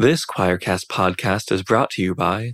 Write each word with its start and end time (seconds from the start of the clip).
This 0.00 0.24
Choircast 0.24 0.86
podcast 0.86 1.50
is 1.50 1.64
brought 1.64 1.90
to 1.90 2.02
you 2.02 2.14
by 2.14 2.52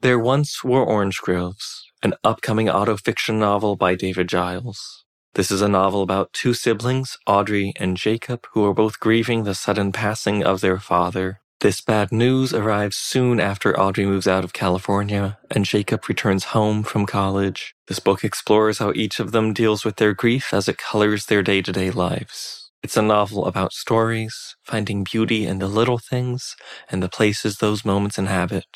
There 0.00 0.18
Once 0.18 0.64
Were 0.64 0.84
Orange 0.84 1.18
Groves, 1.18 1.88
an 2.02 2.14
upcoming 2.24 2.66
autofiction 2.66 3.34
novel 3.34 3.76
by 3.76 3.94
David 3.94 4.28
Giles. 4.28 5.04
This 5.34 5.52
is 5.52 5.62
a 5.62 5.68
novel 5.68 6.02
about 6.02 6.32
two 6.32 6.54
siblings, 6.54 7.16
Audrey 7.24 7.72
and 7.78 7.96
Jacob, 7.96 8.48
who 8.52 8.64
are 8.64 8.74
both 8.74 8.98
grieving 8.98 9.44
the 9.44 9.54
sudden 9.54 9.92
passing 9.92 10.42
of 10.42 10.60
their 10.60 10.80
father. 10.80 11.40
This 11.60 11.80
bad 11.80 12.10
news 12.10 12.52
arrives 12.52 12.96
soon 12.96 13.38
after 13.38 13.78
Audrey 13.78 14.04
moves 14.04 14.26
out 14.26 14.42
of 14.42 14.52
California 14.52 15.38
and 15.52 15.64
Jacob 15.64 16.08
returns 16.08 16.46
home 16.46 16.82
from 16.82 17.06
college. 17.06 17.76
This 17.86 18.00
book 18.00 18.24
explores 18.24 18.78
how 18.78 18.90
each 18.96 19.20
of 19.20 19.30
them 19.30 19.52
deals 19.52 19.84
with 19.84 19.98
their 19.98 20.14
grief 20.14 20.52
as 20.52 20.68
it 20.68 20.78
colors 20.78 21.26
their 21.26 21.44
day 21.44 21.62
to 21.62 21.70
day 21.70 21.92
lives. 21.92 22.61
It's 22.82 22.96
a 22.96 23.02
novel 23.02 23.46
about 23.46 23.72
stories, 23.72 24.56
finding 24.64 25.04
beauty 25.04 25.46
in 25.46 25.60
the 25.60 25.68
little 25.68 25.98
things 25.98 26.56
and 26.90 27.00
the 27.00 27.08
places 27.08 27.58
those 27.58 27.84
moments 27.84 28.18
inhabit. 28.18 28.66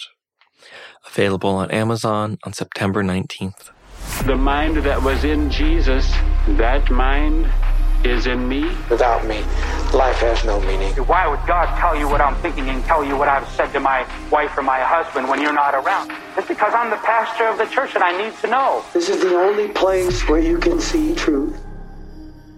Available 1.05 1.51
on 1.51 1.73
Amazon 1.73 2.39
on 2.45 2.53
September 2.53 3.03
19th. 3.03 3.71
The 4.25 4.37
mind 4.37 4.77
that 4.77 5.03
was 5.03 5.25
in 5.25 5.51
Jesus, 5.51 6.09
that 6.51 6.89
mind 6.89 7.51
is 8.05 8.29
in 8.29 8.49
me. 8.49 8.71
Without 8.89 9.27
me, 9.27 9.41
life 9.93 10.19
has 10.19 10.45
no 10.45 10.61
meaning. 10.61 10.93
Why 11.11 11.27
would 11.27 11.45
God 11.45 11.77
tell 11.77 11.97
you 11.97 12.09
what 12.09 12.21
I'm 12.21 12.37
thinking 12.37 12.69
and 12.69 12.85
tell 12.85 13.05
you 13.05 13.17
what 13.17 13.29
I've 13.29 13.49
said 13.49 13.73
to 13.73 13.81
my 13.81 14.07
wife 14.31 14.57
or 14.57 14.63
my 14.63 14.79
husband 14.79 15.29
when 15.29 15.43
you're 15.43 15.53
not 15.53 15.75
around? 15.75 16.13
It's 16.37 16.47
because 16.47 16.73
I'm 16.75 16.91
the 16.91 17.03
pastor 17.03 17.49
of 17.49 17.59
the 17.59 17.67
church 17.67 17.97
and 17.97 18.05
I 18.05 18.17
need 18.17 18.39
to 18.39 18.47
know. 18.47 18.85
This 18.93 19.09
is 19.09 19.21
the 19.21 19.35
only 19.35 19.67
place 19.67 20.29
where 20.29 20.39
you 20.41 20.59
can 20.59 20.81
see 20.81 21.13
truth. 21.17 21.66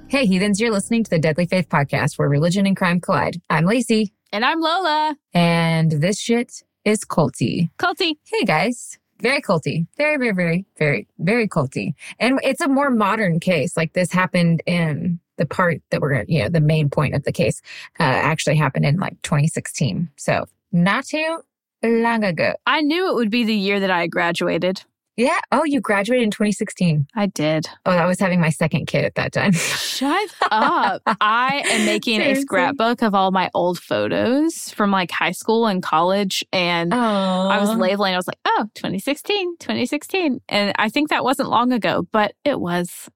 Hey, 0.09 0.25
heathens, 0.25 0.59
you're 0.59 0.71
listening 0.73 1.05
to 1.05 1.11
the 1.11 1.19
Deadly 1.19 1.45
Faith 1.47 1.69
podcast 1.69 2.19
where 2.19 2.29
religion 2.29 2.67
and 2.67 2.77
crime 2.77 2.99
collide. 3.01 3.41
I'm 3.51 3.65
Laci, 3.65 4.11
And 4.33 4.43
I'm 4.45 4.59
Lola. 4.61 5.17
and 5.35 5.91
this 5.93 6.19
shit 6.19 6.63
is 6.85 7.01
culty. 7.05 7.69
Culty. 7.79 8.15
Hey, 8.25 8.45
guys. 8.45 8.99
Very 9.21 9.43
culty. 9.43 9.87
Very, 9.99 10.17
very, 10.17 10.33
very, 10.33 10.67
very, 10.79 11.09
very 11.19 11.47
culty. 11.49 11.93
And 12.19 12.41
it's 12.43 12.63
a 12.63 12.69
more 12.69 12.89
modern 12.91 13.39
case. 13.39 13.77
Like 13.77 13.93
this 13.93 14.11
happened 14.11 14.63
in 14.65 15.21
the 15.37 15.45
part 15.47 15.83
that 15.91 16.01
we're, 16.01 16.25
you 16.27 16.43
know, 16.43 16.49
the 16.49 16.61
main 16.61 16.89
point 16.89 17.15
of 17.15 17.25
the 17.25 17.33
case 17.33 17.61
uh, 18.01 18.03
actually 18.05 18.57
happened 18.57 18.87
in 18.87 18.97
like 18.99 19.21
2016. 19.23 20.09
So 20.17 20.47
not 20.73 21.05
too 21.05 21.43
long 21.83 22.25
ago. 22.25 22.55
I 22.67 22.81
knew 22.81 23.11
it 23.11 23.15
would 23.15 23.31
be 23.31 23.45
the 23.45 23.55
year 23.55 23.79
that 23.81 23.91
I 23.91 24.07
graduated. 24.07 24.83
Yeah. 25.19 25.41
Oh, 25.51 25.65
you 25.65 25.81
graduated 25.81 26.23
in 26.23 26.31
2016. 26.31 27.09
I 27.17 27.27
did. 27.27 27.67
Oh, 27.85 27.91
I 27.91 28.07
was 28.07 28.21
having 28.21 28.41
my 28.41 28.51
second 28.51 28.87
kid 28.87 29.05
at 29.05 29.17
that 29.17 29.33
time. 29.33 29.51
Shut 29.51 30.31
up. 30.53 31.03
I 31.21 31.65
am 31.71 31.87
making 31.87 32.21
a 32.21 32.37
scrapbook 32.37 33.03
of 33.03 33.17
all 33.17 33.33
my 33.33 33.51
old 33.53 33.81
photos 33.81 34.71
from 34.71 34.93
like 34.93 35.11
high 35.11 35.33
school 35.33 35.67
and 35.67 35.83
college. 35.83 36.45
And 36.53 36.95
Oh, 36.95 36.97
I 36.97 37.59
was 37.59 37.71
labeling, 37.71 38.15
I 38.15 38.17
was 38.17 38.29
like, 38.29 38.39
oh, 38.47 38.67
2016, 38.77 39.57
2016. 39.59 40.41
And 40.49 40.73
I 40.79 40.89
think 40.89 41.11
that 41.11 41.25
wasn't 41.25 41.51
long 41.51 41.73
ago, 41.73 42.07
but 42.13 42.35
it 42.45 42.61
was. 42.61 43.09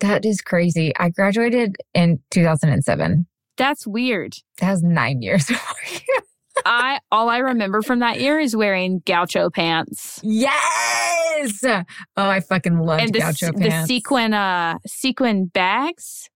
That 0.00 0.24
is 0.24 0.40
crazy. 0.40 0.94
I 0.98 1.10
graduated 1.10 1.76
in 1.92 2.18
2007. 2.30 3.26
That's 3.58 3.86
weird. 3.86 4.36
That 4.60 4.70
was 4.70 4.82
nine 4.82 5.20
years 5.20 5.44
before 5.48 5.76
you. 5.92 6.22
I 6.64 7.00
all 7.12 7.28
I 7.28 7.38
remember 7.38 7.82
from 7.82 7.98
that 8.00 8.20
year 8.20 8.38
is 8.40 8.56
wearing 8.56 9.02
gaucho 9.06 9.50
pants. 9.50 10.20
Yes. 10.22 11.62
Oh, 11.64 11.84
I 12.16 12.40
fucking 12.40 12.78
loved 12.78 13.02
and 13.02 13.12
the, 13.14 13.18
gaucho 13.18 13.52
the 13.52 13.84
sequin 13.86 14.32
uh 14.34 14.78
sequin 14.86 15.46
bags. 15.46 16.28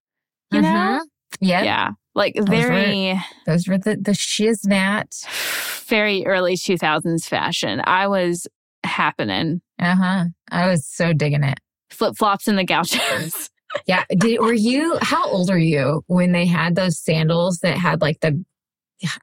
You 0.51 0.61
know? 0.61 0.67
Mhm. 0.69 0.99
Yep. 1.39 1.65
Yeah. 1.65 1.89
Like 2.13 2.35
were- 2.37 2.45
very 2.45 3.19
Those 3.45 3.67
were 3.67 3.77
the, 3.77 3.95
the 3.95 4.11
shiznat. 4.11 5.25
very 5.87 6.25
early 6.25 6.55
2000s 6.55 7.25
fashion. 7.25 7.81
I 7.85 8.07
was 8.07 8.47
happening. 8.83 9.61
Uh 9.79 9.95
huh. 9.95 10.25
I 10.51 10.67
was 10.67 10.85
so 10.87 11.13
digging 11.13 11.43
it. 11.43 11.59
Flip 11.89 12.15
flops 12.17 12.47
and 12.47 12.57
the 12.57 12.63
gauchos. 12.65 13.49
Yeah. 13.87 14.03
Did, 14.09 14.41
were 14.41 14.51
you, 14.51 14.97
how 15.01 15.25
old 15.29 15.49
are 15.49 15.57
you 15.57 16.03
when 16.07 16.33
they 16.33 16.45
had 16.45 16.75
those 16.75 16.99
sandals 16.99 17.59
that 17.59 17.77
had 17.77 18.01
like 18.01 18.19
the, 18.19 18.43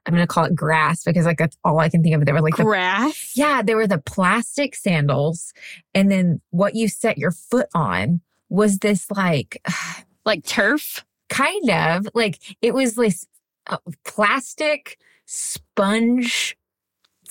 I'm 0.05 0.13
going 0.13 0.23
to 0.23 0.27
call 0.27 0.45
it 0.45 0.55
grass 0.55 1.03
because 1.03 1.25
like 1.25 1.37
that's 1.37 1.57
all 1.63 1.79
I 1.79 1.89
can 1.89 2.03
think 2.03 2.15
of. 2.15 2.25
They 2.25 2.31
were 2.33 2.41
like 2.41 2.57
the 2.57 2.63
Grass. 2.63 3.33
Yeah, 3.35 3.61
they 3.61 3.75
were 3.75 3.87
the 3.87 3.97
plastic 3.99 4.75
sandals. 4.75 5.53
And 5.93 6.11
then 6.11 6.41
what 6.51 6.75
you 6.75 6.87
set 6.87 7.17
your 7.17 7.31
foot 7.31 7.67
on 7.73 8.21
was 8.49 8.79
this 8.79 9.09
like 9.11 9.61
Like 10.25 10.45
turf. 10.45 11.05
kind 11.29 11.69
of 11.69 12.07
like 12.13 12.39
it 12.61 12.73
was 12.73 12.95
this 12.95 13.25
uh, 13.67 13.77
plastic 14.05 14.99
sponge 15.25 16.57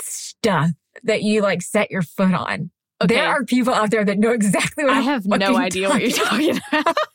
stuff 0.00 0.70
that 1.04 1.22
you 1.22 1.42
like 1.42 1.62
set 1.62 1.90
your 1.90 2.02
foot 2.02 2.32
on. 2.32 2.70
Okay. 3.00 3.14
There 3.14 3.28
are 3.28 3.44
people 3.44 3.72
out 3.72 3.90
there 3.90 4.04
that 4.04 4.18
know 4.18 4.32
exactly 4.32 4.84
what 4.84 4.94
I 4.94 5.00
have 5.00 5.24
no 5.26 5.56
idea 5.56 5.88
what 5.88 6.02
you're 6.02 6.10
talking 6.10 6.60
about. 6.72 6.96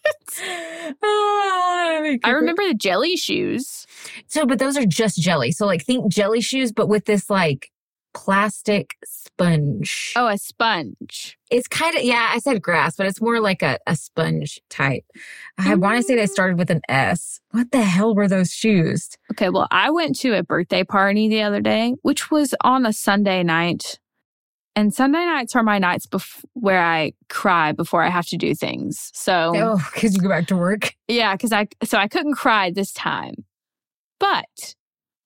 Oh, 1.04 2.18
I 2.24 2.30
remember 2.32 2.64
the 2.68 2.74
jelly 2.74 3.16
shoes. 3.18 3.86
So, 4.26 4.48
but 4.48 4.58
those 4.58 4.76
are 4.76 4.86
just 4.86 5.22
jelly. 5.22 5.52
So, 5.52 5.68
like, 5.68 5.86
think 5.86 6.12
jelly 6.12 6.42
shoes, 6.42 6.72
but 6.72 6.90
with 6.90 7.06
this 7.06 7.30
like 7.30 7.72
plastic 8.14 8.96
sponge. 9.06 10.14
Oh, 10.16 10.28
a 10.28 10.38
sponge. 10.38 11.38
It's 11.52 11.68
kind 11.68 11.96
of, 11.96 12.04
yeah, 12.04 12.32
I 12.34 12.40
said 12.40 12.62
grass, 12.62 12.96
but 12.96 13.06
it's 13.06 13.22
more 13.22 13.40
like 13.40 13.62
a, 13.62 13.78
a 13.86 13.96
sponge 13.96 14.60
type. 14.70 15.04
I 15.58 15.76
want 15.76 15.98
to 15.98 16.04
say 16.04 16.16
they 16.16 16.24
mm. 16.24 16.30
started 16.30 16.58
with 16.58 16.70
an 16.70 16.82
S. 16.90 17.40
What 17.52 17.72
the 17.72 17.84
hell 17.84 18.16
were 18.16 18.28
those 18.28 18.52
shoes? 18.52 19.10
Okay, 19.32 19.50
well, 19.50 19.68
I 19.72 19.90
went 19.90 20.18
to 20.20 20.38
a 20.38 20.44
birthday 20.44 20.84
party 20.84 21.28
the 21.28 21.42
other 21.42 21.62
day, 21.62 21.94
which 22.02 22.32
was 22.32 22.56
on 22.62 22.86
a 22.86 22.94
Sunday 22.94 23.44
night. 23.44 24.00
And 24.76 24.94
Sunday 24.94 25.26
nights 25.26 25.56
are 25.56 25.64
my 25.64 25.78
nights 25.78 26.08
bef- 26.08 26.44
where 26.54 26.82
I 26.84 27.14
cry 27.30 27.74
before 27.74 28.02
I 28.02 28.10
have 28.10 28.26
to 28.28 28.38
do 28.38 28.56
things. 28.56 29.12
So, 29.14 29.54
Oh, 29.56 29.90
because 29.94 30.16
you 30.16 30.22
go 30.22 30.30
back 30.30 30.48
to 30.48 30.58
work. 30.58 30.96
Yeah, 31.08 31.36
because 31.36 31.52
I 31.52 31.68
so 31.84 31.98
I 31.98 32.08
couldn't 32.08 32.34
cry 32.36 32.72
this 32.72 32.92
time. 32.92 33.36
But 34.20 34.76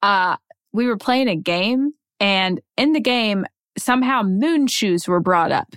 uh 0.01 0.35
we 0.73 0.85
were 0.87 0.97
playing 0.97 1.27
a 1.29 1.35
game 1.35 1.91
and 2.19 2.59
in 2.75 2.91
the 2.93 2.99
game 2.99 3.45
somehow 3.77 4.21
moon 4.23 4.67
shoes 4.67 5.07
were 5.07 5.21
brought 5.21 5.51
up. 5.51 5.75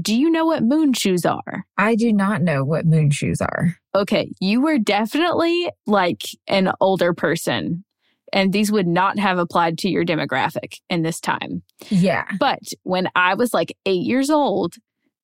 Do 0.00 0.16
you 0.16 0.30
know 0.30 0.46
what 0.46 0.62
moon 0.62 0.92
shoes 0.92 1.26
are? 1.26 1.64
I 1.76 1.96
do 1.96 2.12
not 2.12 2.42
know 2.42 2.64
what 2.64 2.86
moon 2.86 3.10
shoes 3.10 3.40
are. 3.40 3.76
Okay, 3.94 4.32
you 4.40 4.62
were 4.62 4.78
definitely 4.78 5.68
like 5.86 6.22
an 6.46 6.72
older 6.80 7.12
person 7.12 7.84
and 8.32 8.52
these 8.52 8.70
would 8.70 8.86
not 8.86 9.18
have 9.18 9.38
applied 9.38 9.76
to 9.78 9.88
your 9.90 10.04
demographic 10.04 10.76
in 10.88 11.02
this 11.02 11.20
time. 11.20 11.62
Yeah. 11.88 12.26
But 12.38 12.60
when 12.82 13.08
I 13.14 13.34
was 13.34 13.54
like 13.54 13.76
8 13.86 13.92
years 13.92 14.30
old, 14.30 14.74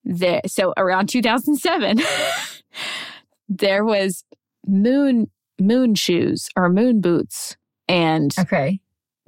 there 0.05 0.41
so 0.47 0.73
around 0.77 1.09
2007 1.09 1.99
there 3.49 3.85
was 3.85 4.25
moon 4.67 5.31
moon 5.61 5.95
shoes 5.95 6.49
or 6.57 6.69
moon 6.69 7.01
boots. 7.01 7.57
And 7.89 8.35
Okay. 8.39 8.81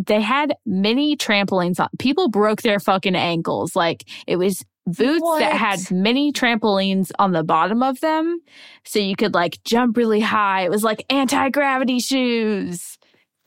they 0.04 0.20
had 0.20 0.54
mini 0.66 1.16
trampolines 1.16 1.78
on. 1.80 1.88
People 1.98 2.28
broke 2.28 2.62
their 2.62 2.80
fucking 2.80 3.14
ankles. 3.16 3.74
Like 3.76 4.04
it 4.26 4.36
was 4.36 4.64
boots 4.86 5.22
that 5.38 5.52
had 5.54 5.90
mini 5.90 6.32
trampolines 6.32 7.10
on 7.18 7.32
the 7.32 7.44
bottom 7.44 7.82
of 7.82 8.00
them 8.00 8.40
so 8.84 8.98
you 8.98 9.14
could 9.16 9.34
like 9.34 9.58
jump 9.64 9.96
really 9.96 10.20
high. 10.20 10.62
It 10.62 10.70
was 10.70 10.82
like 10.82 11.04
anti-gravity 11.10 12.00
shoes 12.00 12.97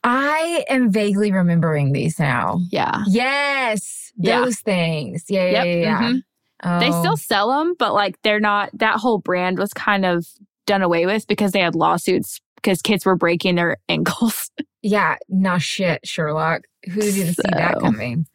I 0.03 0.65
am 0.69 0.91
vaguely 0.91 1.31
remembering 1.31 1.91
these 1.93 2.17
now. 2.19 2.59
yeah 2.71 3.03
Yes. 3.07 4.11
Yeah. 4.17 4.41
Those 4.41 4.59
things. 4.59 5.25
Yeah. 5.29 5.45
Yeah. 5.45 5.63
Yep, 5.63 5.65
yeah, 5.65 5.73
yeah. 5.81 6.01
mhm. 6.01 6.79
they 6.79 6.89
Oh. 6.91 6.99
still 7.01 7.17
sell 7.17 7.49
them 7.49 7.75
but 7.77 7.93
like 7.93 8.15
they're 8.23 8.39
not 8.39 8.69
that 8.73 8.97
whole 8.99 9.19
brand 9.19 9.57
was 9.57 9.73
kind 9.73 10.05
of 10.05 10.25
done 10.67 10.81
away 10.81 11.05
with 11.05 11.27
because 11.27 11.51
they 11.53 11.59
had 11.61 11.75
lawsuits 11.75 12.39
because 12.55 12.81
kids 12.81 13.05
were 13.05 13.15
breaking 13.15 13.55
their 13.55 13.77
ankles 13.89 14.49
Yeah. 14.81 15.17
No 15.29 15.57
shit, 15.59 16.01
Sherlock. 16.07 16.61
Who 16.85 17.01
didn't 17.01 17.35
see 17.35 17.49
that 17.51 17.79
coming? 17.79 18.25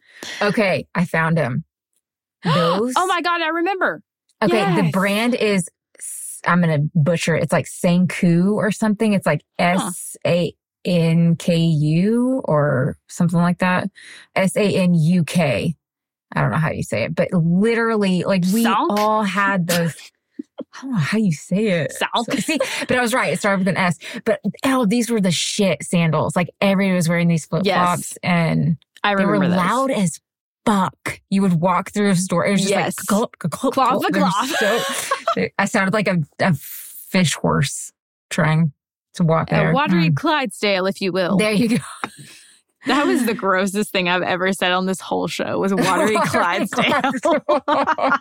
Okay. 0.41 0.87
I 0.95 1.05
found 1.05 1.37
him. 1.37 1.63
Those. 2.43 2.93
oh 2.95 3.07
my 3.07 3.21
god 3.21 3.41
i 3.41 3.47
remember 3.49 4.01
Okay, 4.43 4.75
the 4.81 4.91
brand 4.91 5.33
is 5.35 5.67
I'm 6.45 6.61
gonna 6.61 6.79
butcher. 6.93 7.35
it. 7.35 7.41
It's 7.43 7.51
like 7.51 7.65
Sanku 7.65 8.53
or 8.53 8.71
something. 8.71 9.13
It's 9.13 9.25
like. 9.25 9.41
S 9.57 10.15
A 10.25 10.53
N 10.87 11.35
K 11.35 11.57
U 11.57 12.41
or 12.45 12.97
something 13.07 13.39
like 13.39 13.59
that. 13.59 13.89
S 14.35 14.55
A 14.55 14.75
N 14.75 14.93
U 14.93 15.23
K. 15.23 15.75
I 16.35 16.41
don't 16.41 16.51
know 16.51 16.57
how 16.57 16.71
you 16.71 16.83
say 16.83 17.03
it, 17.03 17.15
but 17.15 17.31
literally, 17.33 18.23
like 18.23 18.43
we 18.53 18.63
Sank? 18.63 18.77
all 18.89 19.23
had 19.23 19.67
those. 19.67 19.93
I 20.73 20.81
don't 20.81 20.91
know 20.91 20.97
how 20.97 21.17
you 21.17 21.31
say 21.31 21.67
it. 21.67 21.91
Sank. 21.93 22.11
So- 22.31 22.37
see, 22.39 22.59
but 22.87 22.97
I 22.97 23.01
was 23.01 23.13
right. 23.13 23.33
It 23.33 23.39
started 23.39 23.59
with 23.59 23.67
an 23.69 23.77
S. 23.77 23.97
But 24.25 24.39
oh, 24.65 24.85
these 24.85 25.09
were 25.09 25.21
the 25.21 25.31
shit 25.31 25.83
sandals. 25.83 26.35
Like 26.35 26.49
everybody 26.61 26.95
was 26.95 27.07
wearing 27.09 27.27
these 27.27 27.45
flip 27.45 27.63
flops, 27.65 28.13
Yes. 28.13 28.17
and 28.23 28.77
i 29.03 29.15
they 29.15 29.25
were 29.25 29.31
remember 29.33 29.55
those. 29.55 29.65
loud 29.65 29.91
as 29.91 30.19
fuck. 30.65 31.21
You 31.29 31.41
would 31.43 31.53
walk 31.61 31.91
through 31.91 32.09
a 32.11 32.15
store. 32.15 32.45
It 32.45 32.51
was 32.51 32.61
just 32.61 32.71
Yes. 32.71 32.95
like. 33.11 33.31
They 33.39 34.19
were 34.19 34.25
clop. 34.29 34.45
so- 34.47 35.47
I 35.59 35.65
sounded 35.65 35.93
like 35.93 36.07
a, 36.07 36.17
a 36.41 36.53
fish 36.55 37.33
horse 37.35 37.93
trying 38.29 38.73
to 39.17 39.23
walk 39.23 39.49
there. 39.49 39.71
a 39.71 39.73
watery 39.73 40.09
Mm. 40.09 40.15
clydesdale 40.15 40.85
if 40.87 41.01
you 41.01 41.11
will 41.11 41.37
There 41.37 41.51
you 41.51 41.77
go. 41.77 41.83
That 42.85 43.05
was 43.05 43.25
the 43.25 43.33
grossest 43.33 43.91
thing 43.91 44.07
I've 44.07 44.21
ever 44.23 44.53
said 44.53 44.71
on 44.71 44.85
this 44.85 45.01
whole 45.01 45.27
show 45.27 45.59
was 45.59 45.73
watery 45.75 46.15
Clydesdale. 46.15 47.41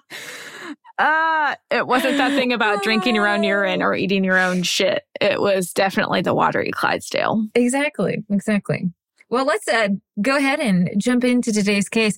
uh, 0.99 1.55
it 1.71 1.87
wasn't 1.87 2.17
that 2.17 2.33
thing 2.33 2.53
about 2.53 2.83
drinking 2.83 3.15
your 3.15 3.29
own 3.29 3.43
urine 3.45 3.83
or 3.83 3.95
eating 3.95 4.25
your 4.25 4.39
own 4.39 4.63
shit. 4.63 5.03
It 5.21 5.41
was 5.41 5.73
definitely 5.73 6.23
the 6.23 6.35
watery 6.35 6.71
Clydesdale. 6.73 7.47
Exactly. 7.55 8.25
Exactly. 8.31 8.91
Well, 9.29 9.45
let's 9.45 9.67
uh, 9.69 9.89
go 10.23 10.37
ahead 10.37 10.61
and 10.61 10.91
jump 10.99 11.25
into 11.25 11.53
today's 11.53 11.89
case. 11.89 12.17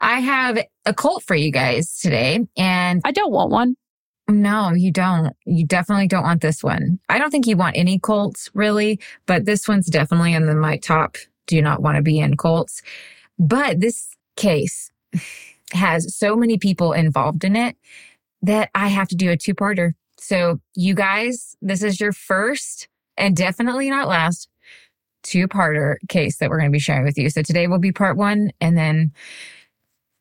I 0.00 0.20
have 0.20 0.58
a 0.84 0.92
cult 0.94 1.22
for 1.24 1.34
you 1.34 1.50
guys 1.50 1.98
today, 1.98 2.46
and 2.56 3.00
I 3.04 3.12
don't 3.12 3.32
want 3.32 3.50
one. 3.50 3.76
No, 4.30 4.72
you 4.72 4.92
don't. 4.92 5.34
You 5.44 5.66
definitely 5.66 6.06
don't 6.06 6.22
want 6.22 6.40
this 6.40 6.62
one. 6.62 6.98
I 7.08 7.18
don't 7.18 7.30
think 7.30 7.46
you 7.46 7.56
want 7.56 7.76
any 7.76 7.98
cults 7.98 8.48
really, 8.54 9.00
but 9.26 9.44
this 9.44 9.66
one's 9.66 9.86
definitely 9.86 10.34
in 10.34 10.46
the 10.46 10.54
my 10.54 10.76
top 10.76 11.16
do 11.46 11.60
not 11.60 11.82
want 11.82 11.96
to 11.96 12.02
be 12.02 12.20
in 12.20 12.36
cults. 12.36 12.80
But 13.38 13.80
this 13.80 14.08
case 14.36 14.92
has 15.72 16.14
so 16.16 16.36
many 16.36 16.58
people 16.58 16.92
involved 16.92 17.44
in 17.44 17.56
it 17.56 17.76
that 18.42 18.70
I 18.74 18.88
have 18.88 19.08
to 19.08 19.16
do 19.16 19.30
a 19.30 19.36
two 19.36 19.54
parter. 19.54 19.92
So 20.18 20.60
you 20.74 20.94
guys, 20.94 21.56
this 21.60 21.82
is 21.82 22.00
your 22.00 22.12
first 22.12 22.88
and 23.16 23.36
definitely 23.36 23.90
not 23.90 24.08
last 24.08 24.48
two 25.22 25.48
parter 25.48 25.96
case 26.08 26.38
that 26.38 26.48
we're 26.48 26.58
going 26.58 26.70
to 26.70 26.72
be 26.72 26.78
sharing 26.78 27.04
with 27.04 27.18
you. 27.18 27.30
So 27.30 27.42
today 27.42 27.66
will 27.66 27.78
be 27.78 27.92
part 27.92 28.16
one 28.16 28.52
and 28.60 28.76
then 28.76 29.12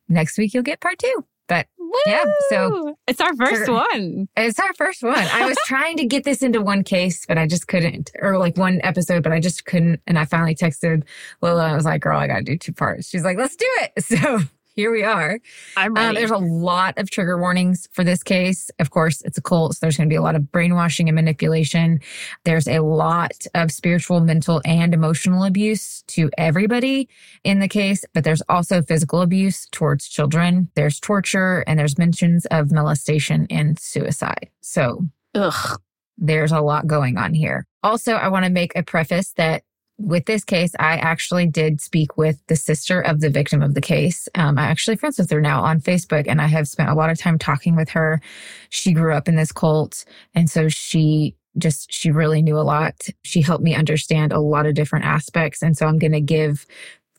next 0.07 0.37
week 0.37 0.53
you'll 0.53 0.63
get 0.63 0.81
part 0.81 0.97
two. 0.97 1.25
But 1.47 1.67
Woo! 1.91 1.99
yeah, 2.05 2.23
so 2.49 2.95
it's 3.07 3.19
our 3.19 3.35
first 3.35 3.65
for- 3.65 3.73
one. 3.73 4.27
it's 4.37 4.59
our 4.59 4.73
first 4.75 5.01
one. 5.01 5.15
I 5.17 5.47
was 5.47 5.57
trying 5.65 5.97
to 5.97 6.05
get 6.05 6.23
this 6.23 6.43
into 6.43 6.61
one 6.61 6.83
case, 6.83 7.25
but 7.25 7.37
I 7.37 7.47
just 7.47 7.67
couldn't, 7.67 8.11
or 8.19 8.37
like 8.37 8.57
one 8.57 8.79
episode, 8.83 9.23
but 9.23 9.31
I 9.31 9.39
just 9.39 9.65
couldn't. 9.65 10.01
And 10.05 10.19
I 10.19 10.25
finally 10.25 10.53
texted 10.55 11.03
Lila. 11.41 11.65
I 11.65 11.75
was 11.75 11.85
like, 11.85 12.01
girl, 12.01 12.19
I 12.19 12.27
got 12.27 12.37
to 12.37 12.43
do 12.43 12.57
two 12.57 12.73
parts. 12.73 13.09
She's 13.09 13.23
like, 13.23 13.37
let's 13.37 13.55
do 13.55 13.67
it. 13.81 14.03
So 14.19 14.39
here 14.79 14.93
we 14.93 15.03
are. 15.03 15.41
I'm 15.75 15.97
Um, 15.97 16.15
there's 16.15 16.31
a 16.31 16.37
lot 16.37 16.97
of 16.97 17.09
trigger 17.09 17.37
warnings 17.37 17.89
for 17.91 18.05
this 18.05 18.23
case. 18.23 18.71
Of 18.79 18.91
course, 18.91 19.21
it's 19.23 19.37
a 19.37 19.41
cult, 19.41 19.73
so 19.73 19.79
there's 19.81 19.97
going 19.97 20.07
to 20.07 20.13
be 20.13 20.15
a 20.15 20.21
lot 20.21 20.35
of 20.35 20.53
brainwashing 20.53 21.09
and 21.09 21.15
manipulation. 21.15 21.99
There's 22.45 22.65
a 22.65 22.79
lot 22.79 23.45
of 23.53 23.73
spiritual, 23.73 24.21
mental, 24.21 24.61
and 24.63 24.93
emotional 24.93 25.43
abuse 25.43 26.03
to 26.03 26.29
everybody 26.37 27.09
in 27.43 27.59
the 27.59 27.67
case, 27.67 28.05
but 28.13 28.23
there's 28.23 28.41
also 28.47 28.81
physical 28.81 29.19
abuse 29.21 29.67
towards 29.69 30.07
children. 30.07 30.69
There's 30.75 30.97
torture, 30.97 31.65
and 31.67 31.77
there's 31.77 31.97
mentions 31.97 32.45
of 32.45 32.71
molestation 32.71 33.47
and 33.49 33.77
suicide. 33.77 34.49
So 34.61 35.09
Ugh. 35.35 35.81
there's 36.17 36.53
a 36.53 36.61
lot 36.61 36.87
going 36.87 37.17
on 37.17 37.33
here. 37.33 37.65
Also, 37.83 38.13
I 38.13 38.29
want 38.29 38.45
to 38.45 38.51
make 38.51 38.77
a 38.77 38.83
preface 38.83 39.33
that 39.33 39.63
with 39.99 40.25
this 40.25 40.43
case, 40.43 40.71
I 40.79 40.95
actually 40.95 41.45
did 41.45 41.81
speak 41.81 42.17
with 42.17 42.41
the 42.47 42.55
sister 42.55 43.01
of 43.01 43.19
the 43.19 43.29
victim 43.29 43.61
of 43.61 43.73
the 43.73 43.81
case. 43.81 44.29
Um, 44.35 44.57
I'm 44.57 44.71
actually 44.71 44.95
friends 44.95 45.19
with 45.19 45.29
her 45.29 45.41
now 45.41 45.61
on 45.61 45.81
Facebook, 45.81 46.25
and 46.27 46.41
I 46.41 46.47
have 46.47 46.67
spent 46.67 46.89
a 46.89 46.95
lot 46.95 47.09
of 47.09 47.19
time 47.19 47.37
talking 47.37 47.75
with 47.75 47.89
her. 47.89 48.21
She 48.69 48.93
grew 48.93 49.13
up 49.13 49.27
in 49.27 49.35
this 49.35 49.51
cult, 49.51 50.05
and 50.33 50.49
so 50.49 50.69
she 50.69 51.35
just 51.57 51.91
she 51.91 52.11
really 52.11 52.41
knew 52.41 52.57
a 52.57 52.61
lot. 52.61 53.07
She 53.23 53.41
helped 53.41 53.63
me 53.63 53.75
understand 53.75 54.31
a 54.31 54.39
lot 54.39 54.65
of 54.65 54.73
different 54.73 55.05
aspects, 55.05 55.61
and 55.61 55.77
so 55.77 55.85
I'm 55.85 55.99
going 55.99 56.13
to 56.13 56.21
give 56.21 56.65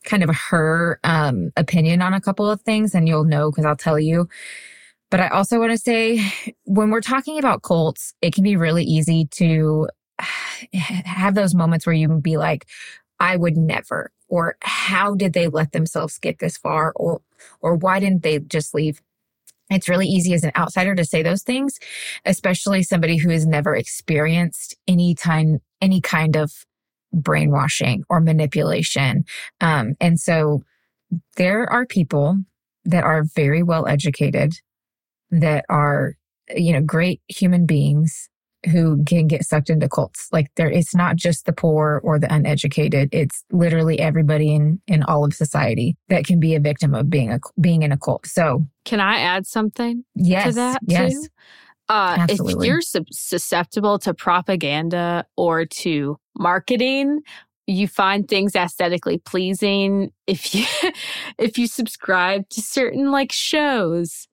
kind 0.03 0.23
of 0.23 0.35
her 0.35 0.99
um, 1.03 1.51
opinion 1.55 2.01
on 2.01 2.13
a 2.13 2.21
couple 2.21 2.49
of 2.49 2.61
things, 2.61 2.95
and 2.95 3.07
you'll 3.07 3.25
know 3.25 3.51
because 3.51 3.65
I'll 3.65 3.75
tell 3.75 3.99
you. 3.99 4.27
But 5.11 5.19
I 5.19 5.27
also 5.27 5.59
want 5.59 5.71
to 5.71 5.77
say 5.77 6.19
when 6.63 6.89
we're 6.89 7.01
talking 7.01 7.37
about 7.37 7.61
cults, 7.61 8.13
it 8.21 8.33
can 8.33 8.43
be 8.43 8.55
really 8.55 8.83
easy 8.83 9.27
to 9.31 9.87
have 10.73 11.35
those 11.35 11.55
moments 11.55 11.85
where 11.85 11.95
you 11.95 12.07
can 12.07 12.19
be 12.19 12.37
like, 12.37 12.67
I 13.19 13.37
would 13.37 13.57
never, 13.57 14.11
or 14.27 14.55
how 14.61 15.15
did 15.15 15.33
they 15.33 15.47
let 15.47 15.71
themselves 15.71 16.17
get 16.17 16.39
this 16.39 16.57
far? 16.57 16.91
Or, 16.95 17.21
or 17.59 17.75
why 17.75 17.99
didn't 17.99 18.23
they 18.23 18.39
just 18.39 18.73
leave? 18.73 19.01
It's 19.69 19.87
really 19.87 20.07
easy 20.07 20.33
as 20.33 20.43
an 20.43 20.51
outsider 20.57 20.95
to 20.95 21.05
say 21.05 21.23
those 21.23 21.43
things, 21.43 21.79
especially 22.25 22.83
somebody 22.83 23.17
who 23.17 23.29
has 23.29 23.45
never 23.45 23.75
experienced 23.75 24.75
any 24.87 25.15
time, 25.15 25.59
any 25.79 26.01
kind 26.01 26.35
of 26.35 26.51
brainwashing 27.13 28.03
or 28.09 28.19
manipulation. 28.19 29.23
Um, 29.61 29.95
and 30.01 30.19
so 30.19 30.63
there 31.35 31.71
are 31.71 31.85
people 31.85 32.37
that 32.85 33.03
are 33.03 33.23
very 33.35 33.63
well 33.63 33.87
educated, 33.87 34.53
that 35.29 35.63
are, 35.69 36.15
you 36.55 36.73
know, 36.73 36.81
great 36.81 37.21
human 37.27 37.65
beings 37.65 38.29
who 38.69 39.03
can 39.05 39.27
get 39.27 39.45
sucked 39.45 39.69
into 39.69 39.89
cults. 39.89 40.27
Like 40.31 40.51
there, 40.55 40.69
it's 40.69 40.93
not 40.93 41.15
just 41.15 41.45
the 41.45 41.53
poor 41.53 42.01
or 42.03 42.19
the 42.19 42.33
uneducated. 42.33 43.09
It's 43.11 43.43
literally 43.51 43.99
everybody 43.99 44.53
in, 44.53 44.81
in 44.87 45.03
all 45.03 45.25
of 45.25 45.33
society 45.33 45.95
that 46.09 46.25
can 46.25 46.39
be 46.39 46.55
a 46.55 46.59
victim 46.59 46.93
of 46.93 47.09
being 47.09 47.31
a, 47.31 47.39
being 47.59 47.83
in 47.83 47.91
a 47.91 47.97
cult. 47.97 48.27
So 48.27 48.65
Can 48.85 48.99
I 48.99 49.19
add 49.19 49.47
something 49.47 50.03
yes, 50.15 50.47
to 50.47 50.51
that 50.53 50.81
yes, 50.85 51.13
too? 51.13 51.27
Uh, 51.89 52.25
if 52.29 52.39
you're 52.63 52.81
sub- 52.81 53.11
susceptible 53.11 53.99
to 53.99 54.13
propaganda 54.13 55.25
or 55.35 55.65
to 55.65 56.17
marketing, 56.37 57.21
you 57.67 57.87
find 57.87 58.27
things 58.27 58.55
aesthetically 58.55 59.17
pleasing. 59.17 60.11
If 60.27 60.55
you 60.55 60.65
if 61.37 61.57
you 61.57 61.67
subscribe 61.67 62.47
to 62.49 62.61
certain 62.61 63.11
like 63.11 63.31
shows, 63.31 64.27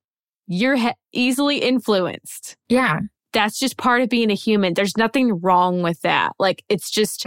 you're 0.47 0.77
he- 0.77 0.95
easily 1.13 1.59
influenced. 1.59 2.57
yeah. 2.69 3.01
That's 3.33 3.59
just 3.59 3.77
part 3.77 4.01
of 4.01 4.09
being 4.09 4.31
a 4.31 4.35
human. 4.35 4.75
There's 4.75 4.97
nothing 4.97 5.41
wrong 5.41 5.83
with 5.83 6.01
that. 6.01 6.33
Like 6.39 6.65
it's 6.69 6.91
just 6.91 7.27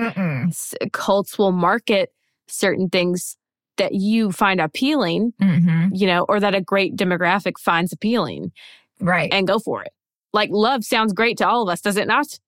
cults 0.94 1.38
will 1.38 1.51
market 1.51 2.12
certain 2.48 2.89
things 2.89 3.38
that 3.77 3.94
you 3.94 4.31
find 4.31 4.59
appealing, 4.59 5.33
hmm 5.42 5.88
you 5.94 6.07
know, 6.07 6.25
or 6.30 6.39
that 6.39 6.56
a 6.56 6.62
great 6.62 6.95
demographic 6.95 7.57
finds 7.59 7.92
appealing 7.92 8.51
Right. 9.00 9.31
and 9.33 9.45
go 9.48 9.59
for 9.59 9.83
it. 9.83 9.92
Like 10.33 10.50
love 10.51 10.83
sounds 10.86 11.12
great 11.13 11.38
to 11.39 11.48
all 11.48 11.63
of 11.63 11.69
us, 11.74 11.81
does 11.81 11.98
it 11.98 12.07
not? 12.07 12.39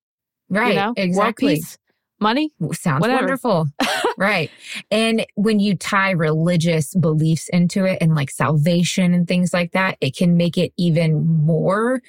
right. 0.49 0.69
You 0.69 0.75
know, 0.75 0.87
world 0.87 0.97
exactly. 0.97 1.55
peace, 1.55 1.77
money. 2.19 2.51
Sounds 2.71 3.01
Whatever. 3.01 3.21
wonderful. 3.21 3.67
right. 4.17 4.49
And 4.91 5.25
when 5.35 5.59
you 5.59 5.75
tie 5.75 6.11
religious 6.11 6.93
beliefs 6.95 7.49
into 7.49 7.85
it 7.85 7.97
and 8.01 8.15
like 8.15 8.29
salvation 8.31 9.13
and 9.13 9.27
things 9.27 9.53
like 9.53 9.71
that, 9.73 9.97
it 9.99 10.15
can 10.15 10.37
make 10.37 10.57
it 10.57 10.71
even 10.77 11.25
more, 11.25 12.01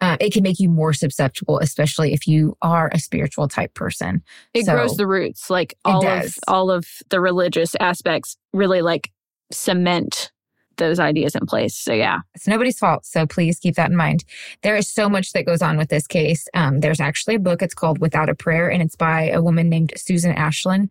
uh, 0.00 0.16
it 0.20 0.32
can 0.32 0.42
make 0.42 0.60
you 0.60 0.68
more 0.68 0.92
susceptible, 0.92 1.58
especially 1.58 2.12
if 2.12 2.26
you 2.26 2.56
are 2.62 2.88
a 2.92 2.98
spiritual 2.98 3.48
type 3.48 3.74
person. 3.74 4.22
It 4.54 4.66
So- 4.66 4.74
grows 4.74 4.96
the 4.96 5.06
roots. 5.06 5.50
Like 5.50 5.76
all 5.84 6.06
of 6.06 6.34
all 6.46 6.70
of 6.70 6.86
the 7.10 7.20
religious 7.20 7.74
aspects 7.80 8.36
really 8.52 8.82
like 8.82 9.10
cement 9.52 10.30
those 10.78 10.98
ideas 10.98 11.34
in 11.34 11.46
place. 11.46 11.74
So 11.74 11.92
yeah. 11.92 12.20
It's 12.34 12.48
nobody's 12.48 12.78
fault. 12.78 13.04
So 13.04 13.26
please 13.26 13.58
keep 13.58 13.74
that 13.74 13.90
in 13.90 13.96
mind. 13.96 14.24
There 14.62 14.76
is 14.76 14.90
so 14.90 15.08
much 15.08 15.32
that 15.32 15.46
goes 15.46 15.62
on 15.62 15.76
with 15.76 15.88
this 15.88 16.06
case. 16.06 16.48
Um, 16.54 16.80
there's 16.80 17.00
actually 17.00 17.34
a 17.34 17.40
book. 17.40 17.62
It's 17.62 17.74
called 17.74 17.98
Without 17.98 18.28
a 18.28 18.34
Prayer, 18.34 18.70
and 18.70 18.82
it's 18.82 18.96
by 18.96 19.28
a 19.28 19.42
woman 19.42 19.68
named 19.68 19.92
Susan 19.96 20.34
Ashline, 20.34 20.88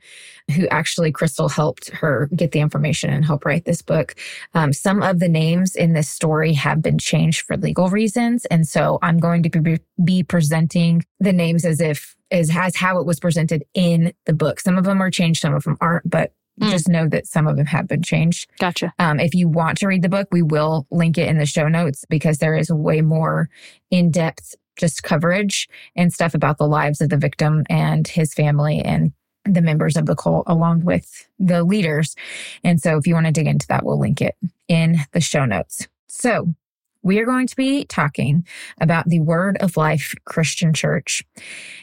who 0.51 0.67
actually 0.67 1.12
Crystal 1.12 1.50
helped 1.50 1.89
her 1.89 2.29
get 2.36 2.51
the 2.51 2.60
information 2.60 3.10
and 3.10 3.25
help 3.25 3.46
write 3.46 3.65
this 3.65 3.82
book. 3.82 4.15
Um, 4.53 4.74
some 4.74 5.01
of 5.01 5.20
the 5.20 5.29
names 5.29 5.75
in 5.75 5.94
this 5.94 6.10
story 6.10 6.53
have 6.53 6.82
been 6.82 6.98
changed 6.98 7.41
for 7.41 7.58
legal 7.58 7.89
reasons. 7.89 8.46
And 8.46 8.67
so 8.67 9.00
I'm 9.01 9.17
going 9.17 9.44
to 9.44 9.62
be, 9.62 9.79
be 10.03 10.24
presenting 10.24 11.03
the 11.20 11.34
names 11.34 11.65
as 11.65 11.82
if, 11.82 12.15
as, 12.32 12.50
as 12.56 12.75
how 12.75 13.00
it 13.00 13.06
was 13.06 13.20
presented 13.20 13.63
in 13.74 14.13
the 14.25 14.34
book. 14.34 14.60
Some 14.60 14.77
of 14.77 14.84
them 14.84 15.01
are 15.01 15.12
changed, 15.12 15.41
some 15.41 15.53
of 15.53 15.63
them 15.63 15.77
aren't, 15.79 16.10
but 16.10 16.34
Mm. 16.60 16.72
just 16.72 16.88
know 16.88 17.08
that 17.08 17.28
some 17.28 17.48
of 17.48 17.56
them 17.56 17.68
have 17.68 17.88
been 17.88 18.02
changed. 18.02 18.50
Gotcha. 18.60 18.94
Um, 19.00 19.20
if 19.20 19.34
you 19.34 19.48
want 19.48 19.78
to 19.80 19.88
read 19.88 20.02
the 20.02 20.10
book, 20.10 20.28
we 20.32 20.42
will 20.42 20.88
link 20.90 21.18
it 21.18 21.30
in 21.30 21.38
the 21.38 21.46
show 21.46 21.68
notes 21.68 22.06
because 22.10 22.40
there 22.40 22.56
is 22.56 22.72
way 22.72 23.02
more 23.02 23.50
in 23.92 24.12
depth 24.12 24.56
just 24.78 25.04
coverage 25.04 25.68
and 25.96 26.14
stuff 26.14 26.34
about 26.34 26.58
the 26.58 26.68
lives 26.68 27.02
of 27.02 27.10
the 27.10 27.18
victim 27.18 27.64
and 27.70 28.08
his 28.08 28.34
family 28.34 28.80
and 28.80 29.12
the 29.44 29.62
members 29.62 29.96
of 29.96 30.06
the 30.06 30.16
cult 30.16 30.44
along 30.48 30.84
with 30.84 31.28
the 31.40 31.64
leaders. 31.64 32.16
And 32.64 32.80
so 32.82 32.98
if 32.98 33.08
you 33.08 33.14
want 33.14 33.26
to 33.26 33.32
dig 33.32 33.48
into 33.48 33.68
that, 33.68 33.86
we'll 33.86 34.00
link 34.00 34.22
it 34.22 34.36
in 34.68 34.98
the 35.14 35.22
show 35.22 35.46
notes. 35.46 35.88
So 36.08 36.54
we 37.04 37.20
are 37.20 37.25
going 37.25 37.48
to 37.48 37.56
be 37.56 37.86
talking 37.86 38.46
about 38.82 39.08
the 39.08 39.20
Word 39.20 39.58
of 39.60 39.77
Life 39.77 40.13
Christian 40.25 40.74
Church. 40.74 41.24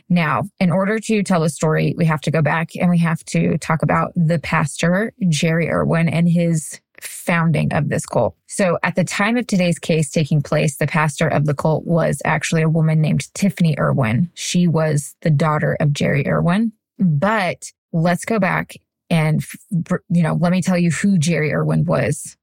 Now, 0.08 0.44
in 0.60 0.70
order 0.70 0.98
to 0.98 1.22
tell 1.22 1.40
the 1.40 1.48
story, 1.48 1.94
we 1.96 2.04
have 2.04 2.20
to 2.22 2.30
go 2.30 2.42
back 2.42 2.70
and 2.76 2.90
we 2.90 2.98
have 2.98 3.24
to 3.26 3.58
talk 3.58 3.82
about 3.82 4.12
the 4.14 4.38
pastor, 4.38 5.12
Jerry 5.28 5.70
Irwin, 5.70 6.08
and 6.08 6.28
his 6.28 6.80
founding 7.00 7.72
of 7.72 7.88
this 7.88 8.06
cult. 8.06 8.36
So 8.46 8.78
at 8.82 8.94
the 8.94 9.04
time 9.04 9.36
of 9.36 9.46
today's 9.46 9.78
case 9.78 10.10
taking 10.10 10.42
place, 10.42 10.76
the 10.76 10.86
pastor 10.86 11.28
of 11.28 11.44
the 11.46 11.54
cult 11.54 11.84
was 11.84 12.22
actually 12.24 12.62
a 12.62 12.68
woman 12.68 13.00
named 13.00 13.32
Tiffany 13.34 13.78
Irwin. 13.78 14.30
She 14.34 14.66
was 14.66 15.14
the 15.22 15.30
daughter 15.30 15.76
of 15.80 15.92
Jerry 15.92 16.26
Irwin. 16.26 16.72
But 16.98 17.70
let's 17.92 18.24
go 18.24 18.38
back 18.38 18.74
and, 19.10 19.44
you 20.08 20.22
know, 20.22 20.34
let 20.34 20.52
me 20.52 20.62
tell 20.62 20.78
you 20.78 20.90
who 20.90 21.18
Jerry 21.18 21.52
Irwin 21.52 21.84
was 21.84 22.36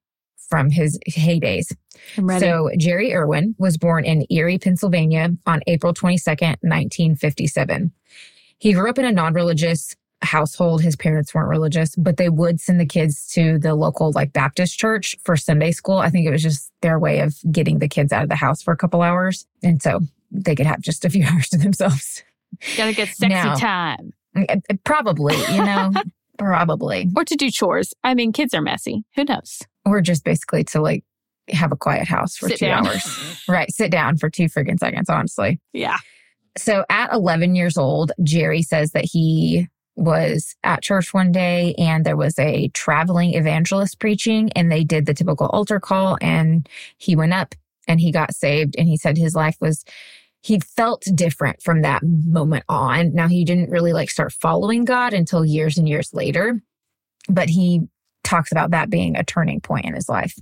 from 0.51 0.69
his 0.69 0.99
heydays. 1.09 1.73
So 2.39 2.69
Jerry 2.77 3.13
Irwin 3.13 3.55
was 3.57 3.77
born 3.77 4.05
in 4.05 4.25
Erie, 4.29 4.59
Pennsylvania 4.59 5.29
on 5.47 5.61
April 5.65 5.93
22nd, 5.93 6.57
1957. 6.61 7.91
He 8.59 8.73
grew 8.73 8.89
up 8.89 8.99
in 8.99 9.05
a 9.05 9.11
non-religious 9.11 9.95
household, 10.21 10.83
his 10.83 10.95
parents 10.95 11.33
weren't 11.33 11.49
religious, 11.49 11.95
but 11.95 12.17
they 12.17 12.29
would 12.29 12.59
send 12.61 12.79
the 12.79 12.85
kids 12.85 13.27
to 13.29 13.57
the 13.57 13.73
local 13.73 14.11
like 14.13 14.33
Baptist 14.33 14.77
church 14.77 15.17
for 15.23 15.35
Sunday 15.35 15.71
school. 15.71 15.97
I 15.97 16.09
think 16.11 16.27
it 16.27 16.31
was 16.31 16.43
just 16.43 16.71
their 16.81 16.99
way 16.99 17.21
of 17.21 17.35
getting 17.51 17.79
the 17.79 17.87
kids 17.87 18.13
out 18.13 18.21
of 18.23 18.29
the 18.29 18.35
house 18.35 18.61
for 18.61 18.71
a 18.71 18.77
couple 18.77 19.01
hours. 19.01 19.47
And 19.63 19.81
so 19.81 20.01
they 20.29 20.53
could 20.53 20.67
have 20.67 20.81
just 20.81 21.05
a 21.05 21.09
few 21.09 21.25
hours 21.31 21.49
to 21.49 21.57
themselves. 21.57 22.23
Gotta 22.77 22.93
get 22.93 23.07
sexy 23.07 23.29
Now- 23.33 23.55
time. 23.55 24.13
Uh, 24.35 24.57
Probably, 24.85 25.35
you 25.53 25.63
know, 25.65 25.91
probably. 26.37 27.09
Or 27.15 27.25
to 27.25 27.35
do 27.35 27.49
chores. 27.51 27.93
I 28.03 28.13
mean, 28.13 28.31
kids 28.31 28.53
are 28.53 28.61
messy. 28.61 29.03
Who 29.15 29.23
knows? 29.25 29.61
Or 29.85 30.01
just 30.01 30.23
basically 30.23 30.63
to 30.65 30.81
like 30.81 31.03
have 31.49 31.71
a 31.71 31.75
quiet 31.77 32.07
house 32.07 32.37
for 32.37 32.49
Sit 32.49 32.59
two 32.59 32.65
down. 32.67 32.87
hours. 32.87 33.43
Right. 33.47 33.71
Sit 33.71 33.91
down 33.91 34.17
for 34.17 34.29
two 34.29 34.45
friggin' 34.45 34.77
seconds, 34.79 35.09
honestly. 35.09 35.59
yeah. 35.73 35.97
So 36.57 36.83
at 36.89 37.13
11 37.13 37.55
years 37.55 37.77
old, 37.77 38.11
Jerry 38.23 38.61
says 38.61 38.91
that 38.91 39.05
he 39.05 39.67
was 39.95 40.55
at 40.63 40.81
church 40.83 41.13
one 41.13 41.31
day 41.31 41.73
and 41.77 42.05
there 42.05 42.17
was 42.17 42.37
a 42.39 42.67
traveling 42.69 43.33
evangelist 43.35 43.99
preaching 43.99 44.51
and 44.53 44.69
they 44.71 44.83
did 44.83 45.05
the 45.05 45.13
typical 45.13 45.47
altar 45.47 45.79
call 45.79 46.17
and 46.21 46.67
he 46.97 47.15
went 47.15 47.33
up 47.33 47.55
and 47.87 47.99
he 48.01 48.11
got 48.11 48.35
saved 48.35 48.75
and 48.77 48.87
he 48.87 48.97
said 48.97 49.17
his 49.17 49.33
life 49.35 49.55
was 49.61 49.83
he 50.41 50.59
felt 50.59 51.03
different 51.15 51.61
from 51.61 51.83
that 51.83 52.01
moment 52.03 52.63
on. 52.67 53.13
Now 53.13 53.27
he 53.27 53.45
didn't 53.45 53.69
really 53.69 53.93
like 53.93 54.09
start 54.09 54.33
following 54.33 54.85
God 54.85 55.13
until 55.13 55.45
years 55.45 55.77
and 55.77 55.87
years 55.87 56.13
later, 56.13 56.61
but 57.29 57.47
he 57.49 57.81
talks 58.23 58.51
about 58.51 58.71
that 58.71 58.89
being 58.89 59.15
a 59.15 59.23
turning 59.23 59.61
point 59.61 59.85
in 59.85 59.93
his 59.93 60.09
life. 60.09 60.35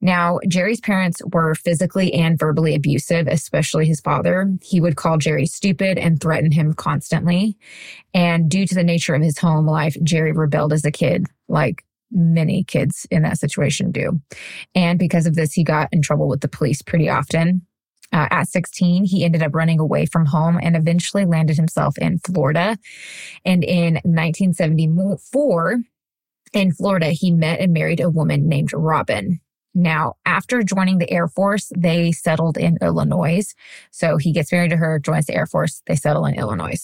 Now, 0.00 0.38
Jerry's 0.46 0.80
parents 0.80 1.20
were 1.32 1.54
physically 1.54 2.12
and 2.12 2.38
verbally 2.38 2.74
abusive, 2.74 3.26
especially 3.26 3.86
his 3.86 4.00
father. 4.00 4.52
He 4.62 4.80
would 4.80 4.96
call 4.96 5.18
Jerry 5.18 5.46
stupid 5.46 5.98
and 5.98 6.20
threaten 6.20 6.52
him 6.52 6.74
constantly. 6.74 7.56
And 8.12 8.50
due 8.50 8.66
to 8.66 8.74
the 8.74 8.84
nature 8.84 9.14
of 9.14 9.22
his 9.22 9.38
home 9.38 9.66
life, 9.66 9.96
Jerry 10.02 10.32
rebelled 10.32 10.72
as 10.72 10.84
a 10.84 10.90
kid, 10.90 11.26
like 11.48 11.82
many 12.10 12.62
kids 12.64 13.06
in 13.10 13.22
that 13.22 13.38
situation 13.38 13.90
do. 13.90 14.20
And 14.74 14.98
because 14.98 15.26
of 15.26 15.34
this, 15.34 15.52
he 15.52 15.64
got 15.64 15.88
in 15.92 16.02
trouble 16.02 16.28
with 16.28 16.40
the 16.40 16.48
police 16.48 16.82
pretty 16.82 17.08
often. 17.08 17.62
Uh, 18.12 18.28
at 18.30 18.48
16, 18.48 19.04
he 19.04 19.24
ended 19.24 19.42
up 19.42 19.54
running 19.54 19.80
away 19.80 20.06
from 20.06 20.26
home 20.26 20.60
and 20.62 20.76
eventually 20.76 21.24
landed 21.24 21.56
himself 21.56 21.98
in 21.98 22.18
Florida. 22.20 22.78
And 23.44 23.64
in 23.64 23.94
1974, 24.04 25.80
in 26.56 26.72
Florida, 26.72 27.08
he 27.08 27.30
met 27.30 27.60
and 27.60 27.72
married 27.72 28.00
a 28.00 28.10
woman 28.10 28.48
named 28.48 28.72
Robin. 28.72 29.40
Now, 29.74 30.14
after 30.24 30.62
joining 30.62 30.96
the 30.96 31.10
Air 31.10 31.28
Force, 31.28 31.70
they 31.76 32.10
settled 32.10 32.56
in 32.56 32.78
Illinois. 32.80 33.54
So 33.90 34.16
he 34.16 34.32
gets 34.32 34.50
married 34.50 34.70
to 34.70 34.78
her, 34.78 34.98
joins 34.98 35.26
the 35.26 35.34
Air 35.34 35.44
Force, 35.44 35.82
they 35.86 35.96
settle 35.96 36.24
in 36.24 36.34
Illinois. 36.34 36.82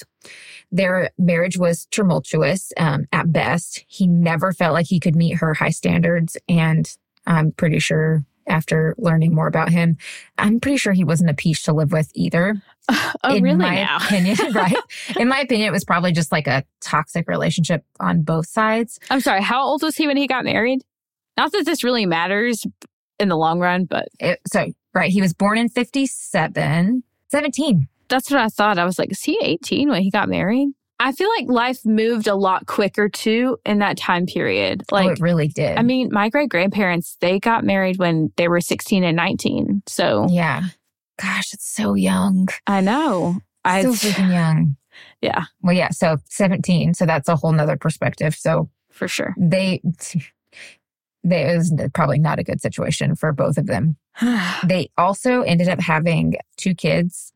Their 0.71 1.11
marriage 1.19 1.57
was 1.57 1.87
tumultuous 1.87 2.71
um, 2.77 3.07
at 3.11 3.33
best. 3.33 3.83
He 3.89 4.07
never 4.07 4.53
felt 4.53 4.75
like 4.75 4.87
he 4.87 5.01
could 5.01 5.17
meet 5.17 5.39
her 5.39 5.55
high 5.55 5.71
standards. 5.71 6.37
And 6.51 6.95
I'm 7.27 7.53
pretty 7.53 7.79
sure 7.79 8.27
after 8.47 8.95
learning 8.99 9.35
more 9.35 9.47
about 9.47 9.71
him, 9.71 9.97
I'm 10.37 10.61
pretty 10.61 10.77
sure 10.77 10.93
he 10.93 11.05
wasn't 11.05 11.31
a 11.31 11.35
peach 11.35 11.63
to 11.65 11.73
live 11.73 11.93
with 11.93 12.11
either 12.15 12.63
Oh, 13.25 13.37
in 13.37 13.45
really 13.45 13.57
my 13.57 13.77
now? 13.77 13.99
opinion, 13.99 14.37
right? 14.53 14.75
In 15.17 15.29
my 15.29 15.39
opinion, 15.41 15.69
it 15.69 15.73
was 15.73 15.85
probably 15.85 16.11
just 16.11 16.33
like 16.33 16.49
a 16.49 16.65
toxic 16.81 17.29
relationship 17.29 17.85
on 18.01 18.23
both 18.23 18.49
sides. 18.49 18.99
I'm 19.11 19.21
sorry. 19.21 19.43
How 19.43 19.63
old 19.63 19.83
was 19.83 19.95
he 19.97 20.09
when 20.09 20.17
he 20.17 20.27
got 20.27 20.45
married? 20.45 20.81
Not 21.37 21.53
that 21.53 21.65
this 21.65 21.85
really 21.85 22.05
matters 22.05 22.67
in 23.21 23.29
the 23.29 23.37
long 23.37 23.61
run, 23.61 23.85
but 23.85 24.09
It, 24.19 24.41
so, 24.49 24.67
right, 24.93 25.11
he 25.13 25.21
was 25.23 25.33
born 25.33 25.57
in 25.57 25.69
57, 25.69 27.03
17. 27.29 27.89
that's 28.09 28.31
what 28.31 28.41
I 28.41 28.49
thought. 28.49 28.79
I 28.79 28.85
was 28.85 28.99
like, 28.99 29.13
is 29.13 29.23
he 29.23 29.39
18 29.41 29.89
when 29.89 30.03
he 30.03 30.11
got 30.11 30.29
married? 30.29 30.71
I 30.99 31.13
feel 31.13 31.29
like 31.29 31.47
life 31.49 31.85
moved 31.85 32.27
a 32.29 32.35
lot 32.35 32.67
quicker 32.67 33.09
too 33.09 33.57
in 33.65 33.79
that 33.79 33.97
time 33.97 34.27
period. 34.27 34.83
oh, 34.91 34.95
Like, 34.95 35.11
it 35.13 35.21
really 35.21 35.49
did. 35.49 35.77
I 35.79 35.83
mean, 35.83 36.11
my 36.13 36.29
great 36.29 36.49
grandparents, 36.49 37.17
they 37.21 37.39
got 37.41 37.65
married 37.65 37.99
when 37.99 38.33
they 38.37 38.47
were 38.49 38.61
16 38.61 39.03
and 39.03 39.17
19. 39.17 39.83
So 39.87 40.27
yeah. 40.29 40.65
Gosh, 41.21 41.53
it's 41.53 41.69
so 41.69 41.95
young. 41.95 42.49
I 42.67 42.81
know. 42.81 43.41
I, 43.65 43.83
so 43.83 43.93
freaking 43.93 44.33
young. 44.33 44.77
yeah, 45.21 45.45
Well, 45.63 45.75
yeah, 45.75 45.91
so 45.91 46.17
17. 46.29 46.95
So 46.95 47.07
that's 47.07 47.29
a 47.29 47.37
whole 47.37 47.53
nother 47.53 47.77
perspective. 47.77 48.35
So 48.35 48.71
for 48.91 49.09
sure. 49.09 49.35
they, 49.39 49.81
they 51.25 51.53
it 51.53 51.57
was 51.57 51.75
probably 51.95 52.19
not 52.19 52.39
a 52.39 52.45
good 52.45 52.61
situation 52.61 53.15
for 53.15 53.33
both 53.33 53.59
of 53.59 53.67
them. 53.67 53.97
They 54.67 54.91
also 54.97 55.43
ended 55.43 55.69
up 55.69 55.81
having 55.81 56.35
two 56.57 56.75
kids. 56.75 57.33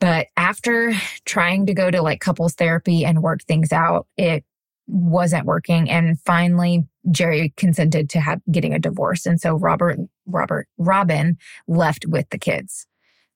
But 0.00 0.26
after 0.36 0.92
trying 1.24 1.66
to 1.66 1.74
go 1.74 1.90
to 1.90 2.02
like 2.02 2.20
couples 2.20 2.54
therapy 2.54 3.04
and 3.04 3.22
work 3.22 3.42
things 3.42 3.72
out, 3.72 4.06
it 4.16 4.44
wasn't 4.86 5.46
working. 5.46 5.90
And 5.90 6.20
finally, 6.20 6.86
Jerry 7.10 7.52
consented 7.56 8.10
to 8.10 8.20
have 8.20 8.40
getting 8.50 8.74
a 8.74 8.78
divorce. 8.78 9.26
And 9.26 9.40
so 9.40 9.54
Robert, 9.54 9.98
Robert, 10.26 10.68
Robin 10.78 11.36
left 11.66 12.06
with 12.06 12.28
the 12.30 12.38
kids. 12.38 12.86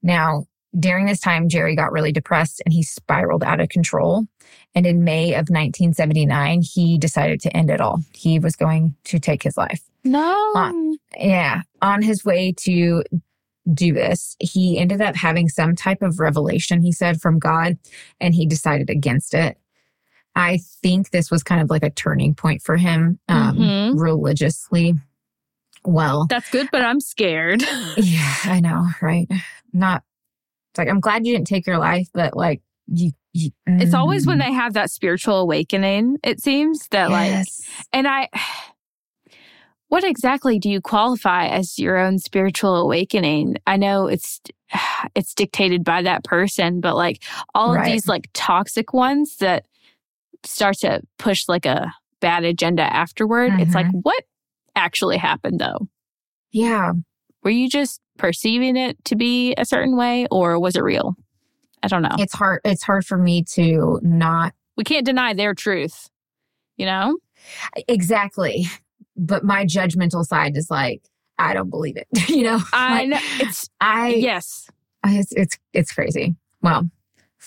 Now, 0.02 0.44
during 0.78 1.06
this 1.06 1.20
time, 1.20 1.48
Jerry 1.48 1.74
got 1.74 1.92
really 1.92 2.12
depressed 2.12 2.60
and 2.64 2.72
he 2.72 2.82
spiraled 2.82 3.42
out 3.42 3.60
of 3.60 3.70
control. 3.70 4.26
And 4.74 4.86
in 4.86 5.02
May 5.02 5.30
of 5.32 5.48
1979, 5.48 6.62
he 6.62 6.98
decided 6.98 7.40
to 7.40 7.56
end 7.56 7.70
it 7.70 7.80
all. 7.80 8.02
He 8.14 8.38
was 8.38 8.54
going 8.54 8.94
to 9.04 9.18
take 9.18 9.42
his 9.42 9.56
life. 9.56 9.82
no. 10.04 10.52
Uh, 10.54 10.72
Yeah. 11.16 11.62
On 11.80 12.02
his 12.02 12.24
way 12.24 12.52
to 12.58 13.02
do 13.72 13.92
this, 13.92 14.36
he 14.40 14.78
ended 14.78 15.00
up 15.00 15.16
having 15.16 15.48
some 15.48 15.74
type 15.74 16.02
of 16.02 16.20
revelation, 16.20 16.82
he 16.82 16.92
said, 16.92 17.20
from 17.20 17.38
God, 17.38 17.78
and 18.20 18.34
he 18.34 18.46
decided 18.46 18.90
against 18.90 19.34
it. 19.34 19.58
I 20.38 20.58
think 20.82 21.10
this 21.10 21.32
was 21.32 21.42
kind 21.42 21.60
of 21.60 21.68
like 21.68 21.82
a 21.82 21.90
turning 21.90 22.32
point 22.34 22.62
for 22.62 22.76
him 22.76 23.18
um, 23.28 23.56
Mhm. 23.58 23.98
religiously. 23.98 24.94
Well, 25.84 26.26
That's 26.28 26.48
good, 26.48 26.68
but 26.70 26.82
I'm 26.82 27.00
scared. 27.00 27.62
yeah, 27.96 28.36
I 28.44 28.60
know, 28.60 28.86
right? 29.02 29.26
Not, 29.72 30.04
it's 30.70 30.78
like, 30.78 30.88
I'm 30.88 31.00
glad 31.00 31.26
you 31.26 31.34
didn't 31.34 31.48
take 31.48 31.66
your 31.66 31.78
life, 31.78 32.08
but 32.14 32.36
like, 32.36 32.62
you, 32.86 33.10
you 33.32 33.50
It's 33.66 33.94
always 33.94 34.26
when 34.26 34.38
mm, 34.38 34.46
they 34.46 34.52
have 34.52 34.74
that 34.74 34.90
spiritual 34.92 35.38
awakening, 35.40 36.18
it 36.22 36.40
seems 36.40 36.86
that 36.92 37.10
like. 37.10 37.46
And 37.92 38.06
I, 38.06 38.28
what 39.88 40.04
exactly 40.04 40.58
do 40.60 40.70
you 40.70 40.80
qualify 40.80 41.46
as 41.48 41.78
your 41.80 41.96
own 41.96 42.18
spiritual 42.18 42.76
awakening? 42.76 43.56
I 43.66 43.76
know 43.76 44.06
it's 44.06 44.40
it's 45.16 45.34
dictated 45.34 45.82
by 45.82 46.02
that 46.02 46.22
person, 46.24 46.80
but 46.80 46.94
like 46.94 47.22
all 47.54 47.72
Right. 47.72 47.88
of 47.88 47.92
these 47.92 48.06
like 48.08 48.28
toxic 48.34 48.92
ones 48.92 49.36
that 49.38 49.66
start 50.44 50.78
to 50.78 51.00
push 51.18 51.48
like 51.48 51.66
a 51.66 51.92
bad 52.20 52.44
agenda 52.44 52.82
afterward. 52.82 53.52
It's 53.60 53.74
like 53.74 53.86
Mm-hmm. 53.86 53.98
what 53.98 54.24
actually 54.76 55.16
happened 55.16 55.58
though? 55.60 55.88
yeah. 56.50 56.92
Were 57.44 57.50
you 57.50 57.68
just 57.68 58.00
perceiving 58.18 58.76
it 58.76 59.02
to 59.04 59.14
be 59.16 59.54
a 59.56 59.64
certain 59.64 59.96
way, 59.96 60.26
or 60.30 60.58
was 60.58 60.74
it 60.74 60.82
real? 60.82 61.14
I 61.84 61.86
don't 61.88 62.02
know. 62.02 62.16
It's 62.18 62.34
hard. 62.34 62.60
It's 62.64 62.82
hard 62.82 63.06
for 63.06 63.16
me 63.16 63.44
to 63.54 64.00
not 64.02 64.52
we 64.76 64.82
can't 64.84 65.06
deny 65.06 65.34
their 65.34 65.54
truth. 65.54 66.08
You 66.76 66.86
know? 66.86 67.18
Exactly. 67.86 68.66
But 69.16 69.44
my 69.44 69.64
judgmental 69.64 70.24
side 70.24 70.56
is 70.56 70.70
like, 70.70 71.02
I 71.38 71.54
don't 71.54 71.70
believe 71.70 71.96
it. 71.96 72.06
you 72.28 72.42
know, 72.42 72.58
I 72.72 73.00
Like, 73.00 73.08
know 73.08 73.18
it's 73.40 73.68
I, 73.80 74.08
yes. 74.14 74.68
it's, 75.06 75.32
it's, 75.32 75.58
it's 75.72 75.92
crazy. 75.92 76.34
Well, 76.62 76.88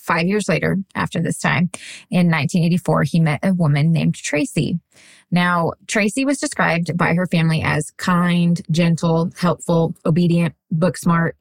five 0.01 0.27
years 0.27 0.49
later, 0.49 0.77
after 0.95 1.21
this 1.21 1.39
time, 1.39 1.69
in 2.09 2.27
1984, 2.27 3.03
he 3.03 3.19
met 3.19 3.39
a 3.43 3.53
woman 3.53 3.91
named 3.91 4.15
Tracy. 4.15 4.79
Now, 5.31 5.73
Tracy 5.87 6.25
was 6.25 6.39
described 6.39 6.97
by 6.97 7.13
her 7.13 7.27
family 7.27 7.61
as 7.61 7.91
kind, 7.91 8.61
gentle, 8.69 9.31
helpful, 9.37 9.95
obedient, 10.05 10.55
book 10.71 10.97
smart. 10.97 11.37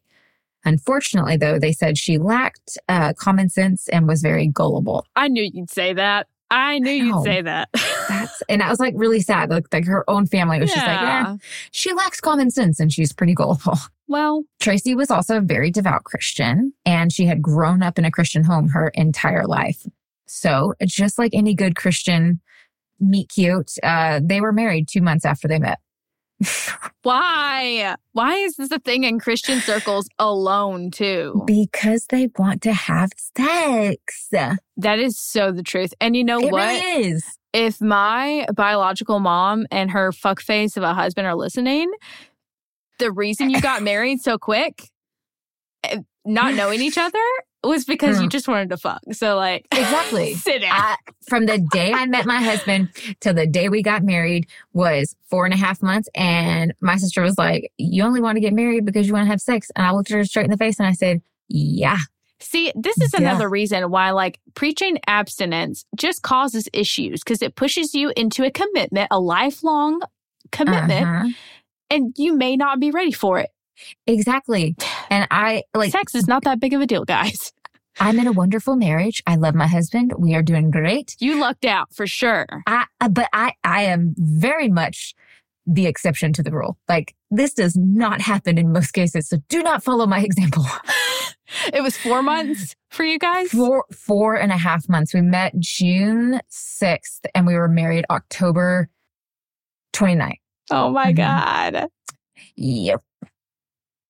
Unfortunately, 0.65 1.37
though, 1.37 1.59
they 1.59 1.73
said 1.73 1.97
she 1.97 2.19
lacked 2.19 2.79
uh, 2.89 3.15
common 3.15 3.49
sense 3.49 3.89
and 3.89 4.07
was 4.07 4.21
very 4.21 4.47
gullible. 4.47 5.07
I 5.17 5.29
knew 5.29 5.49
you'd 5.53 5.71
say 5.71 5.95
that. 5.95 6.29
I 6.51 6.79
knew 6.79 7.05
know. 7.05 7.17
you'd 7.17 7.25
say 7.25 7.43
that. 7.43 7.69
That's 8.11 8.43
and 8.49 8.61
I 8.61 8.69
was 8.69 8.81
like 8.81 8.95
really 8.97 9.21
sad. 9.21 9.51
Like, 9.51 9.73
like 9.73 9.87
her 9.87 10.09
own 10.11 10.27
family 10.27 10.59
was 10.59 10.71
just 10.73 10.85
like, 10.85 11.01
yeah, 11.01 11.37
she 11.71 11.93
lacks 11.93 12.21
common 12.21 12.51
sense 12.51 12.81
and 12.81 12.93
she's 12.93 13.13
pretty 13.13 13.35
gullible. 13.35 13.79
Well, 14.09 14.43
Tracy 14.59 14.97
was 14.97 15.09
also 15.09 15.37
a 15.37 15.41
very 15.41 15.71
devout 15.71 16.03
Christian 16.03 16.73
and 16.85 17.13
she 17.13 17.27
had 17.27 17.41
grown 17.41 17.81
up 17.81 17.97
in 17.97 18.05
a 18.05 18.11
Christian 18.11 18.43
home 18.43 18.71
her 18.71 18.89
entire 18.89 19.47
life. 19.47 19.87
So 20.27 20.75
just 20.85 21.17
like 21.17 21.31
any 21.33 21.55
good 21.55 21.77
Christian 21.77 22.41
meet 22.99 23.29
cute, 23.29 23.71
uh, 23.85 24.19
they 24.21 24.41
were 24.41 24.53
married 24.53 24.89
two 24.89 25.01
months 25.01 25.25
after 25.25 25.47
they 25.47 25.61
met. 25.61 25.79
why? 27.03 27.95
Why 28.13 28.35
is 28.35 28.57
this 28.57 28.73
a 28.73 28.79
thing 28.79 29.05
in 29.05 29.21
Christian 29.21 29.61
circles 29.61 30.09
alone, 30.19 30.91
too? 30.91 31.45
because 31.47 32.07
they 32.07 32.31
want 32.39 32.63
to 32.63 32.73
have 32.73 33.11
sex. 33.17 34.29
That 34.77 34.99
is 34.99 35.19
so 35.19 35.53
the 35.53 35.63
truth. 35.63 35.93
And 36.01 36.17
you 36.17 36.25
know 36.25 36.41
it 36.41 36.51
what? 36.51 36.63
really 36.63 37.07
is. 37.11 37.25
If 37.53 37.81
my 37.81 38.47
biological 38.55 39.19
mom 39.21 39.67
and 39.71 39.91
her 39.91 40.13
fuckface 40.13 40.77
of 40.77 40.83
a 40.83 40.95
husband 40.95 41.27
are 41.27 41.35
listening, 41.35 41.91
the 42.99 43.11
reason 43.11 43.51
you 43.51 43.61
got 43.61 43.83
married 43.83 44.21
so 44.21 44.39
quick, 44.39 44.89
eh, 45.85 45.99
not 46.25 46.55
knowing 46.55 46.81
each 46.81 46.99
other, 46.99 47.19
was 47.65 47.85
because 47.85 48.19
you 48.19 48.25
Hmm. 48.27 48.31
just 48.31 48.49
wanted 48.49 48.71
to 48.71 48.77
fuck. 48.79 49.01
So 49.13 49.37
like 49.37 49.67
Exactly. 49.73 50.35
sit 50.47 50.61
down. 50.63 50.73
I, 50.73 50.97
from 51.29 51.45
the 51.47 51.59
day 51.59 51.93
I 51.93 52.07
met 52.07 52.25
my 52.25 52.41
husband 52.41 52.89
till 53.21 53.35
the 53.35 53.47
day 53.47 53.69
we 53.69 53.83
got 53.83 54.03
married 54.03 54.47
was 54.73 55.15
four 55.29 55.45
and 55.45 55.53
a 55.53 55.59
half 55.59 55.83
months. 55.83 56.09
And 56.15 56.73
my 56.81 56.97
sister 56.97 57.21
was 57.21 57.37
like, 57.37 57.71
You 57.77 58.03
only 58.05 58.21
want 58.23 58.37
to 58.37 58.41
get 58.41 58.55
married 58.55 58.87
because 58.87 59.07
you 59.09 59.13
want 59.13 59.25
to 59.27 59.31
have 59.31 59.41
sex. 59.43 59.71
And 59.77 59.85
I 59.87 59.91
looked 59.93 60.11
at 60.11 60.17
her 60.17 60.25
straight 60.25 60.45
in 60.45 60.51
the 60.51 60.57
face 60.57 60.79
and 60.79 60.87
I 60.89 60.93
said, 60.93 61.21
Yeah. 61.49 61.99
See, 62.41 62.73
this 62.75 62.97
is 62.99 63.13
Yeah. 63.13 63.21
another 63.21 63.49
reason 63.49 63.91
why 63.91 64.11
like 64.11 64.41
preaching 64.55 64.99
abstinence 65.07 65.85
just 65.97 66.23
causes 66.23 66.69
issues 66.73 67.21
because 67.23 67.43
it 67.43 67.55
pushes 67.55 67.95
you 67.95 68.13
into 68.17 68.45
a 68.45 68.51
commitment, 68.51 69.09
a 69.11 69.21
lifelong 69.21 70.01
commitment, 70.53 71.07
Uh-huh. 71.07 71.29
and 71.91 72.15
you 72.17 72.35
may 72.37 72.57
not 72.57 72.81
be 72.81 72.91
ready 72.91 73.13
for 73.13 73.39
it. 73.39 73.51
Exactly. 74.07 74.75
And 75.11 75.27
I 75.31 75.63
like, 75.75 75.93
Sex 75.93 76.15
is 76.15 76.27
not 76.27 76.45
that 76.45 76.61
big 76.61 76.73
of 76.75 76.81
a 76.81 76.87
deal, 76.87 77.05
guys. 77.05 77.53
I'm 78.01 78.19
in 78.19 78.27
a 78.27 78.33
wonderful 78.33 78.77
marriage. 78.77 79.23
I 79.27 79.37
love 79.37 79.55
my 79.55 79.67
husband. 79.67 80.13
We 80.17 80.35
are 80.35 80.43
doing 80.43 80.71
great. 80.71 81.17
You 81.19 81.39
lucked 81.41 81.65
out 81.67 81.93
for 81.95 82.07
sure. 82.07 82.47
I, 82.67 82.85
uh, 83.01 83.09
but 83.09 83.29
I, 83.33 83.53
I 83.65 83.83
am 83.85 84.15
very 84.17 84.69
much 84.69 85.15
the 85.67 85.87
exception 85.87 86.33
to 86.35 86.43
the 86.43 86.51
rule. 86.53 86.79
Like 86.89 87.15
this 87.31 87.53
does 87.55 87.77
not 87.77 88.21
happen 88.21 88.59
in 88.59 88.73
most 88.73 88.93
cases. 88.93 89.29
So 89.29 89.39
do 89.49 89.63
not 89.63 89.83
follow 89.85 90.07
my 90.07 90.21
example. 90.25 90.65
It 91.73 91.83
was 91.83 91.97
four 91.99 92.23
months 92.23 92.77
for 92.91 93.03
you 93.05 93.19
guys. 93.19 93.49
four 93.51 93.85
four 93.93 94.37
and 94.37 94.53
a 94.53 94.57
half 94.57 94.89
months. 94.89 95.13
We 95.13 95.21
met 95.21 95.59
June 95.59 96.41
sixth, 96.49 97.27
and 97.35 97.45
we 97.45 97.55
were 97.55 97.67
married 97.67 98.05
October 98.09 98.89
29th. 99.93 100.35
Oh 100.71 100.91
my 100.91 101.13
Mhm. 101.13 101.17
God. 101.17 101.89
Yep, 102.55 103.03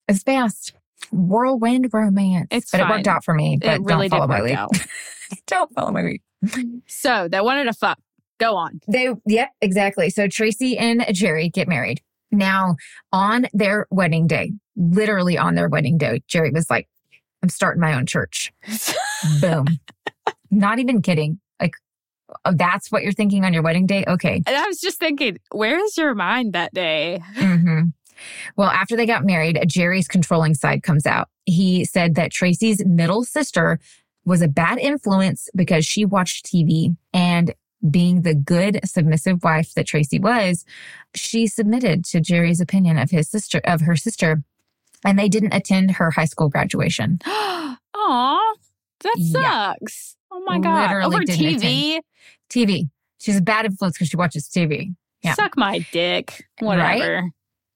it's 0.06 0.22
fast. 0.22 0.74
Whirlwind 1.10 1.88
romance. 1.94 2.48
It's 2.50 2.70
but 2.70 2.80
it 2.82 2.88
worked 2.90 3.08
out 3.08 3.24
for 3.24 3.32
me. 3.32 3.56
But 3.58 3.80
It 3.80 3.80
really 3.84 4.10
don't 4.10 4.18
follow 4.28 4.44
did 4.46 4.54
my 4.54 4.64
lead. 4.66 4.86
don't 5.46 5.72
follow 5.72 5.92
my 5.92 6.02
lead. 6.02 6.82
So 6.86 7.26
they 7.26 7.40
wanted 7.40 7.64
to 7.64 7.72
fuck. 7.72 7.98
Go 8.38 8.54
on. 8.56 8.80
They, 8.86 9.08
yep, 9.26 9.50
exactly. 9.62 10.10
So 10.10 10.28
Tracy 10.28 10.76
and 10.76 11.06
Jerry 11.12 11.48
get 11.48 11.68
married. 11.68 12.02
Now, 12.32 12.76
on 13.12 13.46
their 13.52 13.86
wedding 13.90 14.26
day, 14.26 14.52
literally 14.76 15.36
on 15.36 15.54
their 15.54 15.68
wedding 15.68 15.98
day, 15.98 16.22
Jerry 16.28 16.50
was 16.50 16.70
like, 16.70 16.88
I'm 17.42 17.48
starting 17.48 17.80
my 17.80 17.94
own 17.94 18.06
church. 18.06 18.52
Boom. 19.40 19.66
Not 20.50 20.78
even 20.78 21.02
kidding. 21.02 21.40
Like, 21.60 21.74
oh, 22.44 22.52
that's 22.54 22.90
what 22.92 23.02
you're 23.02 23.12
thinking 23.12 23.44
on 23.44 23.52
your 23.52 23.62
wedding 23.62 23.86
day? 23.86 24.04
Okay. 24.06 24.42
And 24.46 24.56
I 24.56 24.66
was 24.66 24.80
just 24.80 24.98
thinking, 24.98 25.38
where 25.52 25.82
is 25.82 25.96
your 25.96 26.14
mind 26.14 26.52
that 26.52 26.74
day? 26.74 27.22
hmm 27.34 27.82
Well, 28.56 28.68
after 28.68 28.96
they 28.96 29.06
got 29.06 29.24
married, 29.24 29.58
Jerry's 29.66 30.08
controlling 30.08 30.54
side 30.54 30.82
comes 30.82 31.06
out. 31.06 31.28
He 31.46 31.84
said 31.84 32.14
that 32.16 32.30
Tracy's 32.30 32.84
middle 32.84 33.24
sister 33.24 33.78
was 34.24 34.42
a 34.42 34.48
bad 34.48 34.78
influence 34.78 35.48
because 35.54 35.84
she 35.86 36.04
watched 36.04 36.46
TV 36.46 36.94
and 37.12 37.54
being 37.88 38.22
the 38.22 38.34
good 38.34 38.80
submissive 38.84 39.42
wife 39.42 39.72
that 39.74 39.86
Tracy 39.86 40.18
was, 40.18 40.64
she 41.14 41.46
submitted 41.46 42.04
to 42.06 42.20
Jerry's 42.20 42.60
opinion 42.60 42.98
of 42.98 43.10
his 43.10 43.28
sister 43.30 43.60
of 43.64 43.82
her 43.82 43.96
sister 43.96 44.42
and 45.04 45.18
they 45.18 45.28
didn't 45.28 45.54
attend 45.54 45.92
her 45.92 46.10
high 46.10 46.26
school 46.26 46.48
graduation. 46.48 47.18
Aw, 47.26 48.54
that 49.00 49.14
Yeah. 49.16 49.72
sucks. 49.74 50.16
Oh 50.30 50.40
my 50.46 50.58
God. 50.58 50.82
Literally 50.90 51.06
Over 51.16 51.24
TV? 51.24 52.00
TV. 52.50 52.90
She's 53.20 53.38
a 53.38 53.42
bad 53.42 53.64
influence 53.66 53.96
because 53.96 54.08
she 54.08 54.16
watches 54.16 54.48
TV. 54.48 54.94
Yeah. 55.22 55.34
Suck 55.34 55.56
my 55.56 55.86
dick. 55.92 56.46
Whatever. 56.60 57.30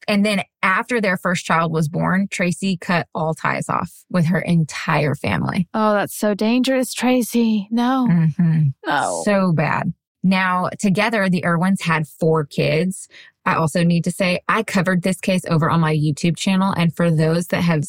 And 0.08 0.24
then 0.24 0.42
after 0.62 1.00
their 1.00 1.16
first 1.16 1.44
child 1.44 1.72
was 1.72 1.88
born, 1.88 2.28
Tracy 2.30 2.76
cut 2.76 3.08
all 3.14 3.34
ties 3.34 3.68
off 3.68 4.04
with 4.10 4.26
her 4.26 4.40
entire 4.40 5.14
family. 5.14 5.68
Oh, 5.74 5.94
that's 5.94 6.14
so 6.14 6.34
dangerous, 6.34 6.92
Tracy. 6.92 7.68
No, 7.70 8.06
hmm 8.06 8.68
no. 8.86 9.22
So 9.24 9.52
bad. 9.52 9.92
Now, 10.22 10.70
together, 10.78 11.28
the 11.28 11.44
Irwins 11.44 11.82
had 11.82 12.08
four 12.08 12.44
kids. 12.46 13.08
I 13.44 13.56
also 13.56 13.84
need 13.84 14.04
to 14.04 14.10
say, 14.10 14.40
I 14.48 14.62
covered 14.62 15.02
this 15.02 15.20
case 15.20 15.42
over 15.50 15.68
on 15.68 15.80
my 15.80 15.94
YouTube 15.94 16.36
channel. 16.36 16.72
And 16.74 16.96
for 16.96 17.10
those 17.10 17.48
that 17.48 17.60
have 17.60 17.84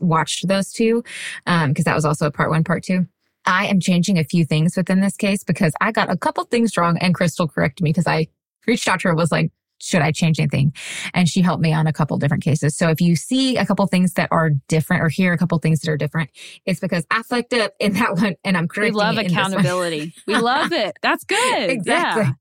watched 0.00 0.46
those 0.46 0.72
two, 0.72 1.02
um, 1.46 1.70
because 1.70 1.84
that 1.84 1.96
was 1.96 2.04
also 2.04 2.26
a 2.26 2.30
part 2.30 2.50
one, 2.50 2.62
part 2.62 2.84
two, 2.84 3.06
I 3.44 3.66
am 3.66 3.80
changing 3.80 4.18
a 4.18 4.24
few 4.24 4.44
things 4.44 4.76
within 4.76 5.00
this 5.00 5.16
case 5.16 5.42
because 5.42 5.72
I 5.80 5.90
got 5.90 6.10
a 6.10 6.16
couple 6.16 6.44
things 6.44 6.76
wrong 6.76 6.96
and 6.98 7.14
Crystal 7.14 7.48
corrected 7.48 7.82
me 7.82 7.90
because 7.90 8.06
I 8.06 8.28
reached 8.66 8.86
out 8.86 9.00
to 9.00 9.08
her 9.08 9.10
and 9.10 9.18
was 9.18 9.32
like, 9.32 9.50
should 9.80 10.02
I 10.02 10.12
change 10.12 10.38
anything? 10.38 10.74
And 11.14 11.28
she 11.28 11.40
helped 11.40 11.62
me 11.62 11.72
on 11.72 11.86
a 11.86 11.92
couple 11.92 12.16
different 12.18 12.42
cases. 12.42 12.76
So 12.76 12.88
if 12.88 13.00
you 13.00 13.16
see 13.16 13.56
a 13.56 13.66
couple 13.66 13.86
things 13.86 14.12
that 14.14 14.28
are 14.30 14.50
different 14.68 15.02
or 15.02 15.08
hear 15.08 15.32
a 15.32 15.38
couple 15.38 15.58
things 15.58 15.80
that 15.80 15.90
are 15.90 15.96
different, 15.96 16.30
it's 16.66 16.80
because 16.80 17.06
I 17.10 17.22
fucked 17.22 17.54
up 17.54 17.72
in 17.80 17.94
that 17.94 18.14
one 18.16 18.34
and 18.44 18.56
I'm 18.56 18.68
crazy. 18.68 18.92
we 18.92 18.96
love 18.96 19.16
it 19.18 19.26
in 19.26 19.26
this 19.28 19.36
one. 19.36 19.46
accountability. 19.52 20.14
we 20.26 20.36
love 20.36 20.72
it. 20.72 20.96
That's 21.02 21.24
good. 21.30 21.70
Exactly. 21.70 22.24
Yeah. 22.24 22.32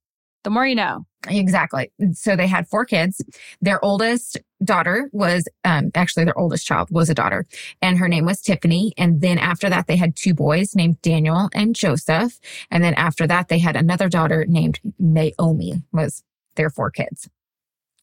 The 0.43 0.49
more 0.49 0.65
you 0.65 0.75
know. 0.75 1.05
Exactly. 1.27 1.91
So 2.13 2.37
they 2.37 2.47
had 2.47 2.67
four 2.69 2.85
kids. 2.85 3.21
Their 3.61 3.83
oldest 3.83 4.37
daughter 4.63 5.09
was, 5.11 5.43
um, 5.65 5.91
actually 5.93 6.23
their 6.23 6.37
oldest 6.39 6.65
child 6.65 6.87
was 6.91 7.09
a 7.09 7.13
daughter 7.13 7.45
and 7.81 7.97
her 7.97 8.07
name 8.07 8.25
was 8.25 8.41
Tiffany. 8.41 8.93
And 8.97 9.19
then 9.19 9.37
after 9.37 9.69
that, 9.69 9.87
they 9.87 9.97
had 9.97 10.15
two 10.15 10.33
boys 10.33 10.75
named 10.75 11.01
Daniel 11.01 11.49
and 11.53 11.75
Joseph. 11.75 12.39
And 12.71 12.81
then 12.83 12.93
after 12.93 13.27
that, 13.27 13.49
they 13.49 13.59
had 13.59 13.75
another 13.75 14.07
daughter 14.07 14.45
named 14.47 14.79
Naomi 14.97 15.83
was 15.91 16.23
their 16.55 16.69
four 16.69 16.91
kids. 16.91 17.29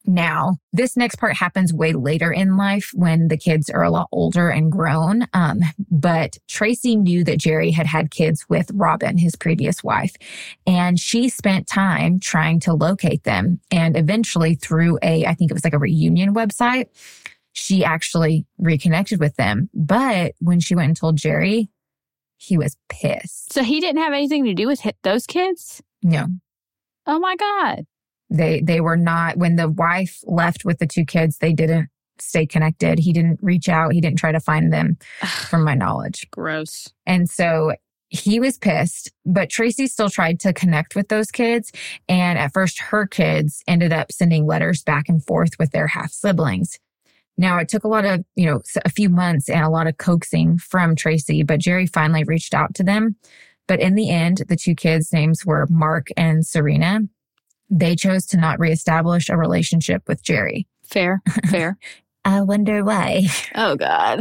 Now, 0.06 0.58
this 0.72 0.96
next 0.96 1.16
part 1.16 1.34
happens 1.34 1.74
way 1.74 1.92
later 1.92 2.32
in 2.32 2.56
life 2.56 2.92
when 2.94 3.26
the 3.26 3.36
kids 3.36 3.68
are 3.68 3.82
a 3.82 3.90
lot 3.90 4.08
older 4.12 4.48
and 4.48 4.70
grown. 4.70 5.26
Um, 5.32 5.60
but 5.90 6.38
Tracy 6.46 6.94
knew 6.94 7.24
that 7.24 7.40
Jerry 7.40 7.72
had 7.72 7.86
had 7.86 8.12
kids 8.12 8.46
with 8.48 8.70
Robin, 8.72 9.18
his 9.18 9.34
previous 9.34 9.82
wife. 9.82 10.14
And 10.64 10.98
she 10.98 11.28
spent 11.28 11.66
time 11.66 12.20
trying 12.20 12.60
to 12.60 12.72
locate 12.72 13.24
them. 13.24 13.60
And 13.72 13.96
eventually, 13.96 14.54
through 14.54 14.98
a, 15.02 15.26
I 15.26 15.34
think 15.34 15.50
it 15.50 15.54
was 15.54 15.64
like 15.64 15.74
a 15.74 15.78
reunion 15.78 16.34
website, 16.34 16.86
she 17.52 17.84
actually 17.84 18.46
reconnected 18.58 19.18
with 19.18 19.34
them. 19.34 19.70
But 19.74 20.34
when 20.38 20.60
she 20.60 20.76
went 20.76 20.88
and 20.88 20.96
told 20.96 21.16
Jerry, 21.16 21.68
he 22.36 22.56
was 22.56 22.76
pissed. 22.88 23.52
So 23.52 23.64
he 23.64 23.80
didn't 23.80 24.02
have 24.02 24.12
anything 24.12 24.44
to 24.44 24.54
do 24.54 24.68
with 24.68 24.80
hit 24.80 24.96
those 25.02 25.26
kids? 25.26 25.82
No, 26.02 26.26
Oh 27.06 27.20
my 27.20 27.36
God. 27.36 27.86
They 28.30 28.60
they 28.60 28.80
were 28.80 28.96
not. 28.96 29.36
When 29.36 29.56
the 29.56 29.68
wife 29.68 30.20
left 30.24 30.64
with 30.64 30.78
the 30.78 30.86
two 30.86 31.04
kids, 31.04 31.38
they 31.38 31.52
didn't 31.52 31.88
stay 32.18 32.46
connected. 32.46 32.98
He 32.98 33.12
didn't 33.12 33.40
reach 33.42 33.68
out. 33.68 33.92
He 33.92 34.00
didn't 34.00 34.18
try 34.18 34.32
to 34.32 34.40
find 34.40 34.72
them, 34.72 34.96
from 35.48 35.64
my 35.64 35.74
knowledge. 35.74 36.26
Gross. 36.30 36.88
And 37.06 37.28
so 37.28 37.74
he 38.08 38.40
was 38.40 38.56
pissed, 38.56 39.10
but 39.24 39.50
Tracy 39.50 39.86
still 39.86 40.08
tried 40.08 40.40
to 40.40 40.52
connect 40.52 40.94
with 40.94 41.08
those 41.08 41.30
kids. 41.30 41.72
And 42.08 42.38
at 42.38 42.52
first, 42.52 42.78
her 42.78 43.06
kids 43.06 43.62
ended 43.66 43.92
up 43.92 44.12
sending 44.12 44.46
letters 44.46 44.82
back 44.82 45.08
and 45.08 45.24
forth 45.24 45.58
with 45.58 45.72
their 45.72 45.88
half 45.88 46.12
siblings. 46.12 46.78
Now, 47.36 47.58
it 47.58 47.68
took 47.68 47.84
a 47.84 47.88
lot 47.88 48.04
of, 48.06 48.24
you 48.34 48.46
know, 48.46 48.62
a 48.84 48.88
few 48.88 49.10
months 49.10 49.50
and 49.50 49.62
a 49.62 49.68
lot 49.68 49.86
of 49.86 49.98
coaxing 49.98 50.58
from 50.58 50.96
Tracy, 50.96 51.42
but 51.42 51.60
Jerry 51.60 51.86
finally 51.86 52.24
reached 52.24 52.54
out 52.54 52.74
to 52.76 52.82
them. 52.82 53.16
But 53.68 53.80
in 53.80 53.94
the 53.94 54.10
end, 54.10 54.44
the 54.48 54.56
two 54.56 54.74
kids' 54.74 55.12
names 55.12 55.44
were 55.44 55.66
Mark 55.68 56.08
and 56.16 56.46
Serena. 56.46 57.00
They 57.70 57.96
chose 57.96 58.26
to 58.26 58.36
not 58.36 58.58
reestablish 58.60 59.28
a 59.28 59.36
relationship 59.36 60.02
with 60.08 60.22
Jerry. 60.22 60.66
Fair. 60.84 61.20
Fair. 61.50 61.76
I 62.24 62.40
wonder 62.42 62.82
why. 62.84 63.26
oh 63.54 63.76
God. 63.76 64.20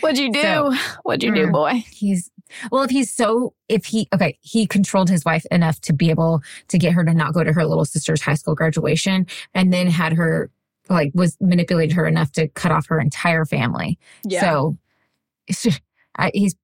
What'd 0.00 0.18
you 0.18 0.32
do? 0.32 0.42
So- 0.42 0.74
What'd 1.02 1.22
you 1.22 1.34
do, 1.34 1.46
Mm. 1.48 1.52
boy? 1.52 1.84
he's 1.90 2.30
well 2.72 2.82
if 2.82 2.90
he's 2.90 3.12
so 3.12 3.52
if 3.68 3.84
he 3.84 4.08
okay 4.14 4.38
he 4.40 4.66
controlled 4.66 5.10
his 5.10 5.22
wife 5.24 5.44
enough 5.50 5.80
to 5.82 5.92
be 5.92 6.08
able 6.08 6.40
to 6.68 6.78
get 6.78 6.92
her 6.94 7.04
to 7.04 7.12
not 7.12 7.34
go 7.34 7.44
to 7.44 7.52
her 7.52 7.66
little 7.66 7.84
sister's 7.84 8.22
high 8.22 8.34
school 8.34 8.54
graduation 8.54 9.26
and 9.54 9.70
then 9.72 9.86
had 9.86 10.14
her 10.14 10.50
like 10.88 11.10
was 11.14 11.36
manipulated 11.42 11.94
her 11.94 12.06
enough 12.06 12.32
to 12.32 12.48
cut 12.48 12.72
off 12.72 12.86
her 12.86 12.98
entire 12.98 13.44
family 13.44 13.98
Yeah. 14.24 14.40
so 14.40 14.78
I, 16.16 16.30
he's 16.32 16.54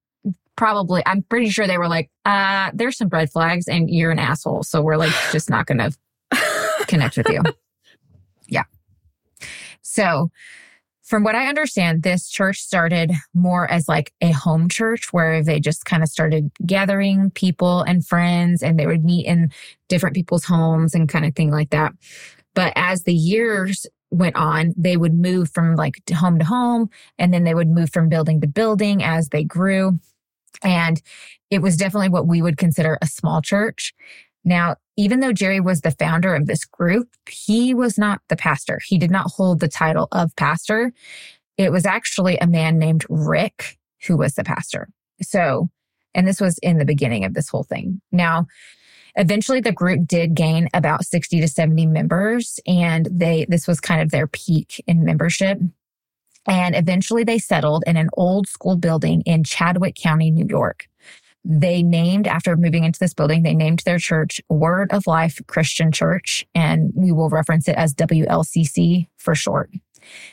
probably 0.57 1.03
i'm 1.07 1.23
pretty 1.23 1.49
sure 1.49 1.67
they 1.67 1.79
were 1.79 1.89
like 1.89 2.11
uh 2.25 2.71
there's 2.75 2.97
some 2.97 3.09
red 3.09 3.31
flags 3.31 3.69
and 3.69 3.91
you're 3.91 4.11
an 4.11 4.19
asshole 4.19 4.63
so 4.63 4.81
we're 4.81 4.97
like 4.97 5.13
just 5.33 5.51
not 5.51 5.67
gonna 5.67 5.91
connect 6.87 7.17
with 7.17 7.29
you 7.29 7.43
yeah 8.49 8.65
so 9.83 10.31
from 11.05 11.23
what 11.23 11.35
I 11.35 11.49
understand, 11.49 12.03
this 12.03 12.29
church 12.31 12.61
started 12.61 13.13
more 13.35 13.71
as 13.71 13.89
like 13.89 14.13
a 14.23 14.33
home 14.33 14.71
church 14.71 15.13
where 15.13 15.45
they 15.45 15.61
just 15.61 15.85
kind 15.85 16.03
of 16.03 16.09
started 16.09 16.51
gathering 16.65 17.31
people 17.33 17.83
and 17.83 18.07
friends 18.07 18.63
and 18.63 18.79
they 18.79 18.87
would 18.87 19.05
meet 19.05 19.27
in 19.27 19.53
different 19.91 20.17
people's 20.17 20.45
homes 20.45 20.95
and 20.95 21.09
kind 21.09 21.27
of 21.27 21.37
thing 21.37 21.51
like 21.51 21.71
that. 21.71 21.93
But 22.55 22.73
as 22.75 23.03
the 23.03 23.13
years 23.13 23.87
went 24.11 24.35
on, 24.37 24.73
they 24.79 24.97
would 24.97 25.13
move 25.13 25.51
from 25.51 25.77
like 25.77 26.01
home 26.15 26.39
to 26.39 26.45
home 26.45 26.89
and 27.19 27.35
then 27.35 27.45
they 27.45 27.55
would 27.55 27.69
move 27.69 27.93
from 27.93 28.09
building 28.09 28.41
to 28.41 28.47
building 28.47 29.03
as 29.03 29.29
they 29.29 29.45
grew. 29.45 29.99
And 30.63 31.01
it 31.51 31.63
was 31.63 31.77
definitely 31.77 32.09
what 32.09 32.27
we 32.27 32.43
would 32.43 32.57
consider 32.57 32.99
a 33.01 33.07
small 33.07 33.43
church. 33.43 33.95
Now, 34.45 34.77
even 34.97 35.21
though 35.21 35.33
Jerry 35.33 35.61
was 35.61 35.81
the 35.81 35.91
founder 35.91 36.35
of 36.35 36.47
this 36.47 36.65
group, 36.65 37.09
he 37.29 37.75
was 37.75 37.99
not 37.99 38.21
the 38.29 38.37
pastor. 38.37 38.81
He 38.85 38.99
did 38.99 39.11
not 39.11 39.31
hold 39.31 39.61
the 39.61 39.69
title 39.69 40.09
of 40.13 40.37
pastor. 40.37 40.93
It 41.57 41.73
was 41.73 41.87
actually 41.87 42.37
a 42.39 42.47
man 42.47 42.79
named 42.79 43.05
Rick 43.09 43.79
who 44.07 44.17
was 44.17 44.35
the 44.35 44.45
pastor. 44.45 44.89
So, 45.23 45.69
and 46.15 46.29
this 46.29 46.41
was 46.41 46.59
in 46.59 46.79
the 46.79 46.85
beginning 46.85 47.25
of 47.25 47.35
this 47.35 47.49
whole 47.49 47.65
thing. 47.65 48.01
Now, 48.13 48.47
eventually 49.17 49.61
the 49.61 49.73
group 49.73 50.07
did 50.07 50.35
gain 50.35 50.69
about 50.75 51.05
60 51.05 51.41
to 51.41 51.49
70 51.49 51.87
members 51.87 52.61
and 52.67 53.09
they, 53.11 53.47
this 53.49 53.67
was 53.67 53.81
kind 53.81 54.03
of 54.03 54.11
their 54.11 54.27
peak 54.27 54.83
in 54.87 55.05
membership. 55.05 55.59
And 56.47 56.75
eventually 56.75 57.25
they 57.25 57.39
settled 57.39 57.85
in 57.87 57.97
an 57.97 58.11
old 58.15 58.49
school 58.49 58.77
building 58.77 59.23
in 59.23 59.45
Chadwick 59.45 59.95
County, 59.95 60.31
New 60.31 60.47
York. 60.49 60.87
They 61.45 61.83
named, 61.83 62.27
after 62.27 62.57
moving 62.57 62.85
into 62.85 62.99
this 62.99 63.13
building, 63.13 63.43
they 63.43 63.55
named 63.55 63.81
their 63.81 63.99
church 63.99 64.41
Word 64.49 64.91
of 64.93 65.07
Life 65.07 65.41
Christian 65.47 65.93
Church, 65.93 66.47
and 66.55 66.91
we 66.95 67.13
will 67.13 67.29
reference 67.29 67.69
it 67.69 67.77
as 67.77 67.95
WLCC 67.95 69.09
for 69.19 69.35
short. 69.35 69.71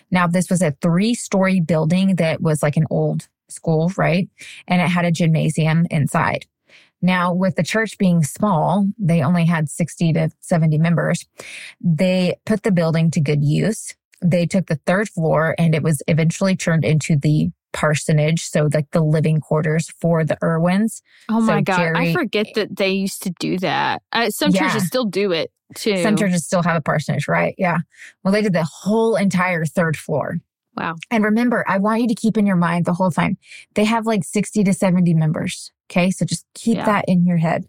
Now, 0.09 0.27
this 0.27 0.49
was 0.49 0.61
a 0.61 0.75
three 0.81 1.13
story 1.13 1.59
building 1.59 2.15
that 2.15 2.41
was 2.41 2.63
like 2.63 2.77
an 2.77 2.87
old 2.89 3.27
school, 3.49 3.91
right? 3.97 4.29
And 4.67 4.81
it 4.81 4.87
had 4.87 5.05
a 5.05 5.11
gymnasium 5.11 5.85
inside. 5.91 6.45
Now, 7.01 7.33
with 7.33 7.55
the 7.55 7.63
church 7.63 7.97
being 7.97 8.23
small, 8.23 8.87
they 8.97 9.21
only 9.21 9.45
had 9.45 9.69
60 9.69 10.13
to 10.13 10.29
70 10.39 10.77
members. 10.77 11.25
They 11.81 12.35
put 12.45 12.63
the 12.63 12.71
building 12.71 13.09
to 13.11 13.19
good 13.19 13.43
use. 13.43 13.95
They 14.23 14.45
took 14.45 14.67
the 14.67 14.79
third 14.85 15.09
floor 15.09 15.55
and 15.57 15.73
it 15.73 15.83
was 15.83 16.01
eventually 16.07 16.55
turned 16.55 16.85
into 16.85 17.15
the 17.15 17.49
parsonage. 17.73 18.41
So 18.43 18.69
like 18.73 18.91
the 18.91 19.01
living 19.01 19.39
quarters 19.39 19.89
for 19.99 20.23
the 20.25 20.37
Irwins. 20.43 21.01
Oh 21.29 21.39
So 21.39 21.45
my 21.45 21.61
God. 21.61 21.95
I 21.95 22.13
forget 22.13 22.47
that 22.55 22.75
they 22.75 22.91
used 22.91 23.23
to 23.23 23.31
do 23.39 23.57
that. 23.59 24.01
Uh, 24.11 24.29
some 24.29 24.51
Yeah. 24.51 24.67
churches 24.69 24.87
still 24.87 25.05
do 25.05 25.31
it 25.31 25.51
too. 25.75 26.03
Some 26.03 26.17
churches 26.17 26.45
still 26.45 26.63
have 26.63 26.75
a 26.75 26.81
parsonage, 26.81 27.27
right? 27.27 27.55
Yeah. 27.57 27.77
Well, 28.23 28.33
they 28.33 28.41
did 28.41 28.53
the 28.53 28.67
whole 28.83 29.15
entire 29.15 29.65
third 29.65 29.95
floor. 29.97 30.39
Wow. 30.75 30.95
And 31.09 31.23
remember, 31.23 31.65
I 31.67 31.77
want 31.77 32.01
you 32.01 32.07
to 32.09 32.15
keep 32.15 32.37
in 32.37 32.45
your 32.45 32.55
mind 32.57 32.85
the 32.85 32.93
whole 32.93 33.11
time, 33.11 33.37
they 33.75 33.85
have 33.85 34.05
like 34.05 34.23
60 34.23 34.63
to 34.65 34.73
70 34.73 35.13
members. 35.13 35.71
Okay. 35.89 36.11
So 36.11 36.25
just 36.25 36.45
keep 36.53 36.75
Yeah. 36.77 36.85
that 36.85 37.05
in 37.07 37.25
your 37.25 37.37
head. 37.37 37.65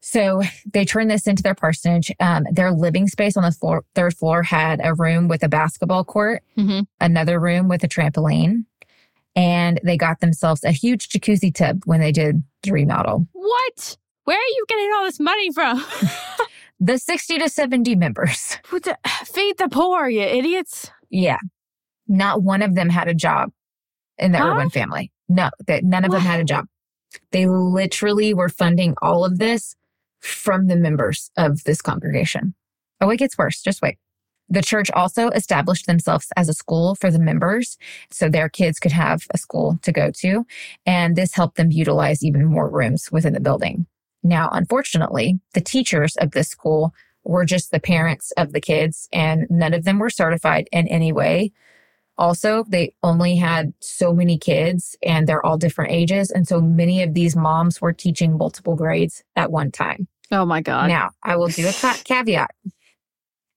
So 0.00 0.42
they 0.72 0.84
turned 0.84 1.10
this 1.10 1.26
into 1.26 1.42
their 1.42 1.54
parsonage. 1.54 2.10
Um, 2.20 2.44
their 2.50 2.72
living 2.72 3.06
space 3.08 3.36
on 3.36 3.42
the 3.42 3.52
floor, 3.52 3.84
third 3.94 4.14
floor 4.16 4.42
had 4.42 4.80
a 4.82 4.94
room 4.94 5.28
with 5.28 5.42
a 5.42 5.48
basketball 5.48 6.04
court, 6.04 6.42
Mhm. 6.56 6.86
another 7.00 7.38
room 7.38 7.68
with 7.68 7.84
a 7.84 7.88
trampoline, 7.88 8.64
and 9.36 9.80
they 9.84 9.96
got 9.96 10.20
themselves 10.20 10.64
a 10.64 10.72
huge 10.72 11.08
jacuzzi 11.08 11.54
tub 11.54 11.82
when 11.84 12.00
they 12.00 12.12
did 12.12 12.42
the 12.62 12.72
remodel. 12.72 13.26
What? 13.32 13.96
Where 14.24 14.36
are 14.38 14.52
you 14.56 14.64
getting 14.68 14.90
all 14.96 15.04
this 15.04 15.20
money 15.20 15.52
from? 15.52 15.84
The 16.82 16.96
60 16.96 17.36
to 17.40 17.50
70 17.50 17.94
members. 17.94 18.56
What 18.70 18.84
the- 18.84 18.96
feed 19.26 19.58
the 19.58 19.68
poor, 19.68 20.08
you 20.08 20.22
idiots. 20.22 20.90
Yeah. 21.10 21.36
Not 22.08 22.42
one 22.42 22.62
of 22.62 22.74
them 22.74 22.88
had 22.88 23.06
a 23.06 23.12
job 23.12 23.50
in 24.16 24.32
the 24.32 24.38
Huh? 24.38 24.52
Irwin 24.54 24.70
family. 24.70 25.12
No, 25.28 25.50
that 25.66 25.84
none 25.84 26.06
of 26.06 26.10
them 26.10 26.22
had 26.22 26.40
a 26.40 26.44
job. 26.44 26.64
They 27.32 27.46
literally 27.46 28.32
were 28.32 28.48
funding 28.48 28.94
all 29.02 29.26
of 29.26 29.36
this 29.38 29.76
from 30.20 30.66
the 30.66 30.76
members 30.76 31.30
of 31.36 31.64
this 31.64 31.82
congregation. 31.82 32.54
Oh, 33.00 33.10
it 33.10 33.16
gets 33.16 33.38
worse. 33.38 33.62
Just 33.62 33.82
wait. 33.82 33.98
The 34.48 34.62
church 34.62 34.90
also 34.90 35.28
established 35.30 35.86
themselves 35.86 36.26
as 36.36 36.48
a 36.48 36.54
school 36.54 36.96
for 36.96 37.10
the 37.10 37.20
members 37.20 37.78
so 38.10 38.28
their 38.28 38.48
kids 38.48 38.80
could 38.80 38.92
have 38.92 39.22
a 39.32 39.38
school 39.38 39.78
to 39.82 39.92
go 39.92 40.10
to. 40.16 40.44
And 40.84 41.14
this 41.14 41.34
helped 41.34 41.56
them 41.56 41.70
utilize 41.70 42.24
even 42.24 42.44
more 42.46 42.68
rooms 42.68 43.12
within 43.12 43.32
the 43.32 43.40
building. 43.40 43.86
Now, 44.24 44.48
unfortunately, 44.52 45.38
the 45.54 45.60
teachers 45.60 46.16
of 46.16 46.32
this 46.32 46.48
school 46.48 46.92
were 47.24 47.44
just 47.44 47.70
the 47.70 47.80
parents 47.80 48.32
of 48.32 48.52
the 48.52 48.60
kids 48.60 49.08
and 49.12 49.46
none 49.50 49.72
of 49.72 49.84
them 49.84 50.00
were 50.00 50.10
certified 50.10 50.68
in 50.72 50.88
any 50.88 51.12
way. 51.12 51.52
Also, 52.20 52.64
they 52.68 52.94
only 53.02 53.34
had 53.34 53.72
so 53.80 54.12
many 54.12 54.36
kids 54.38 54.94
and 55.02 55.26
they're 55.26 55.44
all 55.44 55.56
different 55.56 55.90
ages. 55.90 56.30
And 56.30 56.46
so 56.46 56.60
many 56.60 57.02
of 57.02 57.14
these 57.14 57.34
moms 57.34 57.80
were 57.80 57.94
teaching 57.94 58.36
multiple 58.36 58.76
grades 58.76 59.24
at 59.36 59.50
one 59.50 59.70
time. 59.72 60.06
Oh 60.30 60.44
my 60.44 60.60
God. 60.60 60.88
Now, 60.88 61.10
I 61.24 61.36
will 61.36 61.48
do 61.48 61.66
a 61.66 61.72
ca- 61.72 61.98
caveat. 62.04 62.50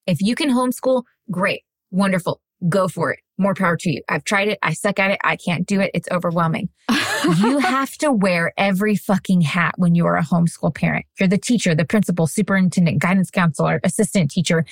If 0.07 0.21
you 0.21 0.33
can 0.35 0.49
homeschool, 0.49 1.03
great, 1.29 1.63
wonderful, 1.91 2.41
go 2.69 2.87
for 2.87 3.11
it. 3.11 3.19
More 3.37 3.53
power 3.53 3.75
to 3.77 3.91
you. 3.91 4.01
I've 4.07 4.23
tried 4.23 4.47
it. 4.47 4.59
I 4.63 4.73
suck 4.73 4.97
at 4.97 5.11
it. 5.11 5.19
I 5.23 5.35
can't 5.35 5.67
do 5.67 5.81
it. 5.81 5.91
It's 5.93 6.07
overwhelming. 6.11 6.69
you 7.41 7.57
have 7.59 7.91
to 7.97 8.11
wear 8.13 8.53
every 8.57 8.95
fucking 8.95 9.41
hat 9.41 9.73
when 9.77 9.93
you 9.93 10.05
are 10.05 10.15
a 10.15 10.23
homeschool 10.23 10.73
parent. 10.73 11.05
You're 11.19 11.27
the 11.27 11.37
teacher, 11.37 11.75
the 11.75 11.85
principal, 11.85 12.27
superintendent, 12.27 12.99
guidance 12.99 13.29
counselor, 13.29 13.81
assistant 13.83 14.31
teacher, 14.31 14.65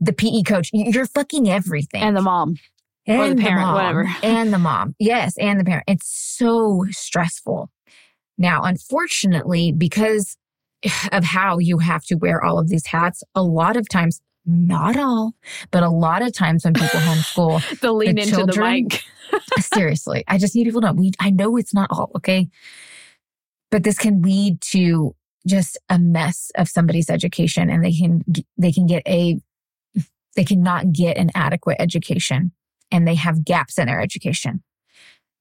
the 0.00 0.12
PE 0.12 0.42
coach. 0.42 0.70
You're 0.72 1.06
fucking 1.06 1.50
everything. 1.50 2.00
and 2.02 2.16
the 2.16 2.22
mom. 2.22 2.56
Or 3.08 3.28
the 3.28 3.36
parent, 3.36 3.62
mom, 3.62 3.74
whatever. 3.74 4.08
And 4.22 4.52
the 4.52 4.58
mom. 4.58 4.94
Yes. 4.98 5.34
And 5.38 5.58
the 5.58 5.64
parent. 5.64 5.84
It's 5.88 6.08
so 6.08 6.84
stressful. 6.90 7.70
Now, 8.38 8.62
unfortunately, 8.62 9.72
because 9.72 10.36
of 11.12 11.24
how 11.24 11.58
you 11.58 11.78
have 11.78 12.04
to 12.06 12.14
wear 12.16 12.44
all 12.44 12.58
of 12.58 12.68
these 12.68 12.86
hats, 12.86 13.22
a 13.34 13.42
lot 13.42 13.76
of 13.76 13.88
times, 13.88 14.20
not 14.46 14.96
all, 14.96 15.34
but 15.70 15.82
a 15.82 15.90
lot 15.90 16.22
of 16.22 16.32
times 16.32 16.64
when 16.64 16.74
people 16.74 17.00
homeschool, 17.00 17.80
The 17.80 17.92
lean 17.92 18.18
into 18.18 18.30
the 18.30 18.36
children- 18.52 18.88
mic. 18.90 19.02
seriously, 19.60 20.24
I 20.26 20.38
just 20.38 20.54
need 20.56 20.64
people 20.64 20.80
to 20.80 20.88
know. 20.88 20.92
We, 20.94 21.12
I 21.20 21.30
know 21.30 21.56
it's 21.56 21.72
not 21.74 21.88
all, 21.90 22.10
okay? 22.16 22.48
But 23.70 23.84
this 23.84 23.96
can 23.96 24.22
lead 24.22 24.60
to 24.72 25.14
just 25.46 25.78
a 25.88 25.98
mess 25.98 26.50
of 26.56 26.68
somebody's 26.68 27.08
education 27.08 27.70
and 27.70 27.84
they 27.84 27.92
can 27.92 28.22
they 28.58 28.72
can 28.72 28.86
get 28.86 29.02
a, 29.06 29.38
they 30.36 30.44
cannot 30.44 30.92
get 30.92 31.16
an 31.16 31.30
adequate 31.34 31.76
education 31.78 32.52
and 32.90 33.06
they 33.06 33.14
have 33.14 33.44
gaps 33.44 33.78
in 33.78 33.86
their 33.86 34.00
education. 34.00 34.62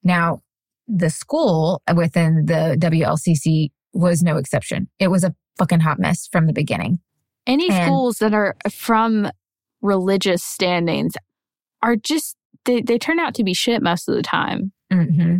Now, 0.03 0.41
the 0.87 1.09
school 1.09 1.81
within 1.95 2.45
the 2.45 2.75
WLCC 2.79 3.69
was 3.93 4.23
no 4.23 4.37
exception. 4.37 4.87
It 4.99 5.09
was 5.09 5.23
a 5.23 5.35
fucking 5.57 5.81
hot 5.81 5.99
mess 5.99 6.27
from 6.31 6.47
the 6.47 6.53
beginning. 6.53 6.99
Any 7.47 7.69
And- 7.69 7.85
schools 7.85 8.19
that 8.19 8.33
are 8.33 8.55
from 8.71 9.29
religious 9.81 10.43
standings 10.43 11.13
are 11.81 11.95
just, 11.95 12.35
they, 12.65 12.81
they 12.81 12.97
turn 12.97 13.19
out 13.19 13.33
to 13.35 13.43
be 13.43 13.53
shit 13.53 13.81
most 13.81 14.07
of 14.09 14.15
the 14.15 14.21
time. 14.23 14.71
hmm 14.91 15.37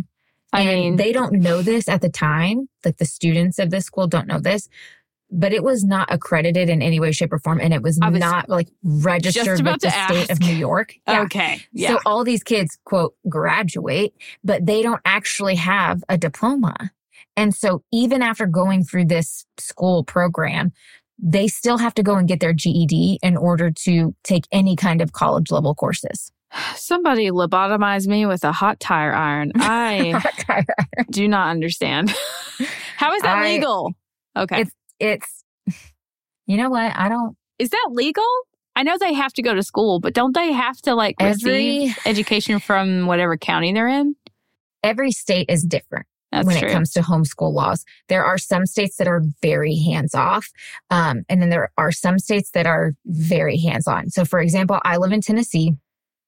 I 0.52 0.62
and 0.62 0.80
mean, 0.80 0.96
they 0.96 1.12
don't 1.12 1.34
know 1.34 1.62
this 1.62 1.88
at 1.88 2.00
the 2.00 2.08
time. 2.08 2.68
Like 2.84 2.96
the 2.96 3.04
students 3.04 3.60
of 3.60 3.70
this 3.70 3.84
school 3.84 4.08
don't 4.08 4.26
know 4.26 4.40
this, 4.40 4.68
but 5.30 5.52
it 5.52 5.62
was 5.62 5.84
not 5.84 6.12
accredited 6.12 6.68
in 6.68 6.82
any 6.82 7.00
way, 7.00 7.12
shape, 7.12 7.32
or 7.32 7.38
form. 7.38 7.60
And 7.60 7.72
it 7.72 7.82
was, 7.82 7.98
not 7.98 8.48
like 8.48 8.68
registered 8.82 9.60
with 9.62 9.80
the 9.80 9.88
to 9.88 9.90
state 9.90 10.30
of. 10.30 10.40
New 10.40 10.54
York. 10.54 10.94
Yeah. 11.06 11.22
okay. 11.22 11.62
Yeah. 11.72 11.90
So 11.90 11.98
all 12.06 12.24
these 12.24 12.42
kids, 12.42 12.78
quote, 12.84 13.14
graduate, 13.28 14.14
but 14.42 14.66
they 14.66 14.82
don't 14.82 15.00
actually 15.04 15.54
have 15.56 16.02
a 16.08 16.18
diploma. 16.18 16.90
And 17.36 17.54
so 17.54 17.82
even 17.92 18.22
after 18.22 18.46
going 18.46 18.84
through 18.84 19.06
this 19.06 19.46
school 19.58 20.02
program, 20.04 20.72
they 21.18 21.48
still 21.48 21.78
have 21.78 21.94
to 21.94 22.02
go 22.02 22.16
and 22.16 22.26
get 22.26 22.40
their 22.40 22.52
GED 22.52 23.18
in 23.22 23.36
order 23.36 23.70
to 23.70 24.14
take 24.24 24.46
any 24.50 24.74
kind 24.76 25.00
of 25.00 25.12
college 25.12 25.50
level 25.50 25.74
courses. 25.74 26.32
Somebody 26.74 27.30
lobotomized 27.30 28.08
me 28.08 28.26
with 28.26 28.44
a 28.44 28.52
hot 28.52 28.80
tire 28.80 29.12
iron. 29.12 29.52
I 29.56 30.20
do 31.10 31.28
not 31.28 31.48
understand. 31.48 32.10
How 32.96 33.14
is 33.14 33.22
that 33.22 33.38
I- 33.38 33.52
legal? 33.52 33.92
Okay. 34.36 34.62
It's, 34.62 34.70
it's, 35.00 35.44
you 36.46 36.56
know 36.56 36.70
what? 36.70 36.92
I 36.96 37.08
don't, 37.08 37.36
is 37.58 37.70
that 37.70 37.88
legal? 37.90 38.24
I 38.76 38.84
know 38.84 38.96
they 38.98 39.14
have 39.14 39.32
to 39.34 39.42
go 39.42 39.54
to 39.54 39.62
school, 39.62 39.98
but 39.98 40.14
don't 40.14 40.34
they 40.34 40.52
have 40.52 40.80
to 40.82 40.94
like 40.94 41.16
receive 41.20 41.98
education 42.06 42.60
from 42.60 43.06
whatever 43.06 43.36
county 43.36 43.72
they're 43.72 43.88
in? 43.88 44.14
every 44.82 45.12
state 45.12 45.46
is 45.48 45.62
different. 45.62 46.06
That's 46.32 46.46
when 46.46 46.58
true. 46.58 46.68
it 46.68 46.72
comes 46.72 46.92
to 46.92 47.00
homeschool 47.00 47.52
laws. 47.52 47.84
There 48.08 48.24
are 48.24 48.38
some 48.38 48.64
states 48.64 48.96
that 48.96 49.08
are 49.08 49.22
very 49.42 49.76
hands 49.76 50.14
off. 50.14 50.48
Um, 50.88 51.24
and 51.28 51.42
then 51.42 51.50
there 51.50 51.72
are 51.76 51.90
some 51.90 52.20
states 52.20 52.50
that 52.52 52.66
are 52.66 52.94
very 53.04 53.58
hands 53.58 53.88
on. 53.88 54.10
So, 54.10 54.24
for 54.24 54.38
example, 54.38 54.78
I 54.84 54.96
live 54.98 55.12
in 55.12 55.22
Tennessee. 55.22 55.74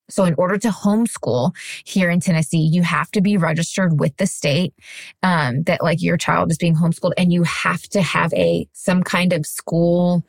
So, 0.09 0.25
in 0.25 0.35
order 0.37 0.59
to 0.59 0.69
homeschool 0.69 1.55
here 1.85 2.11
in 2.11 2.21
Tennessee, 2.21 2.59
you 2.59 2.83
have 2.83 3.11
to 3.13 3.21
be 3.21 3.37
registered 3.37 3.99
with 3.99 4.17
the 4.17 4.27
state 4.27 4.75
um, 5.23 5.63
that 5.65 5.83
like 5.83 6.03
your 6.03 6.17
child 6.17 6.51
is 6.51 6.59
being 6.59 6.77
homeschooled, 6.77 7.13
and 7.17 7.33
you 7.33 7.45
have 7.45 7.83
to 7.91 8.03
have 8.03 8.33
a 8.35 8.69
some 8.73 9.03
kind 9.03 9.33
of 9.33 9.47
school 9.47 10.25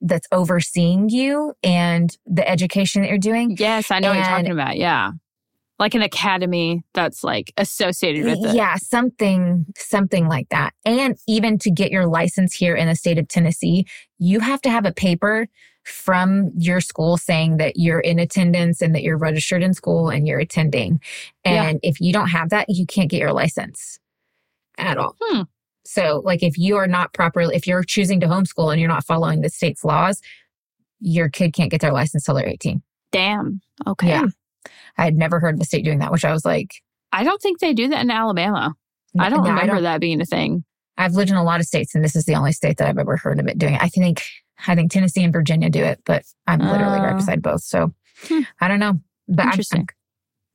that's 0.00 0.28
overseeing 0.32 1.08
you 1.08 1.54
and 1.62 2.16
the 2.26 2.48
education 2.48 3.02
that 3.02 3.08
you're 3.08 3.18
doing. 3.18 3.56
yes, 3.58 3.90
I 3.90 3.98
know 3.98 4.08
what 4.08 4.16
you're 4.16 4.24
talking 4.24 4.50
about. 4.50 4.76
Yeah. 4.76 5.12
Like 5.78 5.94
an 5.94 6.02
academy 6.02 6.84
that's 6.94 7.22
like 7.22 7.52
associated 7.58 8.24
with 8.24 8.50
it. 8.50 8.54
Yeah, 8.54 8.76
something, 8.76 9.66
something 9.76 10.26
like 10.26 10.48
that. 10.48 10.72
And 10.86 11.18
even 11.26 11.58
to 11.58 11.70
get 11.70 11.90
your 11.90 12.06
license 12.06 12.54
here 12.54 12.74
in 12.74 12.88
the 12.88 12.96
state 12.96 13.18
of 13.18 13.28
Tennessee, 13.28 13.86
you 14.18 14.40
have 14.40 14.62
to 14.62 14.70
have 14.70 14.86
a 14.86 14.92
paper 14.92 15.48
from 15.86 16.50
your 16.56 16.80
school 16.80 17.16
saying 17.16 17.58
that 17.58 17.76
you're 17.76 18.00
in 18.00 18.18
attendance 18.18 18.82
and 18.82 18.94
that 18.94 19.02
you're 19.02 19.16
registered 19.16 19.62
in 19.62 19.72
school 19.72 20.08
and 20.08 20.26
you're 20.26 20.40
attending. 20.40 21.00
Yeah. 21.44 21.68
And 21.68 21.80
if 21.82 22.00
you 22.00 22.12
don't 22.12 22.28
have 22.28 22.50
that, 22.50 22.66
you 22.68 22.86
can't 22.86 23.08
get 23.08 23.20
your 23.20 23.32
license 23.32 23.98
at 24.78 24.98
all. 24.98 25.16
Hmm. 25.20 25.42
So, 25.84 26.22
like, 26.24 26.42
if 26.42 26.58
you 26.58 26.76
are 26.76 26.88
not 26.88 27.12
properly, 27.12 27.54
if 27.54 27.66
you're 27.66 27.84
choosing 27.84 28.18
to 28.20 28.26
homeschool 28.26 28.72
and 28.72 28.80
you're 28.80 28.88
not 28.88 29.06
following 29.06 29.40
the 29.40 29.48
state's 29.48 29.84
laws, 29.84 30.20
your 30.98 31.28
kid 31.28 31.52
can't 31.52 31.70
get 31.70 31.80
their 31.80 31.92
license 31.92 32.24
till 32.24 32.34
they're 32.34 32.48
18. 32.48 32.82
Damn. 33.12 33.60
Okay. 33.86 34.08
Yeah. 34.08 34.26
I 34.98 35.04
had 35.04 35.16
never 35.16 35.38
heard 35.38 35.54
of 35.54 35.60
the 35.60 35.64
state 35.64 35.84
doing 35.84 36.00
that, 36.00 36.10
which 36.10 36.24
I 36.24 36.32
was 36.32 36.44
like, 36.44 36.74
I 37.12 37.22
don't 37.22 37.40
think 37.40 37.60
they 37.60 37.72
do 37.72 37.86
that 37.88 38.02
in 38.02 38.10
Alabama. 38.10 38.74
I 39.18 39.28
don't 39.28 39.44
No, 39.44 39.50
remember 39.50 39.80
that 39.82 40.00
being 40.00 40.20
a 40.20 40.26
thing. 40.26 40.64
I've 40.98 41.12
lived 41.12 41.30
in 41.30 41.36
a 41.36 41.44
lot 41.44 41.60
of 41.60 41.66
states, 41.66 41.94
and 41.94 42.02
this 42.02 42.16
is 42.16 42.24
the 42.24 42.34
only 42.34 42.52
state 42.52 42.78
that 42.78 42.88
I've 42.88 42.98
ever 42.98 43.16
heard 43.16 43.38
of 43.38 43.46
it 43.46 43.58
doing 43.58 43.74
it. 43.74 43.82
I 43.82 43.88
think 43.88 44.24
I 44.66 44.74
think 44.74 44.90
Tennessee 44.90 45.22
and 45.24 45.32
Virginia 45.32 45.70
do 45.70 45.82
it, 45.82 46.00
but 46.04 46.24
I'm 46.46 46.60
literally 46.60 47.00
right 47.00 47.12
Oh. 47.12 47.16
beside 47.16 47.42
both. 47.42 47.62
So 47.62 47.92
Hmm. 48.28 48.40
I 48.60 48.68
don't 48.68 48.78
know. 48.80 49.00
But 49.28 49.42
I'm, 49.42 49.48
Interesting. 49.50 49.80
I'm, 49.82 49.86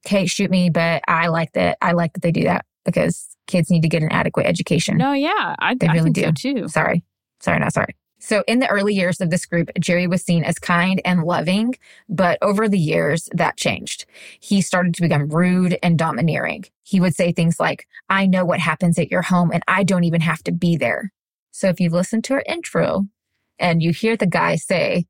Kate, 0.05 0.29
shoot 0.29 0.49
me, 0.49 0.69
but 0.71 1.03
I 1.07 1.27
like 1.27 1.51
that. 1.53 1.77
I 1.81 1.91
like 1.91 2.13
that 2.13 2.21
they 2.23 2.31
do 2.31 2.43
that 2.45 2.65
because 2.85 3.35
kids 3.47 3.69
need 3.69 3.81
to 3.83 3.89
get 3.89 4.01
an 4.01 4.11
adequate 4.11 4.47
education. 4.47 4.97
No, 4.97 5.13
yeah, 5.13 5.55
I, 5.59 5.75
They 5.75 5.87
I 5.87 5.93
really 5.93 6.11
think 6.11 6.15
do. 6.15 6.23
so 6.23 6.31
too. 6.61 6.67
Sorry. 6.67 7.03
Sorry, 7.39 7.59
not 7.59 7.73
sorry. 7.73 7.95
So, 8.23 8.43
in 8.47 8.59
the 8.59 8.67
early 8.69 8.93
years 8.93 9.19
of 9.19 9.29
this 9.31 9.45
group, 9.47 9.69
Jerry 9.79 10.05
was 10.07 10.23
seen 10.23 10.43
as 10.43 10.59
kind 10.59 11.01
and 11.05 11.23
loving, 11.23 11.73
but 12.07 12.37
over 12.43 12.69
the 12.69 12.77
years, 12.77 13.27
that 13.33 13.57
changed. 13.57 14.05
He 14.39 14.61
started 14.61 14.93
to 14.95 15.01
become 15.01 15.27
rude 15.29 15.77
and 15.81 15.97
domineering. 15.97 16.65
He 16.83 16.99
would 16.99 17.15
say 17.15 17.31
things 17.31 17.59
like, 17.59 17.87
I 18.09 18.27
know 18.27 18.45
what 18.45 18.59
happens 18.59 18.99
at 18.99 19.09
your 19.11 19.23
home 19.23 19.49
and 19.51 19.63
I 19.67 19.83
don't 19.83 20.03
even 20.03 20.21
have 20.21 20.43
to 20.43 20.51
be 20.51 20.77
there. 20.77 21.11
So, 21.51 21.67
if 21.69 21.79
you've 21.79 21.93
listened 21.93 22.23
to 22.25 22.33
our 22.35 22.43
intro 22.47 23.07
and 23.61 23.81
you 23.81 23.91
hear 23.93 24.17
the 24.17 24.25
guy 24.27 24.57
say, 24.57 25.05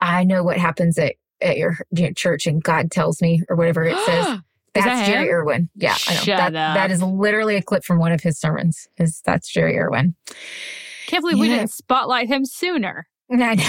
I 0.00 0.24
know 0.24 0.42
what 0.42 0.56
happens 0.56 0.96
at, 0.98 1.16
at 1.42 1.58
your, 1.58 1.76
your 1.90 2.12
church 2.14 2.46
and 2.46 2.62
God 2.62 2.90
tells 2.90 3.20
me, 3.20 3.42
or 3.50 3.56
whatever 3.56 3.84
it 3.84 3.98
says, 4.06 4.24
that's 4.74 4.86
that 4.86 5.06
Jerry 5.06 5.26
him? 5.28 5.34
Irwin. 5.34 5.68
Yeah, 5.74 5.96
I 6.08 6.14
know. 6.14 6.20
Shut 6.20 6.36
that, 6.38 6.54
up. 6.54 6.74
that 6.76 6.90
is 6.90 7.02
literally 7.02 7.56
a 7.56 7.62
clip 7.62 7.84
from 7.84 7.98
one 7.98 8.12
of 8.12 8.22
his 8.22 8.38
sermons. 8.40 8.88
Is 8.96 9.20
that's 9.26 9.52
Jerry 9.52 9.78
Irwin. 9.78 10.14
Can't 11.06 11.22
believe 11.22 11.38
we 11.38 11.48
didn't 11.48 11.70
spotlight 11.72 12.28
him 12.28 12.44
sooner. 12.46 13.06
I 13.30 13.54
know. 13.54 13.64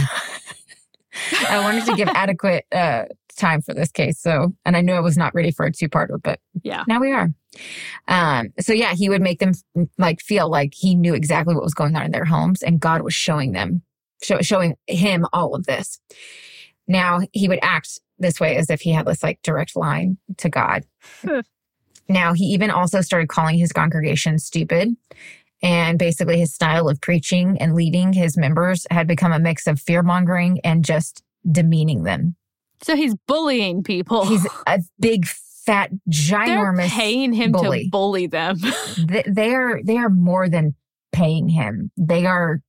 I 1.50 1.60
wanted 1.60 1.86
to 1.86 1.96
give 1.96 2.08
adequate 2.14 2.66
uh, 2.72 3.06
time 3.36 3.62
for 3.62 3.74
this 3.74 3.92
case. 3.92 4.20
So, 4.20 4.54
and 4.66 4.78
I 4.78 4.82
knew 4.82 4.94
I 4.94 5.00
was 5.00 5.18
not 5.18 5.34
ready 5.36 5.52
for 5.52 5.66
a 5.66 5.72
two 5.72 5.90
parter, 5.90 6.22
but 6.22 6.40
Yeah. 6.64 6.84
now 6.88 7.00
we 7.00 7.12
are. 7.12 7.30
Um, 8.08 8.54
so 8.60 8.72
yeah, 8.74 8.94
he 8.94 9.10
would 9.10 9.22
make 9.22 9.40
them 9.40 9.54
like 9.98 10.22
feel 10.22 10.50
like 10.50 10.74
he 10.74 10.96
knew 10.96 11.14
exactly 11.14 11.54
what 11.54 11.64
was 11.64 11.74
going 11.74 11.96
on 11.96 12.04
in 12.04 12.12
their 12.12 12.26
homes 12.26 12.64
and 12.64 12.80
God 12.80 13.02
was 13.02 13.14
showing 13.14 13.52
them, 13.52 13.82
show, 14.22 14.40
showing 14.42 14.76
him 14.88 15.26
all 15.34 15.56
of 15.56 15.66
this. 15.66 16.00
Now 16.88 17.22
he 17.32 17.48
would 17.48 17.60
act 17.62 18.00
this 18.20 18.40
way 18.40 18.56
as 18.58 18.70
if 18.70 18.82
he 18.82 18.92
had 18.92 19.06
this 19.06 19.24
like 19.24 19.42
direct 19.42 19.76
line 19.76 20.18
to 20.38 20.50
God. 20.50 20.84
now 22.10 22.34
he 22.34 22.46
even 22.46 22.70
also 22.72 23.02
started 23.02 23.30
calling 23.30 23.58
his 23.58 23.72
congregation 23.72 24.40
stupid. 24.40 24.90
And 25.64 26.00
basically, 26.00 26.40
his 26.40 26.52
style 26.54 26.90
of 26.90 27.00
preaching 27.02 27.58
and 27.60 27.76
leading 27.76 28.14
his 28.14 28.36
members 28.36 28.88
had 28.90 29.08
become 29.08 29.32
a 29.32 29.38
mix 29.38 29.68
of 29.68 29.80
fear 29.80 30.02
mongering 30.02 30.60
and 30.64 30.84
just 30.84 31.22
demeaning 31.50 32.02
them. 32.04 32.36
So 32.82 32.96
he's 32.96 33.14
bullying 33.28 33.84
people. 33.84 34.26
He's 34.26 34.48
a 34.68 34.80
big, 35.00 35.28
fat, 35.28 35.92
They're 36.08 36.48
ginormous. 36.48 36.88
paying 36.90 37.32
him 37.34 37.52
bully. 37.52 37.84
to 37.84 37.90
bully 37.92 38.26
them. 38.26 38.58
Th- 39.08 39.26
they 39.30 39.54
are 39.54 39.82
they 39.84 39.98
are 39.98 40.10
more 40.10 40.50
than 40.50 40.74
paying 41.12 41.48
him. 41.48 41.92
They 41.96 42.26
are 42.26 42.62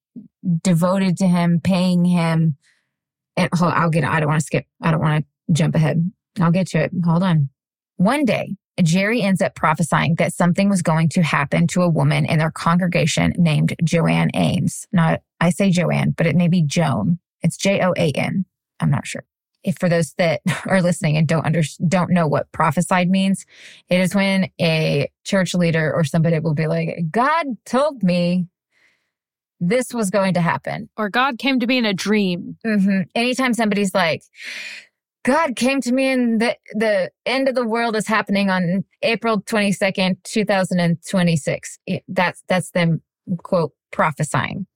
devoted 0.62 1.18
to 1.18 1.26
him, 1.26 1.60
paying 1.62 2.04
him. 2.04 2.56
And 3.36 3.48
hold, 3.54 3.72
I'll 3.72 3.90
get. 3.90 4.04
I 4.04 4.20
don't 4.20 4.28
want 4.28 4.40
to 4.40 4.46
skip. 4.46 4.66
I 4.80 4.90
don't 4.90 5.00
want 5.00 5.24
to 5.24 5.52
jump 5.52 5.74
ahead. 5.74 6.12
I'll 6.40 6.50
get 6.50 6.68
to 6.68 6.78
it. 6.84 6.92
Hold 7.04 7.22
on. 7.22 7.48
One 7.96 8.24
day, 8.24 8.56
Jerry 8.82 9.22
ends 9.22 9.42
up 9.42 9.54
prophesying 9.54 10.14
that 10.16 10.32
something 10.32 10.68
was 10.68 10.82
going 10.82 11.08
to 11.10 11.22
happen 11.22 11.66
to 11.68 11.82
a 11.82 11.88
woman 11.88 12.24
in 12.24 12.38
their 12.38 12.50
congregation 12.50 13.32
named 13.36 13.74
Joanne 13.84 14.30
Ames. 14.34 14.86
Not 14.92 15.22
I 15.40 15.50
say 15.50 15.70
Joanne, 15.70 16.14
but 16.16 16.26
it 16.26 16.36
may 16.36 16.48
be 16.48 16.62
Joan. 16.62 17.18
It's 17.42 17.56
J 17.56 17.80
O 17.80 17.92
A 17.96 18.10
N. 18.12 18.44
I'm 18.80 18.90
not 18.90 19.06
sure. 19.06 19.24
If 19.62 19.76
for 19.78 19.88
those 19.88 20.14
that 20.14 20.40
are 20.66 20.82
listening 20.82 21.16
and 21.16 21.26
don't 21.26 21.44
under, 21.44 21.62
don't 21.86 22.10
know 22.10 22.26
what 22.26 22.50
prophesied 22.52 23.08
means, 23.08 23.44
it 23.88 24.00
is 24.00 24.14
when 24.14 24.50
a 24.60 25.10
church 25.24 25.54
leader 25.54 25.92
or 25.92 26.04
somebody 26.04 26.38
will 26.38 26.54
be 26.54 26.66
like, 26.66 26.96
God 27.10 27.46
told 27.64 28.02
me 28.02 28.46
this 29.62 29.94
was 29.94 30.10
going 30.10 30.34
to 30.34 30.40
happen. 30.40 30.88
or 30.96 31.08
God 31.08 31.38
came 31.38 31.60
to 31.60 31.66
me 31.66 31.78
in 31.78 31.84
a 31.84 31.94
dream. 31.94 32.56
hmm 32.64 33.02
Anytime 33.14 33.54
somebody's 33.54 33.94
like, 33.94 34.22
God 35.24 35.54
came 35.54 35.80
to 35.82 35.92
me 35.92 36.06
and 36.08 36.40
the, 36.40 36.56
the 36.72 37.12
end 37.24 37.48
of 37.48 37.54
the 37.54 37.66
world 37.66 37.94
is 37.94 38.08
happening 38.08 38.50
on 38.50 38.84
April 39.02 39.40
22nd, 39.40 40.16
2026. 40.24 41.78
That's, 42.08 42.42
that's 42.48 42.70
them 42.72 43.02
quote 43.44 43.72
prophesying. 43.92 44.66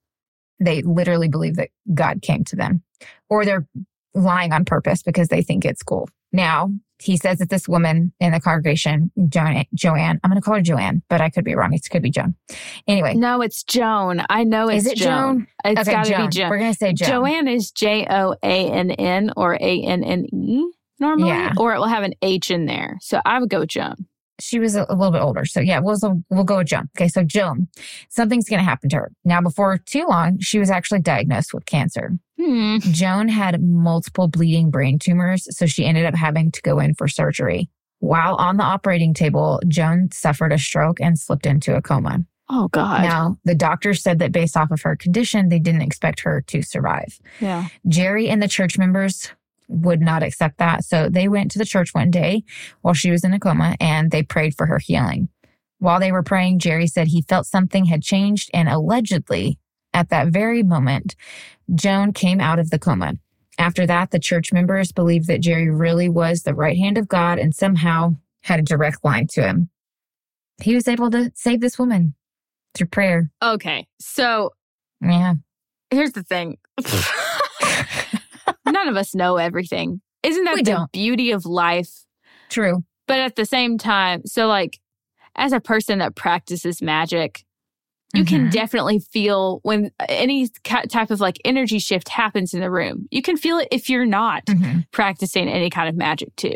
They 0.59 0.81
literally 0.81 1.27
believe 1.27 1.57
that 1.57 1.69
God 1.93 2.21
came 2.21 2.45
to 2.45 2.55
them 2.55 2.81
or 3.29 3.43
they're 3.43 3.67
lying 4.13 4.53
on 4.53 4.63
purpose 4.63 5.03
because 5.03 5.27
they 5.27 5.41
think 5.41 5.65
it's 5.65 5.83
cool. 5.83 6.07
Now, 6.31 6.71
he 6.99 7.15
says 7.17 7.37
that 7.39 7.49
this 7.49 7.67
woman 7.67 8.11
in 8.19 8.31
the 8.31 8.39
congregation, 8.39 9.11
Joanne, 9.29 9.65
Joanne 9.73 10.19
I'm 10.23 10.29
going 10.31 10.41
to 10.41 10.45
call 10.45 10.55
her 10.55 10.61
Joanne, 10.61 11.03
but 11.09 11.21
I 11.21 11.29
could 11.29 11.43
be 11.45 11.55
wrong. 11.55 11.73
It 11.73 11.87
could 11.89 12.01
be 12.01 12.09
Joan. 12.11 12.35
Anyway, 12.87 13.13
No, 13.13 13.41
it's 13.41 13.63
Joan. 13.63 14.21
I 14.29 14.43
know 14.43 14.67
it's 14.69 14.85
is 14.85 14.91
it 14.93 14.97
Joan. 14.97 15.07
Joan? 15.07 15.47
It's 15.65 15.81
okay, 15.81 15.91
got 15.91 16.05
to 16.05 16.17
be 16.17 16.27
Joan. 16.29 16.49
We're 16.49 16.59
going 16.59 16.71
to 16.71 16.77
say 16.77 16.93
Joan. 16.93 17.09
Joanne 17.09 17.47
is 17.47 17.71
J 17.71 18.07
O 18.09 18.35
A 18.43 18.71
N 18.71 18.91
N 18.91 19.31
or 19.37 19.55
A 19.55 19.81
N 19.83 20.03
N 20.03 20.25
E 20.33 20.65
normally, 20.99 21.29
Yeah. 21.29 21.53
or 21.57 21.73
it 21.75 21.77
will 21.79 21.87
have 21.87 22.03
an 22.03 22.13
H 22.21 22.49
in 22.51 22.65
there. 22.65 22.97
So 23.01 23.21
I 23.25 23.39
would 23.39 23.49
go 23.49 23.65
Joan. 23.65 24.07
She 24.39 24.59
was 24.59 24.75
a, 24.75 24.85
a 24.89 24.95
little 24.95 25.11
bit 25.11 25.21
older. 25.21 25.45
So 25.45 25.59
yeah, 25.59 25.79
we'll, 25.79 25.97
we'll 26.29 26.43
go 26.43 26.57
with 26.57 26.67
Joan. 26.67 26.89
Okay. 26.97 27.07
So 27.07 27.23
Joan, 27.23 27.67
something's 28.09 28.49
going 28.49 28.59
to 28.59 28.65
happen 28.65 28.89
to 28.89 28.97
her. 28.97 29.11
Now, 29.25 29.41
before 29.41 29.77
too 29.77 30.05
long, 30.07 30.39
she 30.39 30.59
was 30.59 30.69
actually 30.69 31.01
diagnosed 31.01 31.53
with 31.53 31.65
cancer. 31.65 32.17
Hmm. 32.39 32.77
Joan 32.79 33.27
had 33.29 33.61
multiple 33.61 34.27
bleeding 34.27 34.69
brain 34.69 34.99
tumors. 34.99 35.47
So 35.57 35.65
she 35.65 35.85
ended 35.85 36.05
up 36.05 36.15
having 36.15 36.51
to 36.51 36.61
go 36.61 36.79
in 36.79 36.93
for 36.93 37.07
surgery. 37.07 37.69
While 37.99 38.35
on 38.35 38.57
the 38.57 38.63
operating 38.63 39.13
table, 39.13 39.59
Joan 39.67 40.09
suffered 40.11 40.53
a 40.53 40.59
stroke 40.59 41.01
and 41.01 41.17
slipped 41.17 41.47
into 41.47 41.75
a 41.75 41.81
coma. 41.81 42.19
Oh 42.49 42.67
God. 42.69 43.01
Now, 43.01 43.37
the 43.43 43.55
doctors 43.55 44.01
said 44.01 44.19
that 44.19 44.31
based 44.31 44.55
off 44.55 44.71
of 44.71 44.81
her 44.83 44.95
condition, 44.95 45.49
they 45.49 45.59
didn't 45.59 45.81
expect 45.81 46.21
her 46.21 46.41
to 46.47 46.61
survive. 46.61 47.19
Yeah. 47.41 47.67
Jerry 47.87 48.29
and 48.29 48.41
the 48.41 48.47
church 48.47 48.77
members 48.77 49.31
would 49.67 50.01
not 50.01 50.23
accept 50.23 50.57
that. 50.57 50.83
So 50.85 51.09
they 51.09 51.27
went 51.27 51.51
to 51.51 51.59
the 51.59 51.65
church 51.65 51.93
one 51.93 52.09
day 52.11 52.43
while 52.81 52.93
she 52.93 53.11
was 53.11 53.23
in 53.23 53.33
a 53.33 53.39
coma 53.39 53.75
and 53.79 54.11
they 54.11 54.23
prayed 54.23 54.55
for 54.55 54.65
her 54.67 54.79
healing. 54.79 55.29
While 55.79 55.99
they 55.99 56.11
were 56.11 56.23
praying, 56.23 56.59
Jerry 56.59 56.87
said 56.87 57.07
he 57.07 57.21
felt 57.21 57.45
something 57.45 57.85
had 57.85 58.01
changed 58.01 58.49
and 58.53 58.67
allegedly 58.69 59.59
at 59.93 60.09
that 60.09 60.27
very 60.27 60.63
moment, 60.63 61.15
Joan 61.73 62.13
came 62.13 62.39
out 62.39 62.59
of 62.59 62.69
the 62.69 62.79
coma. 62.79 63.13
After 63.59 63.87
that, 63.87 64.11
the 64.11 64.19
church 64.19 64.53
members 64.53 64.91
believed 64.91 65.27
that 65.27 65.41
Jerry 65.41 65.69
really 65.69 66.07
was 66.09 66.43
the 66.43 66.53
right 66.53 66.77
hand 66.77 66.97
of 66.97 67.07
God 67.07 67.39
and 67.39 67.55
somehow 67.55 68.15
had 68.43 68.59
a 68.59 68.63
direct 68.63 69.03
line 69.03 69.27
to 69.31 69.41
him. 69.41 69.69
He 70.61 70.75
was 70.75 70.87
able 70.87 71.09
to 71.11 71.31
save 71.35 71.61
this 71.61 71.77
woman 71.79 72.13
through 72.75 72.87
prayer. 72.87 73.31
Okay. 73.43 73.87
So 73.99 74.51
Yeah. 75.01 75.35
here's 75.89 76.11
the 76.11 76.23
thing. 76.23 76.57
None 78.77 78.87
of 78.89 78.95
us 78.95 79.15
know 79.15 79.37
everything. 79.37 80.01
Isn't 80.21 80.43
that 80.43 80.53
We 80.55 80.61
the 80.61 80.71
don't. 80.71 80.91
beauty 80.91 81.31
of 81.31 81.45
life? 81.47 81.89
True. 82.49 82.83
But 83.07 83.19
at 83.19 83.35
the 83.35 83.45
same 83.45 83.77
time, 83.79 84.21
so 84.25 84.45
like 84.47 84.79
as 85.35 85.51
a 85.51 85.59
person 85.59 85.97
that 85.99 86.15
practices 86.15 86.79
magic, 86.81 87.43
you 88.13 88.23
can 88.23 88.47
Mhm. 88.47 88.51
definitely 88.51 88.99
feel 88.99 89.59
when 89.63 89.89
any 90.07 90.49
ca- 90.63 90.83
type 90.83 91.09
of 91.11 91.19
like 91.19 91.37
energy 91.43 91.79
shift 91.79 92.07
happens 92.09 92.53
in 92.53 92.61
the 92.61 92.69
room. 92.69 93.07
You 93.11 93.21
can 93.23 93.35
feel 93.35 93.57
it 93.57 93.67
if 93.71 93.89
you're 93.89 94.05
not 94.05 94.45
Mhm. 94.45 94.85
practicing 94.91 95.47
any 95.49 95.69
kind 95.71 95.89
of 95.89 95.95
magic 95.95 96.35
too. 96.35 96.55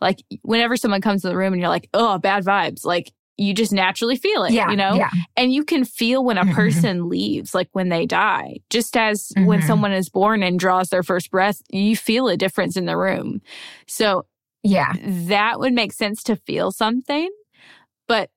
Like 0.00 0.22
whenever 0.42 0.76
someone 0.76 1.00
comes 1.00 1.24
in 1.24 1.30
the 1.30 1.36
room 1.36 1.52
and 1.54 1.60
you're 1.60 1.70
like, 1.70 1.88
oh, 1.94 2.18
bad 2.18 2.44
vibes, 2.44 2.84
like 2.84 3.12
you 3.38 3.54
just 3.54 3.72
naturally 3.72 4.16
feel 4.16 4.44
it, 4.44 4.52
Yeah. 4.52 4.70
you 4.70 4.76
know? 4.76 4.96
Yeah. 4.96 5.10
And 5.36 5.52
you 5.52 5.64
can 5.64 5.84
feel 5.84 6.24
when 6.24 6.38
a 6.38 6.44
Mhm. 6.44 6.54
person 6.54 7.08
leaves, 7.08 7.54
like 7.54 7.68
when 7.72 7.88
they 7.88 8.06
die, 8.06 8.58
just 8.70 8.96
as 8.96 9.32
when 9.36 9.60
Mhm. 9.60 9.66
someone 9.66 9.92
is 9.92 10.08
born 10.10 10.42
and 10.42 10.58
draws 10.58 10.90
their 10.90 11.02
first 11.02 11.30
breath, 11.30 11.60
you 11.70 11.96
feel 11.96 12.28
a 12.28 12.36
difference 12.36 12.76
in 12.76 12.84
the 12.86 12.96
room. 12.96 13.40
So 13.86 14.26
Yeah. 14.62 14.92
that 15.02 15.58
would 15.60 15.72
make 15.72 15.92
sense 15.92 16.22
to 16.24 16.36
feel 16.36 16.70
something, 16.72 17.30
but 18.06 18.30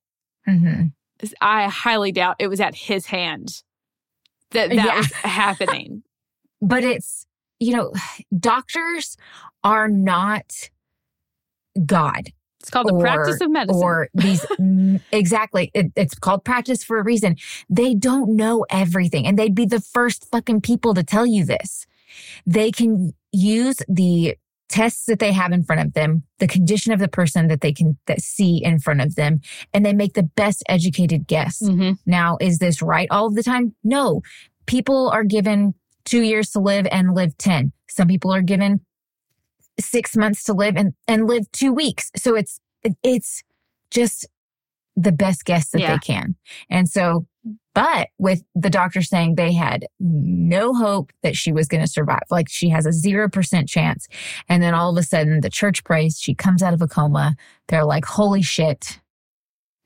hmm 0.45 0.87
I 1.41 1.67
highly 1.69 2.11
doubt 2.11 2.35
it 2.39 2.47
was 2.47 2.59
at 2.59 2.75
his 2.75 3.05
hand 3.07 3.63
that 4.51 4.69
that 4.69 4.75
Yeah. 4.75 4.97
was 4.97 5.11
happening. 5.23 6.03
but 6.61 6.83
it's 6.83 7.25
you 7.59 7.75
know 7.75 7.91
doctors 8.39 9.17
are 9.63 9.87
not 9.89 10.69
god 11.85 12.29
It's 12.65 12.71
called 12.71 12.87
the 12.87 12.99
practice 12.99 13.39
of 13.41 13.51
medicine. 13.51 13.83
or 13.83 14.09
these 14.15 14.43
exactly 15.11 15.69
it, 15.75 15.91
it's 15.95 16.15
called 16.15 16.43
practice 16.43 16.83
for 16.83 16.97
a 16.97 17.03
reason 17.03 17.35
they 17.69 17.93
don't 17.93 18.35
know 18.35 18.65
everything 18.71 19.27
and 19.27 19.37
they'd 19.37 19.53
be 19.53 19.65
the 19.65 19.79
first 19.79 20.25
fucking 20.31 20.61
people 20.61 20.95
to 20.95 21.03
tell 21.03 21.27
you 21.27 21.45
this 21.45 21.85
they 22.47 22.71
can 22.71 23.13
use 23.31 23.77
the 23.87 24.35
tests 24.67 25.05
that 25.05 25.19
they 25.19 25.31
have 25.31 25.51
in 25.51 25.63
front 25.63 25.79
of 25.85 25.93
them 25.93 26.23
the 26.39 26.47
condition 26.47 26.91
of 26.91 26.99
the 26.99 27.07
person 27.07 27.47
that 27.49 27.61
they 27.61 27.71
can 27.71 27.97
that 28.07 28.19
see 28.19 28.63
in 28.63 28.79
front 28.79 28.99
of 28.99 29.13
them 29.15 29.39
and 29.73 29.85
they 29.85 29.93
make 29.93 30.15
the 30.15 30.23
best 30.23 30.63
educated 30.67 31.27
guess 31.27 31.61
Mhm. 31.61 31.99
Now, 32.07 32.37
is 32.41 32.57
this 32.57 32.81
right 32.81 33.07
all 33.11 33.27
of 33.27 33.35
the 33.35 33.43
time? 33.43 33.75
No. 33.83 34.21
People 34.65 35.09
are 35.09 35.23
given 35.23 35.75
two 36.03 36.21
years 36.23 36.49
to 36.51 36.59
live 36.59 36.87
and 36.91 37.13
live 37.13 37.37
10. 37.37 37.71
Some 37.87 38.07
people 38.07 38.33
are 38.33 38.41
given 38.41 38.79
six 39.79 40.15
months 40.15 40.43
to 40.45 40.53
live 40.53 40.75
and, 40.75 40.93
and 41.07 41.27
live 41.27 41.51
two 41.51 41.73
weeks. 41.73 42.11
So 42.15 42.35
it's, 42.35 42.59
it's 43.03 43.43
just 43.91 44.27
the 44.95 45.11
best 45.11 45.45
guess 45.45 45.69
that 45.69 45.81
Yeah. 45.81 45.93
they 45.93 45.99
can. 45.99 46.35
And 46.69 46.87
so, 46.89 47.25
but 47.73 48.07
with 48.17 48.43
the 48.55 48.69
doctor 48.69 49.01
saying 49.01 49.35
they 49.35 49.51
had 49.53 49.85
no 49.99 50.73
hope 50.73 51.11
that 51.21 51.35
she 51.35 51.51
was 51.51 51.67
going 51.67 51.83
to 51.83 51.89
survive, 51.91 52.23
like 52.31 52.47
she 52.49 52.69
has 52.69 52.85
a 52.85 52.89
0% 52.89 53.67
chance. 53.67 54.07
And 54.47 54.63
then 54.63 54.73
all 54.73 54.89
of 54.91 54.97
a 54.97 55.03
sudden 55.03 55.41
the 55.41 55.49
church 55.49 55.83
prays, 55.83 56.17
she 56.19 56.33
comes 56.33 56.63
out 56.63 56.73
of 56.73 56.81
a 56.81 56.87
coma. 56.87 57.35
They're 57.67 57.85
like, 57.85 58.05
holy 58.05 58.41
shit, 58.41 58.99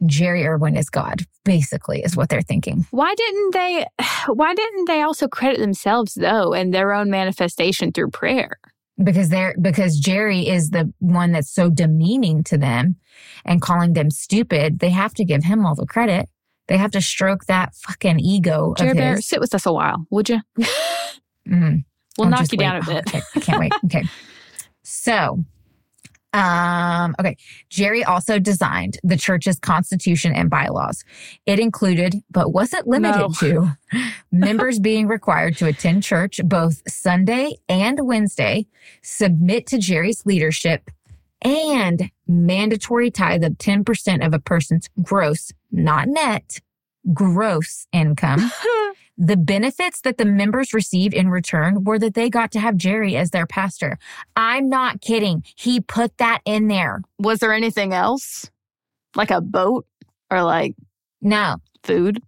Jerry 0.05 0.45
Irwin 0.47 0.77
is 0.77 0.89
God, 0.89 1.23
basically, 1.43 2.01
is 2.03 2.15
what 2.15 2.29
they're 2.29 2.41
thinking. 2.41 2.85
Why 2.91 3.13
didn't 3.15 3.53
they 3.53 3.85
why 4.27 4.53
didn't 4.53 4.85
they 4.85 5.01
also 5.01 5.27
credit 5.27 5.59
themselves 5.59 6.13
though 6.13 6.53
in 6.53 6.71
their 6.71 6.93
own 6.93 7.09
manifestation 7.09 7.91
through 7.91 8.11
prayer? 8.11 8.59
Because 9.03 9.29
they're 9.29 9.55
because 9.61 9.97
Jerry 9.97 10.47
is 10.47 10.69
the 10.71 10.91
one 10.99 11.31
that's 11.31 11.49
so 11.53 11.69
demeaning 11.69 12.43
to 12.45 12.57
them 12.57 12.95
and 13.45 13.61
calling 13.61 13.93
them 13.93 14.09
stupid. 14.09 14.79
They 14.79 14.89
have 14.89 15.13
to 15.15 15.25
give 15.25 15.43
him 15.43 15.65
all 15.65 15.75
the 15.75 15.85
credit. 15.85 16.29
They 16.67 16.77
have 16.77 16.91
to 16.91 17.01
stroke 17.01 17.45
that 17.45 17.73
fucking 17.73 18.19
ego 18.19 18.75
Jerry 18.77 18.93
Bear, 18.93 19.21
sit 19.21 19.39
with 19.39 19.55
us 19.55 19.65
a 19.65 19.73
while, 19.73 20.05
would 20.09 20.29
you? 20.29 20.39
Mm, 21.47 21.83
We'll 22.17 22.25
I'm 22.25 22.31
knock 22.31 22.51
you 22.51 22.59
down 22.59 22.75
a 22.75 22.85
bit. 22.85 23.07
Okay, 23.07 23.21
I 23.35 23.39
can't 23.39 23.59
wait. 23.59 23.73
Okay. 23.85 24.03
So, 24.81 25.43
um, 26.33 27.15
okay. 27.19 27.37
Jerry 27.69 28.03
also 28.03 28.37
designed 28.39 28.99
the 29.03 29.17
church's 29.17 29.59
constitution 29.59 30.33
and 30.33 30.49
bylaws. 30.49 31.03
It 31.45 31.59
included, 31.59 32.15
but 32.29 32.53
wasn't 32.53 32.87
limited 32.87 33.19
No. 33.19 33.29
to, 33.39 33.77
members 34.31 34.79
being 34.79 35.07
required 35.07 35.57
to 35.57 35.65
attend 35.65 36.03
church 36.03 36.39
both 36.43 36.81
Sunday 36.87 37.55
and 37.67 37.99
Wednesday, 38.05 38.67
submit 39.01 39.65
to 39.67 39.79
Jerry's 39.79 40.25
leadership, 40.25 40.91
and 41.41 42.11
mandatory 42.27 43.09
tithe 43.09 43.43
of 43.43 43.53
10% 43.53 44.25
of 44.25 44.33
a 44.33 44.39
person's 44.39 44.89
gross, 45.01 45.51
not 45.71 46.07
net, 46.07 46.59
gross 47.13 47.87
income. 47.91 48.51
The 49.21 49.35
benefits 49.35 49.99
that 50.01 50.17
the 50.17 50.23
members 50.25 50.73
received 50.73 51.13
in 51.13 51.29
return 51.29 51.83
were 51.83 51.99
that 51.99 52.13
they 52.13 52.29
got 52.29 52.51
to 52.53 52.59
have 52.59 52.77
Jerry 52.77 53.17
as 53.17 53.31
their 53.31 53.45
pastor. 53.45 53.99
I'm 54.37 54.69
not 54.69 55.01
kidding. 55.01 55.43
He 55.57 55.81
put 55.81 56.17
that 56.19 56.39
in 56.45 56.69
there. 56.69 57.01
Was 57.19 57.39
there 57.39 57.51
anything 57.51 57.93
else? 57.93 58.49
Like 59.15 59.29
a 59.29 59.41
boat 59.41 59.85
or 60.31 60.41
like 60.43 60.73
No, 61.21 61.57
food? 61.83 62.21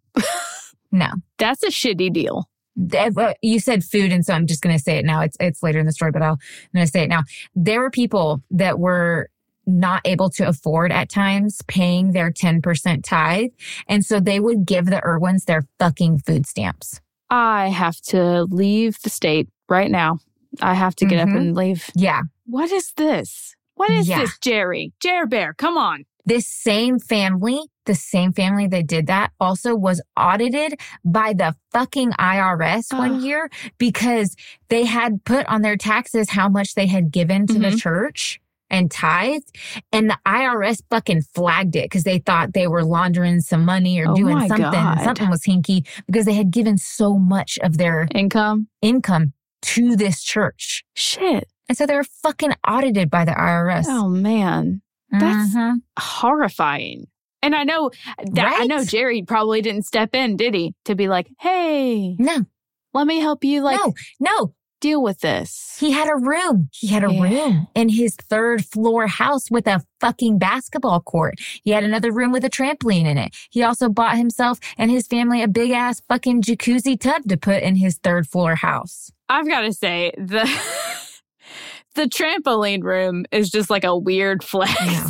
no. 0.92 1.08
That's 1.38 1.64
a 1.64 1.68
shitty 1.68 2.12
deal. 2.12 2.50
Uh, 2.94 3.34
You 3.42 3.60
said 3.60 3.84
food, 3.84 4.12
and 4.12 4.26
so 4.26 4.34
I'm 4.34 4.48
just 4.48 4.62
going 4.62 4.76
to 4.76 4.82
say 4.84 4.98
it 4.98 5.06
now. 5.06 5.22
It's 5.22 5.38
it's 5.40 5.64
later 5.64 5.80
in 5.80 5.86
the 5.86 5.92
story, 5.94 6.12
but 6.12 6.22
I'll, 6.22 6.34
I'm 6.34 6.70
going 6.74 6.86
to 6.86 6.92
say 6.92 7.04
it 7.04 7.10
now. 7.10 7.24
There 7.56 7.80
were 7.80 7.90
people 7.92 8.42
that 8.52 8.80
were 8.80 9.30
not 9.66 10.02
able 10.06 10.30
to 10.32 10.48
afford 10.48 10.92
at 10.92 11.10
times 11.10 11.62
paying 11.68 12.12
their 12.12 12.32
10% 12.32 13.04
tithe, 13.04 13.50
and 13.88 14.04
so 14.06 14.20
they 14.20 14.40
would 14.40 14.66
give 14.66 14.86
the 14.88 15.04
Irwins 15.06 15.46
their 15.46 15.68
fucking 15.80 16.20
food 16.20 16.46
stamps. 16.46 17.00
I 17.30 17.70
have 17.70 18.00
to 18.08 18.44
leave 18.44 18.98
the 19.04 19.10
state 19.10 19.50
right 19.70 19.90
now. 19.92 20.20
I 20.62 20.74
have 20.74 20.96
to 20.98 21.06
get 21.06 21.26
Mhm. 21.26 21.32
up 21.32 21.38
and 21.38 21.56
leave. 21.56 21.90
Yeah, 21.96 22.22
What 22.46 22.72
is 22.72 22.92
this? 22.98 23.56
What 23.76 23.90
is 23.90 24.10
Yeah. 24.10 24.20
this, 24.20 24.38
Jerry? 24.40 24.92
Jerry 25.02 25.26
Bear, 25.28 25.54
come 25.54 25.78
on. 25.78 26.04
this 26.26 26.46
same 26.46 27.00
family, 27.00 27.60
the 27.88 27.96
same 27.96 28.32
family 28.32 28.68
that 28.68 28.86
did 28.86 29.08
that 29.08 29.32
also 29.40 29.74
was 29.76 30.00
audited 30.16 30.80
by 31.04 31.34
the 31.34 31.56
fucking 31.72 32.12
IRS 32.20 32.92
one 32.92 33.24
year 33.24 33.50
because 33.80 34.36
they 34.70 34.86
had 34.86 35.24
put 35.26 35.48
on 35.48 35.64
their 35.64 35.76
taxes 35.78 36.30
how 36.30 36.48
much 36.48 36.76
they 36.76 36.86
had 36.86 37.12
given 37.12 37.48
to 37.48 37.58
the 37.58 37.70
Mhm. 37.72 37.80
church 37.80 38.40
and 38.72 38.90
tithed. 38.90 39.56
And 39.92 40.10
the 40.10 40.18
IRS 40.26 40.82
fucking 40.90 41.22
flagged 41.36 41.76
it 41.76 41.84
because 41.86 42.04
they 42.04 42.18
thought 42.18 42.54
they 42.54 42.66
were 42.68 42.84
laundering 42.84 43.42
some 43.42 43.64
money 43.66 44.00
or 44.00 44.08
Oh 44.10 44.16
doing 44.16 44.40
something. 44.48 44.72
God. 44.72 45.02
Something 45.04 45.30
was 45.30 45.44
hinky 45.44 45.86
because 46.08 46.26
they 46.26 46.34
had 46.34 46.50
given 46.50 46.78
so 46.80 47.18
much 47.20 47.60
of 47.62 47.78
their 47.78 48.08
Income? 48.16 48.68
income 48.82 49.34
to 49.64 49.96
this 49.96 50.24
church. 50.24 50.84
Shit. 50.96 51.48
And 51.70 51.78
so 51.78 51.86
they 51.86 51.96
were 51.96 52.04
fucking 52.24 52.54
audited 52.68 53.10
by 53.12 53.26
the 53.26 53.32
IRS. 53.34 53.86
Oh 53.88 54.10
man. 54.10 54.82
that's- 55.12 55.54
Mhm. 55.56 55.82
Horrifying. 56.00 57.08
And 57.44 57.56
I 57.56 57.64
know 57.64 57.90
that 58.34 58.56
I 58.60 58.66
know 58.66 58.86
Jerry 58.86 59.24
probably 59.24 59.62
didn't 59.62 59.84
step 59.86 60.14
in, 60.16 60.38
did 60.38 60.54
he? 60.54 60.74
To 60.86 60.96
be 60.96 61.08
like, 61.08 61.28
hey, 61.40 62.16
no, 62.20 62.46
let 62.94 63.08
me 63.08 63.20
help 63.20 63.44
you 63.44 63.62
like 63.64 63.80
no, 63.80 63.94
no. 64.20 64.54
Deal 64.82 65.02
with 65.02 65.22
this. 65.22 65.78
He 65.80 65.92
had 65.92 66.10
a 66.10 66.16
room. 66.16 66.70
He 66.74 66.88
had 66.88 67.04
a 67.06 67.14
Yeah. 67.14 67.22
room 67.24 67.68
in 67.74 67.90
his 67.90 68.16
third 68.30 68.66
floor 68.66 69.08
house 69.08 69.50
with 69.50 69.68
a 69.68 69.82
fucking 70.02 70.38
basketball 70.40 71.00
court. 71.00 71.36
He 71.64 71.72
had 71.72 71.84
another 71.86 72.12
room 72.12 72.32
with 72.34 72.44
a 72.44 72.50
trampoline 72.50 73.06
in 73.06 73.18
it. 73.18 73.34
He 73.50 73.64
also 73.64 73.88
bought 73.88 74.18
himself 74.18 74.60
and 74.78 74.92
his 74.92 75.08
family 75.08 75.42
a 75.42 75.48
big 75.48 75.72
ass 75.72 76.02
fucking 76.10 76.42
jacuzzi 76.42 77.00
tub 77.00 77.24
to 77.30 77.38
put 77.38 77.64
in 77.64 77.76
his 77.78 77.98
third 77.98 78.28
floor 78.28 78.56
house. 78.56 79.12
I've 79.30 79.48
got 79.48 79.62
to 79.62 79.72
say 79.72 80.12
the 80.18 80.44
the 81.96 82.04
trampoline 82.04 82.84
room 82.84 83.26
is 83.32 83.50
just 83.50 83.70
like 83.70 83.84
a 83.84 83.98
weird 83.98 84.44
flex. 84.52 84.74
Yeah. 84.86 85.08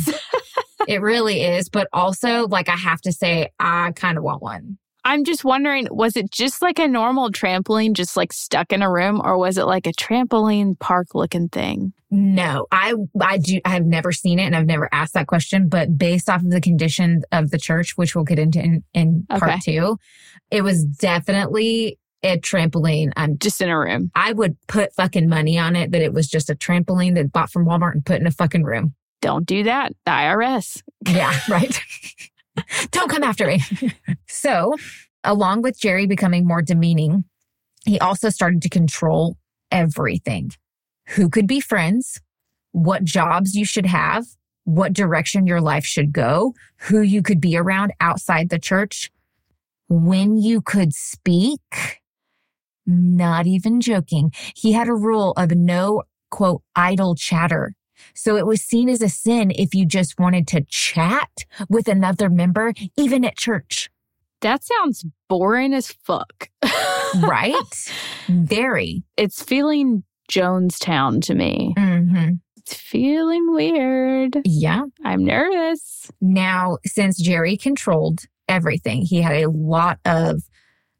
It 0.88 1.00
really 1.00 1.42
is. 1.42 1.68
But 1.68 1.88
also, 1.92 2.48
like, 2.48 2.68
I 2.68 2.76
have 2.76 3.00
to 3.02 3.12
say, 3.12 3.50
I 3.60 3.92
kind 3.94 4.18
of 4.18 4.24
want 4.24 4.42
one. 4.42 4.78
I'm 5.04 5.24
just 5.24 5.44
wondering, 5.44 5.88
was 5.90 6.16
it 6.16 6.30
just 6.30 6.62
like 6.62 6.78
a 6.78 6.86
normal 6.86 7.30
trampoline, 7.30 7.92
just 7.94 8.16
like 8.16 8.32
stuck 8.32 8.72
in 8.72 8.82
a 8.82 8.90
room, 8.90 9.20
or 9.22 9.36
was 9.36 9.58
it 9.58 9.64
like 9.64 9.86
a 9.86 9.92
trampoline 9.92 10.78
park 10.78 11.08
looking 11.14 11.48
thing? 11.48 11.92
No, 12.10 12.66
I, 12.70 12.94
I 13.20 13.38
do, 13.38 13.60
I've 13.64 13.86
never 13.86 14.12
seen 14.12 14.38
it 14.38 14.44
and 14.44 14.54
I've 14.54 14.66
never 14.66 14.88
asked 14.92 15.14
that 15.14 15.26
question, 15.26 15.68
but 15.68 15.96
based 15.98 16.28
off 16.30 16.42
of 16.42 16.50
the 16.50 16.60
condition 16.60 17.22
of 17.32 17.50
the 17.50 17.58
church, 17.58 17.96
which 17.96 18.14
we'll 18.14 18.24
get 18.24 18.38
into 18.38 18.60
in, 18.62 18.84
in 18.94 19.26
Okay. 19.30 19.40
part 19.40 19.60
two, 19.62 19.98
it 20.50 20.62
was 20.62 20.84
definitely 20.84 21.98
a 22.22 22.38
trampoline. 22.38 23.10
I'm 23.16 23.38
Just 23.38 23.60
in 23.60 23.68
a 23.68 23.78
room. 23.78 24.10
I 24.14 24.32
would 24.32 24.56
put 24.68 24.94
fucking 24.94 25.28
money 25.28 25.58
on 25.58 25.74
it 25.74 25.90
that 25.90 26.02
it 26.02 26.12
was 26.12 26.28
just 26.28 26.50
a 26.50 26.54
trampoline 26.54 27.14
that 27.16 27.32
bought 27.32 27.50
from 27.50 27.66
Walmart 27.66 27.92
and 27.92 28.04
put 28.06 28.20
in 28.20 28.26
a 28.26 28.30
fucking 28.30 28.62
room. 28.62 28.94
Don't 29.20 29.46
do 29.46 29.62
that. 29.64 29.92
The 30.04 30.10
IRS. 30.12 30.82
Yeah, 31.08 31.36
right. 31.48 31.80
Don't 32.90 33.10
come 33.10 33.22
after 33.22 33.46
me. 33.46 33.60
so, 34.28 34.74
along 35.24 35.62
with 35.62 35.80
Jerry 35.80 36.06
becoming 36.06 36.46
more 36.46 36.62
demeaning, 36.62 37.24
he 37.84 37.98
also 37.98 38.28
started 38.28 38.62
to 38.62 38.68
control 38.68 39.36
everything 39.70 40.52
who 41.08 41.28
could 41.28 41.46
be 41.46 41.60
friends, 41.60 42.20
what 42.72 43.04
jobs 43.04 43.54
you 43.54 43.64
should 43.64 43.86
have, 43.86 44.24
what 44.64 44.92
direction 44.92 45.46
your 45.46 45.60
life 45.60 45.84
should 45.84 46.12
go, 46.12 46.54
who 46.76 47.00
you 47.00 47.22
could 47.22 47.40
be 47.40 47.56
around 47.56 47.92
outside 48.00 48.48
the 48.48 48.58
church, 48.58 49.10
when 49.88 50.36
you 50.36 50.60
could 50.60 50.94
speak. 50.94 51.60
Not 52.86 53.46
even 53.46 53.80
joking. 53.80 54.32
He 54.56 54.72
had 54.72 54.88
a 54.88 54.94
rule 54.94 55.32
of 55.36 55.52
no 55.52 56.02
quote 56.30 56.62
idle 56.74 57.14
chatter. 57.14 57.74
So 58.14 58.36
it 58.36 58.46
was 58.46 58.60
seen 58.62 58.88
as 58.88 59.02
a 59.02 59.08
sin 59.08 59.50
if 59.54 59.74
you 59.74 59.86
just 59.86 60.18
wanted 60.18 60.46
to 60.48 60.62
chat 60.68 61.30
with 61.68 61.88
another 61.88 62.28
member, 62.28 62.72
even 62.96 63.24
at 63.24 63.36
church, 63.36 63.90
That 64.40 64.64
sounds 64.64 65.04
boring 65.28 65.72
as 65.72 65.92
fuck. 65.92 66.48
right? 67.22 67.90
Very. 68.28 69.02
It's 69.16 69.42
feeling 69.42 70.02
Jonestown 70.30 71.22
to 71.26 71.34
me. 71.34 71.74
hmm 71.78 72.30
It's 72.56 72.74
feeling 72.74 73.52
weird. 73.54 74.38
Yeah. 74.44 74.84
I'm 75.04 75.24
nervous. 75.24 76.10
Now, 76.20 76.78
since 76.86 77.18
Jerry 77.20 77.56
controlled 77.56 78.24
everything, 78.48 79.02
he 79.02 79.20
had 79.22 79.34
a 79.44 79.50
lot 79.50 79.98
of, 80.04 80.42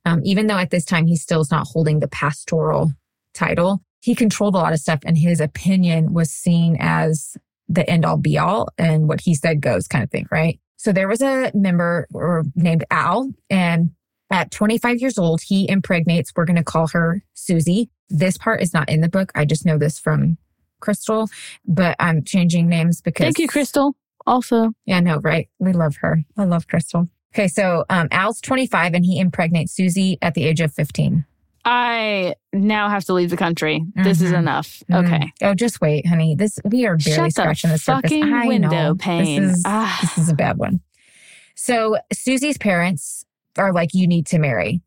um, 0.04 0.20
even 0.24 0.46
though 0.46 0.58
at 0.58 0.70
this 0.70 0.84
time 0.84 1.06
he 1.06 1.16
still 1.16 1.40
is 1.40 1.50
not 1.50 1.66
holding 1.66 2.00
the 2.00 2.08
pastoral 2.08 2.92
title, 3.34 3.82
he 4.02 4.14
controlled 4.14 4.54
a 4.54 4.58
lot 4.58 4.72
of 4.72 4.80
stuff 4.80 5.00
and 5.06 5.16
his 5.16 5.40
opinion 5.40 6.12
was 6.12 6.30
seen 6.30 6.76
as 6.80 7.36
the 7.68 7.88
end 7.88 8.04
all 8.04 8.16
be 8.16 8.36
all 8.36 8.68
and 8.76 9.08
what 9.08 9.20
he 9.20 9.34
said 9.34 9.60
goes 9.60 9.86
kind 9.86 10.02
of 10.02 10.10
thing, 10.10 10.26
right? 10.30 10.58
So 10.76 10.92
there 10.92 11.08
was 11.08 11.22
a 11.22 11.52
member 11.54 12.08
or 12.12 12.42
named 12.56 12.84
Al 12.90 13.30
and 13.48 13.92
at 14.30 14.50
25 14.50 14.98
years 14.98 15.18
old, 15.18 15.42
he 15.42 15.68
impregnates, 15.68 16.32
we're 16.34 16.46
going 16.46 16.56
to 16.56 16.64
call 16.64 16.88
her 16.88 17.22
Susie. 17.34 17.90
This 18.08 18.38
part 18.38 18.62
is 18.62 18.72
not 18.72 18.88
in 18.88 19.02
the 19.02 19.08
book. 19.08 19.30
I 19.34 19.44
just 19.44 19.66
know 19.66 19.78
this 19.78 19.98
from 19.98 20.38
Crystal, 20.80 21.28
but 21.64 21.94
I'm 22.00 22.24
changing 22.24 22.68
names 22.68 23.00
because 23.00 23.24
Thank 23.24 23.38
you, 23.38 23.46
Crystal. 23.46 23.94
Also, 24.26 24.72
yeah, 24.86 25.00
no, 25.00 25.18
right. 25.18 25.48
We 25.58 25.72
love 25.72 25.96
her. 26.00 26.24
I 26.36 26.44
love 26.44 26.66
Crystal. 26.66 27.08
Okay, 27.34 27.46
so 27.46 27.84
um, 27.88 28.08
Al's 28.10 28.40
25 28.40 28.94
and 28.94 29.04
he 29.04 29.20
impregnates 29.20 29.72
Susie 29.72 30.18
at 30.22 30.34
the 30.34 30.44
age 30.44 30.60
of 30.60 30.72
15. 30.72 31.24
I 31.64 32.34
now 32.52 32.88
have 32.88 33.04
to 33.04 33.12
leave 33.14 33.30
the 33.30 33.36
country. 33.36 33.84
This 33.94 34.20
is 34.20 34.32
Mhm. 34.32 34.38
enough. 34.38 34.82
Mm. 34.90 35.04
Okay. 35.04 35.32
Oh, 35.42 35.54
just 35.54 35.80
wait, 35.80 36.06
honey. 36.06 36.34
This 36.34 36.58
we 36.64 36.86
are 36.86 36.96
barely 36.96 37.14
Shut 37.14 37.24
the 37.26 37.30
scratching 37.42 37.70
the 37.70 37.78
surface. 37.78 38.10
fucking 38.10 38.32
I 38.32 38.46
window 38.46 38.68
know. 38.68 38.94
pane. 38.96 39.46
This 39.48 39.56
is, 39.58 39.62
Ah. 39.64 39.98
this 40.02 40.18
is 40.18 40.28
a 40.28 40.34
bad 40.34 40.58
one. 40.58 40.80
So 41.54 41.98
Susie's 42.12 42.58
parents 42.58 43.24
are 43.56 43.72
like, 43.72 43.90
you 43.94 44.06
need 44.08 44.26
to 44.26 44.38
marry 44.38 44.80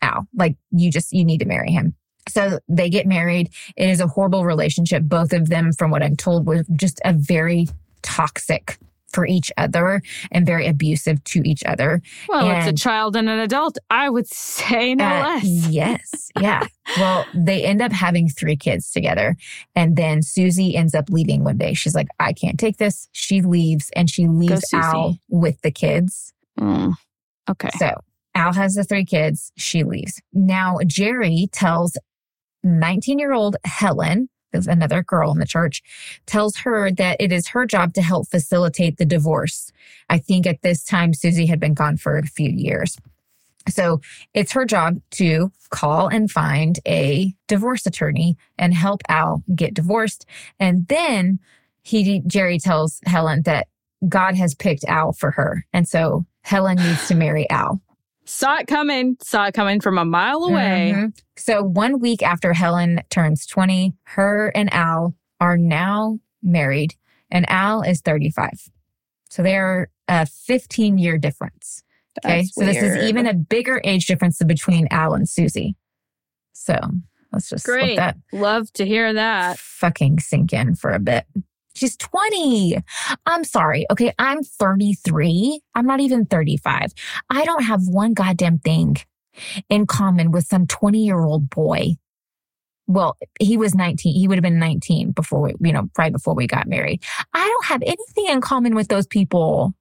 Al. 0.00 0.28
Like 0.34 0.56
you 0.70 0.90
just 0.90 1.12
you 1.12 1.24
need 1.24 1.38
to 1.38 1.46
marry 1.46 1.72
him. 1.72 1.94
So 2.28 2.60
they 2.68 2.88
get 2.88 3.06
married. 3.06 3.50
It 3.76 3.88
is 3.90 4.00
a 4.00 4.06
horrible 4.06 4.44
relationship. 4.44 5.02
Both 5.02 5.32
of 5.32 5.48
them, 5.48 5.72
from 5.72 5.90
what 5.90 6.02
I'm 6.04 6.14
told, 6.16 6.46
were 6.46 6.64
just 6.76 7.00
a 7.04 7.12
very 7.12 7.66
toxic 8.02 8.78
for 9.12 9.26
each 9.26 9.52
other 9.56 10.02
and 10.30 10.46
very 10.46 10.66
abusive 10.66 11.22
to 11.24 11.40
each 11.44 11.62
other. 11.64 12.00
Well, 12.28 12.50
it's 12.50 12.66
a 12.66 12.72
child 12.72 13.16
and 13.16 13.28
an 13.28 13.38
adult. 13.38 13.78
I 13.90 14.08
would 14.10 14.26
say 14.26 14.94
no 14.94 15.04
Uh, 15.04 15.20
less. 15.34 15.44
Yes. 15.44 16.30
Yeah. 16.40 16.66
well, 16.96 17.26
they 17.34 17.62
end 17.62 17.82
up 17.82 17.92
having 17.92 18.26
three 18.28 18.56
kids 18.56 18.90
together. 18.90 19.36
And 19.76 19.96
then 19.96 20.22
Susie 20.22 20.74
ends 20.76 20.94
up 20.94 21.10
leaving 21.10 21.44
one 21.44 21.58
day. 21.58 21.74
She's 21.74 21.94
like, 21.94 22.08
I 22.18 22.32
can't 22.32 22.58
take 22.58 22.78
this. 22.78 23.06
She 23.12 23.42
leaves 23.42 23.90
and 23.94 24.08
she 24.08 24.26
leaves 24.26 24.72
Al 24.72 25.18
with 25.28 25.60
the 25.60 25.70
kids. 25.70 26.32
Mm. 26.58 26.94
Okay. 27.50 27.68
So 27.78 28.00
Al 28.34 28.54
has 28.54 28.74
the 28.74 28.82
three 28.84 29.04
kids. 29.04 29.52
She 29.58 29.84
leaves. 29.84 30.20
Now, 30.32 30.78
Jerry 30.86 31.48
tells 31.52 31.98
19 32.64 33.18
year 33.18 33.32
old 33.32 33.56
Helen, 33.64 34.28
who's 34.52 34.66
another 34.66 35.02
girl 35.02 35.32
in 35.32 35.38
the 35.38 35.46
church, 35.46 35.82
tells 36.26 36.56
her 36.58 36.90
that 36.92 37.16
it 37.20 37.32
is 37.32 37.48
her 37.48 37.66
job 37.66 37.94
to 37.94 38.02
help 38.02 38.28
facilitate 38.28 38.96
the 38.98 39.04
divorce. 39.04 39.72
I 40.08 40.18
think 40.18 40.46
at 40.46 40.62
this 40.62 40.84
time, 40.84 41.14
Susie 41.14 41.46
had 41.46 41.60
been 41.60 41.74
gone 41.74 41.96
for 41.96 42.18
a 42.18 42.26
few 42.26 42.50
years. 42.50 42.96
So 43.68 44.00
it's 44.34 44.52
her 44.52 44.64
job 44.64 45.00
to 45.12 45.52
call 45.70 46.08
and 46.08 46.30
find 46.30 46.78
a 46.86 47.32
divorce 47.46 47.86
attorney 47.86 48.36
and 48.58 48.74
help 48.74 49.02
Al 49.08 49.42
get 49.54 49.74
divorced. 49.74 50.26
And 50.58 50.86
then 50.88 51.38
he, 51.82 52.22
Jerry 52.26 52.58
tells 52.58 53.00
Helen 53.06 53.42
that 53.42 53.68
God 54.08 54.34
has 54.34 54.54
picked 54.54 54.84
Al 54.84 55.12
for 55.12 55.30
her. 55.32 55.64
And 55.72 55.88
so 55.88 56.26
Helen 56.42 56.76
needs 56.76 57.06
to 57.08 57.14
marry 57.14 57.48
Al. 57.50 57.80
Saw 58.32 58.56
it 58.56 58.66
coming. 58.66 59.16
Saw 59.22 59.46
it 59.46 59.54
coming 59.54 59.80
from 59.80 59.98
a 59.98 60.04
mile 60.04 60.42
away. 60.44 60.92
Mhm. 60.94 61.12
So 61.36 61.62
one 61.62 62.00
week 62.00 62.22
after 62.22 62.54
Helen 62.54 63.02
turns 63.10 63.46
20, 63.46 63.94
her 64.04 64.48
and 64.54 64.72
Al 64.72 65.14
are 65.38 65.58
now 65.58 66.18
married, 66.42 66.94
and 67.30 67.48
Al 67.50 67.82
is 67.82 68.00
35. 68.00 68.70
So 69.28 69.42
they're 69.42 69.90
a 70.08 70.24
15 70.26 70.98
year 70.98 71.18
difference. 71.18 71.82
Okay. 72.24 72.38
That's 72.38 72.54
so 72.54 72.64
this 72.64 72.82
is 72.82 72.96
even 73.04 73.26
a 73.26 73.34
bigger 73.34 73.80
age 73.84 74.06
difference 74.06 74.42
between 74.42 74.88
Al 74.90 75.14
and 75.14 75.28
Susie. 75.28 75.76
So 76.52 76.78
let's 77.32 77.48
just 77.48 77.64
Great. 77.64 77.98
Love 78.32 78.72
to 78.74 78.86
hear 78.86 79.12
that. 79.12 79.58
fucking 79.58 80.20
sink 80.20 80.52
in 80.52 80.74
for 80.74 80.90
a 80.90 80.98
bit. 80.98 81.26
She's 81.74 81.96
20. 81.96 82.78
I'm 83.26 83.44
sorry. 83.44 83.86
Okay. 83.90 84.12
I'm 84.18 84.42
33. 84.42 85.60
I'm 85.74 85.86
not 85.86 86.00
even 86.00 86.26
35. 86.26 86.92
I 87.30 87.44
don't 87.44 87.64
have 87.64 87.80
one 87.86 88.14
goddamn 88.14 88.58
thing 88.58 88.96
in 89.68 89.86
common 89.86 90.30
with 90.30 90.44
some 90.44 90.66
20 90.66 91.04
year 91.04 91.20
old 91.20 91.48
boy. 91.50 91.96
Well, 92.86 93.16
he 93.40 93.56
was 93.56 93.74
19. 93.74 94.14
He 94.14 94.28
would 94.28 94.36
have 94.36 94.42
been 94.42 94.58
19 94.58 95.12
before 95.12 95.40
we, 95.40 95.54
you 95.60 95.72
know, 95.72 95.88
right 95.96 96.12
before 96.12 96.34
we 96.34 96.46
got 96.46 96.66
married. 96.66 97.02
I 97.32 97.46
don't 97.46 97.64
have 97.66 97.82
anything 97.82 98.26
in 98.28 98.40
common 98.40 98.74
with 98.74 98.88
those 98.88 99.06
people. 99.06 99.72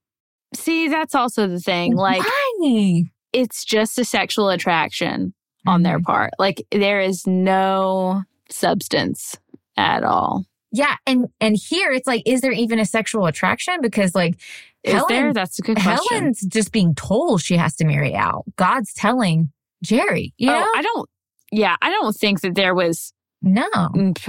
See, 0.56 0.88
that's 0.88 1.16
also 1.16 1.48
the 1.48 1.60
thing. 1.60 1.96
Like, 1.96 2.24
Why? 2.24 3.04
it's 3.34 3.66
just 3.66 3.98
a 3.98 4.06
sexual 4.06 4.50
attraction 4.50 5.34
on 5.66 5.84
their 5.84 5.98
mm-hmm. 5.98 6.06
part. 6.06 6.32
Like, 6.40 6.66
there 6.72 7.02
is 7.02 7.26
no 7.26 8.24
substance 8.50 9.38
at 9.78 10.04
all. 10.04 10.46
Yeah. 10.72 10.96
And, 11.06 11.28
and 11.40 11.56
here 11.56 11.92
it's 11.92 12.08
like, 12.08 12.24
is 12.26 12.42
there 12.42 12.52
even 12.52 12.80
a 12.80 12.86
sexual 12.86 13.26
attraction? 13.26 13.78
Because 13.82 14.16
like, 14.16 14.36
Is 14.84 14.94
Helen- 14.94 15.08
there? 15.10 15.34
That's 15.34 15.60
a 15.60 15.62
good 15.62 15.78
question. 15.78 16.18
Helen's 16.18 16.42
just 16.42 16.72
being 16.72 16.96
told 16.96 17.42
she 17.42 17.58
has 17.58 17.76
to 17.78 17.86
marry 17.86 18.14
Al. 18.14 18.46
God's 18.56 18.94
telling 18.94 19.52
Jerry, 19.84 20.34
you 20.38 20.50
oh, 20.50 20.54
know? 20.54 20.66
Oh, 20.66 20.74
I 20.78 20.82
don't. 20.82 21.10
Yeah, 21.52 21.76
I 21.82 21.90
don't 21.90 22.14
think 22.16 22.42
that 22.42 22.56
there 22.56 22.74
was 22.74 23.12
no. 23.42 23.68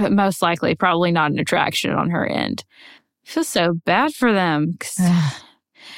most 0.09 0.41
likely 0.41 0.75
probably 0.75 1.11
not 1.11 1.31
an 1.31 1.39
attraction 1.39 1.91
on 1.91 2.09
her 2.09 2.25
end. 2.25 2.65
I 3.25 3.29
feel 3.29 3.43
so 3.45 3.73
bad 3.85 4.13
for 4.13 4.33
them 4.33 4.71
because 4.71 4.99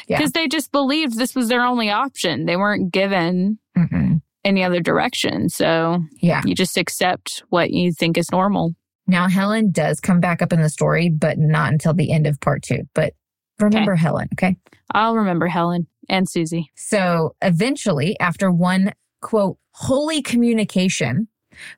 Yeah. 0.08 0.28
they 0.34 0.48
just 0.48 0.72
believed 0.72 1.18
this 1.18 1.34
was 1.34 1.48
their 1.48 1.64
only 1.64 1.90
option. 1.90 2.46
They 2.46 2.58
weren't 2.58 2.92
given 2.92 3.58
Mm-mm. 3.76 4.22
any 4.44 4.64
other 4.64 4.80
direction. 4.82 5.50
So 5.50 6.04
Yeah. 6.22 6.42
you 6.46 6.54
just 6.54 6.78
accept 6.78 7.44
what 7.50 7.72
you 7.72 7.92
think 7.92 8.18
is 8.18 8.32
normal. 8.32 8.76
Now, 9.08 9.28
Helen 9.28 9.72
does 9.72 10.00
come 10.00 10.20
back 10.20 10.42
up 10.42 10.52
in 10.52 10.62
the 10.62 10.70
story, 10.70 11.10
but 11.10 11.38
not 11.38 11.72
until 11.72 11.94
the 11.94 12.12
end 12.12 12.26
of 12.28 12.40
part 12.40 12.64
two. 12.64 12.88
But 12.94 13.14
remember 13.60 13.96
Helen, 13.96 14.30
okay? 14.34 14.58
I'll 14.94 15.16
remember 15.16 15.48
Helen 15.48 15.88
and 16.10 16.30
Susie. 16.30 16.72
So 16.76 17.36
eventually, 17.42 18.20
after 18.20 18.52
one 18.52 18.94
quote, 19.22 19.58
holy 19.72 20.22
communication 20.22 21.28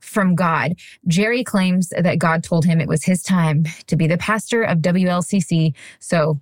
from 0.02 0.36
God, 0.36 0.74
Jerry 1.08 1.44
claims 1.44 1.90
that 1.90 2.20
God 2.20 2.44
told 2.44 2.66
him 2.66 2.82
it 2.82 2.88
was 2.88 3.04
his 3.04 3.22
time 3.22 3.66
to 3.88 3.96
be 3.96 4.08
the 4.08 4.18
pastor 4.18 4.64
of 4.64 4.80
WLCC. 4.80 5.74
So 6.00 6.42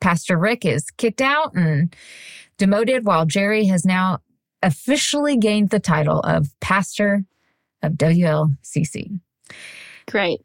Pastor 0.00 0.38
Rick 0.38 0.64
is 0.64 0.90
kicked 0.96 1.20
out 1.20 1.54
and 1.54 1.94
demoted 2.58 3.04
while 3.04 3.26
Jerry 3.26 3.66
has 3.66 3.84
now 3.84 4.20
officially 4.62 5.36
gained 5.36 5.70
the 5.70 5.80
title 5.80 6.20
of 6.20 6.48
pastor 6.60 7.24
of 7.82 7.92
WLCC. 7.92 9.20
Great. 10.10 10.40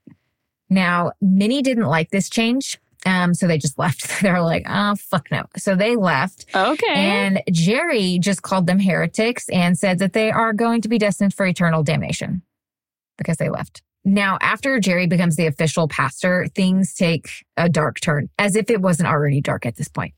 Now, 0.69 1.11
many 1.21 1.61
didn't 1.61 1.85
like 1.85 2.11
this 2.11 2.29
change. 2.29 2.79
Um, 3.05 3.33
so 3.33 3.47
they 3.47 3.57
just 3.57 3.77
left. 3.79 4.21
They're 4.21 4.41
like, 4.41 4.65
oh, 4.69 4.95
fuck 4.95 5.29
no. 5.31 5.43
So 5.57 5.75
they 5.75 5.95
left. 5.95 6.45
Okay. 6.55 6.93
And 6.93 7.41
Jerry 7.51 8.19
just 8.19 8.41
called 8.41 8.67
them 8.67 8.79
heretics 8.79 9.49
and 9.49 9.77
said 9.77 9.99
that 9.99 10.13
they 10.13 10.31
are 10.31 10.53
going 10.53 10.81
to 10.81 10.89
be 10.89 10.97
destined 10.97 11.33
for 11.33 11.45
eternal 11.45 11.83
damnation 11.83 12.41
because 13.17 13.37
they 13.37 13.49
left. 13.49 13.81
Now, 14.03 14.39
after 14.41 14.79
Jerry 14.79 15.05
becomes 15.05 15.35
the 15.35 15.45
official 15.45 15.87
pastor, 15.87 16.47
things 16.55 16.95
take 16.95 17.29
a 17.55 17.69
dark 17.69 17.99
turn, 17.99 18.29
as 18.39 18.55
if 18.55 18.69
it 18.71 18.81
wasn't 18.81 19.09
already 19.09 19.41
dark 19.41 19.65
at 19.65 19.75
this 19.75 19.87
point. 19.87 20.13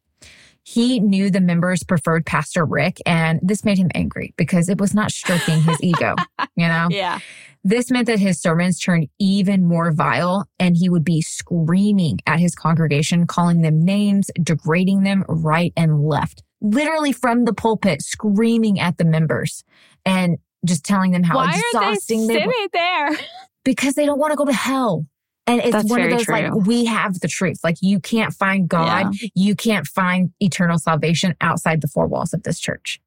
He 0.64 1.00
knew 1.00 1.30
the 1.30 1.42
members 1.42 1.84
preferred 1.84 2.26
Pastor 2.26 2.66
Rick, 2.66 3.02
and 3.06 3.40
this 3.44 3.66
made 3.66 3.78
him 3.78 3.92
angry 3.94 4.34
because 4.38 4.70
it 4.70 4.80
was 4.80 4.94
not 4.94 5.12
stroking 5.12 5.62
his 5.62 5.78
ego. 5.84 6.16
You 6.56 6.68
know, 6.68 6.88
yeah. 6.90 7.20
this 7.64 7.92
meant 7.92 8.08
that 8.08 8.20
his 8.20 8.42
sermons 8.42 8.80
turned 8.80 9.10
even 9.20 9.66
more 9.66 9.92
vile, 9.92 10.48
and 10.60 10.78
he 10.78 10.90
would 10.90 11.04
be 11.04 11.22
screaming 11.22 12.20
at 12.26 12.40
his 12.40 12.56
congregation, 12.56 13.28
calling 13.28 13.62
them 13.62 13.84
names, 13.84 14.32
degrading 14.42 15.04
them 15.04 15.26
right 15.28 15.74
and 15.76 16.06
left, 16.06 16.44
literally 16.62 17.12
from 17.12 17.46
the 17.46 17.54
pulpit, 17.54 18.02
screaming 18.02 18.80
at 18.80 18.98
the 18.98 19.06
members 19.06 19.64
and 20.06 20.38
just 20.66 20.86
telling 20.86 21.12
them 21.12 21.24
how 21.24 21.36
Why 21.36 21.48
are 21.48 21.52
they 21.52 21.58
exhausting 21.58 22.28
they, 22.28 22.34
sitting 22.36 22.48
were 22.48 22.70
there? 22.72 23.10
because 23.64 23.96
they 23.96 24.06
don't 24.06 24.20
want 24.20 24.32
to 24.32 24.38
go 24.38 24.46
to 24.46 24.54
hell. 24.54 25.06
And 25.46 25.60
it's 25.60 25.72
That's 25.72 25.90
one 25.90 26.02
of 26.02 26.10
those 26.10 26.28
like, 26.30 26.54
we 26.54 26.86
have 26.86 27.20
the 27.20 27.28
truth. 27.28 27.60
Like, 27.64 27.76
you 27.82 28.00
can't 28.00 28.34
find 28.34 28.68
God. 28.70 29.14
You 29.36 29.56
can't 29.56 29.86
find 29.86 30.32
eternal 30.40 30.78
salvation 30.80 31.36
outside 31.42 31.82
the 31.82 31.88
four 31.90 32.08
walls 32.08 32.34
of 32.34 32.44
this 32.44 32.60
church. 32.60 33.02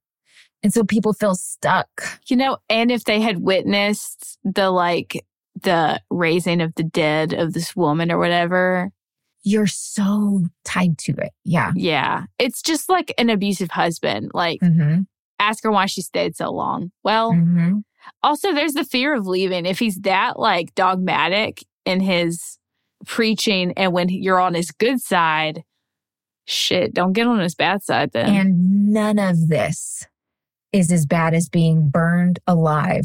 And 0.63 0.73
so 0.73 0.85
people 0.85 1.13
feel 1.15 1.35
stuck. 1.35 1.89
You 2.29 2.37
know, 2.37 2.59
and 2.69 2.91
if 2.91 3.05
they 3.05 3.21
had 3.21 3.39
witnessed 3.43 4.39
the 4.45 4.71
like 4.71 5.25
the 5.63 6.01
raising 6.11 6.61
of 6.61 6.75
the 6.75 6.83
dead 6.83 7.33
of 7.33 7.55
this 7.55 7.75
woman 7.75 8.13
or 8.13 8.19
whatever, 8.19 8.91
You're 9.43 9.67
so 9.67 10.43
tied 10.65 10.99
to 10.99 11.13
it. 11.13 11.33
Yeah. 11.45 11.73
yeah, 11.75 12.25
it's 12.39 12.61
just 12.61 12.89
like 12.91 13.15
an 13.17 13.31
abusive 13.31 13.71
husband. 13.71 14.33
Like, 14.35 14.61
Mm-hmm. 14.61 15.03
ask 15.39 15.63
her 15.65 15.71
why 15.71 15.87
she 15.87 16.03
stayed 16.03 16.37
so 16.37 16.51
long. 16.51 16.91
Well, 17.05 17.33
Mm-hmm. 17.33 17.79
also 18.23 18.53
there's 18.53 18.75
the 18.75 18.85
fear 18.85 19.15
of 19.15 19.27
leaving. 19.27 19.65
If 19.65 19.79
he's 19.79 19.97
that 20.01 20.39
like 20.39 20.75
dogmatic 20.75 21.65
in 21.87 22.01
his 22.01 22.59
preaching 23.07 23.73
and 23.77 23.93
when 23.93 24.09
you're 24.09 24.41
on 24.41 24.55
his 24.55 24.71
good 24.71 25.01
side, 25.01 25.65
shit, 26.45 26.93
don't 26.93 27.13
get 27.13 27.27
on 27.27 27.39
his 27.39 27.55
bad 27.55 27.83
side 27.83 28.13
then. 28.13 28.35
And 28.35 28.93
none 28.93 29.19
of 29.19 29.49
this 29.49 30.07
is 30.73 30.93
as 30.93 31.07
bad 31.07 31.33
as 31.33 31.49
being 31.49 31.89
burned 31.89 32.39
alive 32.47 33.05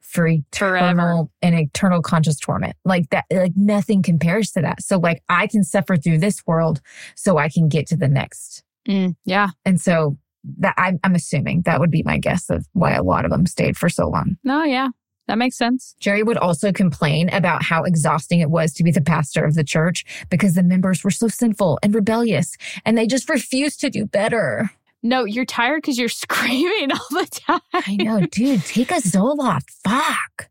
for 0.00 0.26
eternal 0.26 1.30
and 1.40 1.54
eternal 1.54 2.02
conscious 2.02 2.38
torment. 2.38 2.74
Like 2.84 3.10
that, 3.10 3.26
like 3.30 3.52
nothing 3.54 4.02
compares 4.02 4.50
to 4.52 4.60
that. 4.62 4.82
So 4.82 4.98
like 4.98 5.22
I 5.28 5.46
can 5.46 5.62
suffer 5.62 5.96
through 5.96 6.18
this 6.18 6.44
world 6.46 6.80
so 7.14 7.38
I 7.38 7.48
can 7.48 7.68
get 7.68 7.86
to 7.88 7.96
the 7.96 8.08
next. 8.08 8.64
Mm, 8.88 9.14
yeah. 9.24 9.48
And 9.64 9.80
so 9.80 10.16
that 10.58 10.74
I'm, 10.76 10.98
I'm 11.04 11.14
assuming 11.14 11.62
that 11.62 11.78
would 11.78 11.90
be 11.90 12.02
my 12.02 12.18
guess 12.18 12.50
of 12.50 12.66
why 12.72 12.92
a 12.92 13.02
lot 13.02 13.24
of 13.24 13.30
them 13.30 13.46
stayed 13.46 13.76
for 13.76 13.88
so 13.88 14.08
long. 14.08 14.36
No, 14.42 14.64
yeah. 14.64 14.88
That 15.30 15.38
makes 15.38 15.56
sense. 15.56 15.94
Jerry 16.00 16.24
would 16.24 16.38
also 16.38 16.72
complain 16.72 17.28
about 17.28 17.62
how 17.62 17.84
exhausting 17.84 18.40
it 18.40 18.50
was 18.50 18.72
to 18.72 18.82
be 18.82 18.90
the 18.90 19.00
pastor 19.00 19.44
of 19.44 19.54
the 19.54 19.62
church 19.62 20.04
because 20.28 20.54
the 20.54 20.62
members 20.64 21.04
were 21.04 21.12
so 21.12 21.28
sinful 21.28 21.78
and 21.84 21.94
rebellious 21.94 22.56
and 22.84 22.98
they 22.98 23.06
just 23.06 23.28
refused 23.30 23.78
to 23.82 23.90
do 23.90 24.06
better. 24.06 24.72
No, 25.04 25.24
you're 25.24 25.44
tired 25.44 25.82
because 25.82 25.98
you're 26.00 26.08
screaming 26.24 26.90
all 26.90 27.06
the 27.12 27.26
time. 27.30 27.60
I 27.72 27.94
know, 27.94 28.26
dude, 28.26 28.64
take 28.64 28.90
a 28.90 28.94
Zoloft. 28.94 29.70
Fuck. 29.84 30.50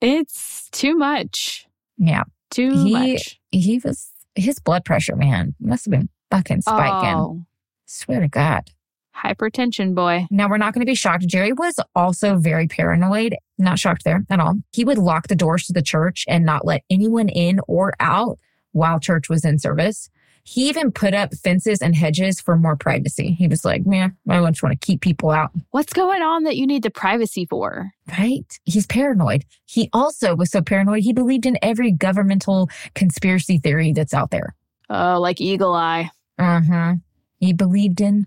It's 0.00 0.68
too 0.70 0.94
much. 0.94 1.66
Yeah. 1.98 2.22
Too 2.52 2.70
He- 2.70 2.92
much. 2.92 3.40
He 3.50 3.80
was, 3.84 4.08
his 4.36 4.60
blood 4.60 4.84
pressure, 4.84 5.16
man, 5.16 5.56
must 5.58 5.86
have 5.86 5.90
been 5.90 6.08
fucking 6.30 6.60
spiking. 6.62 7.16
Oh, 7.16 7.44
Swear 7.86 8.20
to 8.20 8.28
God. 8.28 8.70
Hypertension 9.16 9.94
boy. 9.94 10.26
Now, 10.30 10.48
we're 10.48 10.58
not 10.58 10.74
going 10.74 10.80
to 10.80 10.90
be 10.90 10.94
shocked. 10.94 11.26
Jerry 11.26 11.52
was 11.52 11.76
also 11.94 12.36
very 12.36 12.66
paranoid. 12.66 13.36
Not 13.58 13.78
shocked 13.78 14.04
there 14.04 14.24
at 14.30 14.40
all. 14.40 14.54
He 14.72 14.84
would 14.84 14.98
lock 14.98 15.28
the 15.28 15.36
doors 15.36 15.66
to 15.66 15.72
the 15.72 15.82
church 15.82 16.24
and 16.28 16.44
not 16.44 16.64
let 16.64 16.82
anyone 16.90 17.28
in 17.28 17.60
or 17.68 17.92
out 18.00 18.38
while 18.72 18.98
church 18.98 19.28
was 19.28 19.44
in 19.44 19.58
service. 19.58 20.10
He 20.44 20.68
even 20.68 20.90
put 20.90 21.14
up 21.14 21.34
fences 21.34 21.80
and 21.80 21.94
hedges 21.94 22.40
for 22.40 22.56
more 22.56 22.74
privacy. 22.74 23.32
He 23.32 23.46
was 23.46 23.64
like, 23.64 23.86
man, 23.86 24.16
I 24.28 24.40
just 24.50 24.62
want 24.62 24.78
to 24.78 24.86
keep 24.86 25.00
people 25.00 25.30
out. 25.30 25.52
What's 25.70 25.92
going 25.92 26.20
on 26.20 26.42
that 26.44 26.56
you 26.56 26.66
need 26.66 26.82
the 26.82 26.90
privacy 26.90 27.46
for? 27.46 27.92
Right? 28.18 28.44
He's 28.64 28.86
paranoid. 28.86 29.44
He 29.66 29.88
also 29.92 30.34
was 30.34 30.50
so 30.50 30.60
paranoid, 30.60 31.04
he 31.04 31.12
believed 31.12 31.46
in 31.46 31.58
every 31.62 31.92
governmental 31.92 32.68
conspiracy 32.94 33.58
theory 33.58 33.92
that's 33.92 34.14
out 34.14 34.30
there. 34.30 34.56
Oh, 34.90 35.20
like 35.20 35.40
Eagle 35.40 35.74
Eye. 35.74 36.10
Uh 36.38 36.60
huh. 36.60 36.94
He 37.38 37.52
believed 37.52 38.00
in 38.00 38.26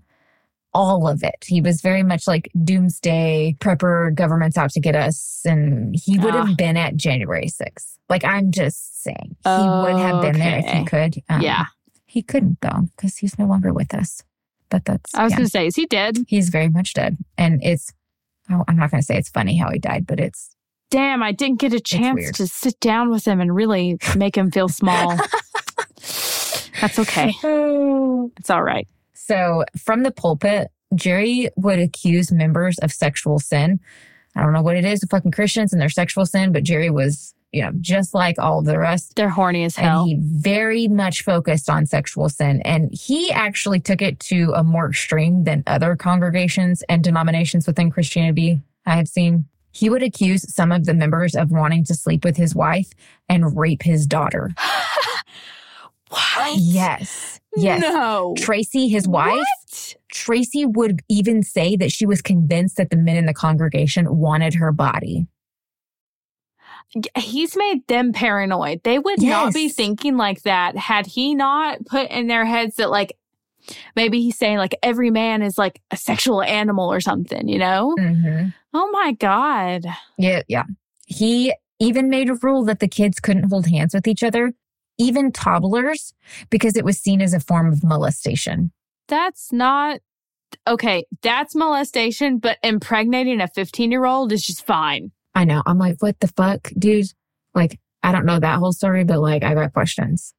all 0.75 1.07
of 1.07 1.23
it. 1.23 1.43
He 1.45 1.61
was 1.61 1.81
very 1.81 2.03
much 2.03 2.27
like 2.27 2.51
doomsday 2.63 3.55
prepper, 3.59 4.13
government's 4.13 4.57
out 4.57 4.71
to 4.71 4.79
get 4.81 4.95
us. 4.95 5.41
And 5.45 5.95
he 5.97 6.19
would 6.19 6.33
have 6.33 6.49
Ah. 6.49 6.55
been 6.57 6.75
at 6.77 6.97
January 6.97 7.47
6th. 7.47 7.97
Like, 8.09 8.23
I'm 8.25 8.51
just 8.51 9.01
saying, 9.01 9.35
he 9.43 9.49
would 9.49 9.97
have 9.97 10.21
been 10.21 10.37
there 10.37 10.59
if 10.59 10.65
he 10.65 10.85
could. 10.85 11.15
Um, 11.29 11.41
yeah. 11.41 11.65
He 12.05 12.21
couldn't, 12.21 12.59
though, 12.61 12.89
because 12.95 13.17
he's 13.17 13.39
no 13.39 13.45
longer 13.45 13.73
with 13.73 13.93
us. 13.95 14.21
But 14.69 14.85
that's, 14.85 15.15
I 15.15 15.23
was 15.23 15.31
yeah. 15.31 15.37
going 15.37 15.45
to 15.47 15.51
say, 15.51 15.65
is 15.67 15.75
he 15.75 15.85
dead? 15.85 16.17
he's 16.27 16.49
very 16.49 16.69
much 16.69 16.93
dead. 16.93 17.17
And 17.37 17.63
it's, 17.63 17.91
oh, 18.51 18.63
I'm 18.67 18.75
not 18.75 18.91
going 18.91 19.01
to 19.01 19.05
say 19.05 19.17
it's 19.17 19.29
funny 19.29 19.57
how 19.57 19.71
he 19.71 19.79
died, 19.79 20.05
but 20.05 20.19
it's, 20.19 20.51
Damn, 20.91 21.23
I 21.23 21.31
didn't 21.31 21.59
get 21.59 21.73
a 21.73 21.79
chance 21.79 22.31
to 22.33 22.45
sit 22.47 22.79
down 22.79 23.09
with 23.09 23.25
him 23.27 23.41
and 23.41 23.55
really 23.55 23.97
make 24.15 24.37
him 24.37 24.51
feel 24.51 24.69
small. 24.69 25.17
That's 26.81 26.99
okay. 26.99 27.33
It's 28.37 28.49
all 28.49 28.63
right. 28.63 28.87
So 29.25 29.65
from 29.77 30.03
the 30.03 30.11
pulpit, 30.11 30.69
Jerry 30.93 31.49
would 31.55 31.79
accuse 31.79 32.31
members 32.31 32.77
of 32.79 32.91
sexual 32.91 33.39
sin. 33.39 33.79
I 34.35 34.41
don't 34.41 34.53
know 34.53 34.61
what 34.61 34.77
it 34.77 34.85
is 34.85 35.01
with 35.01 35.09
fucking 35.09 35.31
Christians 35.31 35.73
and 35.73 35.81
their 35.81 35.89
sexual 35.89 36.25
sin, 36.25 36.51
but 36.51 36.63
Jerry 36.63 36.89
was, 36.89 37.33
you 37.51 37.63
know, 37.63 37.71
just 37.79 38.13
like 38.13 38.37
all 38.37 38.59
of 38.59 38.65
the 38.65 38.77
rest. 38.77 39.15
They're 39.15 39.29
horny 39.29 39.63
as 39.63 39.75
hell. 39.75 40.01
And 40.01 40.09
he 40.09 40.19
very 40.19 40.87
much 40.87 41.23
focused 41.23 41.69
on 41.69 41.85
sexual 41.85 42.29
sin. 42.29 42.61
And 42.63 42.93
he 42.93 43.31
actually 43.31 43.79
took 43.79 44.01
it 44.01 44.19
to 44.21 44.51
a 44.55 44.63
more 44.63 44.89
extreme 44.89 45.45
than 45.45 45.63
other 45.65 45.95
congregations 45.95 46.83
and 46.89 47.03
denominations 47.03 47.65
within 47.65 47.89
Christianity 47.89 48.61
I 48.85 48.95
have 48.97 49.07
seen. 49.07 49.45
He 49.71 49.89
would 49.89 50.03
accuse 50.03 50.53
some 50.53 50.71
of 50.71 50.85
the 50.85 50.93
members 50.93 51.35
of 51.35 51.51
wanting 51.51 51.83
to 51.85 51.95
sleep 51.95 52.23
with 52.23 52.37
his 52.37 52.53
wife 52.53 52.89
and 53.27 53.57
rape 53.57 53.83
his 53.83 54.05
daughter. 54.05 54.51
what? 56.09 56.57
Yes. 56.57 57.34
Yes. 57.57 57.81
No. 57.81 58.33
Tracy, 58.37 58.87
his 58.87 59.07
wife, 59.07 59.33
What? 59.33 59.95
Tracy 60.11 60.65
would 60.65 61.01
even 61.09 61.43
say 61.43 61.75
that 61.75 61.91
she 61.91 62.05
was 62.05 62.21
convinced 62.21 62.77
that 62.77 62.89
the 62.89 62.97
men 62.97 63.17
in 63.17 63.25
the 63.25 63.33
congregation 63.33 64.17
wanted 64.17 64.55
her 64.55 64.71
body. 64.71 65.27
He's 67.17 67.57
made 67.57 67.85
them 67.87 68.13
paranoid. 68.13 68.81
They 68.83 68.99
would 68.99 69.21
not 69.21 69.53
be 69.53 69.69
thinking 69.69 70.15
like 70.15 70.43
that 70.43 70.77
had 70.77 71.05
he 71.05 71.35
not 71.35 71.85
put 71.85 72.09
in 72.09 72.27
their 72.27 72.45
heads 72.45 72.75
that, 72.77 72.89
like, 72.89 73.17
maybe 73.95 74.21
he's 74.21 74.37
saying, 74.37 74.57
like, 74.57 74.75
every 74.81 75.09
man 75.11 75.41
is 75.41 75.57
like 75.57 75.81
a 75.91 75.97
sexual 75.97 76.41
animal 76.41 76.91
or 76.91 77.01
something, 77.01 77.47
you 77.49 77.57
know? 77.57 77.95
Mm-hmm. 77.99 78.49
Oh 78.73 78.89
my 78.91 79.13
God. 79.13 79.85
Yeah, 80.17 80.43
yeah. 80.47 80.63
He 81.05 81.53
even 81.79 82.09
made 82.09 82.29
a 82.29 82.35
rule 82.35 82.63
that 82.65 82.79
the 82.79 82.87
kids 82.87 83.19
couldn't 83.19 83.49
hold 83.49 83.67
hands 83.67 83.93
with 83.93 84.07
each 84.07 84.23
other, 84.23 84.53
even 84.97 85.31
toddlers, 85.31 86.13
because 86.49 86.75
it 86.75 86.85
was 86.85 86.97
seen 86.97 87.21
as 87.21 87.33
a 87.33 87.39
form 87.39 87.71
of 87.71 87.83
molestation. 87.83 88.71
That's 89.07 89.51
not 89.51 89.99
okay. 90.67 91.05
That's 91.21 91.55
molestation, 91.55 92.39
but 92.39 92.57
impregnating 92.63 93.41
a 93.41 93.47
15 93.47 93.91
year 93.91 94.05
old 94.05 94.31
is 94.31 94.45
just 94.45 94.65
fine. 94.65 95.11
I 95.33 95.43
know. 95.43 95.61
I'm 95.65 95.77
like, 95.77 96.01
what 96.01 96.19
the 96.19 96.27
fuck, 96.29 96.71
dude? 96.77 97.07
Like, 97.53 97.79
I 98.03 98.11
don't 98.11 98.25
know 98.25 98.39
that 98.39 98.59
whole 98.59 98.73
story, 98.73 99.03
but 99.03 99.19
like, 99.19 99.43
I 99.43 99.53
got 99.53 99.73
questions. 99.73 100.33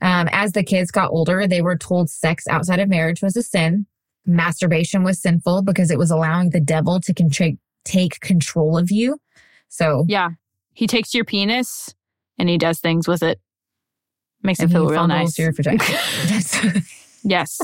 Um, 0.00 0.28
as 0.32 0.52
the 0.52 0.64
kids 0.64 0.90
got 0.90 1.10
older, 1.10 1.46
they 1.46 1.62
were 1.62 1.76
told 1.78 2.10
sex 2.10 2.48
outside 2.48 2.80
of 2.80 2.88
marriage 2.88 3.22
was 3.22 3.36
a 3.36 3.42
sin. 3.42 3.86
Masturbation 4.26 5.04
was 5.04 5.20
sinful 5.20 5.62
because 5.62 5.90
it 5.90 5.98
was 5.98 6.10
allowing 6.10 6.50
the 6.50 6.60
devil 6.60 7.00
to 7.00 7.14
contra- 7.14 7.52
take 7.84 8.20
control 8.20 8.76
of 8.76 8.90
you. 8.90 9.18
So, 9.68 10.04
Yeah. 10.08 10.30
He 10.74 10.86
takes 10.86 11.14
your 11.14 11.24
penis 11.24 11.94
and 12.38 12.48
he 12.48 12.56
does 12.58 12.80
things 12.80 13.06
with 13.06 13.22
it. 13.22 13.40
Makes 14.42 14.60
and 14.60 14.70
it 14.70 14.72
he 14.72 14.74
feel 14.74 14.88
real 14.88 15.00
fondles 15.00 15.08
nice. 15.08 15.38
your 15.38 15.52
vagina. 15.52 15.78
That's- 15.78 16.88
Yes. 17.24 17.60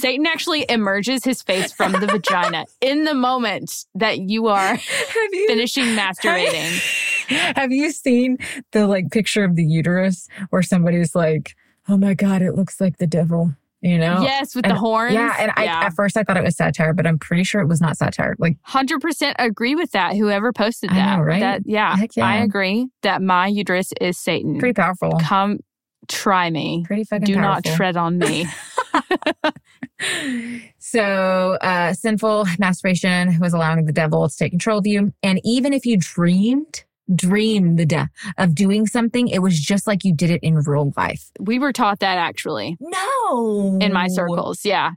Satan 0.00 0.26
actually 0.26 0.66
emerges 0.68 1.24
his 1.24 1.40
face 1.40 1.72
from 1.72 1.92
the 1.92 2.06
vagina 2.06 2.66
in 2.82 3.04
the 3.04 3.14
moment 3.14 3.86
that 3.94 4.18
you 4.18 4.48
are 4.48 4.74
you 5.32 5.46
finishing 5.46 5.84
masturbating. 5.96 7.56
Have 7.56 7.72
you 7.72 7.90
seen 7.90 8.36
the 8.72 8.86
like 8.86 9.10
picture 9.10 9.42
of 9.42 9.56
the 9.56 9.64
uterus 9.64 10.28
where 10.50 10.60
somebody's 10.60 11.14
like, 11.14 11.56
"Oh 11.88 11.96
my 11.96 12.12
god, 12.12 12.42
it 12.42 12.56
looks 12.56 12.78
like 12.78 12.98
the 12.98 13.06
devil," 13.06 13.54
you 13.80 13.96
know? 13.96 14.20
Yes, 14.20 14.54
with 14.54 14.66
And- 14.66 14.72
the 14.74 14.78
horns. 14.78 15.14
Yeah, 15.14 15.34
and 15.38 15.50
I 15.56 15.64
at 15.64 15.94
first 15.94 16.18
I 16.18 16.22
thought 16.22 16.36
it 16.36 16.44
was 16.44 16.54
satire, 16.54 16.92
but 16.92 17.06
I'm 17.06 17.18
pretty 17.18 17.44
sure 17.44 17.62
it 17.62 17.66
was 17.68 17.80
not 17.80 17.96
satire. 17.96 18.36
Like, 18.38 18.58
hundred 18.64 19.00
percent 19.00 19.34
agree 19.38 19.74
with 19.74 19.92
that. 19.92 20.14
Whoever 20.14 20.52
posted 20.52 20.90
I 20.90 20.94
that, 20.96 21.16
know, 21.16 21.22
right? 21.22 21.40
that 21.40 21.62
yeah, 21.64 21.96
Heck 21.96 22.16
yeah. 22.16 22.26
I 22.26 22.36
agree 22.42 22.88
that 23.00 23.22
my 23.22 23.46
uterus 23.46 23.94
is 23.98 24.18
Satan. 24.18 24.58
pretty 24.58 24.74
powerful. 24.74 25.10
Come, 25.22 25.60
try 26.08 26.50
me. 26.50 26.84
Pretty 26.86 27.04
fucking 27.04 27.26
Do 27.26 27.36
not 27.36 27.64
tread 27.64 27.96
on 27.96 28.18
me. 28.18 28.46
so, 30.78 31.56
uh, 31.60 31.92
sinful 31.94 32.46
masturbation 32.58 33.38
was 33.40 33.52
allowing 33.52 33.86
the 33.86 33.92
devil 33.92 34.28
to 34.28 34.36
take 34.36 34.52
control 34.52 34.78
of 34.78 34.86
you. 34.86 35.12
And 35.22 35.40
even 35.44 35.72
if 35.72 35.86
you 35.86 35.96
dreamed, 35.98 36.84
dreamed 37.14 37.78
the 37.78 37.86
death 37.86 38.08
of 38.38 38.54
doing 38.54 38.86
something, 38.86 39.28
it 39.28 39.40
was 39.40 39.58
just 39.60 39.86
like 39.86 40.04
you 40.04 40.14
did 40.14 40.30
it 40.30 40.40
in 40.42 40.54
real 40.56 40.92
life. 40.96 41.30
we 41.40 41.58
were 41.58 41.72
taught 41.72 42.00
that 42.00 42.18
actually 42.18 42.76
No. 42.80 43.78
in 43.80 43.92
my 43.92 44.08
circles. 44.08 44.60
Yeah. 44.64 44.92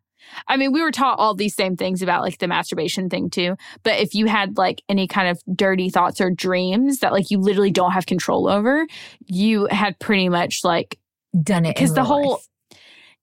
I 0.47 0.57
mean, 0.57 0.71
we 0.71 0.81
were 0.81 0.91
taught 0.91 1.19
all 1.19 1.33
these 1.35 1.55
same 1.55 1.75
things 1.75 2.01
about 2.01 2.21
like 2.21 2.37
the 2.39 2.47
masturbation 2.47 3.09
thing 3.09 3.29
too. 3.29 3.55
But 3.83 3.99
if 3.99 4.13
you 4.13 4.27
had 4.27 4.57
like 4.57 4.81
any 4.89 5.07
kind 5.07 5.27
of 5.29 5.41
dirty 5.55 5.89
thoughts 5.89 6.19
or 6.21 6.29
dreams 6.31 6.99
that 6.99 7.11
like 7.13 7.31
you 7.31 7.39
literally 7.39 7.71
don't 7.71 7.91
have 7.91 8.05
control 8.05 8.47
over, 8.47 8.85
you 9.25 9.67
had 9.71 9.99
pretty 9.99 10.29
much 10.29 10.61
like 10.63 10.99
Done 11.43 11.65
it. 11.65 11.75
because 11.75 11.93
the 11.93 12.03
whole 12.03 12.41
life. 12.71 12.79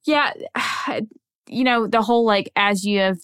yeah 0.06 0.32
you 1.48 1.64
know 1.64 1.86
the 1.86 2.02
whole 2.02 2.24
like 2.24 2.50
as 2.56 2.84
you 2.84 2.98
have 3.00 3.18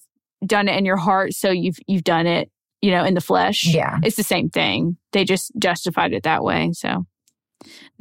done 0.45 0.69
it 0.69 0.77
in 0.77 0.85
your 0.85 0.97
heart 0.97 1.33
so 1.35 1.51
you've 1.51 1.79
you've 1.87 2.05
done 2.05 2.27
it 2.27 2.51
you 2.81 2.91
know 2.91 3.05
in 3.05 3.15
the 3.15 3.21
flesh 3.21 3.67
Yeah. 3.67 3.99
it's 4.03 4.17
the 4.17 4.23
same 4.23 4.49
thing 4.51 4.97
they 5.13 5.25
just 5.25 5.53
justified 5.59 6.13
it 6.13 6.23
that 6.25 6.43
way 6.43 6.71
so 6.73 7.07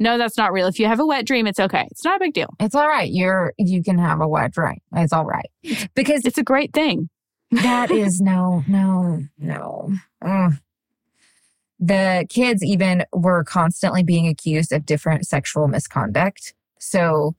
no 0.00 0.18
that's 0.18 0.36
not 0.36 0.52
real 0.52 0.66
if 0.66 0.78
you 0.80 0.86
have 0.86 0.98
a 0.98 1.06
wet 1.06 1.24
dream 1.24 1.46
it's 1.46 1.60
okay 1.60 1.86
it's 1.90 2.04
not 2.04 2.16
a 2.16 2.18
big 2.18 2.34
deal 2.34 2.52
It's 2.58 2.74
all 2.74 2.88
right. 2.88 3.10
You're 3.10 3.52
you 3.58 3.82
can 3.82 3.98
have 3.98 4.20
a 4.20 4.28
wet 4.28 4.52
dream. 4.52 4.78
It's 4.96 5.12
all 5.12 5.24
right. 5.24 5.50
Because 5.94 6.24
it's 6.24 6.38
a 6.38 6.42
great 6.42 6.72
thing 6.72 7.08
that 7.50 7.90
is 8.04 8.20
no, 8.20 8.64
no, 8.66 9.22
no. 9.38 9.92
Ugh. 10.24 10.52
The 11.78 12.26
kids 12.28 12.62
even 12.62 13.04
were 13.12 13.42
constantly 13.44 14.02
being 14.02 14.28
accused 14.28 14.72
of 14.72 14.84
different 14.84 15.26
sexual 15.26 15.66
misconduct. 15.66 16.54
So 16.78 17.34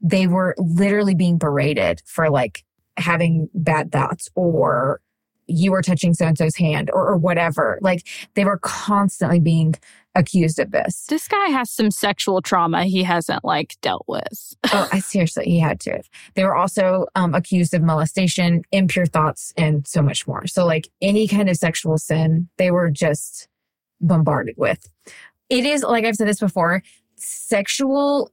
they 0.00 0.26
were 0.26 0.54
literally 0.58 1.14
being 1.14 1.38
berated 1.38 2.02
for 2.06 2.30
like 2.30 2.64
having 2.96 3.48
bad 3.54 3.92
thoughts 3.92 4.28
or 4.34 5.00
you 5.46 5.72
were 5.72 5.82
touching 5.82 6.14
so 6.14 6.26
and 6.26 6.38
so's 6.38 6.56
hand 6.56 6.90
or, 6.92 7.06
or 7.06 7.16
whatever. 7.16 7.78
Like 7.82 8.06
they 8.34 8.44
were 8.44 8.58
constantly 8.58 9.40
being 9.40 9.74
accused 10.14 10.58
of 10.58 10.70
this. 10.72 11.06
this 11.06 11.26
guy 11.26 11.46
has 11.46 11.70
some 11.70 11.90
sexual 11.90 12.42
trauma 12.42 12.84
he 12.84 13.02
hasn't 13.02 13.42
like 13.46 13.76
dealt 13.80 14.04
with 14.06 14.54
oh, 14.72 14.88
I 14.92 15.00
seriously, 15.00 15.44
he 15.44 15.58
had 15.58 15.80
to. 15.80 16.02
They 16.34 16.44
were 16.44 16.56
also 16.56 17.06
um, 17.14 17.34
accused 17.34 17.74
of 17.74 17.82
molestation, 17.82 18.62
impure 18.70 19.06
thoughts, 19.06 19.52
and 19.56 19.86
so 19.86 20.02
much 20.02 20.26
more. 20.26 20.46
So, 20.46 20.64
like 20.64 20.88
any 21.00 21.26
kind 21.26 21.48
of 21.48 21.56
sexual 21.56 21.98
sin, 21.98 22.48
they 22.58 22.70
were 22.70 22.90
just 22.90 23.48
bombarded 24.00 24.54
with. 24.56 24.88
It 25.48 25.64
is, 25.64 25.82
like 25.82 26.04
I've 26.04 26.16
said 26.16 26.28
this 26.28 26.40
before, 26.40 26.82
sexual 27.16 28.30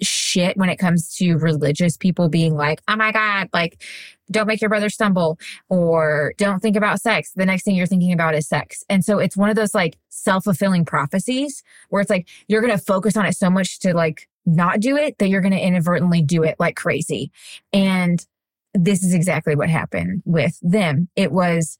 shit 0.00 0.56
when 0.56 0.68
it 0.68 0.76
comes 0.76 1.14
to 1.16 1.36
religious 1.36 1.96
people 1.96 2.28
being 2.28 2.54
like, 2.54 2.82
oh 2.88 2.96
my 2.96 3.12
God, 3.12 3.48
like, 3.52 3.82
don't 4.30 4.46
make 4.46 4.60
your 4.60 4.70
brother 4.70 4.88
stumble 4.88 5.38
or 5.68 6.34
don't 6.38 6.60
think 6.60 6.76
about 6.76 7.00
sex. 7.00 7.32
The 7.34 7.46
next 7.46 7.64
thing 7.64 7.76
you're 7.76 7.86
thinking 7.86 8.12
about 8.12 8.34
is 8.34 8.48
sex. 8.48 8.82
And 8.88 9.04
so 9.04 9.18
it's 9.18 9.36
one 9.36 9.50
of 9.50 9.56
those 9.56 9.74
like 9.74 9.98
self 10.08 10.44
fulfilling 10.44 10.84
prophecies 10.84 11.62
where 11.90 12.00
it's 12.00 12.10
like 12.10 12.28
you're 12.48 12.62
going 12.62 12.76
to 12.76 12.82
focus 12.82 13.16
on 13.16 13.26
it 13.26 13.36
so 13.36 13.50
much 13.50 13.78
to 13.80 13.94
like 13.94 14.28
not 14.46 14.80
do 14.80 14.96
it 14.96 15.18
that 15.18 15.28
you're 15.28 15.40
going 15.40 15.52
to 15.52 15.60
inadvertently 15.60 16.22
do 16.22 16.42
it 16.42 16.56
like 16.58 16.76
crazy. 16.76 17.30
And 17.72 18.24
this 18.72 19.04
is 19.04 19.14
exactly 19.14 19.54
what 19.54 19.68
happened 19.68 20.22
with 20.24 20.58
them. 20.62 21.08
It 21.16 21.32
was 21.32 21.78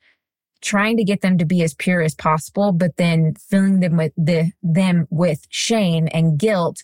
trying 0.60 0.96
to 0.96 1.04
get 1.04 1.20
them 1.20 1.36
to 1.38 1.44
be 1.44 1.62
as 1.62 1.74
pure 1.74 2.00
as 2.00 2.14
possible, 2.14 2.72
but 2.72 2.96
then 2.96 3.34
filling 3.34 3.80
them 3.80 3.96
with 3.96 4.12
the 4.16 4.50
them 4.62 5.06
with 5.10 5.46
shame 5.50 6.08
and 6.12 6.38
guilt 6.38 6.82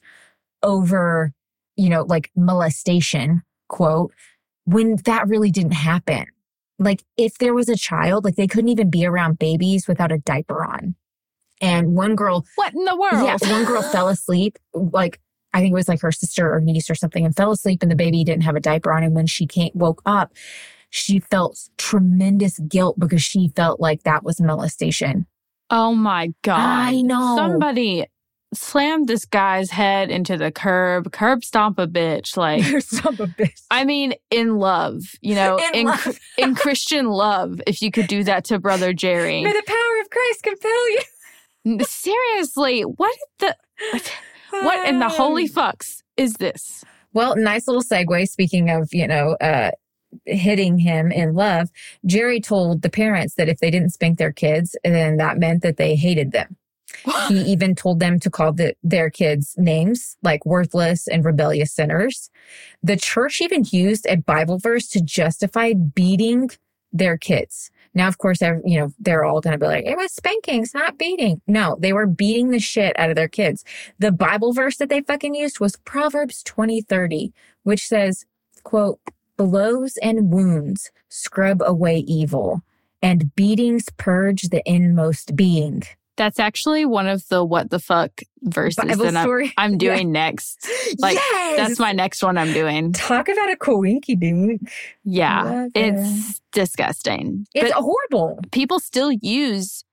over, 0.63 1.33
you 1.77 1.89
know, 1.89 2.03
like 2.03 2.31
molestation, 2.37 3.43
quote, 3.69 4.13
when 4.65 4.97
that 5.05 5.29
really 5.29 5.51
didn't 5.51 5.73
happen. 5.73 6.27
Like 6.79 7.05
if 7.17 7.39
there 7.39 7.55
was 7.55 7.69
a 7.69 7.77
child, 7.77 8.25
like 8.25 8.37
they 8.37 8.47
couldn't 8.47 8.69
even 8.69 8.91
be 8.91 9.05
around 9.05 9.39
babies 9.39 9.87
without 9.87 10.13
a 10.13 10.19
diaper 10.19 10.65
on. 10.65 10.95
And 11.61 11.95
one 11.95 12.17
girl 12.17 12.47
what 12.55 12.73
in 12.73 12.85
the 12.87 12.97
world 12.97 13.23
yeah, 13.23 13.37
one 13.51 13.67
girl 13.67 13.83
fell 13.83 14.09
asleep 14.17 14.59
like 14.73 15.21
I 15.53 15.61
think 15.61 15.73
it 15.73 15.75
was 15.75 15.89
like 15.89 16.01
her 16.01 16.13
sister 16.13 16.53
or 16.53 16.61
niece 16.61 16.89
or 16.89 16.95
something, 16.95 17.25
and 17.25 17.35
fell 17.35 17.51
asleep, 17.51 17.83
and 17.83 17.91
the 17.91 17.97
baby 17.97 18.23
didn't 18.25 18.45
have 18.45 18.57
a 18.57 18.61
diaper 18.61 18.93
on. 18.93 19.03
And 19.03 19.15
when 19.15 19.27
she 19.27 19.47
came, 19.47 19.71
woke 19.75 20.03
up, 20.07 20.33
she 20.91 21.19
felt 21.19 21.59
tremendous 21.79 22.59
guilt 22.61 22.99
because 22.99 23.23
she 23.23 23.49
felt 23.49 23.81
like 23.81 24.05
that 24.05 24.23
was 24.23 24.41
molestation. 24.41 25.27
Oh 25.71 25.95
my 25.95 26.33
God. 26.43 26.59
I 26.59 27.01
know. 27.01 27.37
Somebody 27.37 28.07
slammed 28.53 29.09
this 29.09 29.25
guy's 29.25 29.71
head 29.71 30.11
into 30.11 30.37
the 30.37 30.51
curb, 30.51 31.13
curb 31.13 31.45
stomp 31.45 31.79
a 31.79 31.87
bitch. 31.87 32.37
Like, 32.37 32.65
You're 32.69 32.79
a 32.79 32.81
bitch. 33.29 33.63
I 33.71 33.85
mean, 33.85 34.15
in 34.31 34.57
love, 34.59 35.03
you 35.21 35.35
know, 35.35 35.59
In 35.59 35.75
in, 35.81 35.87
love. 35.87 36.19
in 36.37 36.55
Christian 36.55 37.07
love, 37.07 37.61
if 37.67 37.81
you 37.83 37.91
could 37.91 38.07
do 38.07 38.25
that 38.25 38.45
to 38.47 38.59
Brother 38.59 38.93
Jerry. 38.93 39.43
May 39.43 39.53
the 39.53 39.63
power 39.67 40.01
of 40.01 40.11
Christ 40.11 40.43
compel 40.43 40.91
you. 40.91 41.85
Seriously, 41.85 42.83
what 42.83 43.17
the 43.39 43.57
what 44.51 44.89
in 44.89 44.99
the 44.99 45.09
holy 45.09 45.49
fucks 45.49 46.03
is 46.17 46.35
this? 46.35 46.85
Well, 47.13 47.37
nice 47.37 47.67
little 47.67 47.83
segue. 47.83 48.29
Speaking 48.29 48.71
of, 48.71 48.89
you 48.93 49.07
know, 49.07 49.37
uh, 49.41 49.71
hitting 50.27 50.79
him 50.79 51.13
in 51.13 51.35
love, 51.35 51.69
Jerry 52.07 52.41
told 52.41 52.83
the 52.83 52.91
parents 52.91 53.35
that 53.35 53.49
if 53.49 53.59
they 53.59 53.71
didn't 53.71 53.91
spank 53.91 54.19
their 54.19 54.33
kids, 54.33 54.75
then 54.85 55.19
that 55.19 55.39
meant 55.39 55.63
that 55.63 55.77
they 55.77 55.97
hated 55.97 56.33
them. 56.33 56.57
He 57.29 57.41
even 57.43 57.75
told 57.75 58.01
them 58.01 58.19
to 58.21 58.31
call 58.31 58.53
the, 58.53 58.75
their 58.83 59.11
kids 59.11 59.55
names 59.57 60.17
like 60.23 60.45
worthless 60.45 61.07
and 61.07 61.25
rebellious 61.25 61.73
sinners. 61.73 62.31
The 62.83 62.97
church 62.97 63.41
even 63.41 63.65
used 63.71 64.07
a 64.07 64.17
Bible 64.17 64.59
verse 64.59 64.89
to 64.89 65.01
justify 65.01 65.73
beating 65.73 66.51
their 66.93 67.17
kids. 67.17 67.71
Now, 67.95 68.09
of 68.09 68.19
course, 68.19 68.41
you 68.41 68.79
know, 68.79 68.93
they're 68.99 69.25
all 69.25 69.41
going 69.41 69.53
to 69.53 69.59
be 69.59 69.67
like, 69.67 69.85
it 69.85 69.97
was 69.97 70.13
spankings, 70.13 70.75
not 70.75 70.99
beating. 70.99 71.41
No, 71.47 71.77
they 71.81 71.93
were 71.93 72.07
beating 72.07 72.51
the 72.51 72.59
shit 72.59 72.99
out 72.99 73.11
of 73.11 73.17
their 73.17 73.29
kids. 73.29 73.65
The 73.99 74.13
Bible 74.13 74.53
verse 74.53 74.77
that 74.77 74.89
they 74.89 75.01
fucking 75.01 75.35
used 75.35 75.61
was 75.61 75.77
Proverbs 75.77 76.43
20, 76.43 76.83
30, 76.83 77.33
which 77.65 77.87
says, 77.87 78.27
quote, 78.63 79.01
blows 79.37 79.97
and 80.03 80.31
wounds 80.31 80.91
scrub 81.09 81.63
away 81.65 81.99
evil 81.99 82.63
and 83.03 83.35
beatings 83.35 83.87
purge 83.97 84.43
the 84.51 84.63
inmost 84.67 85.35
being. 85.35 85.83
That's 86.17 86.39
actually 86.39 86.85
one 86.85 87.07
of 87.07 87.27
the 87.29 87.43
what 87.45 87.71
the 87.71 87.79
fuck 87.79 88.11
verses 88.43 88.77
Bible 88.85 89.05
that 89.05 89.17
I'm. 89.17 89.53
I'm 89.57 89.73
Yeah. 89.73 89.79
doing 89.79 90.13
next. 90.13 90.69
Like 90.99 91.15
yes! 91.15 91.57
that's 91.57 91.79
my 91.79 91.93
next 91.93 92.23
one 92.23 92.37
I'm 92.37 92.53
doing. 92.53 92.93
Talk 92.93 93.29
about 93.29 93.51
a 93.53 93.57
coinky 93.57 94.19
dink. 94.19 94.71
Yeah. 95.05 95.69
It's 95.75 96.41
disgusting. 96.53 97.47
It's 97.55 97.73
but 97.73 97.83
horrible. 97.83 98.39
people 98.53 98.81
still 98.81 99.13
use 99.13 99.85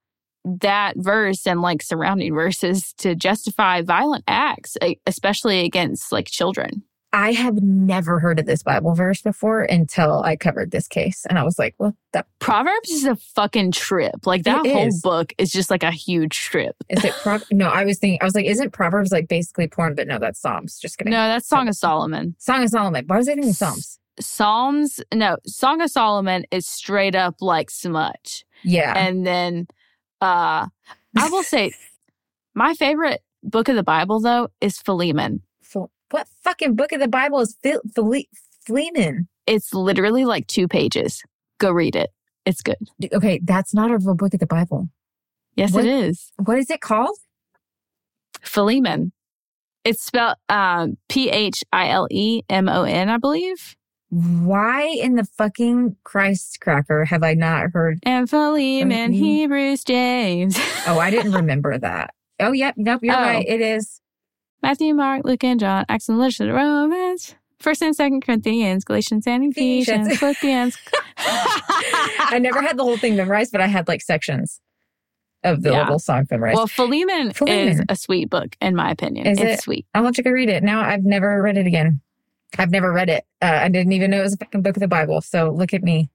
that 0.43 0.93
verse 0.97 1.45
and 1.45 1.61
like 1.61 1.81
surrounding 1.81 2.33
verses 2.33 2.93
to 2.99 3.15
justify 3.15 3.81
violent 3.81 4.23
acts, 4.27 4.77
especially 5.05 5.65
against 5.65 6.11
like 6.11 6.27
children. 6.27 6.83
I 7.13 7.31
have 7.31 7.61
never 7.63 8.19
heard 8.19 8.37
of 8.39 8.45
this 8.45 8.63
Bible 8.63 8.93
verse 8.93 9.21
before 9.21 9.61
until 9.63 10.21
I 10.23 10.35
covered 10.35 10.71
this 10.71 10.87
case. 10.89 11.25
And 11.29 11.39
I 11.39 11.43
was 11.43 11.57
like, 11.57 11.73
well, 11.79 11.95
that 12.11 12.27
Proverbs 12.39 12.89
is 12.89 13.05
a 13.05 13.15
fucking 13.15 13.71
trip. 13.71 14.15
Like 14.25 14.43
that 14.43 14.65
It 14.65 14.73
whole 14.73 14.87
is. 14.87 15.01
book 15.01 15.33
is 15.37 15.51
just 15.51 15.71
like 15.71 15.83
a 15.83 15.91
huge 15.91 16.37
trip. 16.37 16.75
is 16.89 17.03
it 17.05 17.13
Pro- 17.23 17.39
no, 17.51 17.69
I 17.69 17.85
was 17.85 17.97
thinking 17.97 18.19
I 18.21 18.25
was 18.25 18.35
like, 18.35 18.45
isn't 18.45 18.71
Proverbs 18.71 19.11
like 19.11 19.29
basically 19.29 19.67
porn? 19.67 19.95
But 19.95 20.07
no, 20.07 20.19
that's 20.19 20.39
Psalms. 20.39 20.79
Just 20.79 20.97
kidding. 20.97 21.11
No, 21.11 21.27
that's 21.29 21.47
Song 21.47 21.67
of 21.69 21.75
Solomon. 21.75 22.35
Song 22.39 22.61
of 22.63 22.69
Solomon. 22.69 23.05
Why 23.07 23.17
was 23.17 23.29
I 23.29 23.33
thinking 23.35 23.53
Psalms? 23.53 23.99
Psalms, 24.19 24.99
no, 25.13 25.37
Song 25.45 25.79
of 25.81 25.89
Solomon 25.91 26.43
is 26.51 26.67
straight 26.67 27.15
up 27.15 27.35
like 27.39 27.69
smut. 27.69 28.43
Yeah. 28.63 28.93
And 28.97 29.25
then 29.25 29.67
uh 30.21 30.67
I 31.17 31.29
will 31.29 31.43
say 31.43 31.71
my 32.53 32.73
favorite 32.73 33.21
book 33.43 33.69
of 33.69 33.75
the 33.75 33.83
Bible 33.83 34.19
though 34.19 34.49
is 34.59 34.77
Philemon. 34.79 35.41
What 36.11 36.27
fucking 36.43 36.75
book 36.75 36.91
of 36.91 36.99
the 36.99 37.07
Bible 37.07 37.39
is 37.41 37.55
Phil- 37.61 37.81
Phile- 37.95 38.27
Philemon? 38.65 39.27
It's 39.45 39.73
literally 39.73 40.25
like 40.25 40.47
two 40.47 40.67
pages. 40.67 41.23
Go 41.59 41.71
read 41.71 41.95
it. 41.95 42.11
It's 42.45 42.61
good. 42.61 42.77
Okay, 43.13 43.39
that's 43.43 43.73
not 43.73 43.91
a 43.91 43.99
book 43.99 44.33
of 44.33 44.39
the 44.39 44.47
Bible. 44.47 44.89
Yes, 45.55 45.73
What? 45.73 45.85
it 45.85 45.89
is. 45.89 46.31
What 46.37 46.57
is 46.57 46.69
it 46.69 46.81
called? 46.81 47.17
Philemon. 48.41 49.11
It's 49.83 50.03
spelled 50.03 50.35
um, 50.49 50.97
P 51.09 51.29
H 51.29 51.63
I 51.71 51.89
L 51.89 52.07
E 52.11 52.41
M 52.49 52.67
O 52.69 52.83
N, 52.83 53.09
I 53.09 53.17
believe. 53.17 53.75
Why 54.09 54.83
in 54.83 55.15
the 55.15 55.25
fucking 55.25 55.97
Christ 56.03 56.59
cracker 56.61 57.05
have 57.05 57.23
I 57.23 57.33
not 57.33 57.71
heard? 57.73 57.99
And 58.03 58.29
Philemon. 58.29 59.11
Hebrews, 59.11 59.83
James, 59.83 60.57
Oh, 60.87 60.99
I 60.99 61.09
didn't 61.09 61.33
remember 61.33 61.77
that. 61.77 62.13
Oh, 62.39 62.51
yep. 62.53 62.75
Nope. 62.77 63.01
You're 63.03 63.15
Oh. 63.15 63.19
right. 63.21 63.45
It 63.47 63.59
is. 63.61 63.99
Matthew, 64.61 64.93
Mark, 64.93 65.23
Luke, 65.25 65.43
and 65.43 65.59
John, 65.59 65.85
Acts 65.89 66.09
and 66.09 66.17
Literature, 66.19 66.53
Romans, 66.53 67.35
First 67.59 67.81
and 67.81 67.95
Second 67.95 68.21
Corinthians, 68.25 68.83
Galatians, 68.83 69.25
and 69.27 69.51
Ephesians, 69.51 70.07
Ephesians. 70.07 70.19
Philippians. 70.19 70.77
I 72.29 72.37
never 72.39 72.61
had 72.61 72.77
the 72.77 72.83
whole 72.83 72.97
thing 72.97 73.15
memorized, 73.15 73.51
but 73.51 73.61
I 73.61 73.67
had 73.67 73.87
like 73.87 74.01
sections 74.01 74.61
of 75.43 75.61
the 75.63 75.71
Yeah. 75.71 75.83
little 75.83 75.99
song 75.99 76.25
memorized. 76.29 76.57
Well, 76.57 76.67
Philemon, 76.67 77.31
is 77.47 77.81
a 77.89 77.95
sweet 77.95 78.29
book, 78.29 78.55
in 78.61 78.75
my 78.75 78.91
opinion. 78.91 79.27
Is 79.27 79.39
it's 79.39 79.59
it? 79.59 79.63
sweet. 79.63 79.85
I'll 79.93 80.03
have 80.05 80.15
to 80.15 80.23
go 80.23 80.31
read 80.31 80.49
it. 80.49 80.63
Now 80.63 80.81
I've 80.81 81.03
never 81.03 81.41
read 81.41 81.57
it 81.57 81.67
again. 81.67 82.01
I've 82.57 82.71
never 82.71 82.91
read 82.91 83.09
it. 83.09 83.25
Uh, 83.41 83.45
I 83.63 83.69
didn't 83.69 83.91
even 83.91 84.11
know 84.11 84.19
it 84.19 84.23
was 84.23 84.33
a 84.33 84.37
fucking 84.37 84.61
book 84.61 84.75
of 84.77 84.81
the 84.81 84.87
Bible. 84.87 85.21
So 85.21 85.51
look 85.51 85.73
at 85.73 85.83
me. 85.83 86.09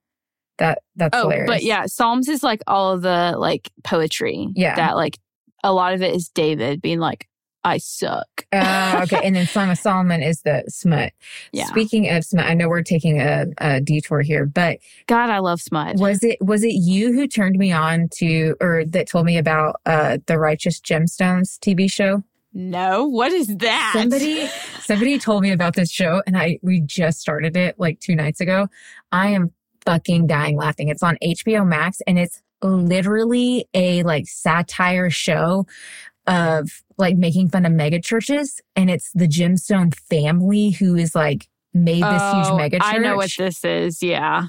That 0.58 0.78
that's 0.96 1.16
Oh, 1.16 1.22
hilarious. 1.22 1.48
but 1.48 1.62
yeah, 1.62 1.86
Psalms 1.86 2.28
is 2.28 2.42
like 2.42 2.62
all 2.66 2.92
of 2.92 3.02
the 3.02 3.34
like 3.38 3.70
poetry. 3.84 4.48
Yeah. 4.54 4.74
That 4.76 4.96
like 4.96 5.18
a 5.64 5.72
lot 5.72 5.94
of 5.94 6.02
it 6.02 6.14
is 6.14 6.28
David 6.28 6.82
being 6.82 6.98
like, 6.98 7.26
I 7.64 7.78
suck. 7.78 8.46
Uh, 8.52 9.00
okay, 9.04 9.20
and 9.24 9.36
then 9.36 9.46
Song 9.46 9.70
of 9.70 9.78
Solomon 9.78 10.22
is 10.22 10.42
the 10.42 10.64
smut. 10.68 11.12
Yeah. 11.52 11.66
Speaking 11.66 12.08
of 12.10 12.24
smut, 12.24 12.44
I 12.44 12.54
know 12.54 12.68
we're 12.68 12.82
taking 12.82 13.20
a, 13.20 13.46
a 13.58 13.80
detour 13.80 14.22
here, 14.22 14.46
but 14.46 14.78
God, 15.06 15.30
I 15.30 15.38
love 15.38 15.60
smut. 15.60 15.96
was 15.96 16.22
it 16.22 16.38
was 16.40 16.64
it 16.64 16.72
you 16.72 17.12
who 17.12 17.26
turned 17.26 17.56
me 17.56 17.72
on 17.72 18.08
to, 18.18 18.56
or 18.60 18.84
that 18.86 19.08
told 19.08 19.26
me 19.26 19.38
about 19.38 19.80
uh, 19.86 20.18
the 20.26 20.38
Righteous 20.38 20.80
Gemstones 20.80 21.58
TV 21.58 21.90
show? 21.90 22.22
No, 22.54 23.06
what 23.06 23.32
is 23.32 23.46
that? 23.58 23.92
Somebody 23.94 24.46
somebody 24.80 25.18
told 25.18 25.42
me 25.42 25.52
about 25.52 25.74
this 25.74 25.90
show, 25.90 26.22
and 26.26 26.36
I 26.36 26.58
we 26.62 26.80
just 26.80 27.20
started 27.20 27.56
it 27.56 27.78
like 27.78 28.00
two 28.00 28.14
nights 28.14 28.40
ago. 28.40 28.68
I 29.10 29.28
am 29.28 29.52
fucking 29.86 30.26
dying 30.26 30.56
laughing. 30.56 30.88
It's 30.88 31.02
on 31.02 31.16
HBO 31.22 31.66
Max, 31.66 31.98
and 32.06 32.18
it's 32.18 32.42
literally 32.62 33.66
a 33.74 34.02
like 34.02 34.26
satire 34.26 35.10
show 35.10 35.66
of 36.26 36.81
like 36.98 37.16
making 37.16 37.48
fun 37.50 37.64
of 37.66 37.72
mega 37.72 38.00
churches, 38.00 38.60
and 38.76 38.90
it's 38.90 39.10
the 39.12 39.26
Gemstone 39.28 39.94
family 39.94 40.70
who 40.70 40.96
is 40.96 41.14
like 41.14 41.48
made 41.74 42.02
this 42.02 42.20
Oh, 42.22 42.42
huge 42.44 42.56
mega 42.56 42.78
church. 42.78 42.94
I 42.94 42.98
know 42.98 43.16
what 43.16 43.30
this 43.36 43.64
is. 43.64 44.02
Yeah. 44.02 44.46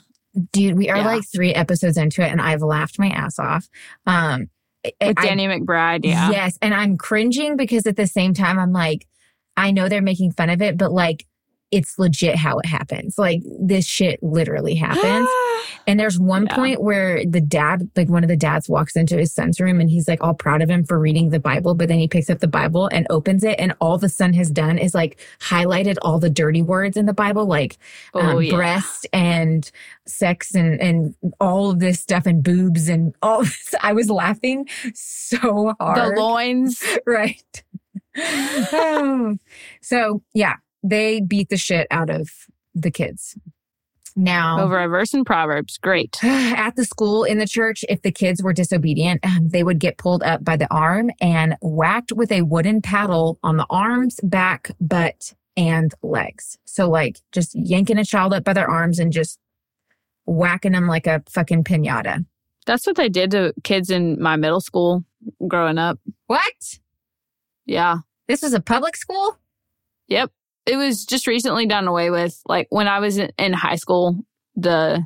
Dude, 0.51 0.75
we 0.77 0.89
are 0.89 0.97
Yeah. 0.97 1.05
like 1.05 1.23
three 1.33 1.53
episodes 1.53 1.97
into 1.97 2.21
it, 2.21 2.31
and 2.31 2.41
I've 2.41 2.61
laughed 2.61 2.97
my 2.99 3.07
ass 3.09 3.37
off. 3.39 3.67
Um, 4.05 4.47
With 4.83 5.17
I- 5.19 5.25
Danny 5.27 5.47
McBride. 5.47 6.05
Yeah. 6.05 6.31
Yes. 6.31 6.57
And 6.61 6.73
I'm 6.73 6.97
cringing 6.97 7.55
because 7.55 7.85
at 7.87 7.95
the 7.95 8.07
same 8.07 8.33
time, 8.33 8.59
I'm 8.59 8.73
like, 8.73 9.07
I 9.55 9.71
know 9.71 9.87
they're 9.87 10.01
making 10.01 10.31
fun 10.31 10.49
of 10.49 10.61
it, 10.61 10.77
but 10.77 10.91
like, 10.91 11.25
it's 11.73 11.97
legit 11.97 12.35
how 12.35 12.59
it 12.59 12.65
happens. 12.65 13.17
Like, 13.17 13.41
this 13.59 13.85
shit 13.85 14.21
literally 14.21 14.75
happens. 14.75 15.27
and 15.87 15.99
there's 15.99 16.19
one 16.19 16.45
Yeah. 16.49 16.55
point 16.55 16.81
where 16.81 17.25
the 17.25 17.41
dad, 17.41 17.89
like, 17.95 18.09
one 18.09 18.23
of 18.23 18.29
the 18.29 18.37
dads 18.37 18.69
walks 18.69 18.95
into 18.95 19.17
his 19.17 19.33
son's 19.33 19.59
room 19.59 19.79
and 19.81 19.89
he's 19.89 20.07
like 20.07 20.21
all 20.21 20.33
proud 20.35 20.61
of 20.61 20.69
him 20.69 20.83
for 20.83 20.99
reading 20.99 21.31
the 21.31 21.39
Bible, 21.39 21.73
but 21.73 21.87
then 21.87 21.97
he 21.99 22.07
picks 22.07 22.29
up 22.29 22.39
the 22.39 22.47
Bible 22.47 22.87
and 22.91 23.07
opens 23.09 23.43
it. 23.43 23.59
And 23.59 23.73
all 23.81 23.97
the 23.97 24.09
son 24.09 24.33
has 24.33 24.51
done 24.51 24.77
is 24.77 24.93
like 24.93 25.19
highlighted 25.39 25.97
all 26.03 26.19
the 26.19 26.29
dirty 26.29 26.61
words 26.61 26.95
in 26.95 27.07
the 27.07 27.13
Bible, 27.13 27.45
like 27.47 27.77
um, 28.13 28.25
oh, 28.35 28.39
yeah. 28.39 28.55
breast 28.55 29.07
and 29.11 29.69
sex 30.05 30.53
and 30.53 30.79
and 30.81 31.15
all 31.39 31.71
of 31.71 31.79
this 31.79 31.99
stuff 31.99 32.25
and 32.25 32.43
boobs 32.43 32.87
and 32.89 33.15
all 33.21 33.39
this. 33.43 33.73
I 33.81 33.93
was 33.93 34.09
laughing 34.09 34.67
so 34.93 35.73
hard. 35.79 35.97
The 36.15 36.21
loins. 36.21 36.83
right. 37.07 37.63
So 39.81 40.21
yeah, 40.33 40.55
they 40.83 41.21
beat 41.21 41.49
the 41.49 41.57
shit 41.57 41.87
out 41.89 42.09
of 42.09 42.29
the 42.75 42.91
kids. 42.91 43.37
Now 44.15 44.59
Over 44.59 44.79
a 44.79 44.87
verse 44.87 45.13
in 45.13 45.25
Proverbs. 45.25 45.77
Great. 45.77 46.19
at 46.23 46.75
the 46.75 46.85
school 46.85 47.23
in 47.23 47.39
the 47.39 47.47
church, 47.47 47.83
if 47.89 48.01
the 48.01 48.11
kids 48.11 48.43
were 48.43 48.53
disobedient, 48.53 49.23
they 49.41 49.63
would 49.63 49.79
get 49.79 49.97
pulled 49.97 50.23
up 50.23 50.43
by 50.43 50.57
the 50.57 50.71
arm 50.71 51.09
and 51.19 51.55
whacked 51.61 52.11
with 52.11 52.31
a 52.31 52.43
wooden 52.43 52.81
paddle 52.81 53.39
on 53.43 53.57
the 53.57 53.65
arms, 53.69 54.19
back, 54.23 54.71
butt, 54.79 55.33
and 55.57 55.93
legs. 56.01 56.57
So 56.65 56.89
like 56.89 57.19
just 57.31 57.55
yanking 57.55 57.97
a 57.97 58.05
child 58.05 58.33
up 58.33 58.43
by 58.43 58.53
their 58.53 58.69
arms 58.69 58.99
and 58.99 59.11
just 59.11 59.39
whacking 60.25 60.71
them 60.71 60.87
like 60.87 61.07
a 61.07 61.23
fucking 61.29 61.63
pinata. 61.63 62.25
That's 62.65 62.87
what 62.87 62.95
they 62.95 63.09
did 63.09 63.31
to 63.31 63.53
kids 63.63 63.89
in 63.89 64.21
my 64.21 64.35
middle 64.35 64.61
school 64.61 65.03
growing 65.47 65.77
up. 65.77 65.99
What? 66.27 66.79
Yeah. 67.65 67.97
This 68.27 68.41
was 68.41 68.53
a 68.53 68.61
public 68.61 68.95
school? 68.95 69.37
Yep. 70.07 70.31
It 70.65 70.77
was 70.77 71.05
just 71.05 71.27
recently 71.27 71.65
done 71.65 71.87
away 71.87 72.09
with. 72.09 72.39
Like 72.47 72.67
when 72.69 72.87
I 72.87 72.99
was 72.99 73.17
in, 73.17 73.53
high 73.53 73.75
school, 73.75 74.23
the 74.55 75.05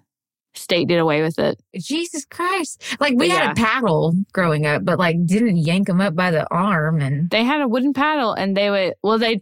state 0.54 0.88
did 0.88 1.00
away 1.00 1.22
with 1.22 1.38
it. 1.40 1.60
Jesus 1.76 2.26
Christ. 2.26 2.84
Like 3.00 3.14
we 3.16 3.28
But 3.30 3.38
had 3.38 3.52
a 3.52 3.56
paddle 3.56 4.14
growing 4.34 4.66
up, 4.66 4.84
but 4.86 4.98
like 5.00 5.16
didn't 5.26 5.58
yank 5.58 5.88
them 5.88 6.02
up 6.02 6.16
by 6.16 6.32
the 6.32 6.48
arm 6.52 7.02
and 7.02 7.30
They 7.30 7.44
had 7.44 7.62
a 7.62 7.68
wooden 7.68 7.94
paddle 7.94 8.34
and 8.34 8.56
they 8.58 8.70
would, 8.70 8.94
well, 9.04 9.18
they, 9.20 9.42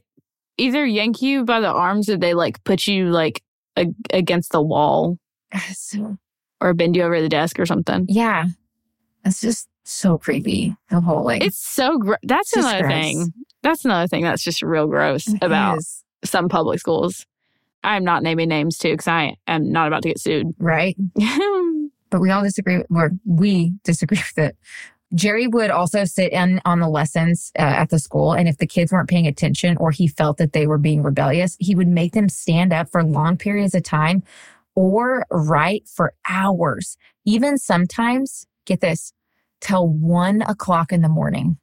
either 0.57 0.85
yank 0.85 1.21
you 1.21 1.43
by 1.43 1.59
the 1.59 1.67
arms 1.71 2.09
or 2.09 2.17
they 2.17 2.33
like 2.33 2.63
put 2.63 2.87
you 2.87 3.09
like 3.11 3.41
a- 3.77 3.93
against 4.11 4.51
the 4.51 4.61
wall 4.61 5.17
So, 5.73 6.17
or 6.61 6.73
bend 6.73 6.95
you 6.95 7.03
over 7.03 7.21
the 7.21 7.29
desk 7.29 7.59
or 7.59 7.65
something. 7.65 8.05
yeah. 8.09 8.45
It's 9.25 9.41
just 9.41 9.67
so 9.83 10.17
creepy. 10.17 10.75
The 10.89 11.01
whole 11.01 11.23
like 11.25 11.43
It's 11.43 11.57
so 11.57 11.97
gr- 11.97 12.13
that's 12.23 12.55
It's 12.55 12.65
another 12.65 12.87
thing. 12.87 13.33
That's 13.63 13.83
another 13.83 14.07
thing 14.07 14.23
that's 14.23 14.43
just 14.43 14.61
real 14.61 14.85
gross 14.87 15.27
it 15.27 15.41
about 15.41 15.79
is, 15.79 16.03
some 16.25 16.49
public 16.49 16.79
schools. 16.79 17.25
I'm 17.83 18.03
not 18.03 18.23
naming 18.23 18.49
names 18.49 18.77
too 18.77 18.91
because 18.91 19.07
I 19.07 19.35
am 19.47 19.71
not 19.71 19.87
about 19.87 20.01
to 20.03 20.09
get 20.09 20.19
sued. 20.19 20.53
right. 20.59 20.95
but 22.09 22.19
we 22.19 22.31
all 22.31 22.43
disagree, 22.43 22.83
or 22.93 23.11
we 23.25 23.73
disagree 23.83 24.17
with 24.35 24.37
it. 24.37 24.57
Jerry 25.13 25.47
would 25.47 25.69
also 25.69 26.03
sit 26.03 26.33
in 26.33 26.61
on 26.65 26.79
the 26.79 26.89
lessons 26.89 27.51
uh, 27.57 27.61
at 27.61 27.89
the 27.89 27.99
school. 27.99 28.33
And 28.33 28.49
if 28.49 28.57
the 28.57 28.67
kids 28.67 28.91
weren't 28.91 29.09
paying 29.09 29.27
attention 29.27 29.77
or 29.77 29.91
he 29.91 30.07
felt 30.07 30.37
that 30.37 30.53
they 30.53 30.67
were 30.67 30.79
being 30.79 31.03
rebellious, 31.03 31.55
he 31.59 31.75
would 31.75 31.87
make 31.87 32.13
them 32.13 32.27
stand 32.27 32.73
up 32.73 32.89
for 32.89 33.03
long 33.03 33.37
periods 33.37 33.75
of 33.75 33.83
time 33.83 34.23
or 34.73 35.25
write 35.31 35.87
for 35.87 36.13
hours. 36.27 36.97
Even 37.23 37.57
sometimes, 37.57 38.45
get 38.65 38.81
this, 38.81 39.13
till 39.61 39.87
one 39.87 40.41
o'clock 40.41 40.91
in 40.91 41.01
the 41.01 41.09
morning. 41.09 41.57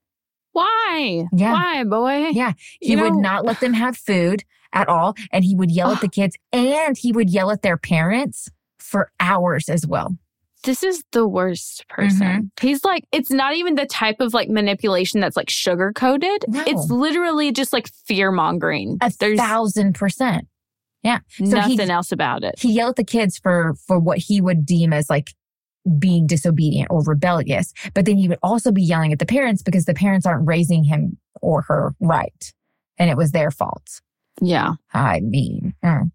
Why? 0.52 1.26
Yeah. 1.32 1.52
Why, 1.52 1.84
boy? 1.84 2.28
Yeah. 2.32 2.52
He 2.80 2.92
You 2.92 3.02
would 3.02 3.14
know- 3.14 3.20
not 3.20 3.44
let 3.44 3.60
them 3.60 3.72
have 3.74 3.96
food 3.96 4.44
at 4.72 4.88
all. 4.88 5.14
And 5.32 5.44
he 5.44 5.54
would 5.54 5.70
yell 5.70 5.92
at 5.92 6.00
the 6.00 6.08
kids 6.08 6.36
and 6.52 6.96
he 6.96 7.12
would 7.12 7.30
yell 7.30 7.50
at 7.50 7.62
their 7.62 7.76
parents 7.76 8.48
for 8.78 9.10
hours 9.20 9.68
as 9.68 9.86
well. 9.86 10.16
This 10.64 10.82
is 10.84 11.02
the 11.10 11.26
worst 11.26 11.84
person. 11.88 12.20
Mm-hmm. 12.26 12.66
He's 12.66 12.84
like, 12.84 13.04
it's 13.10 13.30
not 13.32 13.54
even 13.56 13.74
the 13.74 13.84
type 13.86 14.20
of 14.20 14.32
like 14.32 14.48
manipulation 14.48 15.20
that's 15.20 15.36
like 15.36 15.50
sugar 15.50 15.92
coated. 15.92 16.44
No. 16.46 16.62
It's 16.66 16.88
literally 16.88 17.50
just 17.50 17.72
like 17.72 17.88
fear 18.06 18.30
mongering. 18.30 18.98
A 19.00 19.10
There's 19.18 19.38
thousand 19.40 19.94
percent. 19.94 20.46
Yeah. 21.02 21.18
So 21.36 21.44
he- 21.62 21.74
nothing 21.76 21.90
else 21.90 22.12
about 22.12 22.44
it. 22.44 22.54
he 22.60 22.72
yelled 22.72 22.90
at 22.90 22.96
the 22.96 23.04
kids 23.04 23.38
for 23.38 23.74
for 23.88 23.98
what 23.98 24.18
he 24.18 24.40
would 24.40 24.64
deem 24.64 24.92
as 24.92 25.10
like 25.10 25.32
being 25.98 26.26
disobedient 26.26 26.88
or 26.90 27.02
rebellious 27.04 27.72
but 27.94 28.04
then 28.04 28.16
he 28.16 28.28
would 28.28 28.38
also 28.42 28.70
be 28.70 28.82
yelling 28.82 29.12
at 29.12 29.18
the 29.18 29.26
parents 29.26 29.62
because 29.62 29.84
the 29.84 29.94
parents 29.94 30.24
aren't 30.26 30.46
raising 30.46 30.84
him 30.84 31.16
or 31.40 31.62
her 31.62 31.94
right 32.00 32.52
and 32.98 33.10
it 33.10 33.16
was 33.16 33.32
their 33.32 33.50
fault 33.50 34.00
Yeah. 34.40 34.74
i 34.94 35.20
mean 35.20 35.74
mm. 35.84 36.10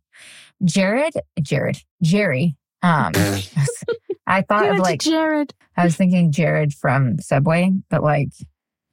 jared 0.63 1.13
jared 1.41 1.77
jerry 2.01 2.55
um 2.81 3.11
i 4.27 4.41
thought 4.41 4.65
You 4.65 4.71
of 4.71 4.79
like 4.79 5.01
Jared. 5.01 5.53
i 5.75 5.83
was 5.83 5.95
thinking 5.95 6.31
jared 6.31 6.73
from 6.73 7.19
subway 7.19 7.71
but 7.89 8.03
like 8.03 8.29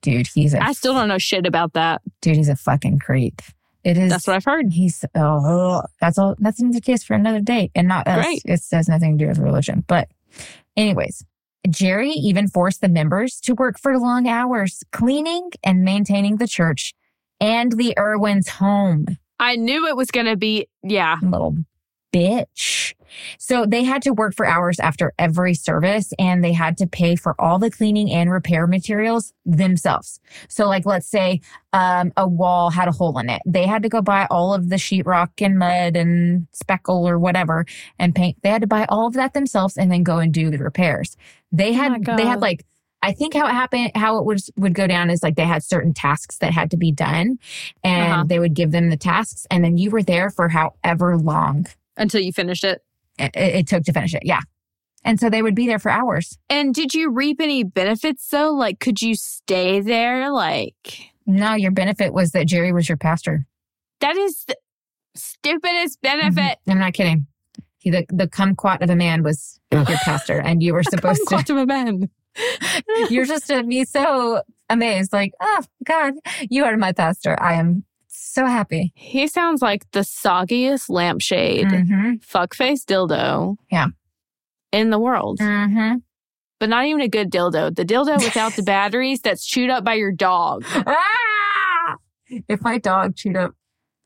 dude 0.02 0.26
he's 0.34 0.54
a 0.54 0.62
I 0.62 0.72
still 0.72 0.92
don't 0.94 1.08
know 1.08 1.18
shit 1.18 1.46
about 1.46 1.74
that. 1.74 2.02
dude 2.20 2.36
he's 2.36 2.48
a 2.48 2.56
fucking 2.56 2.98
creep 2.98 3.40
it 3.84 3.98
is 3.98 4.10
That's 4.10 4.26
what 4.26 4.34
I've 4.36 4.44
heard. 4.46 4.72
He's 4.72 5.04
oh, 5.14 5.82
that's 6.00 6.16
all. 6.16 6.34
That's 6.38 6.58
another 6.58 6.80
case 6.80 7.04
for 7.04 7.12
another 7.12 7.40
day, 7.40 7.70
and 7.74 7.86
not 7.86 8.08
us. 8.08 8.24
Great. 8.24 8.40
It 8.46 8.62
has 8.72 8.88
nothing 8.88 9.18
to 9.18 9.24
do 9.24 9.28
with 9.28 9.36
religion. 9.38 9.84
But, 9.86 10.08
anyways, 10.76 11.24
Jerry 11.68 12.10
even 12.10 12.48
forced 12.48 12.80
the 12.80 12.88
members 12.88 13.40
to 13.40 13.54
work 13.54 13.78
for 13.78 13.98
long 13.98 14.28
hours, 14.28 14.82
cleaning 14.92 15.50
and 15.62 15.82
maintaining 15.82 16.36
the 16.36 16.48
church 16.48 16.94
and 17.40 17.72
the 17.72 17.96
Irwins' 17.98 18.48
home. 18.48 19.06
I 19.38 19.56
knew 19.56 19.88
it 19.88 19.96
was 19.96 20.10
going 20.10 20.26
to 20.26 20.36
be, 20.36 20.68
yeah. 20.82 21.18
Little 21.22 21.56
bitch. 22.12 22.94
So 23.38 23.66
they 23.66 23.84
had 23.84 24.02
to 24.02 24.12
work 24.12 24.34
for 24.34 24.46
hours 24.46 24.78
after 24.80 25.12
every 25.18 25.54
service, 25.54 26.12
and 26.18 26.42
they 26.42 26.52
had 26.52 26.76
to 26.78 26.86
pay 26.86 27.16
for 27.16 27.34
all 27.40 27.58
the 27.58 27.70
cleaning 27.70 28.10
and 28.10 28.30
repair 28.30 28.66
materials 28.66 29.32
themselves. 29.44 30.20
So, 30.48 30.66
like, 30.66 30.86
let's 30.86 31.06
say 31.08 31.40
um, 31.72 32.12
a 32.16 32.28
wall 32.28 32.70
had 32.70 32.88
a 32.88 32.92
hole 32.92 33.18
in 33.18 33.28
it. 33.28 33.42
They 33.46 33.66
had 33.66 33.82
to 33.82 33.88
go 33.88 34.00
buy 34.02 34.26
all 34.30 34.54
of 34.54 34.68
the 34.68 34.76
sheetrock 34.76 35.30
and 35.40 35.58
mud 35.58 35.96
and 35.96 36.46
speckle 36.52 37.08
or 37.08 37.18
whatever 37.18 37.66
and 37.98 38.14
paint. 38.14 38.36
They 38.42 38.50
had 38.50 38.62
to 38.62 38.66
buy 38.68 38.86
all 38.88 39.06
of 39.06 39.14
that 39.14 39.34
themselves 39.34 39.76
and 39.76 39.90
then 39.90 40.02
go 40.02 40.18
and 40.18 40.32
do 40.32 40.50
the 40.50 40.58
repairs. 40.58 41.16
They 41.52 41.70
Oh 41.70 41.72
had, 41.74 42.04
they 42.04 42.26
had 42.26 42.40
like, 42.40 42.64
I 43.02 43.12
think 43.12 43.34
how 43.34 43.46
it 43.46 43.52
happened, 43.52 43.92
how 43.94 44.16
it 44.18 44.24
was, 44.24 44.50
would 44.56 44.72
go 44.74 44.86
down 44.86 45.10
is 45.10 45.22
like 45.22 45.36
they 45.36 45.44
had 45.44 45.62
certain 45.62 45.92
tasks 45.92 46.38
that 46.38 46.52
had 46.52 46.70
to 46.70 46.76
be 46.78 46.90
done 46.90 47.38
and 47.82 48.12
Uh-huh. 48.12 48.24
they 48.26 48.38
would 48.38 48.54
give 48.54 48.70
them 48.70 48.88
the 48.88 48.96
tasks 48.96 49.46
and 49.50 49.62
then 49.62 49.76
you 49.76 49.90
were 49.90 50.02
there 50.02 50.30
for 50.30 50.48
however 50.48 51.18
long 51.18 51.66
Until 51.98 52.20
you 52.22 52.32
finished 52.32 52.64
it. 52.64 52.82
It, 53.18 53.30
it 53.34 53.66
took 53.66 53.84
to 53.84 53.92
finish 53.92 54.14
it. 54.14 54.22
Yeah. 54.24 54.40
And 55.04 55.20
so 55.20 55.28
they 55.28 55.42
would 55.42 55.54
be 55.54 55.66
there 55.66 55.78
for 55.78 55.90
hours. 55.90 56.38
And 56.48 56.74
did 56.74 56.94
you 56.94 57.10
reap 57.10 57.40
any 57.40 57.62
benefits 57.62 58.26
though? 58.28 58.52
Like, 58.52 58.80
could 58.80 59.02
you 59.02 59.14
stay 59.14 59.80
there? 59.80 60.30
Like, 60.32 61.10
No, 61.26 61.54
your 61.54 61.72
benefit 61.72 62.12
was 62.14 62.30
that 62.32 62.46
Jerry 62.46 62.72
was 62.72 62.88
your 62.88 62.96
pastor. 62.98 63.46
that 64.00 64.16
is 64.16 64.44
the 64.46 64.56
stupidest 65.14 66.00
benefit. 66.02 66.38
Mm-hmm. 66.40 66.70
I'm 66.70 66.78
not 66.78 66.94
kidding. 66.94 67.26
He, 67.78 67.90
the, 67.90 68.06
the 68.08 68.26
kumquat 68.26 68.80
of 68.82 68.88
a 68.90 68.96
man 68.96 69.22
was 69.22 69.60
your 69.70 69.84
pastor 69.84 70.40
and 70.40 70.62
you 70.62 70.72
were 70.72 70.82
supposed 70.90 71.20
to, 71.20 71.26
Quantum 71.26 71.58
of 71.58 71.68
men. 71.68 72.08
you're 73.10 73.26
just 73.26 73.46
to 73.48 73.62
be 73.62 73.84
so 73.84 74.42
amazed. 74.70 75.12
Like, 75.12 75.32
oh 75.40 75.62
God, 75.84 76.14
you 76.48 76.64
are 76.64 76.76
my 76.76 76.92
pastor. 76.92 77.40
I 77.40 77.54
am 77.54 77.84
so 78.34 78.46
happy. 78.46 78.92
He 78.94 79.26
sounds 79.28 79.62
like 79.62 79.84
the 79.92 80.00
soggiest 80.00 80.88
lampshade, 80.88 81.66
Mm-hmm. 81.68 82.12
fuckface 82.16 82.84
dildo. 82.84 83.56
Yeah. 83.70 83.88
In 84.72 84.90
the 84.90 84.98
world. 84.98 85.38
Mm-hmm. 85.40 85.96
But 86.60 86.68
not 86.68 86.84
even 86.86 87.00
a 87.00 87.08
good 87.08 87.30
dildo. 87.30 87.74
The 87.74 87.84
dildo 87.84 88.18
without 88.22 88.54
the 88.56 88.62
batteries 88.74 89.20
that's 89.20 89.44
chewed 89.46 89.70
up 89.70 89.84
by 89.84 89.94
your 89.94 90.12
dog. 90.12 90.64
Ah! 90.68 91.96
If 92.48 92.62
my 92.62 92.78
dog 92.78 93.16
chewed 93.16 93.36
up 93.36 93.52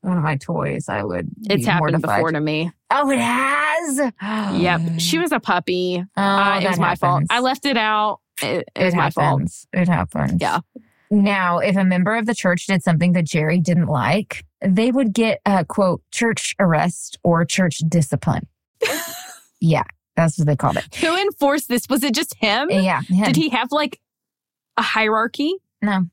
one 0.01 0.17
of 0.17 0.23
my 0.23 0.35
toys, 0.37 0.87
I 0.89 1.03
would. 1.03 1.29
It's 1.49 1.65
happened 1.65 1.91
mortified. 1.93 2.17
before 2.19 2.31
to 2.31 2.39
me. 2.39 2.71
Oh, 2.91 3.09
it 3.09 3.19
has. 3.19 3.99
Yep. 4.61 4.99
She 4.99 5.17
was 5.19 5.31
a 5.31 5.39
puppy. 5.39 6.03
Oh, 6.17 6.21
Uh, 6.21 6.59
it 6.61 6.67
was 6.69 6.79
my 6.79 6.95
fault. 6.95 7.23
I 7.29 7.39
left 7.39 7.65
it 7.65 7.77
out. 7.77 8.19
It, 8.41 8.67
it 8.75 8.83
was 8.85 8.93
it 8.93 8.97
my 8.97 9.09
fault. 9.09 9.25
happens. 9.39 9.67
It 9.73 9.87
happens. 9.87 10.37
Yeah. 10.41 10.59
Now, 11.11 11.57
if 11.59 11.75
a 11.75 11.83
member 11.83 12.15
of 12.15 12.25
the 12.25 12.35
church 12.35 12.67
did 12.67 12.83
something 12.83 13.13
that 13.13 13.25
Jerry 13.25 13.59
didn't 13.59 13.87
like, 13.87 14.45
they 14.61 14.91
would 14.91 15.13
get 15.13 15.41
a 15.45 15.65
quote 15.65 16.01
church 16.11 16.55
arrest 16.59 17.17
or 17.23 17.45
church 17.45 17.79
discipline. 17.87 18.47
yeah, 19.59 19.83
that's 20.15 20.37
what 20.37 20.47
they 20.47 20.55
called 20.55 20.77
it. 20.77 20.95
Who 20.95 21.15
enforced 21.15 21.67
this? 21.67 21.87
Was 21.89 22.03
it 22.03 22.13
just 22.13 22.35
him? 22.35 22.69
Yeah. 22.69 23.01
him. 23.01 23.25
Did 23.25 23.35
he 23.35 23.49
have 23.49 23.71
like 23.71 23.99
a 24.77 24.81
hierarchy? 24.81 25.55
No. 25.81 26.05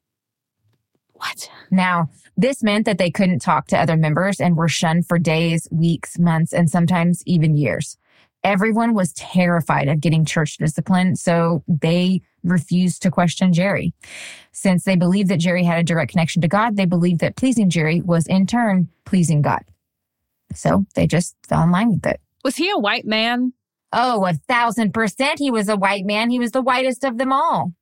What? 1.13 1.51
Now, 1.71 2.11
this 2.37 2.63
meant 2.63 2.85
that 2.85 2.99
they 2.99 3.11
couldn't 3.11 3.41
talk 3.41 3.67
to 3.69 3.79
other 3.79 3.97
members 3.97 4.41
and 4.41 4.57
were 4.57 4.69
shunned 4.69 5.07
for 5.07 5.19
days, 5.19 5.67
weeks, 5.71 6.19
months, 6.19 6.53
and 6.53 6.69
sometimes 6.71 7.23
even 7.27 7.57
years. 7.57 7.97
Everyone 8.47 8.95
was 8.95 9.13
terrified 9.15 9.89
of 9.89 10.01
getting 10.01 10.25
church 10.25 10.57
discipline, 10.59 11.17
so 11.17 11.65
they 11.67 12.21
refused 12.45 13.03
to 13.03 13.11
question 13.11 13.53
Jerry. 13.53 13.93
Since 14.53 14.85
they 14.85 14.95
believed 14.95 15.31
that 15.31 15.41
Jerry 15.41 15.65
had 15.65 15.81
a 15.81 15.83
direct 15.83 16.13
connection 16.13 16.41
to 16.43 16.49
God, 16.49 16.77
they 16.77 16.85
believed 16.85 17.19
that 17.23 17.35
pleasing 17.35 17.71
Jerry 17.71 18.01
was 18.01 18.25
in 18.29 18.47
turn 18.47 18.89
pleasing 19.05 19.43
God. 19.43 19.65
So 20.55 20.85
they 20.95 21.09
just 21.09 21.35
fell 21.49 21.65
in 21.65 21.73
line 21.73 21.91
with 21.91 22.07
it. 22.07 22.21
Was 22.45 22.55
he 22.55 22.71
a 22.71 22.79
white 22.79 23.05
man? 23.05 23.53
Oh, 23.93 24.25
a 24.25 24.35
thousand 24.35 24.95
percent 24.95 25.41
he 25.41 25.51
was 25.51 25.69
a 25.69 25.77
white 25.77 26.05
man. 26.05 26.31
He 26.31 26.39
was 26.39 26.53
the 26.53 26.63
whitest 26.63 27.03
of 27.03 27.19
them 27.19 27.33
all. 27.33 27.73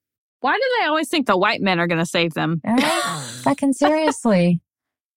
Why 0.40 0.54
do 0.54 0.62
they 0.80 0.86
always 0.86 1.10
think 1.10 1.26
the 1.26 1.36
white 1.36 1.60
men 1.60 1.78
are 1.78 1.86
going 1.86 2.00
to 2.00 2.06
save 2.06 2.32
them? 2.32 2.62
Right? 2.64 2.80
Fucking 3.42 3.74
seriously. 3.74 4.62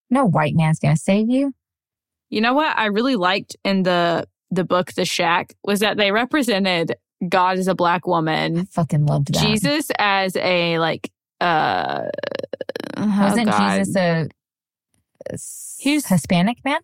No 0.09 0.25
white 0.25 0.55
man's 0.55 0.79
gonna 0.79 0.97
save 0.97 1.29
you. 1.29 1.53
You 2.29 2.41
know 2.41 2.53
what 2.53 2.77
I 2.77 2.87
really 2.87 3.15
liked 3.15 3.55
in 3.63 3.83
the 3.83 4.27
the 4.51 4.63
book 4.63 4.93
The 4.93 5.05
Shack 5.05 5.55
was 5.63 5.79
that 5.81 5.97
they 5.97 6.11
represented 6.11 6.95
God 7.27 7.57
as 7.57 7.67
a 7.67 7.75
black 7.75 8.05
woman, 8.07 8.59
I 8.59 8.63
Fucking 8.65 9.05
loved 9.05 9.33
that. 9.33 9.41
Jesus 9.45 9.89
as 9.97 10.35
a 10.35 10.79
like 10.79 11.11
uh 11.41 12.03
oh 12.97 13.19
Wasn't 13.19 13.47
God. 13.49 13.77
Jesus 13.77 13.95
a, 13.95 14.27
a 15.29 15.37
He's- 15.79 16.05
Hispanic 16.07 16.63
man? 16.63 16.79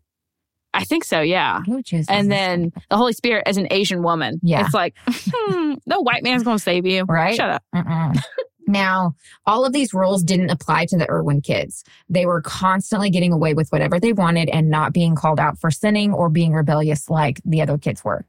I 0.76 0.84
think 0.86 1.03
so, 1.03 1.22
yeah. 1.22 1.61
Who 1.68 1.84
Jesus? 1.84 2.09
And 2.09 2.32
then 2.32 2.72
the 2.89 2.97
Holy 2.97 3.14
Spirit 3.14 3.43
as 3.45 3.57
an 3.57 3.68
Asian 3.70 4.01
woman. 4.01 4.39
Yeah. 4.41 4.66
It's 4.66 4.74
like, 4.74 4.95
hmm, 5.07 5.76
no 5.86 6.01
white 6.01 6.24
man's 6.24 6.41
going 6.41 6.57
to 6.57 6.64
save 6.64 6.88
you. 6.88 7.03
Right? 7.03 7.36
Shut 7.36 7.49
up. 7.51 7.64
Now, 8.74 9.16
all 9.46 9.66
of 9.66 9.72
these 9.72 9.94
rules 9.94 10.24
didn't 10.24 10.50
apply 10.50 10.88
to 10.88 10.98
the 10.98 11.10
Irwin 11.10 11.42
kids. 11.42 11.84
They 12.10 12.26
were 12.26 12.42
constantly 12.42 13.12
getting 13.12 13.32
away 13.32 13.54
with 13.54 13.70
whatever 13.72 14.00
they 14.00 14.14
wanted 14.14 14.50
and 14.50 14.72
not 14.72 14.94
being 14.94 15.16
called 15.16 15.40
out 15.40 15.60
for 15.60 15.70
sinning 15.70 16.12
or 16.12 16.28
being 16.28 16.54
rebellious 16.54 17.08
like 17.08 17.40
the 17.46 17.62
other 17.62 17.78
kids 17.78 18.04
were. 18.04 18.26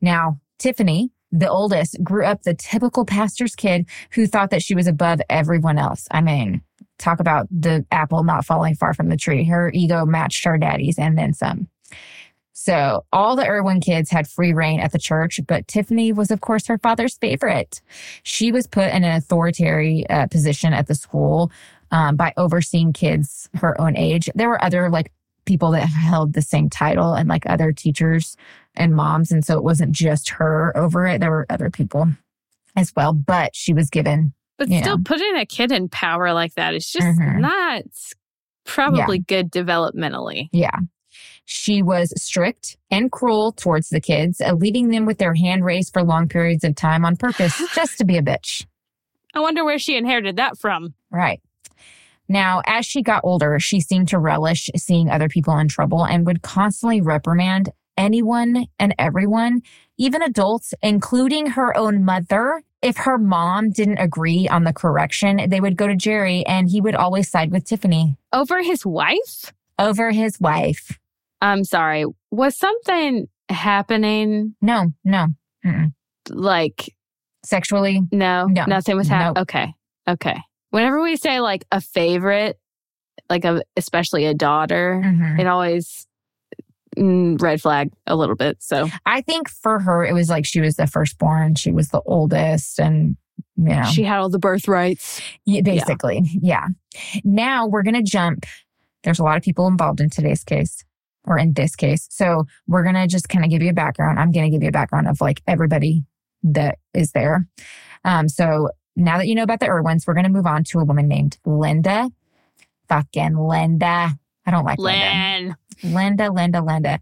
Now, 0.00 0.40
Tiffany, 0.58 1.12
the 1.30 1.48
oldest, 1.48 2.02
grew 2.02 2.24
up 2.24 2.42
the 2.42 2.54
typical 2.54 3.04
pastor's 3.04 3.54
kid 3.54 3.86
who 4.10 4.26
thought 4.26 4.50
that 4.50 4.62
she 4.62 4.74
was 4.74 4.88
above 4.88 5.20
everyone 5.30 5.78
else. 5.78 6.08
I 6.10 6.20
mean, 6.20 6.62
talk 6.98 7.20
about 7.20 7.46
the 7.50 7.86
apple 7.92 8.24
not 8.24 8.44
falling 8.44 8.74
far 8.74 8.92
from 8.92 9.08
the 9.08 9.16
tree. 9.16 9.44
Her 9.44 9.70
ego 9.72 10.04
matched 10.04 10.44
her 10.44 10.58
daddy's 10.58 10.98
and 10.98 11.16
then 11.16 11.32
some. 11.32 11.68
So 12.58 13.04
all 13.12 13.36
the 13.36 13.46
Irwin 13.46 13.80
kids 13.80 14.10
had 14.10 14.26
free 14.26 14.54
reign 14.54 14.80
at 14.80 14.90
the 14.90 14.98
church, 14.98 15.40
but 15.46 15.68
Tiffany 15.68 16.10
was, 16.10 16.30
of 16.30 16.40
course, 16.40 16.66
her 16.68 16.78
father's 16.78 17.18
favorite. 17.18 17.82
She 18.22 18.50
was 18.50 18.66
put 18.66 18.94
in 18.94 19.04
an 19.04 19.14
authoritarian 19.14 20.06
uh, 20.08 20.26
position 20.28 20.72
at 20.72 20.86
the 20.86 20.94
school 20.94 21.52
um, 21.90 22.16
by 22.16 22.32
overseeing 22.38 22.94
kids 22.94 23.50
her 23.56 23.78
own 23.78 23.94
age. 23.94 24.30
There 24.34 24.48
were 24.48 24.64
other 24.64 24.88
like 24.88 25.12
people 25.44 25.72
that 25.72 25.80
held 25.86 26.32
the 26.32 26.40
same 26.40 26.70
title 26.70 27.12
and 27.12 27.28
like 27.28 27.44
other 27.44 27.72
teachers 27.72 28.38
and 28.74 28.94
moms. 28.94 29.30
And 29.30 29.44
so 29.44 29.58
it 29.58 29.62
wasn't 29.62 29.92
just 29.92 30.30
her 30.30 30.74
over 30.74 31.06
it. 31.06 31.20
There 31.20 31.30
were 31.30 31.44
other 31.50 31.68
people 31.68 32.08
as 32.74 32.90
well, 32.96 33.12
but 33.12 33.54
she 33.54 33.74
was 33.74 33.90
given. 33.90 34.32
But 34.56 34.68
still, 34.68 34.96
know. 34.96 35.02
putting 35.04 35.36
a 35.36 35.44
kid 35.44 35.72
in 35.72 35.90
power 35.90 36.32
like 36.32 36.54
that 36.54 36.74
is 36.74 36.90
just 36.90 37.06
Mhm. 37.20 37.38
not 37.38 37.82
probably 38.64 39.18
good 39.18 39.52
developmentally. 39.52 40.48
Yeah. 40.52 40.78
She 41.46 41.80
was 41.80 42.12
strict 42.20 42.76
and 42.90 43.10
cruel 43.10 43.52
towards 43.52 43.88
the 43.88 44.00
kids, 44.00 44.40
uh, 44.40 44.52
leaving 44.52 44.88
them 44.88 45.06
with 45.06 45.18
their 45.18 45.34
hand 45.34 45.64
raised 45.64 45.92
for 45.92 46.02
long 46.02 46.28
periods 46.28 46.64
of 46.64 46.74
time 46.74 47.04
on 47.04 47.16
purpose 47.16 47.56
just 47.74 47.98
to 47.98 48.04
be 48.04 48.16
a 48.16 48.22
bitch. 48.22 48.66
I 49.32 49.40
wonder 49.40 49.64
where 49.64 49.78
she 49.78 49.96
inherited 49.96 50.36
that 50.36 50.58
from. 50.58 50.94
Right. 51.10 51.40
Now, 52.28 52.62
as 52.66 52.84
she 52.84 53.02
got 53.02 53.20
older, 53.22 53.58
she 53.60 53.80
seemed 53.80 54.08
to 54.08 54.18
relish 54.18 54.68
seeing 54.76 55.08
other 55.08 55.28
people 55.28 55.56
in 55.58 55.68
trouble 55.68 56.04
and 56.04 56.26
would 56.26 56.42
constantly 56.42 57.00
reprimand 57.00 57.70
anyone 57.96 58.66
and 58.80 58.94
everyone, 58.98 59.62
even 59.96 60.22
adults, 60.22 60.74
including 60.82 61.46
her 61.50 61.76
own 61.76 62.04
mother. 62.04 62.62
If 62.82 62.96
her 62.98 63.18
mom 63.18 63.70
didn't 63.70 63.98
agree 63.98 64.48
on 64.48 64.64
the 64.64 64.72
correction, 64.72 65.48
they 65.48 65.60
would 65.60 65.76
go 65.76 65.86
to 65.86 65.94
Jerry 65.96 66.44
and 66.46 66.68
he 66.68 66.80
would 66.80 66.94
always 66.96 67.30
side 67.30 67.52
with 67.52 67.64
Tiffany 67.64 68.16
Over 68.32 68.62
his 68.62 68.84
wife? 68.84 69.52
over 69.78 70.10
his 70.10 70.40
wife. 70.40 70.98
I'm 71.46 71.64
sorry. 71.64 72.04
Was 72.30 72.58
something 72.58 73.28
happening? 73.48 74.54
No, 74.60 74.92
no, 75.04 75.28
mm-mm. 75.64 75.92
Like, 76.30 76.94
sexually. 77.44 78.02
no, 78.12 78.46
No. 78.46 78.64
nothing 78.66 78.96
was 78.96 79.08
happening. 79.08 79.34
Nope. 79.34 79.42
Okay. 79.42 79.74
Okay. 80.08 80.40
Whenever 80.70 81.00
we 81.02 81.16
say 81.16 81.40
like 81.40 81.64
a 81.70 81.80
favorite, 81.80 82.58
like 83.30 83.44
a, 83.44 83.62
especially 83.76 84.24
a 84.26 84.34
daughter, 84.34 85.00
Mhm. 85.04 85.38
it 85.40 85.46
always 85.46 86.06
mm, 86.96 87.40
red 87.42 87.60
flag 87.60 87.90
a 88.06 88.16
little 88.16 88.36
bit. 88.36 88.56
So 88.60 88.88
I 89.04 89.20
think 89.20 89.48
for 89.50 89.78
her, 89.80 90.04
it 90.04 90.14
was 90.14 90.30
like 90.30 90.46
she 90.46 90.60
was 90.60 90.76
the 90.76 90.86
firstborn, 90.86 91.54
she 91.54 91.70
was 91.70 91.90
the 91.90 92.00
oldest, 92.06 92.80
and 92.80 93.16
yeah, 93.56 93.84
she 93.84 94.02
had 94.02 94.18
all 94.18 94.30
the 94.30 94.38
birthrights. 94.38 95.20
Yeah, 95.44 95.60
basically. 95.60 96.22
Yeah. 96.40 96.68
Now 97.24 97.66
we're 97.66 97.82
going 97.82 97.94
to 97.94 98.02
jump. 98.02 98.46
There's 99.02 99.18
a 99.18 99.22
lot 99.24 99.36
of 99.36 99.42
people 99.42 99.66
involved 99.66 100.00
in 100.00 100.08
today's 100.10 100.42
case 100.42 100.82
or 101.26 101.38
in 101.38 101.52
this 101.54 101.76
case. 101.76 102.06
So 102.10 102.44
we're 102.66 102.82
going 102.82 102.94
to 102.94 103.06
just 103.06 103.28
kind 103.28 103.44
of 103.44 103.50
give 103.50 103.62
you 103.62 103.70
a 103.70 103.74
background. 103.74 104.18
I'm 104.18 104.30
going 104.30 104.46
to 104.46 104.50
give 104.50 104.62
you 104.62 104.68
a 104.68 104.72
background 104.72 105.08
of 105.08 105.20
like 105.20 105.42
everybody 105.46 106.04
that 106.42 106.78
is 106.94 107.12
there. 107.12 107.46
Um, 108.04 108.28
so 108.28 108.70
now 108.94 109.18
that 109.18 109.26
you 109.26 109.34
know 109.34 109.42
about 109.42 109.60
the 109.60 109.68
Irwins, 109.68 110.06
we're 110.06 110.14
going 110.14 110.24
to 110.24 110.30
move 110.30 110.46
on 110.46 110.64
to 110.64 110.80
a 110.80 110.84
woman 110.84 111.08
named 111.08 111.38
Linda. 111.44 112.10
Fucking 112.88 113.36
Linda. 113.36 114.18
I 114.46 114.50
don't 114.50 114.64
like 114.64 114.78
Linda. 114.78 115.00
Len. 115.00 115.56
Linda, 115.82 116.30
Linda, 116.30 116.62
Linda. 116.62 117.00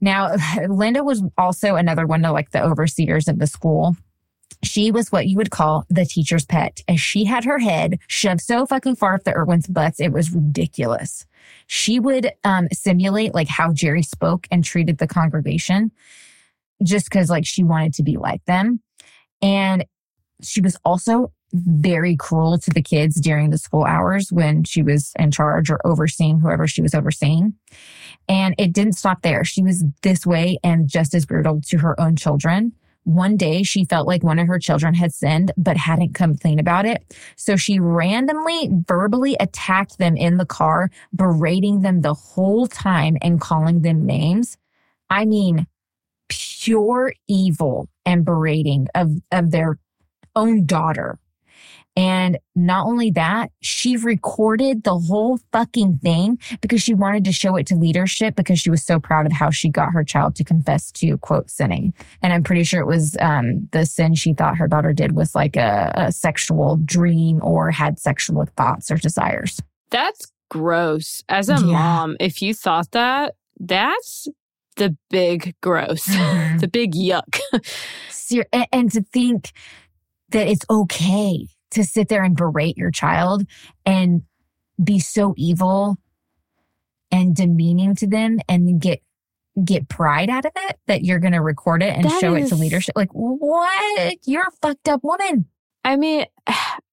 Now, 0.00 0.34
Linda 0.68 1.04
was 1.04 1.22
also 1.38 1.76
another 1.76 2.06
one 2.06 2.24
of 2.24 2.32
like 2.32 2.50
the 2.50 2.62
overseers 2.62 3.28
of 3.28 3.38
the 3.38 3.46
school. 3.46 3.96
She 4.62 4.92
was 4.92 5.10
what 5.10 5.26
you 5.26 5.36
would 5.36 5.50
call 5.50 5.84
the 5.88 6.04
teacher's 6.04 6.44
pet, 6.44 6.82
as 6.86 7.00
she 7.00 7.24
had 7.24 7.44
her 7.44 7.58
head 7.58 7.98
shoved 8.06 8.40
so 8.40 8.64
fucking 8.64 8.96
far 8.96 9.14
up 9.14 9.24
the 9.24 9.36
Irwin's 9.36 9.66
butts, 9.66 10.00
it 10.00 10.12
was 10.12 10.30
ridiculous. 10.30 11.26
She 11.66 11.98
would 11.98 12.30
um, 12.44 12.68
simulate 12.72 13.34
like 13.34 13.48
how 13.48 13.72
Jerry 13.72 14.02
spoke 14.02 14.46
and 14.50 14.62
treated 14.64 14.98
the 14.98 15.08
congregation 15.08 15.90
just 16.82 17.06
because 17.06 17.30
like 17.30 17.46
she 17.46 17.64
wanted 17.64 17.94
to 17.94 18.02
be 18.02 18.16
like 18.16 18.44
them. 18.44 18.80
And 19.40 19.84
she 20.42 20.60
was 20.60 20.76
also 20.84 21.32
very 21.52 22.16
cruel 22.16 22.58
to 22.58 22.70
the 22.70 22.82
kids 22.82 23.20
during 23.20 23.50
the 23.50 23.58
school 23.58 23.84
hours 23.84 24.32
when 24.32 24.64
she 24.64 24.82
was 24.82 25.12
in 25.18 25.30
charge 25.30 25.70
or 25.70 25.78
overseeing 25.84 26.40
whoever 26.40 26.66
she 26.66 26.82
was 26.82 26.94
overseeing. 26.94 27.54
And 28.28 28.54
it 28.58 28.72
didn't 28.72 28.94
stop 28.94 29.22
there. 29.22 29.44
She 29.44 29.62
was 29.62 29.84
this 30.02 30.26
way 30.26 30.58
and 30.64 30.88
just 30.88 31.14
as 31.14 31.26
brutal 31.26 31.60
to 31.68 31.78
her 31.78 31.98
own 32.00 32.16
children. 32.16 32.72
One 33.04 33.36
day 33.36 33.62
she 33.62 33.84
felt 33.84 34.06
like 34.06 34.22
one 34.22 34.38
of 34.38 34.46
her 34.46 34.58
children 34.58 34.94
had 34.94 35.12
sinned, 35.12 35.52
but 35.56 35.76
hadn't 35.76 36.14
complained 36.14 36.60
about 36.60 36.86
it. 36.86 37.16
So 37.36 37.56
she 37.56 37.80
randomly 37.80 38.70
verbally 38.86 39.36
attacked 39.40 39.98
them 39.98 40.16
in 40.16 40.36
the 40.36 40.46
car, 40.46 40.90
berating 41.14 41.82
them 41.82 42.02
the 42.02 42.14
whole 42.14 42.66
time 42.66 43.16
and 43.20 43.40
calling 43.40 43.82
them 43.82 44.06
names. 44.06 44.56
I 45.10 45.24
mean, 45.24 45.66
pure 46.28 47.12
evil 47.28 47.88
and 48.06 48.24
berating 48.24 48.86
of, 48.94 49.10
of 49.32 49.50
their 49.50 49.78
own 50.36 50.64
daughter. 50.64 51.18
And 51.94 52.38
not 52.54 52.86
only 52.86 53.10
that, 53.10 53.50
she 53.60 53.96
recorded 53.98 54.84
the 54.84 54.98
whole 54.98 55.38
fucking 55.52 55.98
thing 55.98 56.38
because 56.62 56.80
she 56.80 56.94
wanted 56.94 57.24
to 57.26 57.32
show 57.32 57.56
it 57.56 57.66
to 57.66 57.74
leadership 57.76 58.34
because 58.34 58.58
she 58.58 58.70
was 58.70 58.82
so 58.82 58.98
proud 58.98 59.26
of 59.26 59.32
how 59.32 59.50
she 59.50 59.68
got 59.68 59.92
her 59.92 60.02
child 60.02 60.34
to 60.36 60.44
confess 60.44 60.90
to 60.92 61.18
quote 61.18 61.50
sinning. 61.50 61.92
And 62.22 62.32
I'm 62.32 62.42
pretty 62.42 62.64
sure 62.64 62.80
it 62.80 62.86
was 62.86 63.16
um, 63.20 63.68
the 63.72 63.84
sin 63.84 64.14
she 64.14 64.32
thought 64.32 64.56
her 64.56 64.68
daughter 64.68 64.94
did 64.94 65.12
was 65.12 65.34
like 65.34 65.54
a, 65.56 65.92
a 65.94 66.12
sexual 66.12 66.78
dream 66.78 67.40
or 67.42 67.70
had 67.70 67.98
sexual 67.98 68.46
thoughts 68.56 68.90
or 68.90 68.96
desires. 68.96 69.60
That's 69.90 70.32
gross. 70.50 71.22
As 71.28 71.50
a 71.50 71.54
Yeah. 71.54 71.58
mom, 71.72 72.16
if 72.20 72.40
you 72.40 72.54
thought 72.54 72.90
that, 72.92 73.34
that's 73.60 74.28
the 74.76 74.96
big 75.10 75.54
gross, 75.60 76.06
Mhm. 76.08 76.60
the 76.60 76.68
big 76.68 76.94
yuck. 76.94 77.38
And 78.72 78.90
to 78.92 79.02
think 79.12 79.52
that 80.30 80.48
it's 80.48 80.64
okay 80.70 81.48
to 81.72 81.84
sit 81.84 82.08
there 82.08 82.22
and 82.22 82.36
berate 82.36 82.76
your 82.76 82.90
child 82.90 83.44
and 83.84 84.22
be 84.82 84.98
so 84.98 85.34
evil 85.36 85.96
and 87.10 87.36
demeaning 87.36 87.94
to 87.96 88.06
them 88.06 88.38
and 88.48 88.80
get 88.80 89.02
get 89.64 89.86
pride 89.88 90.30
out 90.30 90.46
of 90.46 90.52
it 90.56 90.78
that 90.86 91.04
you're 91.04 91.18
going 91.18 91.34
to 91.34 91.42
record 91.42 91.82
it 91.82 91.94
and 91.94 92.04
That 92.06 92.20
show 92.20 92.34
it 92.34 92.48
to 92.48 92.56
leadership 92.56 92.94
like 92.96 93.10
what 93.12 94.18
you're 94.24 94.46
a 94.48 94.50
fucked 94.62 94.88
up 94.88 95.04
woman 95.04 95.46
I 95.84 95.96
mean, 95.96 96.26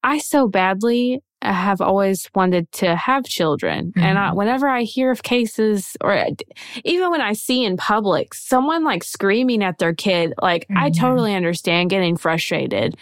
I 0.03 0.17
so 0.17 0.47
badly 0.47 1.21
have 1.43 1.79
always 1.79 2.27
wanted 2.33 2.71
to 2.71 2.95
have 2.95 3.23
children. 3.23 3.93
And 3.95 4.17
I, 4.17 4.31
Mhm. 4.31 4.35
whenever 4.35 4.67
I 4.67 4.81
hear 4.81 5.11
of 5.11 5.21
cases 5.21 5.95
or 6.01 6.25
even 6.83 7.11
when 7.11 7.21
I 7.21 7.33
see 7.33 7.63
in 7.63 7.77
public 7.77 8.33
someone 8.33 8.83
like 8.83 9.03
screaming 9.03 9.63
at 9.63 9.77
their 9.77 9.93
kid, 9.93 10.33
like 10.41 10.65
I 10.75 10.89
Mhm. 10.89 10.99
totally 10.99 11.35
understand 11.35 11.91
getting 11.91 12.17
frustrated, 12.17 12.97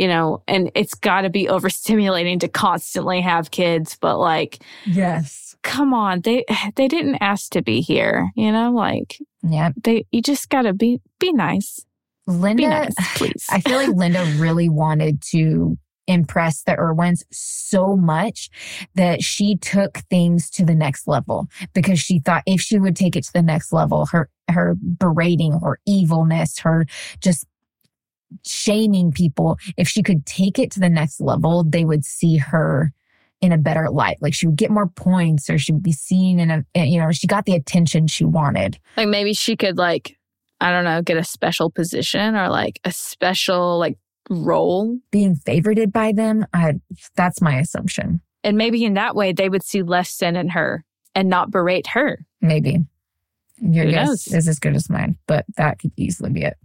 you 0.00 0.08
know, 0.08 0.42
and 0.48 0.70
it's 0.74 0.94
got 0.94 1.22
to 1.22 1.30
be 1.30 1.46
overstimulating 1.46 2.40
to 2.40 2.48
constantly 2.48 3.20
have 3.20 3.50
kids, 3.50 3.96
but 4.00 4.18
like, 4.18 4.62
yes 4.86 5.50
come 5.62 5.92
on, 5.92 6.20
they 6.22 6.44
they 6.76 6.88
didn't 6.88 7.16
ask 7.20 7.50
to 7.52 7.62
be 7.62 7.80
here, 7.80 8.30
you 8.34 8.52
know, 8.52 8.72
like 8.72 9.18
yeah 9.42 9.70
they 9.82 10.06
you 10.10 10.22
just 10.22 10.48
got 10.48 10.62
to 10.62 10.72
be 10.72 11.00
be 11.18 11.32
nice. 11.32 11.84
Be 12.26 12.32
linda 12.32 12.68
nice, 12.68 12.94
please. 13.16 13.46
I 13.50 13.60
feel 13.60 13.76
like 13.76 13.94
Linda 13.94 14.24
really 14.36 14.68
wanted 14.68 15.22
to 15.32 15.76
impress 16.06 16.62
the 16.62 16.78
Irwins 16.78 17.24
so 17.30 17.96
much 17.96 18.50
that 18.94 19.22
she 19.22 19.56
took 19.56 19.98
things 20.10 20.50
to 20.50 20.64
the 20.64 20.74
next 20.74 21.06
level 21.06 21.48
because 21.72 21.98
she 21.98 22.20
thought 22.20 22.42
if 22.46 22.60
she 22.60 22.78
would 22.78 22.96
take 22.96 23.16
it 23.16 23.24
to 23.24 23.32
the 23.32 23.42
next 23.42 23.72
level, 23.72 24.06
her 24.06 24.28
her 24.48 24.76
berating, 24.76 25.58
her 25.60 25.78
evilness, 25.86 26.58
her 26.60 26.86
just 27.20 27.46
shaming 28.44 29.12
people, 29.12 29.58
if 29.76 29.88
she 29.88 30.02
could 30.02 30.26
take 30.26 30.58
it 30.58 30.70
to 30.72 30.80
the 30.80 30.88
next 30.88 31.20
level, 31.20 31.64
they 31.64 31.84
would 31.84 32.04
see 32.04 32.36
her 32.36 32.92
in 33.40 33.52
a 33.52 33.58
better 33.58 33.88
light. 33.88 34.18
Like 34.20 34.34
she 34.34 34.46
would 34.46 34.56
get 34.56 34.70
more 34.70 34.88
points 34.88 35.48
or 35.48 35.58
she 35.58 35.72
would 35.72 35.82
be 35.82 35.92
seen 35.92 36.38
in 36.38 36.50
a, 36.50 36.64
eh, 36.74 36.84
you 36.84 37.00
know, 37.00 37.10
she 37.10 37.26
got 37.26 37.46
the 37.46 37.54
attention 37.54 38.06
she 38.06 38.24
wanted. 38.24 38.78
Like 38.96 39.08
maybe 39.08 39.32
she 39.32 39.56
could 39.56 39.78
like 39.78 40.16
I 40.60 40.70
don't 40.70 40.84
know, 40.84 41.00
get 41.02 41.16
a 41.16 41.24
special 41.24 41.70
position 41.70 42.36
or 42.36 42.48
like 42.48 42.80
a 42.84 42.92
special 42.92 43.78
like 43.78 43.96
role. 44.28 44.98
Being 45.10 45.36
favorited 45.36 45.90
by 45.90 46.12
them, 46.12 46.46
I, 46.52 46.74
that's 47.16 47.40
my 47.40 47.58
assumption. 47.58 48.20
And 48.44 48.58
maybe 48.58 48.84
in 48.84 48.94
that 48.94 49.16
way 49.16 49.32
they 49.32 49.48
would 49.48 49.64
see 49.64 49.82
less 49.82 50.10
sin 50.10 50.36
in 50.36 50.50
her 50.50 50.84
and 51.14 51.28
not 51.28 51.50
berate 51.50 51.88
her. 51.88 52.26
Maybe. 52.40 52.80
Your 53.58 53.86
Who 53.86 53.90
guess 53.90 54.06
knows? 54.06 54.26
is 54.28 54.48
as 54.48 54.58
good 54.58 54.74
as 54.74 54.88
mine, 54.88 55.16
but 55.26 55.44
that 55.56 55.78
could 55.78 55.92
easily 55.96 56.30
be 56.30 56.42
it. 56.42 56.56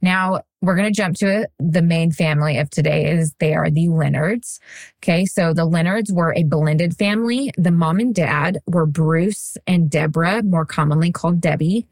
Now 0.00 0.42
we're 0.60 0.76
going 0.76 0.92
to 0.92 0.96
jump 0.96 1.16
to 1.16 1.42
it. 1.42 1.52
The 1.58 1.82
main 1.82 2.12
family 2.12 2.58
of 2.58 2.70
today 2.70 3.10
is 3.10 3.34
they 3.38 3.54
are 3.54 3.70
the 3.70 3.88
Leonards. 3.88 4.60
Okay. 5.02 5.24
So 5.24 5.52
the 5.52 5.64
Leonards 5.64 6.12
were 6.12 6.34
a 6.34 6.44
blended 6.44 6.96
family. 6.96 7.52
The 7.56 7.70
mom 7.70 7.98
and 7.98 8.14
dad 8.14 8.58
were 8.66 8.86
Bruce 8.86 9.56
and 9.66 9.90
Deborah, 9.90 10.42
more 10.42 10.64
commonly 10.64 11.12
called 11.12 11.40
Debbie. 11.40 11.86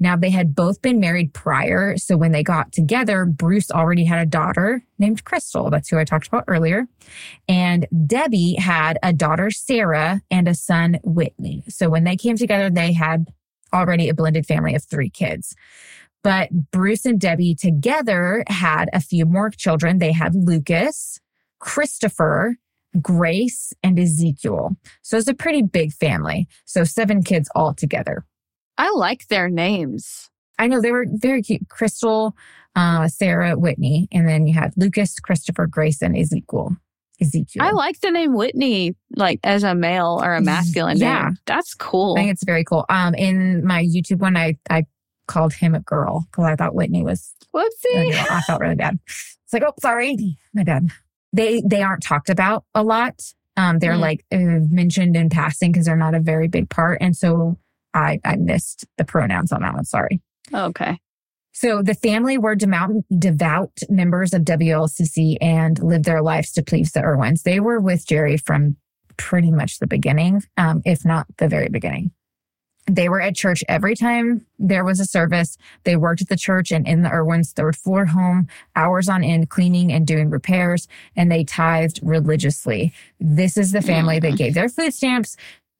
Now 0.00 0.16
they 0.16 0.30
had 0.30 0.54
both 0.54 0.80
been 0.80 1.00
married 1.00 1.34
prior. 1.34 1.96
So 1.96 2.16
when 2.16 2.32
they 2.32 2.42
got 2.42 2.72
together, 2.72 3.24
Bruce 3.24 3.70
already 3.70 4.04
had 4.04 4.20
a 4.20 4.30
daughter 4.30 4.84
named 4.98 5.24
Crystal. 5.24 5.70
That's 5.70 5.88
who 5.88 5.98
I 5.98 6.04
talked 6.04 6.28
about 6.28 6.44
earlier. 6.46 6.86
And 7.48 7.86
Debbie 8.06 8.54
had 8.54 8.98
a 9.02 9.12
daughter, 9.12 9.50
Sarah, 9.50 10.22
and 10.30 10.46
a 10.46 10.54
son, 10.54 11.00
Whitney. 11.02 11.64
So 11.68 11.88
when 11.88 12.04
they 12.04 12.16
came 12.16 12.36
together, 12.36 12.70
they 12.70 12.92
had 12.92 13.26
already 13.72 14.08
a 14.08 14.14
blended 14.14 14.46
family 14.46 14.74
of 14.74 14.84
three 14.84 15.10
kids. 15.10 15.54
But 16.24 16.70
Bruce 16.72 17.04
and 17.04 17.20
Debbie 17.20 17.54
together 17.54 18.44
had 18.48 18.88
a 18.92 19.00
few 19.00 19.24
more 19.24 19.50
children. 19.50 19.98
They 19.98 20.12
had 20.12 20.34
Lucas, 20.34 21.20
Christopher, 21.60 22.56
Grace, 23.00 23.72
and 23.82 23.98
Ezekiel. 23.98 24.76
So 25.02 25.16
it's 25.16 25.28
a 25.28 25.34
pretty 25.34 25.62
big 25.62 25.92
family. 25.92 26.48
So 26.64 26.84
seven 26.84 27.22
kids 27.22 27.48
all 27.54 27.74
together. 27.74 28.24
I 28.76 28.90
like 28.96 29.28
their 29.28 29.48
names. 29.48 30.30
I 30.58 30.66
know 30.66 30.80
they 30.80 30.90
were 30.92 31.06
very 31.08 31.42
cute. 31.42 31.68
Crystal, 31.68 32.34
uh, 32.74 33.06
Sarah, 33.08 33.56
Whitney, 33.56 34.08
and 34.12 34.28
then 34.28 34.46
you 34.46 34.54
had 34.54 34.72
Lucas, 34.76 35.18
Christopher, 35.20 35.66
Grace, 35.66 36.02
and 36.02 36.16
Ezekiel. 36.16 36.76
Ezekiel. 37.20 37.62
I 37.64 37.72
like 37.72 38.00
the 38.00 38.10
name 38.12 38.34
Whitney, 38.34 38.94
like 39.16 39.40
as 39.42 39.64
a 39.64 39.74
male 39.74 40.20
or 40.22 40.34
a 40.34 40.40
masculine 40.40 40.98
Yeah. 40.98 41.24
name. 41.26 41.36
That's 41.46 41.74
cool. 41.74 42.14
I 42.16 42.20
think 42.20 42.32
it's 42.32 42.44
very 42.44 42.62
cool. 42.64 42.84
Um, 42.88 43.14
in 43.14 43.64
my 43.64 43.82
YouTube 43.84 44.18
one, 44.20 44.36
I 44.36 44.56
I 44.70 44.84
called 45.28 45.52
him 45.52 45.74
a 45.76 45.80
girl 45.80 46.26
because 46.30 46.44
I 46.44 46.56
thought 46.56 46.74
Whitney 46.74 47.04
was. 47.04 47.32
Whoopsie. 47.54 48.10
girl. 48.12 48.26
I 48.30 48.40
felt 48.42 48.60
really 48.60 48.74
bad. 48.74 48.98
It's 49.06 49.52
like, 49.52 49.62
oh, 49.62 49.72
sorry, 49.80 50.36
my 50.52 50.64
bad. 50.64 50.88
They 51.32 51.62
they 51.64 51.82
aren't 51.82 52.02
talked 52.02 52.28
about 52.30 52.64
a 52.74 52.82
lot. 52.82 53.20
Um, 53.56 53.78
they're 53.78 53.92
Mm. 53.94 54.00
like 54.00 54.24
uh, 54.32 54.36
mentioned 54.70 55.16
in 55.16 55.30
passing 55.30 55.72
because 55.72 55.86
they're 55.86 55.96
not 55.96 56.14
a 56.14 56.20
very 56.20 56.48
big 56.48 56.68
part, 56.68 56.98
and 57.00 57.16
so 57.16 57.58
I 57.94 58.20
I 58.24 58.36
missed 58.36 58.84
the 58.98 59.04
pronouns 59.04 59.52
on 59.52 59.62
that 59.62 59.74
one. 59.74 59.84
Sorry. 59.84 60.20
Okay. 60.52 60.98
So 61.52 61.82
the 61.82 61.94
family 61.94 62.38
were 62.38 62.54
devout, 62.54 62.90
devout 63.18 63.72
members 63.88 64.32
of 64.32 64.42
WLCC 64.42 65.38
and 65.40 65.82
lived 65.82 66.04
their 66.04 66.22
lives 66.22 66.52
to 66.52 66.62
please 66.62 66.92
the 66.92 67.00
Irwins. 67.02 67.42
They 67.42 67.58
were 67.58 67.80
with 67.80 68.06
Jerry 68.06 68.36
from 68.36 68.76
pretty 69.16 69.50
much 69.50 69.78
the 69.80 69.88
beginning, 69.88 70.42
um, 70.56 70.82
if 70.84 71.04
not 71.04 71.26
the 71.38 71.48
very 71.48 71.68
beginning. 71.68 72.12
They 72.88 73.08
were 73.08 73.20
at 73.20 73.36
church 73.36 73.62
every 73.68 73.94
time 73.94 74.46
there 74.58 74.84
was 74.84 74.98
a 74.98 75.04
service. 75.04 75.58
They 75.84 75.96
worked 75.96 76.22
at 76.22 76.28
the 76.28 76.36
church 76.36 76.70
and 76.70 76.86
in 76.86 77.02
the 77.02 77.10
Irwins' 77.10 77.52
third 77.52 77.76
floor 77.76 78.06
home, 78.06 78.48
hours 78.76 79.08
on 79.08 79.22
end, 79.22 79.50
cleaning 79.50 79.92
and 79.92 80.06
doing 80.06 80.30
repairs, 80.30 80.88
and 81.14 81.30
they 81.30 81.44
tithed 81.44 82.00
religiously. 82.02 82.92
This 83.20 83.56
is 83.56 83.72
the 83.72 83.82
family 83.82 84.18
that 84.20 84.36
gave 84.36 84.54
their 84.54 84.68
food 84.68 84.94
stamps 84.94 85.36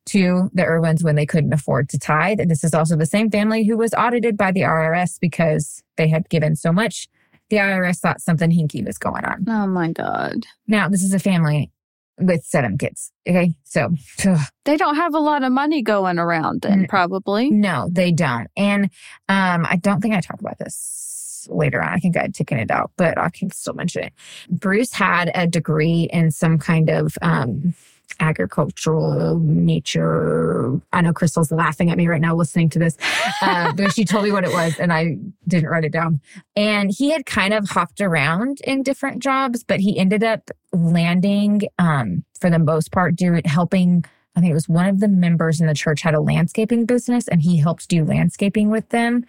to 0.07 0.51
the 0.55 0.65
Irwins 0.65 1.05
when 1.05 1.17
they 1.17 1.27
couldn't 1.27 1.53
afford 1.53 1.89
to 1.91 1.99
tithe. 1.99 2.41
And 2.41 2.51
this 2.51 2.65
is 2.65 2.75
also 2.75 2.97
the 2.97 3.07
same 3.07 3.31
family 3.31 3.65
who 3.65 3.77
was 3.77 3.95
audited 3.95 4.37
by 4.37 4.53
the 4.53 4.63
IRS 4.63 5.19
because 5.21 5.83
they 5.97 6.09
had 6.09 6.29
given 6.29 6.57
so 6.57 6.73
much. 6.73 7.09
The 7.51 7.57
IRS 7.57 8.01
thought 8.01 8.21
something 8.21 8.51
hinky 8.51 8.85
was 8.85 8.99
going 8.99 9.25
on. 9.25 9.45
Oh 9.49 9.67
my 9.67 9.93
God. 9.93 10.45
Now, 10.67 10.89
this 10.89 11.03
is 11.03 11.15
a 11.15 11.19
family 11.19 11.71
with 12.19 12.45
seven 12.45 12.77
kids. 12.79 13.13
Okay. 13.29 13.55
So, 13.65 13.91
ugh, 14.27 14.41
They 14.65 14.77
don't 14.77 14.97
have 14.97 15.15
a 15.15 15.19
lot 15.21 15.43
of 15.45 15.53
money 15.53 15.83
going 15.83 16.19
around 16.19 16.63
then, 16.63 16.85
Mm. 16.85 16.89
probably. 16.89 17.51
no, 17.51 17.89
they 17.93 18.13
don't. 18.13 18.49
And 18.57 18.85
um, 19.29 19.67
I 19.69 19.77
don't 19.81 20.01
think 20.01 20.15
I 20.15 20.21
talked 20.21 20.41
about 20.41 20.59
this 20.59 21.47
later 21.51 21.81
on. 21.83 21.89
I 21.93 21.99
think 21.99 22.17
I 22.17 22.23
had 22.23 22.35
taken 22.35 22.59
it 22.59 22.71
out, 22.71 22.91
but 22.97 23.17
I 23.19 23.31
can 23.31 23.51
still 23.51 23.75
mention 23.75 24.05
it. 24.05 24.13
Bruce 24.51 24.93
had 24.93 25.31
a 25.35 25.47
degree 25.47 26.09
in 26.13 26.31
some 26.31 26.59
kind 26.59 26.91
of 26.91 27.17
um, 27.23 27.75
agricultural 28.21 29.39
nature. 29.39 30.81
I 30.93 31.01
know 31.01 31.13
Crystal's 31.13 31.51
laughing 31.53 31.91
at 31.91 31.97
me 31.97 32.07
right 32.09 32.21
now 32.21 32.35
listening 32.35 32.69
to 32.71 32.79
this, 32.79 32.97
uh, 33.43 33.73
but 33.77 33.93
she 33.93 34.05
told 34.05 34.25
me 34.25 34.33
what 34.33 34.45
it 34.45 34.53
was 34.53 34.79
and 34.79 34.93
I 34.93 35.17
didn't 35.47 35.69
write 35.69 35.85
it 35.85 35.93
down. 35.93 36.21
And 36.57 36.91
he 36.91 37.11
had 37.11 37.27
kind 37.27 37.55
of 37.55 37.69
hopped 37.69 38.01
around 38.01 38.61
in 38.65 38.83
different 38.83 39.23
jobs, 39.23 39.63
but 39.65 39.81
he 39.81 39.99
ended 39.99 40.25
up 40.25 40.51
landing, 40.73 41.63
um, 41.79 42.25
for 42.41 42.51
the 42.51 42.59
most 42.59 42.93
part, 42.93 43.17
doing 43.17 43.43
helping. 43.45 44.05
I 44.37 44.41
think 44.41 44.51
it 44.51 44.55
was 44.55 44.69
one 44.69 44.87
of 44.87 45.01
the 45.01 45.09
members 45.09 45.61
in 45.61 45.67
the 45.67 45.75
church 45.75 46.03
had 46.03 46.15
a 46.15 46.21
landscaping 46.21 46.87
business 46.87 47.27
and 47.29 47.43
he 47.43 47.57
helped 47.57 47.89
do 47.89 48.05
landscaping 48.05 48.71
with 48.71 48.89
them. 48.91 49.25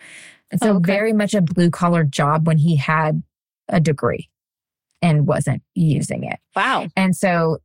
And 0.51 0.61
so 0.61 0.75
Okay. 0.75 0.91
very 0.91 1.13
much 1.13 1.33
a 1.33 1.41
blue 1.41 1.69
collar 1.71 2.03
job 2.03 2.45
when 2.47 2.57
he 2.57 2.75
had 2.75 3.23
a 3.69 3.79
degree 3.79 4.29
and 5.01 5.25
wasn't 5.27 5.63
using 5.75 6.23
it. 6.23 6.39
Wow. 6.55 6.87
And 6.95 7.15
so 7.15 7.59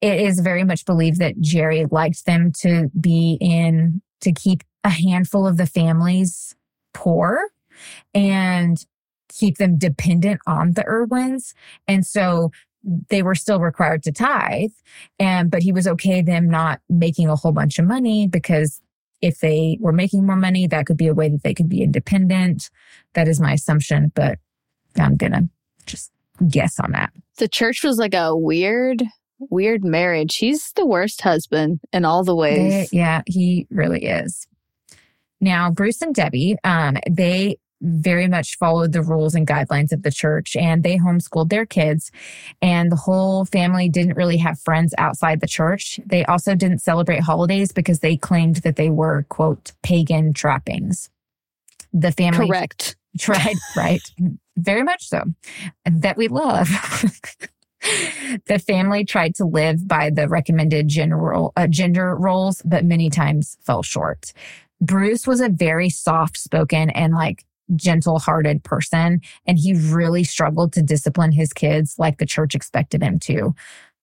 it 0.00 0.20
is 0.20 0.40
very 0.40 0.64
much 0.64 0.84
believed 0.84 1.18
that 1.18 1.40
Jerry 1.40 1.86
liked 1.90 2.26
them 2.26 2.52
to 2.60 2.90
be 2.98 3.36
in, 3.40 4.02
to 4.20 4.32
keep 4.32 4.62
a 4.84 4.90
handful 4.90 5.46
of 5.46 5.56
the 5.56 5.66
families 5.66 6.54
poor 6.94 7.38
and 8.14 8.84
keep 9.28 9.58
them 9.58 9.78
dependent 9.78 10.40
on 10.46 10.72
the 10.72 10.86
Irwins. 10.86 11.54
And 11.86 12.04
so 12.04 12.50
they 13.08 13.22
were 13.22 13.34
still 13.34 13.60
required 13.60 14.02
to 14.04 14.12
tithe. 14.12 14.72
And, 15.18 15.50
but 15.50 15.62
he 15.62 15.72
was 15.72 15.86
okay 15.86 16.22
them 16.22 16.48
not 16.48 16.80
making 16.88 17.28
a 17.28 17.36
whole 17.36 17.52
bunch 17.52 17.78
of 17.78 17.86
money 17.86 18.26
because 18.26 18.80
if 19.20 19.40
they 19.40 19.76
were 19.80 19.92
making 19.92 20.24
more 20.24 20.36
money, 20.36 20.66
that 20.66 20.86
could 20.86 20.96
be 20.96 21.06
a 21.06 21.14
way 21.14 21.28
that 21.28 21.42
they 21.42 21.52
could 21.52 21.68
be 21.68 21.82
independent. 21.82 22.70
That 23.12 23.28
is 23.28 23.38
my 23.38 23.52
assumption, 23.52 24.12
but 24.14 24.38
I'm 24.98 25.16
going 25.16 25.32
to 25.32 25.48
just 25.84 26.10
guess 26.48 26.80
on 26.80 26.92
that. 26.92 27.12
The 27.36 27.48
church 27.48 27.84
was 27.84 27.98
like 27.98 28.14
a 28.14 28.34
weird, 28.34 29.02
weird 29.48 29.84
marriage. 29.84 30.36
He's 30.36 30.72
the 30.72 30.86
worst 30.86 31.22
husband 31.22 31.80
in 31.92 32.04
all 32.04 32.22
the 32.24 32.34
They- 32.34 32.38
ways. 32.40 32.92
yeah, 32.92 33.22
he 33.26 33.66
really 33.70 34.04
is. 34.04 34.46
Now, 35.40 35.70
Bruce 35.70 36.02
and 36.02 36.14
Debbie, 36.14 36.56
um, 36.64 36.98
they 37.10 37.56
very 37.82 38.28
much 38.28 38.58
followed 38.58 38.92
the 38.92 39.00
rules 39.02 39.34
and 39.34 39.46
guidelines 39.46 39.90
of 39.90 40.02
the 40.02 40.10
church 40.10 40.54
and 40.54 40.82
they 40.82 40.98
homeschooled 40.98 41.48
their 41.48 41.64
kids. 41.64 42.10
And 42.60 42.92
the 42.92 42.96
whole 42.96 43.46
family 43.46 43.88
didn't 43.88 44.18
really 44.18 44.36
have 44.36 44.60
friends 44.60 44.92
outside 44.98 45.40
the 45.40 45.46
church. 45.46 45.98
They 46.04 46.22
also 46.26 46.54
didn't 46.54 46.80
celebrate 46.82 47.20
holidays 47.20 47.72
because 47.72 48.00
they 48.00 48.18
claimed 48.18 48.56
that 48.56 48.76
they 48.76 48.90
were, 48.90 49.24
quote, 49.30 49.72
pagan 49.82 50.34
trappings. 50.34 51.08
The 51.94 52.12
family 52.12 52.48
Correct. 52.48 52.96
tried, 53.18 53.56
right? 53.74 54.02
Very 54.58 54.82
much 54.82 55.08
so. 55.08 55.24
That 55.90 56.18
we 56.18 56.28
love. 56.28 56.68
the 58.46 58.58
family 58.58 59.04
tried 59.04 59.34
to 59.36 59.44
live 59.44 59.86
by 59.88 60.10
the 60.10 60.28
recommended 60.28 60.88
general 60.88 61.52
uh, 61.56 61.66
gender 61.66 62.14
roles, 62.16 62.62
but 62.64 62.84
many 62.84 63.10
times 63.10 63.56
fell 63.62 63.82
short. 63.82 64.32
Bruce 64.80 65.26
was 65.26 65.40
a 65.40 65.48
very 65.48 65.90
soft 65.90 66.36
spoken 66.38 66.90
and 66.90 67.14
like 67.14 67.44
gentle 67.76 68.18
hearted 68.18 68.64
person, 68.64 69.20
and 69.46 69.58
he 69.58 69.74
really 69.74 70.24
struggled 70.24 70.72
to 70.72 70.82
discipline 70.82 71.32
his 71.32 71.52
kids 71.52 71.94
like 71.98 72.18
the 72.18 72.26
church 72.26 72.54
expected 72.54 73.02
him 73.02 73.18
to. 73.20 73.54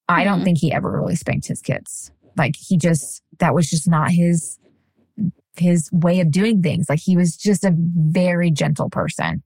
I 0.08 0.24
don't 0.24 0.42
Mhm. 0.42 0.44
think 0.44 0.58
he 0.60 0.72
ever 0.72 0.92
really 0.92 1.16
spanked 1.16 1.48
his 1.48 1.62
kids. 1.62 2.12
Like 2.38 2.56
he 2.56 2.78
just, 2.78 3.24
that 3.40 3.54
was 3.54 3.70
just 3.70 3.88
not 3.88 4.12
his 4.12 4.58
his 5.58 5.90
way 5.92 6.20
of 6.20 6.30
doing 6.30 6.62
things. 6.62 6.88
Like 6.88 7.00
he 7.00 7.18
was 7.18 7.36
just 7.36 7.66
a 7.66 7.74
very 7.76 8.52
gentle 8.52 8.92
person. 8.92 9.42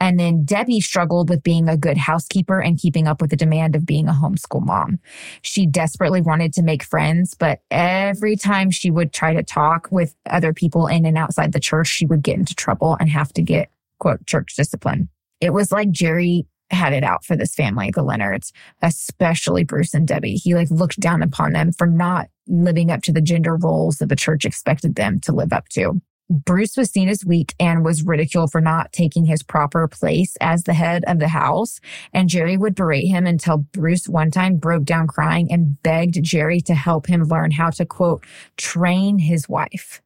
And 0.00 0.18
then 0.18 0.44
Debbie 0.44 0.80
struggled 0.80 1.28
with 1.28 1.42
being 1.42 1.68
a 1.68 1.76
good 1.76 1.96
housekeeper 1.96 2.60
and 2.60 2.78
keeping 2.78 3.06
up 3.06 3.20
with 3.20 3.30
the 3.30 3.36
demand 3.36 3.76
of 3.76 3.86
being 3.86 4.08
a 4.08 4.12
homeschool 4.12 4.64
mom. 4.64 4.98
She 5.42 5.66
desperately 5.66 6.20
wanted 6.20 6.52
to 6.54 6.62
make 6.62 6.82
friends, 6.82 7.34
but 7.34 7.60
every 7.70 8.36
time 8.36 8.70
she 8.70 8.90
would 8.90 9.12
try 9.12 9.34
to 9.34 9.42
talk 9.42 9.88
with 9.90 10.14
other 10.26 10.52
people 10.52 10.86
in 10.86 11.06
and 11.06 11.18
outside 11.18 11.52
the 11.52 11.60
church, 11.60 11.88
she 11.88 12.06
would 12.06 12.22
get 12.22 12.38
into 12.38 12.54
trouble 12.54 12.96
and 12.98 13.08
have 13.10 13.32
to 13.34 13.42
get 13.42 13.70
quote 13.98 14.26
church 14.26 14.54
discipline. 14.56 15.08
It 15.40 15.52
was 15.52 15.72
like 15.72 15.90
Jerry 15.90 16.46
had 16.72 16.92
it 16.92 17.04
out 17.04 17.24
for 17.24 17.36
this 17.36 17.54
family, 17.54 17.90
the 17.90 18.02
Leonards, 18.02 18.52
especially 18.80 19.64
Bruce 19.64 19.94
and 19.94 20.08
Debbie. 20.08 20.36
He 20.36 20.54
like 20.54 20.70
looked 20.70 20.98
down 20.98 21.22
upon 21.22 21.52
them 21.52 21.72
for 21.72 21.86
not 21.86 22.28
living 22.46 22.90
up 22.90 23.02
to 23.02 23.12
the 23.12 23.20
gender 23.20 23.56
roles 23.56 23.98
that 23.98 24.08
the 24.08 24.16
church 24.16 24.44
expected 24.44 24.94
them 24.94 25.20
to 25.20 25.32
live 25.32 25.52
up 25.52 25.68
to. 25.70 26.00
Bruce 26.32 26.78
was 26.78 26.90
seen 26.90 27.10
as 27.10 27.26
weak 27.26 27.54
and 27.60 27.84
was 27.84 28.04
ridiculed 28.04 28.50
for 28.50 28.62
not 28.62 28.90
taking 28.90 29.26
his 29.26 29.42
proper 29.42 29.86
place 29.86 30.34
as 30.40 30.62
the 30.62 30.72
head 30.72 31.04
of 31.06 31.18
the 31.18 31.28
house. 31.28 31.78
And 32.14 32.30
Jerry 32.30 32.56
would 32.56 32.74
berate 32.74 33.06
him 33.06 33.26
until 33.26 33.58
Bruce 33.58 34.08
one 34.08 34.30
time 34.30 34.56
broke 34.56 34.84
down 34.84 35.08
crying 35.08 35.52
and 35.52 35.80
begged 35.82 36.22
Jerry 36.22 36.62
to 36.62 36.74
help 36.74 37.06
him 37.06 37.24
learn 37.24 37.50
how 37.50 37.68
to 37.70 37.84
quote, 37.84 38.24
train 38.56 39.18
his 39.18 39.46
wife. 39.46 40.00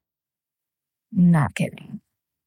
Not 1.13 1.55
kidding. 1.55 2.01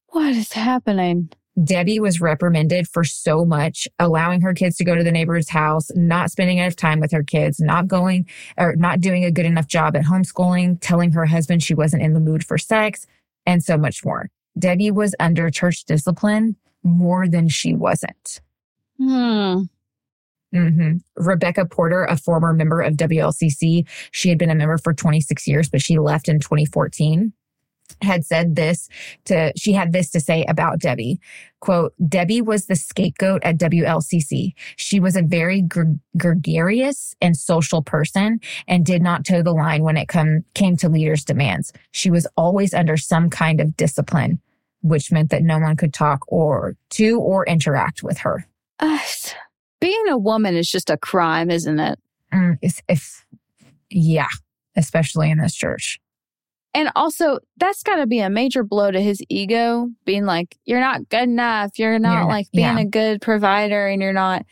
What 0.09 0.35
is 0.35 0.51
happening? 0.51 1.29
Debbie 1.63 1.99
was 1.99 2.21
reprimanded 2.21 2.87
for 2.87 3.03
so 3.03 3.45
much, 3.45 3.87
allowing 3.97 4.41
her 4.41 4.53
kids 4.53 4.77
to 4.77 4.85
go 4.85 4.95
to 4.95 5.03
the 5.03 5.11
neighbor's 5.11 5.49
house, 5.49 5.89
not 5.95 6.31
spending 6.31 6.57
enough 6.57 6.75
time 6.75 6.99
with 6.99 7.11
her 7.11 7.23
kids, 7.23 7.59
not 7.59 7.87
going 7.87 8.27
or 8.57 8.75
not 8.75 9.01
doing 9.01 9.25
a 9.25 9.31
good 9.31 9.45
enough 9.45 9.67
job 9.67 9.95
at 9.95 10.03
homeschooling, 10.03 10.77
telling 10.81 11.11
her 11.11 11.25
husband 11.25 11.63
she 11.63 11.73
wasn't 11.73 12.01
in 12.01 12.13
the 12.13 12.19
mood 12.19 12.45
for 12.45 12.57
sex, 12.57 13.07
and 13.49 13.63
so 13.63 13.77
much 13.77 14.05
more. 14.05 14.29
Debbie 14.59 14.91
was 14.91 15.15
under 15.19 15.49
church 15.49 15.83
discipline 15.85 16.55
more 16.83 17.27
than 17.27 17.49
she 17.49 17.73
wasn't. 17.73 18.41
Hmm. 18.99 19.61
hmm 20.53 20.97
Rebecca 21.15 21.65
Porter, 21.65 22.03
a 22.03 22.15
former 22.15 22.53
member 22.53 22.81
of 22.81 22.93
WLCC, 22.93 23.87
she 24.11 24.29
had 24.29 24.37
been 24.37 24.51
a 24.51 24.55
member 24.55 24.77
for 24.77 24.93
26 24.93 25.47
years, 25.47 25.67
but 25.67 25.81
she 25.81 25.97
left 25.97 26.29
in 26.29 26.39
2014. 26.39 27.33
Had 28.01 28.25
said 28.25 28.55
this 28.55 28.89
to, 29.25 29.51
she 29.55 29.73
had 29.73 29.93
this 29.93 30.09
to 30.11 30.19
say 30.19 30.45
about 30.47 30.79
Debbie. 30.79 31.19
Quote, 31.59 31.93
Debbie 32.07 32.41
was 32.41 32.67
the 32.67 32.75
scapegoat 32.75 33.43
at 33.43 33.57
WLCC. 33.57 34.53
She 34.77 34.99
was 34.99 35.15
a 35.15 35.21
very 35.21 35.61
gre- 35.61 35.97
gregarious 36.17 37.15
and 37.21 37.35
social 37.35 37.81
person 37.81 38.39
and 38.67 38.85
did 38.85 39.01
not 39.01 39.25
toe 39.25 39.41
the 39.41 39.51
line 39.51 39.83
when 39.83 39.97
it 39.97 40.07
come, 40.07 40.45
came 40.53 40.77
to 40.77 40.89
leaders' 40.89 41.25
demands. 41.25 41.73
She 41.91 42.09
was 42.09 42.27
always 42.37 42.73
under 42.73 42.95
some 42.95 43.29
kind 43.29 43.59
of 43.59 43.75
discipline, 43.75 44.39
which 44.81 45.11
meant 45.11 45.29
that 45.31 45.43
no 45.43 45.59
one 45.59 45.75
could 45.75 45.93
talk 45.93 46.21
or 46.27 46.75
to 46.91 47.19
or 47.19 47.45
interact 47.45 48.03
with 48.03 48.19
her. 48.19 48.47
Uh, 48.79 48.99
being 49.81 50.07
a 50.09 50.17
woman 50.17 50.55
is 50.55 50.69
just 50.69 50.89
a 50.89 50.97
crime, 50.97 51.51
isn't 51.51 51.79
it? 51.79 51.99
Mm, 52.33 52.57
if, 52.61 52.81
if, 52.87 53.25
yeah, 53.89 54.27
especially 54.75 55.29
in 55.29 55.39
this 55.39 55.55
church. 55.55 55.99
And 56.73 56.89
also, 56.95 57.39
that's 57.57 57.81
got 57.81 57.95
to 57.95 58.05
be 58.07 58.19
a 58.19 58.29
major 58.29 58.63
blow 58.63 58.91
to 58.91 59.01
his 59.01 59.23
ego, 59.27 59.89
being 60.05 60.25
like, 60.25 60.55
you're 60.65 60.79
not 60.79 61.09
good 61.09 61.23
enough. 61.23 61.79
You're 61.79 61.97
not 61.97 62.27
like 62.27 62.45
being 62.51 62.77
yeah. 62.77 62.79
a 62.81 62.85
good 62.85 63.21
provider 63.21 63.87
and 63.87 64.01
you're 64.01 64.13
not. 64.13 64.45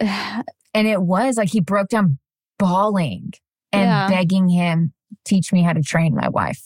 And 0.74 0.86
it 0.86 1.00
was 1.00 1.38
like 1.38 1.48
he 1.48 1.60
broke 1.60 1.88
down 1.88 2.18
bawling 2.58 3.32
and 3.72 3.82
Yeah. 3.82 4.08
begging 4.08 4.48
him, 4.50 4.92
teach 5.24 5.50
me 5.52 5.62
how 5.62 5.72
to 5.72 5.82
train 5.82 6.14
my 6.14 6.28
wife. 6.28 6.62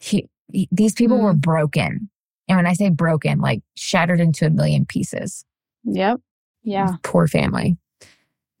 He, 0.00 0.28
he- 0.52 0.68
these 0.70 0.94
people 0.94 1.18
Mm. 1.18 1.22
were 1.22 1.34
broken. 1.34 2.08
And 2.46 2.56
when 2.56 2.66
I 2.66 2.72
say 2.74 2.88
broken, 2.88 3.40
like 3.40 3.60
shattered 3.76 4.20
into 4.20 4.46
a 4.46 4.50
million 4.50 4.86
pieces. 4.86 5.44
Yep. 5.84 6.20
Yeah. 6.62 6.94
Poor 7.02 7.26
family. 7.26 7.76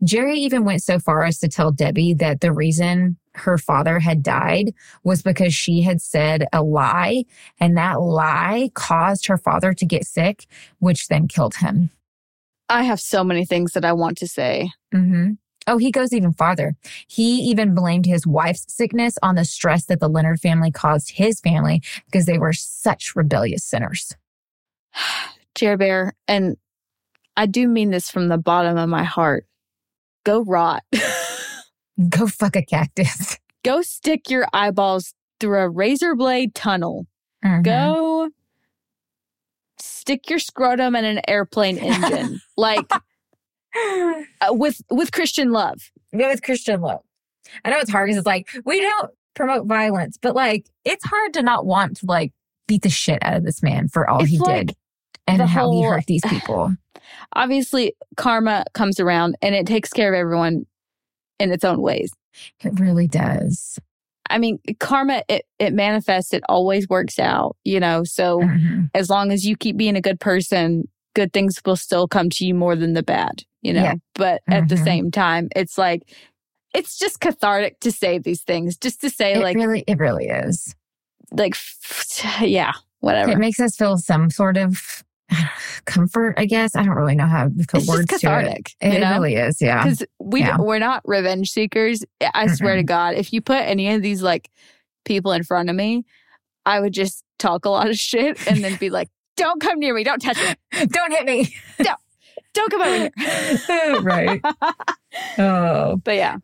Jerry 0.04 0.38
even 0.40 0.64
went 0.64 0.82
so 0.82 0.98
far 0.98 1.24
as 1.24 1.38
to 1.38 1.48
tell 1.48 1.70
Debbie 1.72 2.12
that 2.14 2.40
the 2.40 2.52
reason 2.52 3.16
her 3.40 3.58
father 3.58 3.98
had 3.98 4.22
died 4.22 4.72
was 5.04 5.22
because 5.22 5.54
she 5.54 5.82
had 5.82 6.00
said 6.00 6.46
a 6.52 6.62
lie, 6.62 7.24
and 7.60 7.76
that 7.76 8.00
lie 8.00 8.70
caused 8.74 9.26
her 9.26 9.38
father 9.38 9.72
to 9.72 9.86
get 9.86 10.06
sick, 10.06 10.46
which 10.78 11.08
then 11.08 11.28
killed 11.28 11.56
him. 11.56 11.90
I 12.68 12.82
have 12.82 13.00
so 13.00 13.24
many 13.24 13.44
things 13.44 13.72
that 13.72 13.84
I 13.84 13.92
want 13.92 14.18
to 14.18 14.28
say. 14.28 14.70
hmm 14.92 15.32
Oh, 15.66 15.76
he 15.76 15.90
goes 15.90 16.14
even 16.14 16.32
farther. 16.32 16.76
He 17.06 17.40
even 17.42 17.74
blamed 17.74 18.06
his 18.06 18.26
wife's 18.26 18.64
sickness 18.72 19.18
on 19.22 19.34
the 19.34 19.44
stress 19.44 19.84
that 19.84 20.00
the 20.00 20.08
Leonard 20.08 20.40
family 20.40 20.70
caused 20.70 21.10
his 21.10 21.40
family 21.40 21.82
because 22.06 22.24
they 22.24 22.38
were 22.38 22.54
such 22.54 23.14
rebellious 23.14 23.64
sinners. 23.64 24.16
Jerry 25.54 25.76
Bear, 25.76 26.14
and 26.26 26.56
I 27.36 27.44
do 27.46 27.68
mean 27.68 27.90
this 27.90 28.10
from 28.10 28.28
the 28.28 28.38
bottom 28.38 28.78
of 28.78 28.88
my 28.88 29.04
heart. 29.04 29.46
Go 30.24 30.42
rot. 30.42 30.84
Go 32.08 32.26
fuck 32.26 32.56
a 32.56 32.62
cactus. 32.62 33.36
Go 33.64 33.82
stick 33.82 34.30
your 34.30 34.46
eyeballs 34.52 35.14
through 35.40 35.58
a 35.60 35.68
razor 35.68 36.14
blade 36.14 36.54
tunnel. 36.54 37.06
Mhm. 37.44 37.64
Go 37.64 38.30
stick 39.78 40.28
your 40.30 40.38
scrotum 40.38 40.96
in 40.96 41.04
an 41.04 41.20
airplane 41.28 41.78
engine. 41.82 42.40
like 42.56 42.90
uh, 42.92 44.22
with 44.50 44.80
with 44.90 45.12
Christian 45.12 45.52
love. 45.52 45.90
Go 46.16 46.28
with 46.28 46.42
Christian 46.42 46.80
love. 46.80 47.02
I 47.64 47.70
know 47.70 47.78
it's 47.78 47.90
hard 47.90 48.06
because 48.08 48.18
it's 48.18 48.26
like 48.26 48.48
we 48.64 48.80
don't 48.80 49.10
promote 49.34 49.66
violence, 49.66 50.18
but 50.20 50.34
like 50.34 50.66
it's 50.84 51.04
hard 51.04 51.34
to 51.34 51.42
not 51.42 51.66
want 51.66 51.98
to 51.98 52.06
like 52.06 52.32
beat 52.66 52.82
the 52.82 52.90
shit 52.90 53.18
out 53.22 53.36
of 53.36 53.44
this 53.44 53.62
man 53.62 53.88
for 53.88 54.08
all 54.08 54.20
It's 54.22 54.30
he 54.30 54.38
like 54.38 54.66
did 54.68 54.76
and 55.26 55.42
how 55.42 55.70
he 55.70 55.82
hurt 55.82 56.06
these 56.06 56.22
people. 56.28 56.74
Obviously, 57.34 57.94
karma 58.16 58.64
comes 58.74 59.00
around 59.00 59.36
and 59.42 59.54
it 59.54 59.66
takes 59.66 59.90
care 59.90 60.12
of 60.12 60.18
everyone 60.18 60.66
in 61.38 61.52
its 61.52 61.64
own 61.64 61.80
ways. 61.80 62.10
it 62.62 62.78
really 62.78 63.06
does. 63.08 63.78
I 64.30 64.38
mean, 64.38 64.58
karma 64.78 65.22
it 65.28 65.46
it 65.58 65.72
manifests, 65.72 66.32
it 66.34 66.42
always 66.48 66.88
works 66.88 67.18
out, 67.18 67.56
you 67.64 67.80
know. 67.80 68.04
So 68.04 68.40
Mhm. 68.40 68.90
as 68.94 69.08
long 69.08 69.32
as 69.32 69.44
you 69.46 69.56
keep 69.56 69.76
being 69.76 69.96
a 69.96 70.00
good 70.02 70.20
person, 70.20 70.84
good 71.14 71.32
things 71.32 71.60
will 71.64 71.76
still 71.76 72.06
come 72.06 72.28
to 72.30 72.44
you 72.44 72.54
more 72.54 72.76
than 72.76 72.92
the 72.92 73.02
bad, 73.02 73.42
you 73.62 73.72
know. 73.72 73.82
Yeah. 73.82 73.94
But 74.14 74.42
at 74.48 74.68
the 74.68 74.74
Mhm. 74.76 74.84
same 74.84 75.10
time, 75.10 75.48
it's 75.56 75.78
like 75.78 76.02
it's 76.74 76.98
just 76.98 77.20
cathartic 77.20 77.80
to 77.80 77.90
say 77.90 78.18
these 78.18 78.42
things, 78.42 78.76
just 78.76 79.00
to 79.00 79.08
say 79.08 79.32
It 79.34 79.40
like 79.40 79.56
really, 79.56 79.82
it 79.86 79.98
really 79.98 80.26
is. 80.28 80.74
like 81.32 81.56
yeah, 82.42 82.72
whatever. 83.00 83.32
It 83.32 83.38
makes 83.38 83.58
us 83.60 83.76
feel 83.76 83.96
some 83.96 84.28
sort 84.30 84.56
of 84.58 85.02
comfort, 85.84 86.34
I 86.36 86.44
guess. 86.46 86.74
I 86.76 86.82
don't 86.84 86.94
really 86.96 87.14
know 87.14 87.26
how 87.26 87.44
to 87.48 87.54
put 87.68 87.80
it's 87.80 87.88
words 87.88 88.06
just 88.08 88.20
to 88.22 88.26
it. 88.28 88.30
cathartic, 88.44 88.72
It, 88.80 88.92
you 88.94 88.98
know. 89.00 89.12
really 89.12 89.34
is, 89.36 89.60
yeah. 89.60 89.82
because 89.84 90.04
we 90.18 90.40
Yeah. 90.40 90.58
we're 90.58 90.78
not 90.78 91.02
revenge 91.04 91.50
seekers. 91.50 92.04
I 92.34 92.46
swear 92.48 92.76
to 92.76 92.82
God, 92.82 93.14
if 93.14 93.32
you 93.32 93.40
put 93.40 93.62
any 93.62 93.92
of 93.94 94.02
these 94.02 94.22
like 94.22 94.50
people 95.04 95.32
in 95.32 95.42
front 95.42 95.70
of 95.70 95.76
me, 95.76 96.04
I 96.66 96.80
would 96.80 96.92
just 96.92 97.24
talk 97.38 97.64
a 97.64 97.70
lot 97.70 97.88
of 97.88 97.96
shit 97.96 98.46
and 98.48 98.62
then 98.64 98.76
be 98.76 98.90
like, 98.98 99.08
"Don't 99.36 99.60
come 99.60 99.78
near 99.78 99.94
me. 99.94 100.04
Don't 100.04 100.20
touch 100.20 100.38
me. 100.38 100.86
Don't 100.86 101.12
hit 101.12 101.24
me. 101.24 101.54
No, 101.80 101.94
don't 102.54 102.70
come 102.70 102.82
over 102.82 103.10
here." 103.16 104.00
right. 104.02 104.40
Oh. 105.38 105.96
But 106.04 106.16
yeah, 106.16 106.36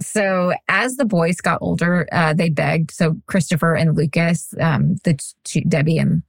So 0.00 0.52
as 0.68 0.96
the 0.96 1.04
boys 1.04 1.36
got 1.40 1.58
older, 1.60 2.08
uh, 2.12 2.32
they 2.32 2.48
begged. 2.48 2.90
So 2.90 3.16
Christopher 3.26 3.74
and 3.74 3.94
Lucas, 3.94 4.54
um, 4.58 4.96
the 5.04 5.18
two, 5.44 5.60
Debbie 5.62 5.98
and 5.98 6.22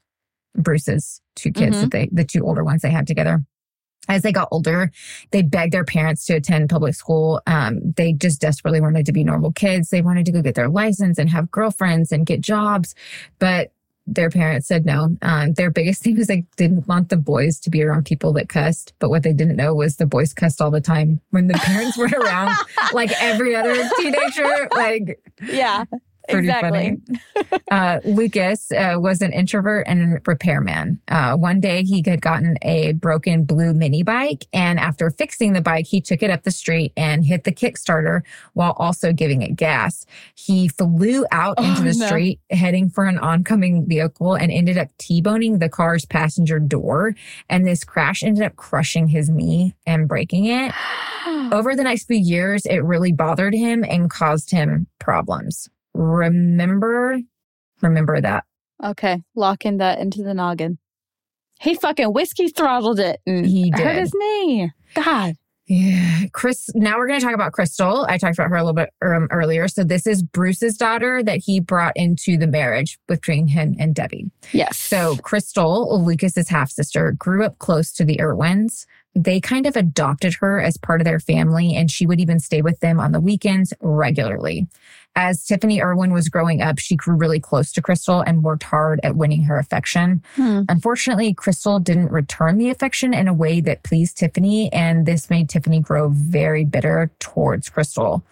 Bruce's 0.57 1.21
two 1.35 1.51
kids, 1.51 1.77
Mhm. 1.77 1.81
that 1.81 1.91
they, 1.91 2.09
the 2.11 2.23
two 2.25 2.43
older 2.45 2.63
ones 2.63 2.81
they 2.81 2.89
had 2.91 3.07
together. 3.07 3.43
As 4.09 4.21
they 4.21 4.31
got 4.31 4.47
older, 4.51 4.89
they 5.31 5.41
begged 5.41 5.73
their 5.73 5.83
parents 5.83 6.25
to 6.27 6.35
attend 6.35 6.69
public 6.69 6.95
school. 6.95 7.41
Um, 7.45 7.93
they 7.97 8.13
just 8.13 8.39
desperately 8.39 8.79
wanted 8.79 9.05
to 9.05 9.11
be 9.11 9.23
normal 9.23 9.51
kids. 9.51 9.89
They 9.89 10.01
wanted 10.01 10.25
to 10.27 10.31
go 10.31 10.41
get 10.41 10.55
their 10.55 10.69
license 10.69 11.17
and 11.17 11.29
have 11.29 11.51
girlfriends 11.51 12.11
and 12.13 12.25
get 12.25 12.39
jobs, 12.39 12.95
but 13.37 13.71
their 14.09 14.29
parents 14.29 14.65
said 14.69 14.85
no. 14.85 15.17
Um, 15.21 15.51
their 15.55 15.69
biggest 15.69 16.01
thing 16.03 16.15
was 16.15 16.27
they 16.27 16.45
didn't 16.55 16.87
want 16.87 17.09
the 17.09 17.17
boys 17.17 17.59
to 17.59 17.69
be 17.69 17.83
around 17.83 18.05
people 18.05 18.31
that 18.33 18.47
cussed. 18.47 18.93
But 18.99 19.09
what 19.09 19.23
they 19.23 19.33
didn't 19.33 19.57
know 19.57 19.75
was 19.75 19.97
the 19.97 20.05
boys 20.05 20.33
cussed 20.33 20.61
all 20.61 20.71
the 20.71 20.79
time 20.79 21.19
when 21.31 21.47
the 21.47 21.55
parents 21.55 21.97
weren't 21.97 22.13
around, 22.13 22.55
like 22.93 23.11
every 23.21 23.53
other 23.57 23.75
teenager. 23.99 24.69
Like 24.73 25.19
yeah, 25.51 25.83
pretty 26.29 26.47
exactly. 26.47 26.97
funny. 27.07 27.21
Uh, 27.69 27.99
Lucas 28.05 28.71
uh, 28.71 28.95
was 28.97 29.21
an 29.21 29.33
introvert 29.33 29.85
and 29.87 30.13
a 30.17 30.21
repairman. 30.25 30.99
Uh, 31.09 31.35
one 31.35 31.59
day 31.59 31.83
he 31.83 32.01
had 32.05 32.21
gotten 32.21 32.55
a 32.61 32.93
broken 32.93 33.43
blue 33.43 33.73
mini 33.73 34.03
bike, 34.03 34.45
and 34.53 34.79
after 34.79 35.09
fixing 35.11 35.51
the 35.53 35.61
bike, 35.61 35.85
he 35.85 35.99
took 35.99 36.23
it 36.23 36.29
up 36.29 36.43
the 36.43 36.51
street 36.51 36.93
and 36.95 37.25
hit 37.25 37.43
the 37.43 37.51
Kickstarter 37.51 38.21
while 38.53 38.71
also 38.77 39.11
giving 39.11 39.41
it 39.41 39.55
gas. 39.57 40.05
He 40.35 40.69
flew 40.69 41.25
out 41.31 41.57
into 41.59 41.81
Oh, 41.81 41.83
the 41.83 41.93
no. 41.99 42.05
street, 42.07 42.39
heading 42.51 42.89
for 42.89 43.03
an 43.05 43.17
oncoming 43.17 43.85
vehicle, 43.85 44.35
and 44.35 44.49
ended 44.51 44.77
up 44.77 44.87
T-boning 44.97 45.59
the 45.59 45.69
car's 45.69 46.05
passenger 46.05 46.57
door. 46.59 47.15
And 47.49 47.67
this 47.67 47.83
crash 47.83 48.23
ended 48.23 48.43
up 48.43 48.55
crushing 48.55 49.07
his 49.09 49.29
knee 49.29 49.75
and 49.85 50.07
breaking 50.07 50.45
it. 50.45 50.73
Over 51.51 51.75
the 51.75 51.83
next 51.83 52.05
few 52.05 52.17
years, 52.17 52.65
it 52.65 52.77
really 52.83 53.11
bothered 53.11 53.53
him 53.53 53.83
and 53.83 54.09
caused 54.09 54.51
him 54.51 54.87
problems. 54.99 55.69
Remember, 55.97 57.19
remember 57.81 58.21
that. 58.21 58.43
Okay, 58.83 59.21
locking 59.35 59.77
that 59.77 59.99
into 59.99 60.23
the 60.23 60.33
noggin. 60.33 60.77
He 61.59 61.73
fucking 61.75 62.13
whiskey 62.13 62.49
throttled 62.49 62.99
it 62.99 63.19
and 63.25 63.45
He 63.45 63.71
hurt 63.71 63.77
did. 63.77 63.95
his 63.97 64.11
knee. 64.13 64.71
God. 64.93 65.33
Yeah. 65.65 66.21
Chris, 66.31 66.69
now 66.75 66.97
we're 66.97 67.07
going 67.07 67.19
to 67.19 67.25
talk 67.25 67.35
about 67.35 67.51
Crystal. 67.51 68.05
I 68.07 68.17
talked 68.17 68.37
about 68.37 68.49
her 68.49 68.55
a 68.55 68.63
little 68.63 68.73
bit 68.73 68.89
um, 69.03 69.27
earlier. 69.31 69.67
So 69.67 69.83
this 69.83 70.07
is 70.07 70.23
Bruce's 70.23 70.77
daughter 70.77 71.21
that 71.23 71.39
he 71.43 71.59
brought 71.59 71.91
into 71.97 72.37
the 72.37 72.47
marriage 72.47 72.97
between 73.07 73.47
him 73.47 73.75
and 73.77 73.93
Debbie. 73.93 74.31
Yes. 74.53 74.77
So 74.77 75.17
Crystal, 75.17 76.01
Lucas's 76.05 76.47
half 76.47 76.71
sister, 76.71 77.11
grew 77.17 77.43
up 77.43 77.57
close 77.59 77.91
to 77.93 78.05
the 78.05 78.21
Irwins. 78.21 78.85
They 79.13 79.41
kind 79.41 79.65
of 79.65 79.75
adopted 79.75 80.35
her 80.35 80.61
as 80.61 80.77
part 80.77 81.01
of 81.01 81.05
their 81.05 81.19
family, 81.19 81.75
and 81.75 81.89
she 81.91 82.05
would 82.05 82.21
even 82.21 82.39
stay 82.39 82.61
with 82.61 82.79
them 82.79 82.99
on 82.99 83.11
the 83.11 83.19
weekends 83.19 83.73
regularly. 83.81 84.67
As 85.17 85.43
Tiffany 85.43 85.81
Irwin 85.81 86.13
was 86.13 86.29
growing 86.29 86.61
up, 86.61 86.77
she 86.77 86.95
grew 86.95 87.15
really 87.15 87.39
close 87.39 87.71
to 87.71 87.81
Crystal 87.81 88.21
and 88.21 88.43
worked 88.43 88.61
hard 88.61 88.99
at 89.01 89.15
winning 89.15 89.41
her 89.45 89.57
affection. 89.57 90.21
Hmm. 90.35 90.61
Unfortunately, 90.69 91.33
Crystal 91.33 91.79
didn't 91.79 92.11
return 92.11 92.59
the 92.59 92.69
affection 92.69 93.15
in 93.15 93.27
a 93.27 93.33
way 93.33 93.59
that 93.61 93.81
pleased 93.81 94.17
Tiffany, 94.17 94.71
and 94.71 95.07
this 95.07 95.31
made 95.31 95.49
Tiffany 95.49 95.79
grow 95.79 96.09
very 96.09 96.63
bitter 96.65 97.09
towards 97.17 97.67
Crystal. 97.67 98.23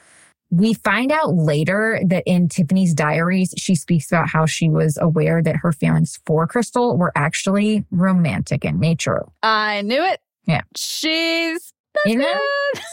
We 0.51 0.75
find 0.75 1.11
out 1.11 1.33
later 1.33 1.99
that 2.05 2.21
in 2.27 2.49
Tiffany's 2.49 2.93
diaries, 2.93 3.55
she 3.57 3.73
speaks 3.73 4.11
about 4.11 4.29
how 4.29 4.45
she 4.45 4.69
was 4.69 4.95
aware 5.01 5.41
that 5.41 5.55
her 5.55 5.71
feelings 5.71 6.19
for 6.27 6.45
Crystal 6.45 6.97
were 6.97 7.11
actually 7.15 7.83
romantic 7.89 8.63
in 8.63 8.79
nature. 8.79 9.25
I 9.41 9.81
knew 9.81 10.03
it. 10.03 10.21
Yeah. 10.45 10.61
She's 10.75 11.73
You 12.05 12.17
know, 12.17 12.39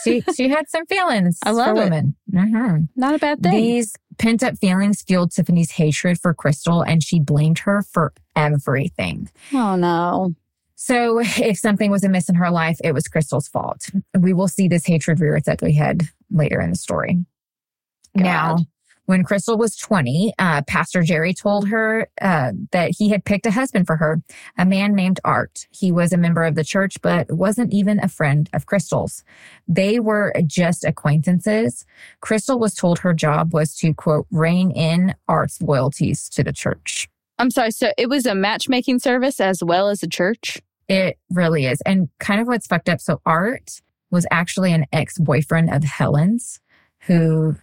she, 0.05 0.21
she 0.35 0.49
had 0.49 0.69
some 0.69 0.87
feelings 0.87 1.39
I 1.45 1.51
love 1.51 1.77
for 1.77 1.83
it. 1.83 1.85
women. 1.85 2.17
Mhm. 2.33 2.89
not 2.97 3.15
a 3.15 3.19
bad 3.19 3.43
thing. 3.43 3.53
These 3.53 3.95
pent 4.19 4.43
up 4.43 4.57
feelings 4.59 5.03
fueled 5.03 5.33
Tiffany's 5.33 5.73
hatred 5.73 6.19
for 6.21 6.33
Crystal, 6.35 6.83
and 6.83 7.03
she 7.03 7.21
blamed 7.21 7.61
her 7.61 7.83
for 7.83 8.13
everything. 8.37 9.31
oh 9.53 9.77
no. 9.77 10.35
So 10.75 11.21
if 11.21 11.59
something 11.59 11.91
was 11.91 12.03
amiss 12.05 12.29
in 12.29 12.35
her 12.37 12.51
life, 12.51 12.79
it 12.83 12.93
was 12.93 13.07
Crystal's 13.07 13.49
fault. 13.49 13.89
We 14.19 14.33
will 14.33 14.49
see 14.49 14.67
this 14.69 14.85
hatred 14.87 15.21
rear 15.21 15.37
its 15.37 15.47
ugly 15.49 15.73
head 15.75 16.03
later 16.31 16.61
in 16.61 16.71
the 16.71 16.77
story. 16.77 17.25
Now, 18.15 18.57
God. 18.57 18.67
When 19.13 19.25
Crystal 19.25 19.59
was 19.59 19.77
20, 19.77 20.33
uh, 20.39 20.63
Pastor 20.63 21.03
Jerry 21.03 21.35
told 21.35 21.69
her 21.69 22.09
uh, 22.23 22.53
that 22.71 22.93
he 22.97 23.11
had 23.11 23.27
picked 23.27 23.45
a 23.45 23.51
husband 23.51 23.87
for 23.87 23.97
her, 23.97 24.23
a 24.57 24.65
man 24.65 24.95
named 24.95 25.21
Art. 25.23 25.67
He 25.71 25.93
was 25.93 26.15
a 26.15 26.17
member 26.17 26.45
of 26.45 26.55
the 26.55 26.65
church, 26.65 26.97
but 27.03 27.31
wasn't 27.31 27.75
even 27.75 28.01
a 28.01 28.09
friend 28.09 28.49
of 28.55 28.65
Crystal's. 28.65 29.23
They 29.69 30.01
were 30.01 30.33
just 30.47 30.83
acquaintances. 30.83 31.85
Crystal 32.23 32.59
was 32.59 32.73
told 32.73 33.01
her 33.01 33.13
job 33.13 33.53
was 33.53 33.77
to, 33.77 33.93
quote, 33.93 34.27
rein 34.31 34.71
in 34.71 35.15
Art's 35.29 35.61
loyalties 35.61 36.31
to 36.31 36.43
the 36.43 36.53
church. 36.55 37.07
I'm 37.39 37.51
sorry. 37.51 37.73
So 37.73 37.93
it 37.99 38.09
was 38.09 38.25
a 38.25 38.35
matchmaking 38.35 39.01
service 39.01 39.41
as 39.41 39.63
well 39.63 39.91
as 39.91 40.03
a 40.03 40.09
church. 40.09 40.59
It 40.89 41.19
really 41.29 41.67
is. 41.67 41.83
And 41.83 42.09
kind 42.19 42.41
of 42.41 42.47
what's 42.47 42.67
fucked 42.67 42.89
up. 42.89 43.03
So 43.03 43.21
Art 43.27 43.83
was 44.11 44.27
actually 44.31 44.73
an 44.73 44.87
ex 44.91 45.19
boyfriend 45.19 45.69
of 45.69 45.85
Helen's 45.85 46.61
who, 47.01 47.57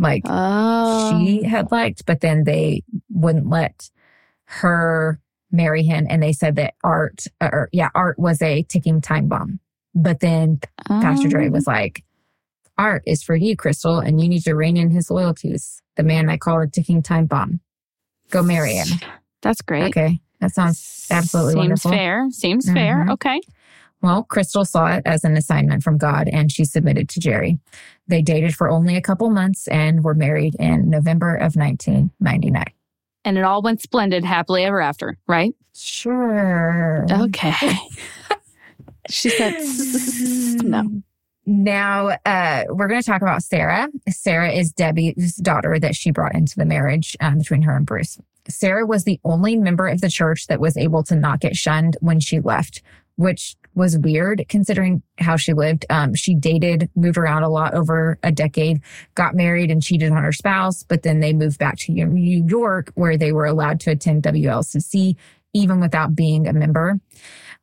like, 0.00 0.22
Oh. 0.26 1.18
she 1.24 1.42
had 1.42 1.70
liked, 1.70 2.06
but 2.06 2.20
then 2.20 2.44
they 2.44 2.82
wouldn't 3.10 3.48
let 3.48 3.90
her 4.44 5.20
marry 5.52 5.82
him. 5.82 6.06
And 6.08 6.22
they 6.22 6.32
said 6.32 6.56
that 6.56 6.74
Art, 6.84 7.24
or 7.40 7.68
yeah, 7.72 7.90
Art 7.94 8.18
was 8.18 8.40
a 8.42 8.62
ticking 8.64 9.00
time 9.00 9.28
bomb. 9.28 9.60
But 9.94 10.20
then 10.20 10.60
Pastor 10.86 11.28
Dre 11.28 11.48
Oh. 11.48 11.50
was 11.50 11.66
like, 11.66 12.04
Art 12.78 13.02
is 13.06 13.22
for 13.22 13.34
you, 13.36 13.56
Crystal, 13.56 13.98
and 13.98 14.20
you 14.20 14.28
need 14.28 14.42
to 14.44 14.54
rein 14.54 14.76
in 14.76 14.90
his 14.90 15.10
loyalties. 15.10 15.82
The 15.96 16.02
man 16.02 16.30
I 16.30 16.36
call 16.38 16.60
a 16.60 16.66
ticking 16.66 17.02
time 17.02 17.26
bomb. 17.26 17.60
Go 18.30 18.42
marry 18.42 18.74
him. 18.74 18.86
That's 19.42 19.60
great. 19.60 19.84
Okay. 19.96 20.20
That 20.40 20.54
sounds 20.54 21.06
absolutely 21.10 21.56
wonderful. 21.56 21.90
Seems 21.90 21.98
wonderful. 21.98 21.98
fair. 21.98 22.30
Seems 22.30 22.72
fair. 22.72 23.04
Mhm. 23.06 23.12
Okay. 23.14 23.40
Well, 24.00 24.22
Crystal 24.22 24.64
saw 24.64 24.86
it 24.94 25.02
as 25.04 25.24
an 25.24 25.36
assignment 25.36 25.82
from 25.82 25.98
God 25.98 26.26
and 26.28 26.50
she 26.50 26.64
submitted 26.64 27.08
to 27.10 27.20
Jerry. 27.20 27.58
They 28.10 28.22
dated 28.22 28.54
for 28.54 28.68
only 28.68 28.96
a 28.96 29.00
couple 29.00 29.30
months 29.30 29.68
and 29.68 30.02
were 30.02 30.14
married 30.14 30.56
in 30.58 30.90
November 30.90 31.36
of 31.36 31.54
1999. 31.54 32.64
And 33.24 33.38
it 33.38 33.44
all 33.44 33.62
went 33.62 33.80
splendid, 33.80 34.24
happily 34.24 34.64
ever 34.64 34.80
after, 34.80 35.16
right? 35.28 35.54
Sure. 35.74 37.06
Okay. 37.10 37.78
she 39.08 39.30
said 39.30 39.54
no. 40.64 41.02
Now, 41.46 42.18
uh, 42.26 42.64
we're 42.68 42.88
going 42.88 43.00
to 43.00 43.06
talk 43.06 43.22
about 43.22 43.42
Sarah. 43.42 43.88
Sarah 44.08 44.52
is 44.52 44.72
Debbie's 44.72 45.36
daughter 45.36 45.78
that 45.78 45.94
she 45.94 46.10
brought 46.10 46.34
into 46.34 46.56
the 46.56 46.64
marriage 46.64 47.16
um, 47.20 47.38
between 47.38 47.62
her 47.62 47.76
and 47.76 47.86
Bruce. 47.86 48.18
Sarah 48.48 48.86
was 48.86 49.04
the 49.04 49.20
only 49.24 49.56
member 49.56 49.86
of 49.86 50.00
the 50.00 50.10
church 50.10 50.48
that 50.48 50.60
was 50.60 50.76
able 50.76 51.02
to 51.04 51.14
not 51.14 51.40
get 51.40 51.56
shunned 51.56 51.96
when 52.00 52.20
she 52.20 52.40
left, 52.40 52.82
which 53.16 53.56
was 53.74 53.98
weird 53.98 54.44
considering 54.48 55.02
how 55.18 55.36
she 55.36 55.52
lived. 55.52 55.86
Um, 55.90 56.14
she 56.14 56.34
dated, 56.34 56.90
moved 56.94 57.18
around 57.18 57.42
a 57.42 57.48
lot 57.48 57.74
over 57.74 58.18
a 58.22 58.32
decade, 58.32 58.80
got 59.14 59.34
married 59.34 59.70
and 59.70 59.82
cheated 59.82 60.12
on 60.12 60.22
her 60.22 60.32
spouse, 60.32 60.82
but 60.82 61.02
then 61.02 61.20
they 61.20 61.32
moved 61.32 61.58
back 61.58 61.76
to 61.78 61.92
New 61.92 62.44
York 62.48 62.90
where 62.94 63.16
they 63.16 63.32
were 63.32 63.46
allowed 63.46 63.80
to 63.80 63.90
attend 63.90 64.22
WLCC 64.22 65.16
even 65.52 65.80
without 65.80 66.14
being 66.14 66.46
a 66.46 66.52
member. 66.52 67.00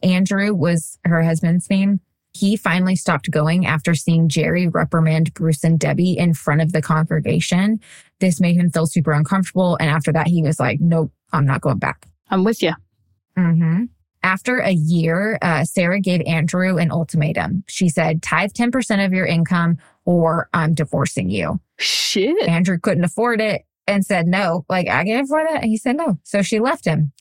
Andrew 0.03 0.53
was 0.53 0.99
her 1.05 1.23
husband's 1.23 1.69
name. 1.69 1.99
He 2.34 2.55
finally 2.55 2.95
stopped 2.95 3.31
going 3.31 3.65
after 3.65 3.95
seeing 3.95 4.29
Jerry 4.29 4.67
reprimand 4.67 5.34
Bruce 5.34 5.63
and 5.63 5.79
Debbie 5.79 6.17
in 6.17 6.34
front 6.34 6.61
of 6.61 6.71
the 6.71 6.81
congregation. 6.81 7.79
This 8.19 8.39
made 8.39 8.57
him 8.57 8.69
feel 8.69 8.85
super 8.85 9.11
uncomfortable. 9.11 9.75
And 9.79 9.89
after 9.89 10.11
that, 10.13 10.27
he 10.27 10.43
was 10.43 10.59
like, 10.59 10.79
nope, 10.79 11.11
I'm 11.34 11.45
not 11.45 11.61
going 11.61 11.79
back. 11.79 12.07
I'm 12.29 12.43
with 12.43 12.61
you. 12.61 12.73
hmm 13.35 13.85
After 14.23 14.57
a 14.57 14.72
year, 14.72 15.38
uh, 15.41 15.64
Sarah 15.64 16.02
gave 16.02 16.22
Andrew 16.26 16.77
an 16.77 16.91
ultimatum. 16.91 17.64
She 17.68 17.89
said, 17.89 18.22
tithe 18.22 18.52
10% 18.52 19.06
of 19.06 19.14
your 19.14 19.26
income 19.26 19.77
or 20.06 20.49
I'm 20.53 20.73
divorcing 20.73 21.30
you. 21.30 21.60
Shit. 21.77 22.48
Andrew 22.48 22.80
couldn't 22.80 23.03
afford 23.03 23.41
it 23.41 23.64
and 23.88 24.06
said 24.06 24.27
no. 24.27 24.65
Like, 24.69 24.88
I 24.88 25.03
can't 25.06 25.26
afford 25.26 25.48
that. 25.48 25.61
And 25.61 25.72
he 25.72 25.77
said 25.77 25.98
no. 25.98 26.18
So 26.23 26.41
she 26.41 26.60
left 26.60 26.85
him. 26.85 27.11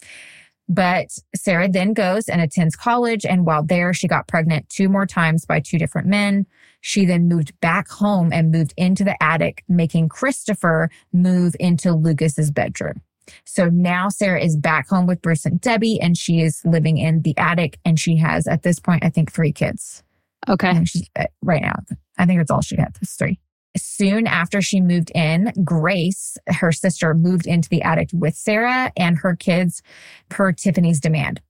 But 0.68 1.16
Sarah 1.34 1.68
then 1.68 1.92
goes 1.92 2.28
and 2.28 2.40
attends 2.40 2.74
college. 2.74 3.24
And 3.24 3.46
while 3.46 3.62
there, 3.62 3.92
she 3.92 4.08
got 4.08 4.26
pregnant 4.26 4.68
two 4.68 4.88
more 4.88 5.06
times 5.06 5.44
by 5.44 5.60
two 5.60 5.78
different 5.78 6.08
men. 6.08 6.46
She 6.80 7.04
then 7.04 7.28
moved 7.28 7.58
back 7.60 7.88
home 7.88 8.32
and 8.32 8.50
moved 8.50 8.74
into 8.76 9.04
the 9.04 9.20
attic, 9.22 9.64
making 9.68 10.08
Christopher 10.08 10.90
move 11.12 11.54
into 11.60 11.92
Lucas's 11.92 12.50
bedroom. 12.50 13.00
So 13.44 13.66
now 13.66 14.08
Sarah 14.08 14.40
is 14.40 14.56
back 14.56 14.88
home 14.88 15.06
with 15.06 15.22
Bruce 15.22 15.46
and 15.46 15.60
Debbie, 15.60 16.00
and 16.00 16.16
she 16.16 16.40
is 16.40 16.62
living 16.64 16.98
in 16.98 17.22
the 17.22 17.36
attic. 17.36 17.78
And 17.84 17.98
she 17.98 18.16
has, 18.16 18.46
at 18.46 18.62
this 18.62 18.78
point, 18.78 19.04
I 19.04 19.10
think 19.10 19.32
three 19.32 19.52
kids. 19.52 20.02
Okay. 20.48 20.84
She's 20.84 21.08
uh, 21.16 21.24
right 21.42 21.62
now. 21.62 21.76
I 22.18 22.26
think 22.26 22.40
it's 22.40 22.50
all 22.50 22.62
she 22.62 22.76
had. 22.76 22.96
It's 23.02 23.16
three. 23.16 23.40
Soon 23.76 24.26
after 24.26 24.62
she 24.62 24.80
moved 24.80 25.10
in, 25.14 25.52
Grace, 25.62 26.38
her 26.46 26.72
sister, 26.72 27.12
moved 27.14 27.46
into 27.46 27.68
the 27.68 27.82
attic 27.82 28.08
with 28.12 28.34
Sarah 28.34 28.90
and 28.96 29.18
her 29.18 29.36
kids 29.36 29.82
per 30.28 30.52
Tiffany's 30.52 31.00
demand. 31.00 31.40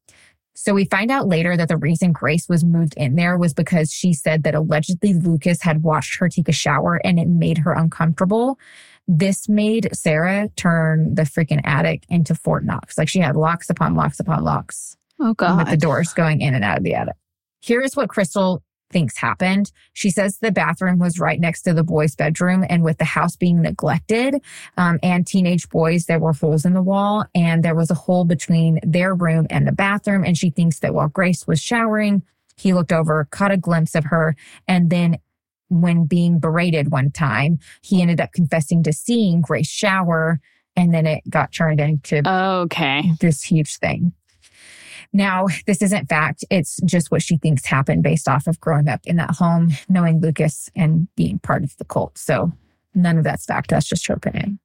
So 0.55 0.73
we 0.73 0.87
find 0.87 1.11
out 1.11 1.29
later 1.29 1.57
that 1.57 1.69
the 1.69 1.77
reason 1.77 2.13
Grace 2.13 2.49
was 2.49 2.65
moved 2.65 2.95
in 2.97 3.15
there 3.15 3.37
was 3.37 3.53
because 3.53 3.93
she 3.93 4.15
said 4.15 4.43
that 4.43 4.55
allegedly 4.55 5.13
Lucas 5.13 5.61
had 5.61 5.83
watched 5.83 6.19
her 6.19 6.31
take 6.31 6.49
a 6.49 6.53
shower 6.53 6.99
and 7.05 7.21
it 7.21 7.29
made 7.29 7.59
her 7.59 7.73
uncomfortable. 7.73 8.59
This 9.09 9.49
made 9.49 9.89
Sarah 9.93 10.49
turn 10.57 11.15
the 11.15 11.23
freaking 11.23 11.61
attic 11.65 12.05
into 12.09 12.35
Fort 12.35 12.65
Knox. 12.65 12.99
Like 12.99 13.09
she 13.09 13.21
had 13.21 13.37
locks 13.37 13.71
upon 13.71 13.95
locks 13.95 14.19
upon 14.21 14.43
locks 14.45 14.97
Oh 15.21 15.35
God. 15.35 15.59
with 15.59 15.69
the 15.71 15.77
doors 15.77 16.13
going 16.13 16.41
in 16.41 16.55
and 16.55 16.65
out 16.65 16.79
of 16.79 16.85
the 16.85 16.95
attic. 16.95 17.15
Here 17.61 17.81
is 17.81 17.95
what 17.97 18.09
Crystal 18.09 18.63
thinks 18.91 19.17
happened. 19.19 19.73
She 19.95 20.11
says 20.11 20.39
the 20.39 20.53
bathroom 20.53 20.99
was 20.99 21.19
right 21.19 21.41
next 21.41 21.63
to 21.63 21.75
the 21.75 21.83
boys' 21.83 22.15
bedroom, 22.15 22.65
and 22.69 22.85
with 22.85 22.99
the 22.99 23.05
house 23.05 23.35
being 23.37 23.61
neglected 23.61 24.37
um, 24.77 24.99
and 25.03 25.27
teenage 25.27 25.69
boys, 25.69 26.07
there 26.07 26.21
were 26.21 26.33
holes 26.33 26.65
in 26.65 26.73
the 26.73 26.83
wall, 26.83 27.25
and 27.35 27.65
there 27.65 27.75
was 27.75 27.91
a 27.91 27.95
hole 27.95 28.25
between 28.25 28.79
their 28.85 29.15
room 29.15 29.47
and 29.51 29.67
the 29.67 29.73
bathroom. 29.73 30.25
And 30.25 30.39
she 30.39 30.51
thinks 30.51 30.81
that 30.81 30.95
while 30.95 31.09
Grace 31.09 31.47
was 31.47 31.61
showering, 31.61 32.23
he 32.57 32.73
looked 32.73 32.93
over, 32.93 33.27
caught 33.31 33.51
a 33.51 33.57
glimpse 33.57 33.95
of 33.95 34.05
her, 34.05 34.37
and 34.69 34.89
then 34.89 35.19
when 35.69 36.07
being 36.07 36.39
berated 36.39 36.91
one 36.91 37.11
time, 37.11 37.59
he 37.83 38.03
ended 38.03 38.21
up 38.21 38.33
confessing 38.33 38.83
to 38.85 38.93
seeing 38.93 39.41
Grace 39.41 39.69
shower, 39.69 40.41
and 40.77 40.93
then 40.93 41.07
it 41.07 41.23
got 41.29 41.53
turned 41.53 41.81
into 41.81 42.23
Okay. 42.29 43.11
this 43.21 43.43
huge 43.43 43.77
thing. 43.79 44.13
Now, 45.13 45.47
this 45.67 45.83
isn't 45.83 46.09
fact. 46.09 46.45
It's 46.51 46.79
just 46.85 47.11
what 47.11 47.23
she 47.23 47.39
thinks 47.39 47.65
happened 47.65 48.03
based 48.03 48.29
off 48.29 48.47
of 48.47 48.61
growing 48.61 48.89
up 48.89 49.01
in 49.05 49.17
that 49.17 49.31
home, 49.37 49.73
knowing 49.89 50.21
Lucas 50.21 50.69
and 50.75 51.09
being 51.17 51.39
part 51.39 51.65
of 51.65 51.77
the 51.79 51.85
cult. 51.85 52.19
So 52.19 52.53
none 52.95 53.17
of 53.17 53.25
that's 53.25 53.47
fact. 53.47 53.71
That's 53.71 53.89
just 53.89 54.07
her 54.09 54.15
opinion. 54.15 54.59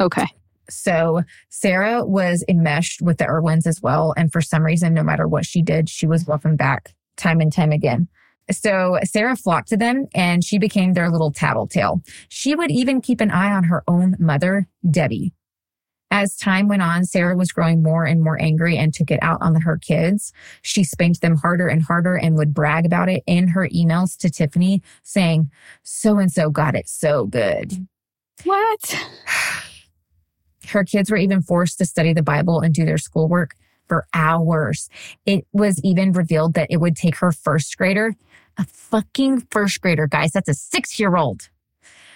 Okay. 0.00 0.26
So 0.70 1.22
Sarah 1.48 2.04
was 2.06 2.44
enmeshed 2.48 3.02
with 3.02 3.18
the 3.18 3.26
Irwins 3.26 3.66
as 3.66 3.82
well. 3.82 4.14
And 4.16 4.32
for 4.32 4.40
some 4.40 4.62
reason, 4.62 4.94
no 4.94 5.02
matter 5.02 5.26
what 5.26 5.44
she 5.46 5.62
did, 5.62 5.88
she 5.88 6.06
was 6.06 6.26
welcomed 6.26 6.58
back 6.58 6.94
time 7.16 7.40
and 7.40 7.52
time 7.52 7.72
again. 7.72 8.08
So 8.50 8.98
Sarah 9.04 9.36
flocked 9.36 9.68
to 9.68 9.76
them 9.76 10.06
and 10.14 10.42
she 10.42 10.58
became 10.58 10.94
their 10.94 11.10
little 11.10 11.32
tattletale. 11.32 12.02
She 12.28 12.54
would 12.54 12.70
even 12.70 13.00
keep 13.00 13.20
an 13.20 13.30
eye 13.30 13.52
on 13.52 13.64
her 13.64 13.82
own 13.86 14.16
mother, 14.18 14.68
Debbie. 14.88 15.32
As 16.10 16.36
time 16.36 16.68
went 16.68 16.80
on, 16.80 17.04
Sarah 17.04 17.36
was 17.36 17.52
growing 17.52 17.82
more 17.82 18.04
and 18.06 18.22
more 18.22 18.40
angry 18.40 18.78
and 18.78 18.94
took 18.94 19.10
it 19.10 19.18
out 19.22 19.42
on 19.42 19.60
her 19.60 19.76
kids. 19.76 20.32
She 20.62 20.82
spanked 20.82 21.20
them 21.20 21.36
harder 21.36 21.68
and 21.68 21.82
harder 21.82 22.16
and 22.16 22.36
would 22.36 22.54
brag 22.54 22.86
about 22.86 23.10
it 23.10 23.22
in 23.26 23.48
her 23.48 23.68
emails 23.68 24.16
to 24.18 24.30
Tiffany, 24.30 24.82
saying, 25.02 25.50
So 25.82 26.16
and 26.16 26.32
so 26.32 26.48
got 26.48 26.74
it 26.74 26.88
so 26.88 27.26
good. 27.26 27.86
What? 28.44 28.98
Her 30.68 30.84
kids 30.84 31.10
were 31.10 31.16
even 31.16 31.40
forced 31.40 31.78
to 31.78 31.86
study 31.86 32.12
the 32.12 32.22
Bible 32.22 32.60
and 32.60 32.74
do 32.74 32.84
their 32.84 32.98
schoolwork 32.98 33.54
for 33.88 34.06
hours. 34.14 34.88
It 35.26 35.46
was 35.52 35.80
even 35.82 36.12
revealed 36.12 36.54
that 36.54 36.68
it 36.70 36.78
would 36.78 36.96
take 36.96 37.16
her 37.16 37.32
first 37.32 37.76
grader, 37.76 38.14
a 38.56 38.64
fucking 38.64 39.46
first 39.50 39.80
grader, 39.80 40.06
guys, 40.06 40.32
that's 40.32 40.48
a 40.48 40.54
six 40.54 40.98
year 40.98 41.16
old, 41.16 41.48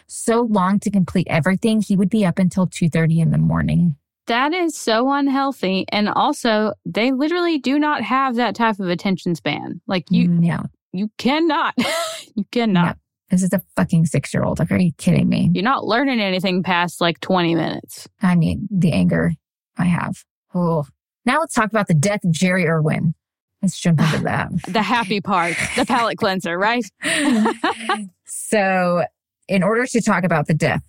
so 0.06 0.42
long 0.42 0.78
to 0.80 0.90
complete 0.90 1.26
everything. 1.30 1.80
He 1.80 1.96
would 1.96 2.10
be 2.10 2.24
up 2.26 2.38
until 2.38 2.66
2.30 2.66 3.20
in 3.20 3.30
the 3.30 3.38
morning. 3.38 3.96
That 4.26 4.52
is 4.52 4.76
so 4.76 5.10
unhealthy. 5.10 5.84
And 5.90 6.08
also, 6.08 6.74
they 6.86 7.12
literally 7.12 7.58
do 7.58 7.78
not 7.78 8.02
have 8.02 8.36
that 8.36 8.54
type 8.54 8.78
of 8.78 8.88
attention 8.88 9.34
span. 9.34 9.80
Like 9.86 10.06
you, 10.10 10.28
mm, 10.28 10.40
no, 10.40 10.62
you 10.92 11.10
cannot. 11.18 11.74
you 12.34 12.44
cannot. 12.52 12.86
No. 12.86 12.94
this 13.30 13.42
is 13.42 13.52
a 13.52 13.62
fucking 13.74 14.06
six 14.06 14.32
year 14.32 14.44
old. 14.44 14.60
Like, 14.60 14.70
are 14.70 14.78
you 14.78 14.92
kidding 14.96 15.28
me? 15.28 15.50
You're 15.52 15.64
not 15.64 15.84
learning 15.84 16.20
anything 16.20 16.62
past 16.62 17.00
like 17.00 17.18
20 17.20 17.54
minutes. 17.56 18.08
I 18.20 18.36
mean, 18.36 18.68
the 18.70 18.92
anger 18.92 19.32
I 19.76 19.84
have. 19.86 20.24
Oh, 20.54 20.86
now 21.24 21.40
let's 21.40 21.54
talk 21.54 21.70
about 21.70 21.88
the 21.88 21.94
death 21.94 22.24
of 22.24 22.32
Jerry 22.32 22.66
Irwin. 22.66 23.14
Let's 23.62 23.78
jump 23.78 24.00
into 24.00 24.18
that. 24.24 24.50
The 24.68 24.82
happy 24.82 25.20
part, 25.20 25.56
the 25.76 25.86
palate 25.86 26.18
cleanser, 26.18 26.58
right? 26.58 26.84
so, 28.24 29.04
in 29.48 29.62
order 29.62 29.86
to 29.86 30.00
talk 30.00 30.24
about 30.24 30.46
the 30.46 30.54
death 30.54 30.82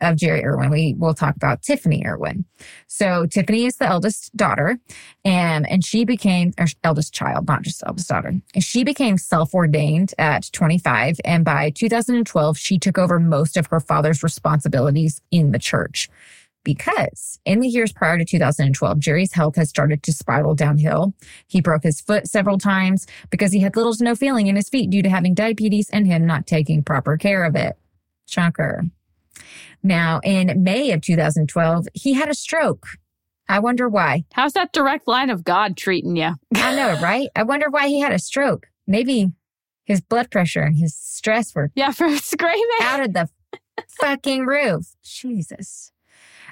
of 0.00 0.16
Jerry 0.16 0.42
Irwin, 0.44 0.70
we 0.70 0.94
will 0.96 1.12
talk 1.12 1.36
about 1.36 1.62
Tiffany 1.62 2.02
Irwin. 2.06 2.44
So, 2.86 3.26
Tiffany 3.26 3.66
is 3.66 3.76
the 3.76 3.86
eldest 3.86 4.34
daughter, 4.36 4.78
and 5.24 5.68
and 5.68 5.84
she 5.84 6.04
became 6.04 6.52
or 6.58 6.66
eldest 6.84 7.12
child, 7.12 7.48
not 7.48 7.62
just 7.62 7.82
eldest 7.86 8.08
daughter. 8.08 8.34
She 8.58 8.84
became 8.84 9.18
self-ordained 9.18 10.14
at 10.18 10.50
25, 10.52 11.20
and 11.24 11.44
by 11.44 11.70
2012, 11.70 12.56
she 12.56 12.78
took 12.78 12.96
over 12.96 13.18
most 13.18 13.56
of 13.56 13.66
her 13.66 13.80
father's 13.80 14.22
responsibilities 14.22 15.20
in 15.30 15.52
the 15.52 15.58
church. 15.58 16.08
Because 16.62 17.38
in 17.46 17.60
the 17.60 17.68
years 17.68 17.92
prior 17.92 18.18
to 18.18 18.24
2012, 18.24 18.98
Jerry's 18.98 19.32
health 19.32 19.56
has 19.56 19.70
started 19.70 20.02
to 20.02 20.12
spiral 20.12 20.54
downhill. 20.54 21.14
He 21.46 21.60
broke 21.60 21.84
his 21.84 22.00
foot 22.00 22.26
several 22.26 22.58
times 22.58 23.06
because 23.30 23.52
he 23.52 23.60
had 23.60 23.76
little 23.76 23.94
to 23.94 24.04
no 24.04 24.14
feeling 24.14 24.46
in 24.46 24.56
his 24.56 24.68
feet 24.68 24.90
due 24.90 25.02
to 25.02 25.08
having 25.08 25.34
diabetes 25.34 25.88
and 25.90 26.06
him 26.06 26.26
not 26.26 26.46
taking 26.46 26.82
proper 26.82 27.16
care 27.16 27.44
of 27.44 27.56
it. 27.56 27.78
Shocker. 28.28 28.84
Now, 29.82 30.20
in 30.22 30.62
May 30.62 30.90
of 30.92 31.00
2012, 31.00 31.88
he 31.94 32.12
had 32.12 32.28
a 32.28 32.34
stroke. 32.34 32.86
I 33.48 33.58
wonder 33.58 33.88
why. 33.88 34.24
How's 34.34 34.52
that 34.52 34.72
direct 34.72 35.08
line 35.08 35.30
of 35.30 35.42
God 35.42 35.76
treating 35.76 36.14
you? 36.16 36.34
I 36.54 36.76
know, 36.76 36.98
right? 37.02 37.28
I 37.34 37.42
wonder 37.42 37.70
why 37.70 37.88
he 37.88 38.00
had 38.00 38.12
a 38.12 38.18
stroke. 38.18 38.66
Maybe 38.86 39.32
his 39.84 40.00
blood 40.02 40.30
pressure 40.30 40.60
and 40.62 40.76
his 40.76 40.94
stress 40.94 41.54
were 41.54 41.70
Yeah, 41.74 41.90
for 41.92 42.14
screaming. 42.18 42.66
out 42.82 43.00
of 43.00 43.12
the 43.14 43.28
fucking 43.88 44.44
roof. 44.46 44.94
Jesus. 45.02 45.90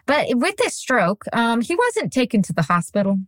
But 0.07 0.27
with 0.31 0.57
this 0.57 0.75
stroke, 0.75 1.25
um, 1.33 1.61
he 1.61 1.75
wasn't 1.75 2.13
taken 2.13 2.43
to 2.43 2.53
the 2.53 2.63
hospital 2.63 3.19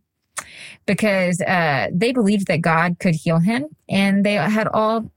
because 0.85 1.39
uh, 1.41 1.87
they 1.93 2.11
believed 2.11 2.47
that 2.47 2.61
God 2.61 2.97
could 2.99 3.15
heal 3.15 3.39
him, 3.39 3.67
and 3.89 4.25
they 4.25 4.33
had 4.33 4.67
all 4.67 5.11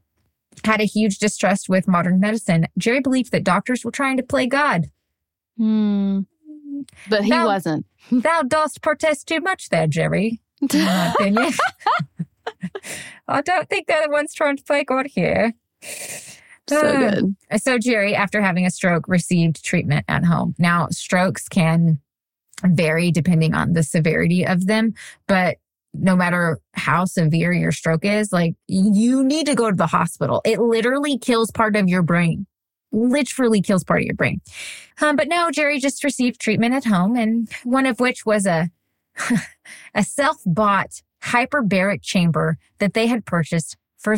had 0.64 0.80
a 0.80 0.84
huge 0.84 1.18
distrust 1.18 1.68
with 1.68 1.88
modern 1.88 2.20
medicine. 2.20 2.66
Jerry 2.78 3.00
believed 3.00 3.32
that 3.32 3.44
doctors 3.44 3.84
were 3.84 3.90
trying 3.90 4.16
to 4.18 4.22
play 4.22 4.46
God. 4.46 4.86
Hmm. 5.56 6.20
But 7.08 7.24
he 7.24 7.30
No. 7.30 7.46
wasn't. 7.46 7.86
Thou 8.12 8.42
dost 8.42 8.82
protest 8.82 9.26
too 9.26 9.40
much 9.40 9.68
there, 9.70 9.86
Jerry. 9.86 10.40
In 10.72 10.84
my 10.84 11.12
opinion. 11.14 11.52
I 13.28 13.40
don't 13.40 13.68
think 13.68 13.86
they're 13.86 14.06
the 14.06 14.12
ones 14.12 14.34
trying 14.34 14.56
to 14.56 14.62
play 14.64 14.84
God 14.84 15.06
here. 15.06 15.54
So 16.68 16.78
Uh, 16.80 17.10
good. 17.14 17.36
So 17.60 17.78
Jerry, 17.78 18.14
after 18.14 18.40
having 18.40 18.66
a 18.66 18.70
stroke, 18.70 19.06
received 19.08 19.64
treatment 19.64 20.04
at 20.08 20.24
home. 20.24 20.54
Now, 20.58 20.88
strokes 20.90 21.48
can 21.48 22.00
vary 22.64 23.10
depending 23.10 23.54
on 23.54 23.72
the 23.72 23.82
severity 23.82 24.46
of 24.46 24.66
them, 24.66 24.94
but 25.26 25.58
no 25.92 26.16
matter 26.16 26.58
how 26.72 27.04
severe 27.04 27.52
your 27.52 27.70
stroke 27.72 28.04
is, 28.04 28.32
like 28.32 28.54
you 28.66 29.22
need 29.24 29.46
to 29.46 29.54
go 29.54 29.70
to 29.70 29.76
the 29.76 29.86
hospital. 29.86 30.40
It 30.44 30.58
literally 30.60 31.18
kills 31.18 31.50
part 31.50 31.76
of 31.76 31.88
your 31.88 32.02
brain. 32.02 32.46
Literally 32.92 33.60
kills 33.60 33.84
part 33.84 34.00
of 34.00 34.06
your 34.06 34.14
brain. 34.14 34.40
Um, 35.00 35.16
but 35.16 35.28
no, 35.28 35.50
Jerry 35.50 35.78
just 35.80 36.02
received 36.04 36.40
treatment 36.40 36.74
at 36.74 36.84
home, 36.84 37.16
and 37.16 37.48
one 37.64 37.86
of 37.86 38.00
which 38.00 38.24
was 38.24 38.46
a 38.46 38.70
a 39.94 40.02
self-bought 40.02 41.02
hyperbaric 41.22 42.02
chamber 42.02 42.58
that 42.78 42.94
they 42.94 43.06
had 43.06 43.24
purchased 43.24 43.76
for 43.98 44.16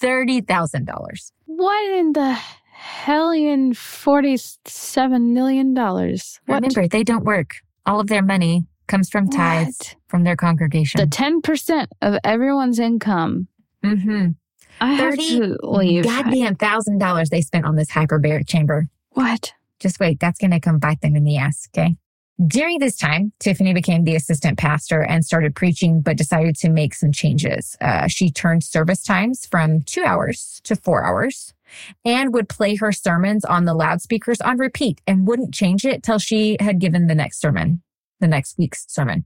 thirty 0.00 0.40
thousand 0.40 0.86
dollars. 0.86 1.32
What 1.46 1.98
in 1.98 2.12
the 2.12 2.36
hellion 2.72 3.74
forty-seven 3.74 5.32
million 5.34 5.74
dollars? 5.74 6.40
What? 6.46 6.56
Remember, 6.56 6.88
they 6.88 7.04
don't 7.04 7.24
work. 7.24 7.50
All 7.84 8.00
of 8.00 8.08
their 8.08 8.22
money 8.22 8.66
comes 8.88 9.08
from 9.10 9.28
tithes 9.28 9.78
What? 9.78 9.96
from 10.08 10.24
their 10.24 10.36
congregation. 10.36 11.00
The 11.00 11.06
ten 11.06 11.40
percent 11.40 11.90
of 12.02 12.18
everyone's 12.24 12.78
income. 12.78 13.48
mm-hmm. 13.84 14.30
I 14.78 14.92
have 14.92 15.14
30 15.14 15.38
to 15.38 15.56
leave. 15.62 16.04
Goddamn 16.04 16.56
thousand 16.56 16.98
dollars 16.98 17.30
they 17.30 17.40
spent 17.40 17.64
on 17.64 17.76
this 17.76 17.90
hyperbaric 17.90 18.46
chamber. 18.46 18.88
What? 19.10 19.54
Just 19.80 19.98
wait, 20.00 20.20
that's 20.20 20.38
going 20.38 20.50
to 20.50 20.60
come 20.60 20.78
bite 20.78 21.00
them 21.00 21.16
in 21.16 21.24
the 21.24 21.38
ass. 21.38 21.68
Okay. 21.74 21.96
During 22.44 22.80
this 22.80 22.96
time, 22.98 23.32
Tiffany 23.40 23.72
became 23.72 24.04
the 24.04 24.14
assistant 24.14 24.58
pastor 24.58 25.00
and 25.00 25.24
started 25.24 25.54
preaching, 25.54 26.02
but 26.02 26.18
decided 26.18 26.54
to 26.56 26.68
make 26.68 26.92
some 26.94 27.10
changes. 27.10 27.76
Uh, 27.80 28.08
she 28.08 28.30
turned 28.30 28.62
service 28.62 29.02
times 29.02 29.46
from 29.46 29.80
two 29.82 30.04
hours 30.04 30.60
to 30.64 30.76
four 30.76 31.02
hours 31.04 31.54
and 32.04 32.34
would 32.34 32.48
play 32.50 32.74
her 32.76 32.92
sermons 32.92 33.44
on 33.46 33.64
the 33.64 33.72
loudspeakers 33.72 34.40
on 34.42 34.58
repeat 34.58 35.00
and 35.06 35.26
wouldn't 35.26 35.54
change 35.54 35.86
it 35.86 36.02
till 36.02 36.18
she 36.18 36.58
had 36.60 36.78
given 36.78 37.06
the 37.06 37.14
next 37.14 37.40
sermon, 37.40 37.82
the 38.20 38.28
next 38.28 38.58
week's 38.58 38.84
sermon. 38.86 39.24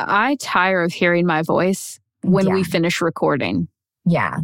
I 0.00 0.36
tire 0.40 0.82
of 0.82 0.92
hearing 0.92 1.26
my 1.26 1.42
voice 1.42 2.00
when 2.22 2.46
Yeah. 2.48 2.54
we 2.54 2.64
finish 2.64 3.00
recording. 3.00 3.68
Yeah. 4.04 4.38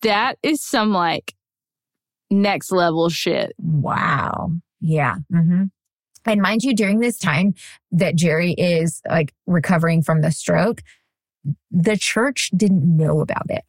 That 0.00 0.38
is 0.42 0.62
some 0.62 0.92
like 0.92 1.34
next 2.30 2.72
level 2.72 3.10
shit. 3.10 3.52
Wow. 3.58 4.50
Yeah. 4.80 5.16
hmm 5.30 5.64
And 6.26 6.40
mind 6.40 6.62
you, 6.62 6.74
during 6.74 7.00
this 7.00 7.18
time 7.18 7.54
that 7.92 8.16
Jerry 8.16 8.52
is 8.52 9.00
like 9.08 9.34
recovering 9.46 10.02
from 10.02 10.20
the 10.20 10.30
stroke, 10.30 10.82
the 11.70 11.96
church 11.96 12.50
didn't 12.56 12.96
know 12.96 13.20
about 13.20 13.46
it. 13.50 13.64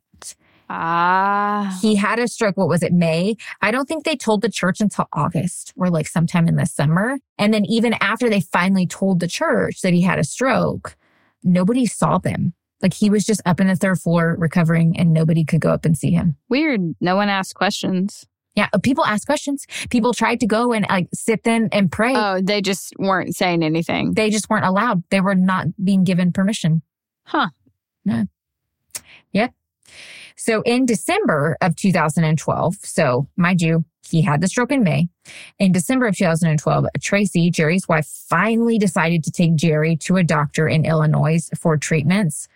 Ah. 0.69 1.77
He 1.81 1.95
had 1.95 2.19
a 2.19 2.27
stroke. 2.27 2.57
What 2.57 2.67
was 2.67 2.81
it? 2.81 2.93
May. 2.93 3.35
I 3.61 3.71
don't 3.71 3.87
think 3.87 4.03
they 4.03 4.15
told 4.15 4.41
the 4.41 4.49
church 4.49 4.81
until 4.81 5.07
August 5.13 5.73
or 5.75 5.89
like 5.89 6.07
sometime 6.07 6.47
in 6.47 6.55
the 6.55 6.65
summer. 6.65 7.19
And 7.37 7.53
then 7.53 7.65
even 7.65 7.93
after 8.01 8.29
they 8.29 8.41
finally 8.41 8.87
told 8.87 9.19
the 9.19 9.27
church 9.27 9.81
that 9.81 9.93
he 9.93 10.01
had 10.01 10.17
a 10.17 10.23
stroke, 10.23 10.95
nobody 11.43 11.85
saw 11.85 12.17
them. 12.17 12.53
Like 12.81 12.93
he 12.93 13.09
was 13.09 13.25
just 13.25 13.41
up 13.45 13.59
in 13.59 13.67
the 13.67 13.75
third 13.75 13.99
floor 13.99 14.35
recovering 14.37 14.97
and 14.97 15.13
nobody 15.13 15.45
could 15.45 15.61
go 15.61 15.71
up 15.71 15.85
and 15.85 15.97
see 15.97 16.11
him. 16.11 16.35
Weird. 16.49 16.81
No 16.99 17.15
one 17.15 17.29
asked 17.29 17.55
questions. 17.55 18.25
Yeah. 18.55 18.69
Uh, 18.73 18.79
people 18.79 19.05
asked 19.05 19.25
questions. 19.25 19.65
People 19.89 20.13
tried 20.13 20.39
to 20.39 20.47
go 20.47 20.71
and 20.73 20.85
like 20.89 21.09
sit 21.13 21.41
in 21.45 21.69
and 21.71 21.91
pray. 21.91 22.13
Oh, 22.15 22.39
they 22.41 22.61
just 22.61 22.93
weren't 22.97 23.35
saying 23.35 23.63
anything. 23.63 24.13
they 24.13 24.29
just 24.29 24.49
weren't 24.49 24.65
allowed. 24.65 25.03
They 25.09 25.21
were 25.21 25.35
not 25.35 25.67
being 25.83 26.03
given 26.03 26.31
permission. 26.31 26.81
Huh. 27.25 27.49
No. 28.05 28.25
Yep. 29.33 29.53
So 30.37 30.61
in 30.61 30.85
December 30.85 31.57
of 31.61 31.75
2012, 31.75 32.75
so 32.81 33.27
mind 33.35 33.61
you, 33.61 33.85
he 34.07 34.21
had 34.21 34.41
the 34.41 34.47
stroke 34.47 34.71
in 34.71 34.83
May. 34.83 35.07
In 35.57 35.71
December 35.71 36.05
of 36.07 36.15
2012, 36.15 36.85
Tracy, 37.01 37.49
Jerry's 37.49 37.87
wife, 37.87 38.05
finally 38.05 38.77
decided 38.77 39.23
to 39.23 39.31
take 39.31 39.55
Jerry 39.55 39.95
to 39.97 40.17
a 40.17 40.23
doctor 40.23 40.67
in 40.67 40.85
Illinois 40.85 41.49
for 41.59 41.77
treatments. 41.77 42.47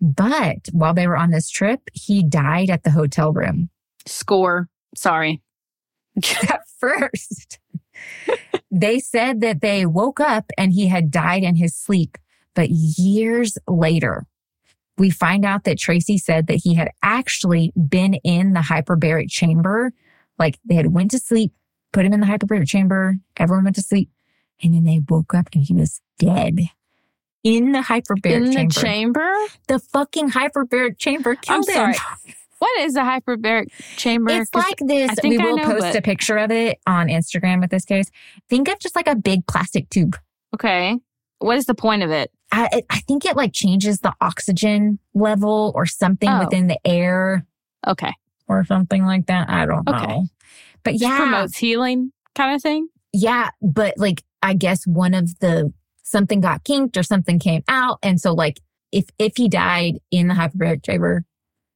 But 0.00 0.68
while 0.72 0.94
they 0.94 1.06
were 1.06 1.16
on 1.16 1.30
this 1.30 1.48
trip, 1.50 1.80
he 1.92 2.22
died 2.22 2.68
at 2.70 2.82
the 2.82 2.90
hotel 2.90 3.32
room. 3.32 3.70
Score. 4.06 4.68
Sorry. 4.94 5.42
at 6.48 6.60
first. 6.78 7.58
they 8.70 8.98
said 8.98 9.40
that 9.40 9.60
they 9.60 9.86
woke 9.86 10.20
up 10.20 10.50
and 10.58 10.72
he 10.72 10.86
had 10.88 11.10
died 11.10 11.42
in 11.42 11.56
his 11.56 11.76
sleep. 11.76 12.18
But 12.54 12.70
years 12.70 13.56
later, 13.68 14.26
we 14.98 15.10
find 15.10 15.44
out 15.44 15.64
that 15.64 15.78
Tracy 15.78 16.18
said 16.18 16.46
that 16.48 16.60
he 16.64 16.74
had 16.74 16.90
actually 17.02 17.72
been 17.88 18.14
in 18.14 18.52
the 18.52 18.60
hyperbaric 18.60 19.30
chamber. 19.30 19.92
Like 20.38 20.58
they 20.64 20.74
had 20.74 20.92
went 20.92 21.10
to 21.12 21.18
sleep, 21.18 21.52
put 21.92 22.04
him 22.04 22.12
in 22.12 22.20
the 22.20 22.26
hyperbaric 22.26 22.66
chamber. 22.68 23.16
Everyone 23.36 23.64
went 23.64 23.76
to 23.76 23.82
sleep. 23.82 24.10
And 24.62 24.74
then 24.74 24.84
they 24.84 25.00
woke 25.08 25.32
up 25.34 25.48
and 25.54 25.62
he 25.62 25.72
was 25.72 26.02
dead 26.18 26.58
in 27.42 27.72
the 27.72 27.78
hyperbaric 27.78 28.32
In 28.32 28.44
the 28.44 28.52
chamber. 28.52 28.74
chamber? 28.80 29.34
the 29.68 29.78
fucking 29.78 30.30
hyperbaric 30.30 30.98
chamber 30.98 31.36
I'm 31.48 31.62
killed 31.62 31.68
him. 31.70 31.94
What 32.60 32.80
is 32.82 32.94
a 32.94 33.00
hyperbaric 33.00 33.66
chamber? 33.96 34.30
It's 34.30 34.54
like 34.54 34.78
this. 34.78 35.10
I 35.10 35.14
think 35.16 35.38
we 35.40 35.44
will 35.44 35.56
know, 35.56 35.64
post 35.64 35.80
but- 35.80 35.96
a 35.96 36.02
picture 36.02 36.36
of 36.36 36.50
it 36.52 36.78
on 36.86 37.08
Instagram 37.08 37.60
with 37.60 37.70
this 37.70 37.84
case. 37.84 38.06
Think 38.48 38.68
of 38.68 38.78
just 38.78 38.94
like 38.94 39.08
a 39.08 39.16
big 39.16 39.46
plastic 39.46 39.90
tube. 39.90 40.16
Okay. 40.54 40.96
What 41.38 41.56
is 41.56 41.64
the 41.66 41.74
point 41.74 42.02
of 42.02 42.10
it? 42.10 42.30
I, 42.52 42.68
it- 42.72 42.86
I 42.90 42.98
think 43.00 43.24
it 43.24 43.34
like 43.36 43.52
changes 43.52 44.00
the 44.00 44.12
oxygen 44.20 44.98
level 45.14 45.72
or 45.74 45.86
something 45.86 46.28
Oh. 46.28 46.40
within 46.44 46.66
the 46.68 46.78
air 46.86 47.46
Okay. 47.86 48.12
or 48.46 48.64
something 48.64 49.04
like 49.04 49.26
that. 49.26 49.48
I 49.50 49.64
don't 49.66 49.86
know. 49.88 49.94
Okay. 49.94 50.20
But 50.84 50.92
Just 50.92 51.02
yeah, 51.02 51.16
promotes 51.16 51.56
healing 51.58 52.12
kind 52.34 52.54
of 52.54 52.62
thing. 52.62 52.88
yeah. 53.12 53.50
But 53.62 53.94
like, 53.96 54.22
I 54.42 54.54
guess 54.54 54.86
one 54.86 55.14
of 55.14 55.38
the 55.40 55.72
something 56.02 56.40
got 56.40 56.64
kinked 56.64 56.96
or 56.96 57.02
something 57.02 57.38
came 57.38 57.62
out, 57.68 57.98
and 58.02 58.20
so 58.20 58.32
like 58.32 58.60
if 58.92 59.04
if 59.18 59.34
he 59.36 59.48
died 59.48 59.98
in 60.10 60.28
the 60.28 60.34
hyperbaric 60.34 60.84
chamber, 60.84 61.24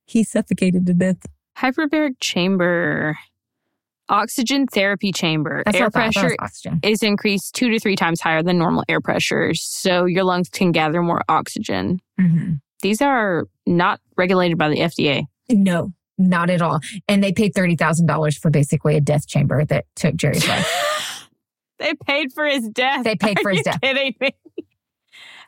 he 0.07 0.25
suffocated 0.25 0.87
to 0.87 0.95
death. 0.95 1.19
Hyperbaric 1.59 2.17
chamber. 2.21 3.19
Oxygen 4.11 4.67
therapy 4.67 5.13
chamber. 5.13 5.63
That's 5.65 5.79
air 5.79 5.85
what 5.85 5.97
I 5.97 6.11
thought. 6.11 6.15
That 6.15 6.37
pressure 6.39 6.79
is 6.83 7.03
increased 7.03 7.55
two 7.55 7.71
to 7.71 7.79
three 7.81 7.97
times 7.97 8.21
higher 8.21 8.43
than 8.43 8.59
normal 8.59 8.85
air 8.89 9.01
pressure, 9.01 9.55
so 9.55 10.05
your 10.05 10.25
lungs 10.25 10.51
can 10.51 10.73
gather 10.73 11.01
more 11.01 11.23
oxygen. 11.29 12.01
Mhm. 12.21 12.61
These 12.83 13.01
are 13.01 13.45
not 13.67 14.01
regulated 14.19 14.59
by 14.59 14.69
the 14.69 14.81
FDA. 14.83 15.25
No, 15.49 15.93
not 16.19 16.51
at 16.51 16.61
all. 16.61 16.81
And 17.09 17.25
they 17.25 17.33
paid 17.33 17.55
thirty 17.55 17.77
thousand 17.77 18.07
dollars 18.07 18.37
for 18.37 18.51
basically 18.51 18.95
a 18.97 19.01
death 19.01 19.27
chamber 19.27 19.65
that 19.65 19.87
took 19.97 20.17
Jerry's 20.17 20.47
life. 20.47 21.29
they 21.79 21.95
paid 22.07 22.31
for 22.35 22.45
his 22.45 22.69
death. 22.69 23.05
They 23.05 23.17
paid 23.17 23.39
for 23.41 23.49
Are 23.49 23.53
his 23.53 23.59
you 23.61 23.65
death. 23.65 23.81
Kidding 23.81 24.15
me? 24.21 24.31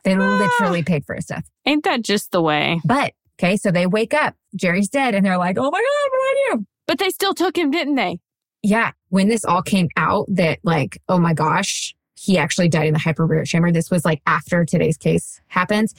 They 0.03 0.15
literally 0.15 0.81
paid 0.81 1.05
for 1.05 1.13
his 1.13 1.25
death. 1.25 1.47
Ain't 1.65 1.83
that 1.83 2.01
just 2.01 2.31
the 2.31 2.41
way? 2.41 2.81
But 2.85 3.13
okay, 3.39 3.57
so 3.57 3.71
they 3.71 3.85
wake 3.87 4.13
up, 4.13 4.35
Jerry's 4.55 4.89
dead, 4.89 5.15
and 5.15 5.25
they're 5.25 5.37
like, 5.37 5.57
"Oh 5.57 5.69
my 5.71 5.79
god, 5.79 6.09
what 6.11 6.11
do 6.11 6.17
I 6.17 6.55
do?" 6.57 6.65
But 6.87 6.99
they 6.99 7.09
still 7.09 7.33
took 7.33 7.57
him, 7.57 7.71
didn't 7.71 7.95
they? 7.95 8.19
Yeah, 8.63 8.91
when 9.09 9.27
this 9.27 9.45
all 9.45 9.61
came 9.61 9.87
out, 9.97 10.25
that 10.29 10.59
like, 10.63 10.99
oh 11.09 11.19
my 11.19 11.33
gosh, 11.33 11.93
he 12.15 12.37
actually 12.37 12.67
died 12.69 12.87
in 12.87 12.93
the 12.93 12.99
hyperbaric 12.99 13.45
chamber. 13.45 13.71
This 13.71 13.91
was 13.91 14.03
like 14.03 14.21
after 14.25 14.65
today's 14.65 14.97
case 14.97 15.39
happens, 15.47 15.93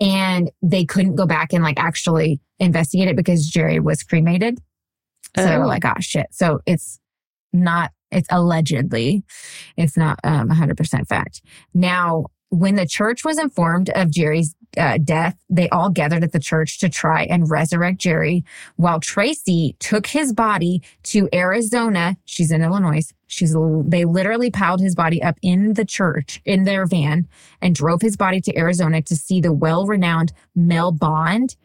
and 0.00 0.50
they 0.62 0.84
couldn't 0.84 1.16
go 1.16 1.26
back 1.26 1.52
and 1.52 1.64
like 1.64 1.78
actually 1.78 2.40
investigate 2.58 3.08
it 3.08 3.16
because 3.16 3.46
Jerry 3.48 3.80
was 3.80 4.02
cremated. 4.02 4.58
So 5.36 5.44
they 5.44 5.58
were 5.58 5.64
Oh. 5.64 5.68
like, 5.68 5.84
"Oh 5.84 5.94
shit!" 6.00 6.26
So 6.30 6.60
it's 6.66 7.00
not. 7.52 7.90
It's 8.12 8.28
allegedly, 8.30 9.24
it's 9.76 9.96
not 9.96 10.20
um 10.22 10.48
100% 10.48 11.08
fact. 11.08 11.42
Now, 11.74 12.26
when 12.54 12.76
the 12.76 12.86
church 12.86 13.24
was 13.24 13.38
informed 13.38 13.90
of 13.90 14.10
Jerry's 14.10 14.54
uh, 14.76 14.98
death, 14.98 15.36
they 15.48 15.68
all 15.68 15.90
gathered 15.90 16.24
at 16.24 16.32
the 16.32 16.40
church 16.40 16.78
to 16.80 16.88
try 16.88 17.24
and 17.24 17.50
resurrect 17.50 17.98
Jerry, 17.98 18.44
while 18.76 19.00
Tracy 19.00 19.76
took 19.78 20.06
his 20.06 20.32
body 20.32 20.82
to 21.04 21.28
Arizona. 21.32 22.16
She's 22.24 22.50
in 22.50 22.62
Illinois. 22.62 23.12
She's 23.26 23.56
they 23.84 24.04
literally 24.04 24.50
piled 24.50 24.80
his 24.80 24.94
body 24.94 25.22
up 25.22 25.36
in 25.42 25.74
the 25.74 25.84
church 25.84 26.40
in 26.44 26.64
their 26.64 26.86
van 26.86 27.26
and 27.60 27.74
drove 27.74 28.00
his 28.00 28.16
body 28.16 28.40
to 28.42 28.56
Arizona 28.56 29.02
to 29.02 29.16
see 29.16 29.40
the 29.40 29.52
well-renowned 29.52 30.32
Mel 30.54 30.92
Bond 30.92 31.56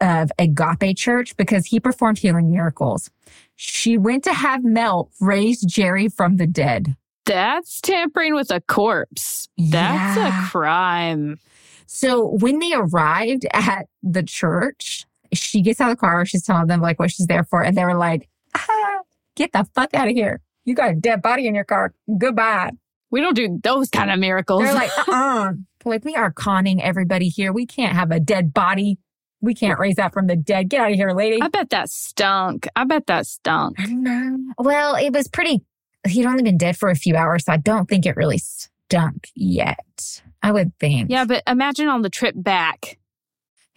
of 0.00 0.30
Agape 0.38 0.96
Church 0.96 1.36
because 1.36 1.66
he 1.66 1.80
performed 1.80 2.18
healing 2.18 2.50
miracles. 2.50 3.10
She 3.54 3.96
went 3.96 4.24
to 4.24 4.32
have 4.34 4.64
Mel 4.64 5.10
raise 5.20 5.62
Jerry 5.62 6.08
from 6.08 6.36
the 6.36 6.46
dead. 6.46 6.96
That's 7.26 7.80
tampering 7.80 8.34
with 8.34 8.50
a 8.50 8.60
corpse. 8.62 9.48
That's 9.58 10.16
Yeah. 10.16 10.46
a 10.46 10.48
crime. 10.48 11.38
So 11.86 12.36
when 12.40 12.58
they 12.58 12.72
arrived 12.74 13.46
at 13.52 13.86
the 14.02 14.22
church, 14.22 15.04
she 15.32 15.60
gets 15.60 15.80
out 15.80 15.90
of 15.90 15.96
the 15.96 16.00
car. 16.00 16.24
She's 16.24 16.44
telling 16.44 16.66
them 16.68 16.80
like 16.80 16.98
what 16.98 17.10
she's 17.10 17.26
there 17.26 17.44
for. 17.44 17.62
And 17.62 17.76
they 17.76 17.84
were 17.84 17.96
like, 17.96 18.28
ah, 18.56 18.98
get 19.34 19.52
the 19.52 19.66
fuck 19.74 19.92
out 19.94 20.08
of 20.08 20.14
here. 20.14 20.40
You 20.64 20.74
got 20.74 20.90
a 20.90 20.94
dead 20.94 21.22
body 21.22 21.46
in 21.46 21.54
your 21.54 21.64
car. 21.64 21.92
Goodbye. 22.18 22.70
We 23.10 23.20
don't 23.20 23.34
do 23.34 23.58
those 23.62 23.88
kind 23.88 24.10
of 24.10 24.18
miracles. 24.18 24.62
They're 24.64 24.74
like, 24.74 24.90
uh-uh. 25.08 25.52
like 25.84 26.04
we 26.04 26.14
are 26.16 26.32
conning 26.32 26.82
everybody 26.82 27.28
here. 27.28 27.52
We 27.52 27.66
can't 27.66 27.94
have 27.94 28.10
a 28.10 28.18
dead 28.20 28.52
body. 28.52 28.98
We 29.40 29.54
can't 29.54 29.78
raise 29.78 29.96
that 29.96 30.12
from 30.12 30.26
the 30.26 30.34
dead. 30.36 30.68
Get 30.70 30.80
out 30.80 30.90
of 30.90 30.96
here, 30.96 31.10
lady. 31.12 31.40
I 31.40 31.48
bet 31.48 31.70
that 31.70 31.88
stunk. 31.88 32.66
I 32.74 32.84
bet 32.84 33.06
that 33.06 33.26
stunk. 33.26 33.78
I 33.78 33.86
don't 33.86 34.02
know. 34.02 34.38
Well, 34.58 34.96
it 34.96 35.12
was 35.12 35.28
pretty, 35.28 35.60
he'd 36.10 36.26
only 36.26 36.42
been 36.42 36.58
dead 36.58 36.76
for 36.76 36.88
a 36.88 36.94
few 36.96 37.16
hours. 37.16 37.44
So 37.44 37.52
I 37.52 37.56
don't 37.56 37.88
think 37.88 38.06
it 38.06 38.16
really 38.16 38.38
stunk 38.38 39.28
yet. 39.34 40.22
I 40.42 40.52
would 40.52 40.78
think. 40.78 41.10
Yeah, 41.10 41.24
but 41.24 41.42
imagine 41.46 41.88
on 41.88 42.02
the 42.02 42.10
trip 42.10 42.34
back. 42.36 42.98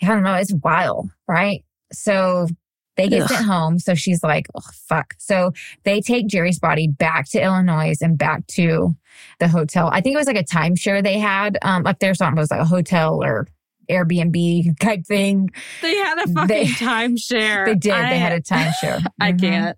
I 0.02 0.08
don't 0.08 0.24
know. 0.24 0.36
It's 0.36 0.54
wild, 0.54 1.10
right? 1.28 1.64
So 1.92 2.48
they 2.96 3.08
get 3.10 3.24
Ugh. 3.24 3.30
sent 3.30 3.46
home. 3.46 3.80
So 3.80 3.96
she's 3.96 4.24
like, 4.24 4.48
oh, 4.56 4.62
fuck. 4.88 5.14
So 5.18 5.52
they 5.84 6.02
take 6.02 6.28
Jerry's 6.28 6.60
body 6.60 6.88
back 6.88 7.28
to 7.30 7.42
Illinois 7.42 7.96
and 8.02 8.18
back 8.18 8.46
to 8.48 8.96
the 9.40 9.48
hotel. 9.48 9.90
I 9.92 10.02
think 10.02 10.14
it 10.14 10.18
was 10.18 10.28
like 10.28 10.38
a 10.38 10.44
timeshare 10.44 11.02
they 11.04 11.18
had 11.18 11.58
um, 11.62 11.86
up 11.88 12.00
there. 12.00 12.14
Something 12.14 12.38
was 12.40 12.52
like 12.52 12.62
a 12.62 12.66
hotel 12.66 13.24
or 13.24 13.48
Airbnb 13.90 14.78
type 14.80 15.06
thing. 15.06 15.50
They 15.82 15.96
had 15.96 16.20
a 16.20 16.28
fucking 16.28 16.48
They- 16.48 16.66
timeshare. 16.66 17.66
They 17.66 17.76
did. 17.76 17.94
they 17.94 18.20
had 18.20 18.34
a 18.34 18.42
timeshare. 18.42 19.04
I 19.20 19.34
Mhm. 19.34 19.40
can't. 19.42 19.78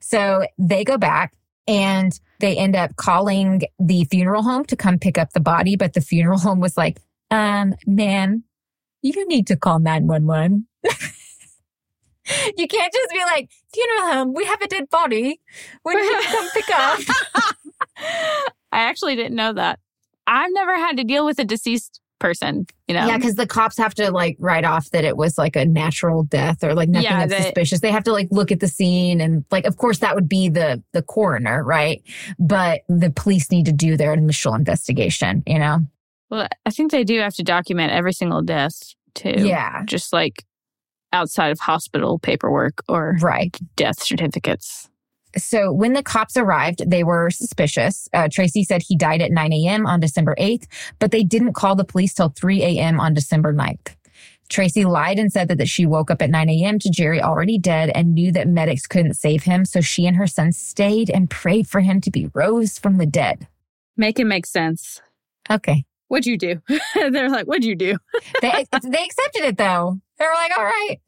So 0.00 0.44
they 0.58 0.84
go 0.84 0.96
back 0.96 1.34
and 1.70 2.18
they 2.40 2.56
end 2.56 2.74
up 2.74 2.96
calling 2.96 3.62
the 3.78 4.04
funeral 4.06 4.42
home 4.42 4.64
to 4.64 4.74
come 4.74 4.98
pick 4.98 5.16
up 5.16 5.30
the 5.32 5.40
body. 5.40 5.76
But 5.76 5.92
the 5.92 6.00
funeral 6.00 6.40
home 6.40 6.58
was 6.58 6.76
like, 6.76 7.00
um, 7.30 7.74
man, 7.86 8.42
you 9.02 9.28
need 9.28 9.46
to 9.46 9.56
call 9.56 9.78
911. 9.78 10.66
you 12.56 12.66
can't 12.66 12.92
just 12.92 13.10
be 13.12 13.22
like, 13.24 13.50
funeral 13.72 14.12
home, 14.12 14.34
we 14.34 14.44
have 14.46 14.60
a 14.60 14.66
dead 14.66 14.90
body. 14.90 15.40
Need 15.86 15.94
to 15.94 16.26
come 16.26 16.50
pick 16.50 16.70
up. 16.74 17.00
I 18.72 18.80
actually 18.80 19.14
didn't 19.14 19.36
know 19.36 19.52
that. 19.52 19.78
I've 20.26 20.50
never 20.52 20.76
had 20.76 20.96
to 20.96 21.04
deal 21.04 21.24
with 21.24 21.38
a 21.38 21.44
deceased 21.44 21.99
person, 22.20 22.66
you 22.86 22.94
know. 22.94 23.06
Yeah, 23.06 23.16
because 23.16 23.34
the 23.34 23.46
cops 23.46 23.76
have 23.78 23.94
to 23.94 24.12
like 24.12 24.36
write 24.38 24.64
off 24.64 24.90
that 24.90 25.04
it 25.04 25.16
was 25.16 25.36
like 25.36 25.56
a 25.56 25.64
natural 25.64 26.22
death 26.22 26.62
or 26.62 26.74
like 26.74 26.88
nothing 26.88 27.04
Yeah, 27.10 27.26
that's 27.26 27.40
they- 27.40 27.42
suspicious. 27.48 27.80
They 27.80 27.90
have 27.90 28.04
to 28.04 28.12
like 28.12 28.28
look 28.30 28.52
at 28.52 28.60
the 28.60 28.68
scene 28.68 29.20
and 29.20 29.44
like, 29.50 29.64
of 29.64 29.76
course, 29.78 29.98
that 29.98 30.14
would 30.14 30.28
be 30.28 30.48
the 30.48 30.82
the 30.92 31.02
coroner, 31.02 31.64
right? 31.64 32.02
But 32.38 32.82
the 32.88 33.10
police 33.10 33.50
need 33.50 33.66
to 33.66 33.72
do 33.72 33.96
their 33.96 34.12
initial 34.12 34.54
investigation. 34.54 35.42
You 35.46 35.58
know? 35.58 35.78
Well, 36.30 36.46
I 36.64 36.70
think 36.70 36.92
they 36.92 37.02
do 37.02 37.18
have 37.20 37.34
to 37.34 37.42
document 37.42 37.90
every 37.92 38.12
single 38.12 38.42
death 38.42 38.94
too. 39.14 39.34
Yeah. 39.38 39.82
Just 39.86 40.12
like 40.12 40.44
outside 41.12 41.50
of 41.50 41.58
hospital 41.58 42.18
paperwork 42.20 42.82
or 42.88 43.16
Right. 43.20 43.56
death 43.74 44.00
certificates. 44.02 44.89
So 45.36 45.72
when 45.72 45.92
the 45.92 46.02
cops 46.02 46.36
arrived, 46.36 46.90
they 46.90 47.04
were 47.04 47.30
suspicious. 47.30 48.08
Uh, 48.12 48.28
Tracy 48.30 48.64
said 48.64 48.82
he 48.82 48.96
died 48.96 49.22
at 49.22 49.30
9 49.30 49.52
a.m. 49.52 49.86
on 49.86 50.00
December 50.00 50.34
8th, 50.38 50.66
but 50.98 51.10
they 51.10 51.22
didn't 51.22 51.52
call 51.52 51.76
the 51.76 51.84
police 51.84 52.14
till 52.14 52.30
3 52.30 52.62
a.m. 52.62 53.00
on 53.00 53.14
December 53.14 53.52
9th. 53.52 53.94
Tracy 54.48 54.84
lied 54.84 55.18
and 55.18 55.32
said 55.32 55.46
that, 55.48 55.58
that 55.58 55.68
she 55.68 55.86
woke 55.86 56.10
up 56.10 56.20
at 56.20 56.28
9 56.28 56.48
a.m. 56.48 56.78
to 56.80 56.90
Jerry 56.90 57.22
already 57.22 57.56
dead 57.56 57.92
and 57.94 58.14
knew 58.14 58.32
that 58.32 58.48
medics 58.48 58.86
couldn't 58.86 59.14
save 59.14 59.44
him. 59.44 59.64
So 59.64 59.80
she 59.80 60.06
and 60.06 60.16
her 60.16 60.26
son 60.26 60.52
stayed 60.52 61.08
and 61.08 61.30
prayed 61.30 61.68
for 61.68 61.80
him 61.80 62.00
to 62.00 62.10
be 62.10 62.30
rose 62.34 62.76
from 62.76 62.98
the 62.98 63.06
dead. 63.06 63.46
Make 63.96 64.18
it 64.18 64.24
make 64.24 64.46
sense. 64.46 65.00
Okay. 65.48 65.84
What'd 66.08 66.26
you 66.26 66.36
do? 66.36 66.60
They're 66.94 67.30
like, 67.30 67.46
what'd 67.46 67.64
you 67.64 67.76
do? 67.76 67.96
They, 68.42 68.66
they 68.82 69.04
accepted 69.04 69.44
it 69.44 69.56
though. 69.56 70.00
They 70.18 70.24
were 70.24 70.34
like, 70.34 70.58
all 70.58 70.64
right, 70.64 70.98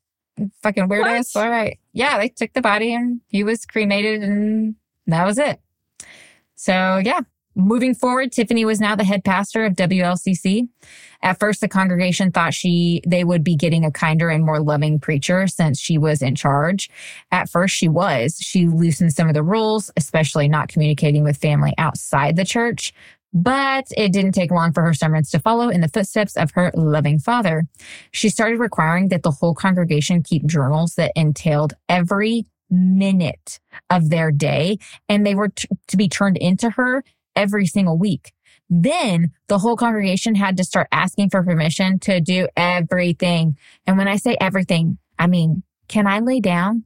fucking 0.63 0.89
weirdos. 0.89 1.35
All 1.35 1.49
right. 1.49 1.79
Yeah. 1.93 2.19
They 2.19 2.29
took 2.29 2.53
the 2.53 2.63
body 2.63 2.95
and 2.95 3.21
he 3.29 3.45
was 3.45 3.65
cremated 3.67 4.23
and 4.23 4.77
that 5.07 5.27
was 5.27 5.39
it. 5.39 5.61
So 6.55 7.01
yeah, 7.05 7.21
moving 7.55 7.95
forward, 7.95 8.33
Tiffany 8.33 8.65
was 8.65 8.81
now 8.81 8.95
the 8.95 9.05
head 9.05 9.25
pastor 9.25 9.65
of 9.65 9.75
WLCC. 9.75 10.69
At 11.23 11.39
first, 11.39 11.61
the 11.61 11.69
congregation 11.69 12.33
thought 12.33 12.55
she, 12.55 13.03
they 13.07 13.25
would 13.25 13.45
be 13.45 13.57
getting 13.57 13.85
a 13.85 13.91
kinder 13.91 14.29
and 14.29 14.45
more 14.45 14.61
loving 14.61 14.99
preacher 14.99 15.47
since 15.47 15.79
she 15.79 15.99
was 15.99 16.23
in 16.23 16.35
charge. 16.35 16.91
At 17.31 17.49
first, 17.49 17.75
she 17.75 17.89
was. 17.89 18.39
She 18.41 18.67
loosened 18.67 19.13
some 19.13 19.29
of 19.29 19.35
the 19.35 19.43
rules, 19.43 19.91
especially 19.97 20.49
not 20.49 20.69
communicating 20.69 21.25
with 21.25 21.37
family 21.37 21.75
outside 21.79 22.37
the 22.37 22.45
church. 22.45 22.93
But 23.33 23.87
it 23.97 24.13
didn't 24.13 24.33
take 24.33 24.51
long 24.51 24.73
for 24.73 24.83
her 24.83 24.93
sermons 24.93 25.31
to 25.31 25.39
follow 25.39 25.69
in 25.69 25.81
the 25.81 25.89
footsteps 25.89 26.37
of 26.37 26.51
her 26.53 26.71
loving 26.75 27.19
father. 27.19 27.65
She 28.11 28.29
started 28.29 28.59
requiring 28.59 29.09
that 29.09 29.23
the 29.23 29.31
whole 29.31 29.55
congregation 29.55 30.23
keep 30.23 30.45
journals 30.47 30.95
that 30.97 31.13
entailed 31.17 31.75
every 31.89 32.47
minute 32.71 33.61
of 33.91 34.11
their 34.11 34.31
day, 34.31 34.79
and 35.09 35.27
they 35.27 35.35
were 35.35 35.49
t- 35.49 35.69
to 35.89 35.97
be 35.97 36.09
turned 36.09 36.37
into 36.37 36.71
her 36.71 37.05
every 37.35 37.67
single 37.67 37.99
week. 37.99 38.33
Then 38.69 39.33
the 39.49 39.59
whole 39.59 39.77
congregation 39.77 40.35
had 40.35 40.57
to 40.57 40.65
start 40.65 40.89
asking 40.93 41.31
for 41.31 41.43
permission 41.43 41.99
to 42.01 42.21
do 42.21 42.49
everything. 42.57 43.59
And 43.87 43.99
when 43.99 44.09
I 44.09 44.17
say 44.17 44.37
everything, 44.41 44.99
I 45.19 45.27
mean, 45.27 45.63
can 45.89 46.07
I 46.07 46.21
lay 46.21 46.41
down? 46.41 46.85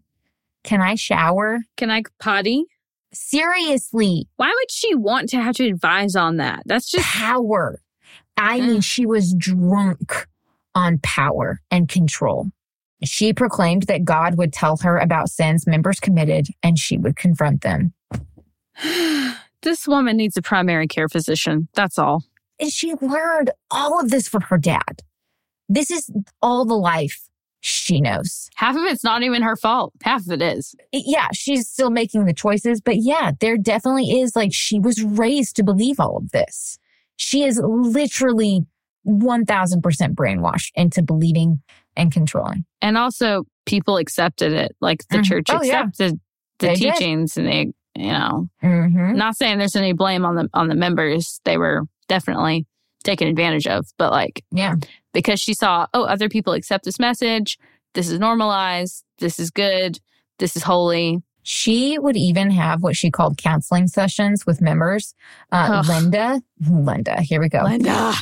Can 0.64 0.80
I 0.80 0.96
shower? 0.96 1.60
Can 1.76 1.90
I 1.90 2.02
potty? 2.18 2.64
Seriously, 3.16 4.28
Why 4.36 4.48
would 4.48 4.70
she 4.70 4.94
want 4.94 5.30
to 5.30 5.40
have 5.40 5.56
to 5.56 5.66
advise 5.66 6.14
on 6.14 6.36
that? 6.36 6.62
That's 6.66 6.90
just 6.90 7.06
power. 7.06 7.80
I 8.36 8.60
mean, 8.60 8.82
she 8.82 9.06
was 9.06 9.34
drunk 9.34 10.28
on 10.74 10.98
power 11.02 11.60
and 11.70 11.88
control. 11.88 12.50
She 13.02 13.32
proclaimed 13.32 13.84
that 13.84 14.04
God 14.04 14.36
would 14.36 14.52
tell 14.52 14.76
her 14.78 14.98
about 14.98 15.30
sins 15.30 15.66
members 15.66 15.98
committed 15.98 16.48
and 16.62 16.78
she 16.78 16.98
would 16.98 17.16
confront 17.16 17.62
them. 17.62 17.94
this 19.62 19.88
woman 19.88 20.18
needs 20.18 20.36
a 20.36 20.42
primary 20.42 20.86
care 20.86 21.08
physician. 21.08 21.68
That's 21.74 21.98
all. 21.98 22.22
And 22.60 22.70
she 22.70 22.94
learned 23.00 23.50
all 23.70 23.98
of 23.98 24.10
this 24.10 24.28
from 24.28 24.42
her 24.42 24.58
dad. 24.58 25.02
This 25.68 25.90
is 25.90 26.10
all 26.42 26.64
the 26.64 26.76
life 26.76 27.25
she 27.66 28.00
knows. 28.00 28.48
Half 28.54 28.76
of 28.76 28.84
it's 28.84 29.02
not 29.02 29.22
even 29.24 29.42
her 29.42 29.56
fault. 29.56 29.92
Half 30.04 30.22
of 30.26 30.32
it 30.32 30.42
is. 30.42 30.74
Yeah, 30.92 31.28
she's 31.32 31.68
still 31.68 31.90
making 31.90 32.24
the 32.24 32.32
choices, 32.32 32.80
but 32.80 32.96
yeah, 32.98 33.32
there 33.40 33.56
definitely 33.56 34.20
is 34.20 34.36
like 34.36 34.52
she 34.54 34.78
was 34.78 35.02
raised 35.02 35.56
to 35.56 35.64
believe 35.64 35.98
all 35.98 36.16
of 36.16 36.30
this. 36.30 36.78
She 37.16 37.42
is 37.42 37.60
literally 37.64 38.62
1000% 39.06 39.80
brainwashed 40.14 40.70
into 40.74 41.02
believing 41.02 41.62
and 41.96 42.12
controlling. 42.12 42.64
And 42.82 42.96
also, 42.96 43.44
people 43.64 43.96
accepted 43.96 44.52
it. 44.52 44.76
Like 44.80 45.06
the 45.08 45.18
Mhm. 45.18 45.24
church 45.24 45.46
Oh, 45.50 45.62
yeah. 45.62 45.80
accepted 45.80 46.20
the 46.58 46.66
They 46.68 46.74
did. 46.74 46.94
teachings, 46.94 47.36
and 47.36 47.46
they, 47.46 47.72
you 47.96 48.12
know, 48.12 48.48
Mm-hmm. 48.62 49.16
not 49.16 49.36
saying 49.36 49.58
there's 49.58 49.76
any 49.76 49.92
blame 49.92 50.24
on 50.24 50.36
the 50.36 50.48
on 50.54 50.68
the 50.68 50.74
members. 50.76 51.40
They 51.44 51.56
were 51.58 51.82
definitely 52.08 52.66
taken 53.06 53.28
advantage 53.28 53.66
of, 53.66 53.86
but 53.96 54.10
like 54.12 54.44
Yeah. 54.52 54.74
because 55.14 55.40
she 55.40 55.54
saw, 55.54 55.86
oh, 55.94 56.04
other 56.04 56.28
people 56.28 56.52
accept 56.52 56.84
this 56.84 56.98
message. 56.98 57.58
This 57.94 58.10
is 58.10 58.18
normalized. 58.18 59.02
This 59.18 59.38
is 59.40 59.50
good. 59.50 59.98
This 60.38 60.56
is 60.56 60.62
holy. 60.64 61.22
She 61.42 61.98
would 61.98 62.16
even 62.16 62.50
have 62.50 62.82
what 62.82 62.96
she 62.96 63.10
called 63.10 63.38
counseling 63.38 63.86
sessions 63.86 64.44
with 64.44 64.60
members. 64.60 65.14
Uh, 65.52 65.82
Linda, 65.88 66.42
Linda, 66.68 67.22
here 67.22 67.40
we 67.40 67.48
go. 67.48 67.62
Linda. 67.62 68.12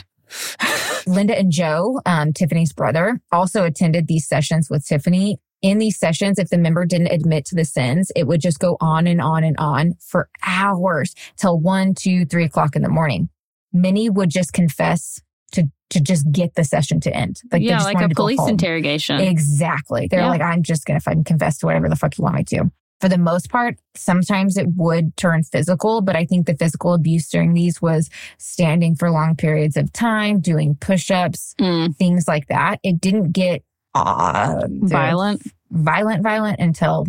Linda 1.06 1.36
and 1.39 1.51
Joe, 1.51 2.01
um, 2.06 2.32
Tiffany's 2.32 2.73
brother, 2.73 3.20
also 3.32 3.65
attended 3.65 4.06
these 4.06 4.27
sessions 4.28 4.69
with 4.70 4.86
Tiffany. 4.86 5.39
In 5.62 5.78
these 5.78 5.98
sessions, 5.98 6.39
if 6.39 6.51
the 6.51 6.59
member 6.59 6.85
didn't 6.85 7.12
admit 7.12 7.47
to 7.47 7.55
the 7.55 7.65
sins, 7.65 8.12
it 8.15 8.27
would 8.27 8.40
just 8.40 8.59
go 8.59 8.77
on 8.81 9.06
and 9.06 9.20
on 9.20 9.44
and 9.44 9.56
on 9.59 9.94
for 10.01 10.28
hours 10.47 11.15
till 11.36 11.59
one, 11.59 11.94
two, 11.94 12.27
three 12.27 12.44
o'clock 12.44 12.77
in 12.77 12.82
the 12.82 12.89
morning. 12.90 13.28
Many 13.75 14.09
would 14.09 14.31
just 14.31 14.53
confess 14.55 15.21
to 15.53 15.65
to 15.91 16.01
just 16.01 16.31
get 16.33 16.55
the 16.55 16.65
session 16.65 17.01
to 17.01 17.15
end. 17.15 17.41
Like 17.53 17.61
yeah, 17.63 17.83
like 17.83 18.01
a 18.01 18.09
police 18.09 18.41
interrogation. 18.49 19.21
Exactly. 19.21 20.09
They're 20.11 20.21
Yeah. 20.21 20.29
like, 20.29 20.41
I'm 20.41 20.63
just 20.63 20.87
gonna 20.87 21.01
fucking 21.01 21.25
confess 21.25 21.59
to 21.59 21.67
whatever 21.67 21.89
the 21.91 21.97
fuck 21.97 22.17
you 22.17 22.23
want 22.25 22.37
me 22.37 22.45
to. 22.45 22.71
For 23.01 23.09
the 23.09 23.19
most 23.19 23.51
part, 23.51 23.77
sometimes 23.97 24.57
it 24.57 24.69
would 24.77 25.17
turn 25.19 25.43
physical, 25.43 26.01
but 26.01 26.17
I 26.17 26.25
think 26.25 26.47
the 26.47 26.55
physical 26.57 26.95
abuse 26.95 27.29
during 27.29 27.53
these 27.53 27.83
was 27.83 28.09
standing 28.39 28.95
for 28.95 29.11
long 29.11 29.37
periods 29.37 29.77
of 29.77 29.93
time, 29.93 30.41
doing 30.41 30.77
push 30.77 31.11
ups, 31.11 31.55
Mm. 31.61 31.95
things 31.97 32.27
like 32.27 32.47
that. 32.47 32.79
It 32.83 33.01
didn't 33.01 33.33
get 33.33 33.63
uh, 33.95 34.63
Violent. 34.69 35.43
violent, 35.71 36.23
violent 36.23 36.61
until 36.61 37.07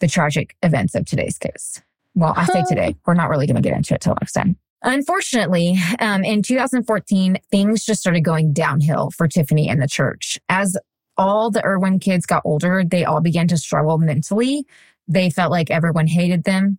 the 0.00 0.08
tragic 0.08 0.56
events 0.62 0.94
of 0.94 1.04
today's 1.04 1.36
case. 1.38 1.82
Well, 2.14 2.32
I 2.36 2.44
say 2.44 2.62
today, 2.68 2.94
we're 3.06 3.14
not 3.14 3.28
really 3.28 3.46
going 3.46 3.56
to 3.56 3.62
get 3.62 3.76
into 3.76 3.94
it 3.94 4.00
till 4.02 4.14
next 4.20 4.32
time. 4.32 4.56
Unfortunately, 4.82 5.78
um, 6.00 6.24
in 6.24 6.42
2014, 6.42 7.38
things 7.50 7.84
just 7.84 8.00
started 8.00 8.22
going 8.22 8.52
downhill 8.52 9.10
for 9.10 9.28
Tiffany 9.28 9.68
and 9.68 9.80
the 9.80 9.88
church. 9.88 10.38
As 10.48 10.76
all 11.16 11.50
the 11.50 11.64
Irwin 11.64 11.98
kids 11.98 12.26
got 12.26 12.42
older, 12.44 12.82
they 12.84 13.04
all 13.04 13.20
began 13.20 13.46
to 13.48 13.56
struggle 13.56 13.98
mentally. 13.98 14.66
They 15.06 15.30
felt 15.30 15.50
like 15.50 15.70
everyone 15.70 16.06
hated 16.06 16.44
them. 16.44 16.78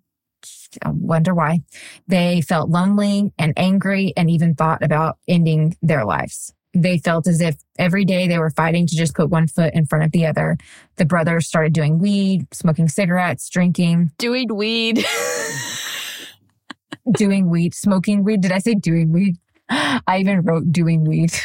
I 0.83 0.89
wonder 0.89 1.33
why. 1.33 1.59
They 2.07 2.41
felt 2.41 2.69
lonely 2.69 3.31
and 3.37 3.53
angry 3.55 4.13
and 4.17 4.29
even 4.29 4.55
thought 4.55 4.83
about 4.83 5.17
ending 5.27 5.77
their 5.81 6.03
lives. 6.03 6.53
They 6.73 6.97
felt 6.97 7.27
as 7.27 7.39
if 7.39 7.57
every 7.77 8.03
day 8.03 8.27
they 8.27 8.39
were 8.39 8.49
fighting 8.49 8.87
to 8.87 8.95
just 8.95 9.13
put 9.13 9.29
one 9.29 9.47
foot 9.47 9.75
in 9.75 9.85
front 9.85 10.05
of 10.05 10.11
the 10.11 10.25
other. 10.25 10.57
The 10.95 11.05
brothers 11.05 11.47
started 11.47 11.71
doing 11.71 11.99
weed, 11.99 12.47
smoking 12.51 12.87
cigarettes, 12.87 13.47
drinking, 13.49 14.11
Doing 14.17 14.53
weed. 14.53 15.05
doing 17.11 17.49
weed, 17.49 17.73
smoking 17.73 18.23
weed. 18.23 18.41
Did 18.41 18.51
I 18.51 18.59
say 18.59 18.75
doing 18.75 19.11
weed? 19.11 19.37
I 19.69 20.17
even 20.19 20.41
wrote 20.41 20.71
doing 20.71 21.05
weed. 21.05 21.33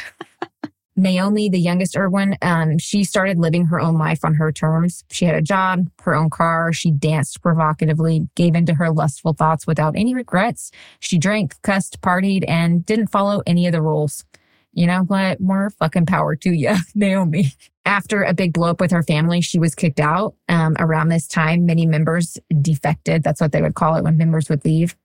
Naomi, 0.99 1.49
the 1.49 1.61
youngest 1.61 1.97
Irwin, 1.97 2.37
um, 2.43 2.77
she 2.79 3.05
started 3.05 3.39
living 3.39 3.67
her 3.67 3.79
own 3.79 3.97
life 3.97 4.25
on 4.25 4.35
her 4.35 4.51
terms. 4.51 5.05
She 5.11 5.25
had 5.25 5.37
a 5.37 5.43
job, 5.43 5.89
her 6.03 6.15
own 6.15 6.29
car. 6.29 6.73
She 6.73 6.91
danced 6.91 7.41
provocatively, 7.41 8.29
gave 8.35 8.57
into 8.57 8.75
her 8.75 8.91
lustful 8.91 9.33
thoughts 9.33 9.65
without 9.65 9.95
any 9.97 10.13
regrets. 10.13 10.73
She 10.99 11.17
drank, 11.17 11.55
cussed, 11.63 12.01
partied, 12.01 12.45
and 12.49 12.85
didn't 12.85 13.09
follow 13.09 13.43
any 13.47 13.67
of 13.67 13.73
the 13.73 13.81
rules. 13.81 14.25
You 14.73 14.87
know 14.87 15.03
what? 15.05 15.41
More 15.41 15.71
fucking 15.71 16.07
power 16.07 16.35
to 16.37 16.51
you, 16.51 16.75
Naomi. 16.95 17.53
After 17.85 18.23
a 18.23 18.35
big 18.35 18.53
blow 18.53 18.71
up 18.71 18.81
with 18.81 18.91
her 18.91 19.03
family, 19.03 19.41
she 19.41 19.59
was 19.59 19.75
kicked 19.75 20.01
out. 20.01 20.35
Um, 20.49 20.77
around 20.79 21.09
this 21.09 21.27
time, 21.27 21.65
many 21.65 21.87
members 21.87 22.39
defected. 22.61 23.23
That's 23.23 23.41
what 23.41 23.53
they 23.53 23.63
would 23.63 23.77
call 23.77 23.95
it 23.95 24.05
when 24.05 24.19
members 24.19 24.49
would 24.49 24.65
leave. 24.65 24.97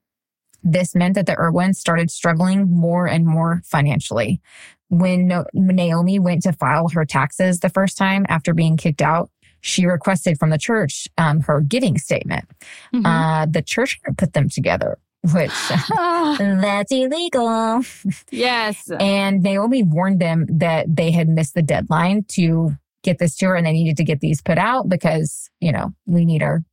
This 0.63 0.95
meant 0.95 1.15
that 1.15 1.25
the 1.25 1.37
Irwins 1.37 1.77
started 1.79 2.09
struggling 2.09 2.69
more 2.69 3.07
and 3.07 3.25
more 3.25 3.61
financially. 3.65 4.41
When 4.89 5.43
Naomi 5.53 6.19
went 6.19 6.43
to 6.43 6.53
file 6.53 6.87
her 6.89 7.03
taxes 7.05 7.59
the 7.59 7.69
first 7.69 7.97
time 7.97 8.25
after 8.29 8.53
being 8.53 8.77
kicked 8.77 9.01
out, 9.01 9.29
she 9.61 9.85
requested 9.85 10.37
from 10.37 10.49
the 10.49 10.57
church 10.57 11.07
um, 11.17 11.39
her 11.41 11.61
giving 11.61 11.97
statement. 11.97 12.45
Mhm. 12.93 13.05
Uh, 13.05 13.45
the 13.49 13.61
church 13.61 13.99
put 14.17 14.33
them 14.33 14.49
together, 14.49 14.97
which 15.33 15.51
that's 15.97 16.91
illegal. 16.91 17.81
yes. 18.29 18.89
And 18.99 19.41
Naomi 19.41 19.83
warned 19.83 20.19
them 20.19 20.45
that 20.49 20.85
they 20.93 21.11
had 21.11 21.27
missed 21.29 21.55
the 21.55 21.61
deadline 21.61 22.25
to 22.29 22.75
get 23.03 23.19
this 23.19 23.35
to 23.37 23.47
her 23.47 23.55
and 23.55 23.65
they 23.65 23.73
needed 23.73 23.97
to 23.97 24.03
get 24.03 24.19
these 24.21 24.41
put 24.41 24.57
out 24.57 24.87
because, 24.89 25.49
you 25.59 25.71
know, 25.71 25.93
we 26.05 26.23
need 26.25 26.43
our 26.43 26.63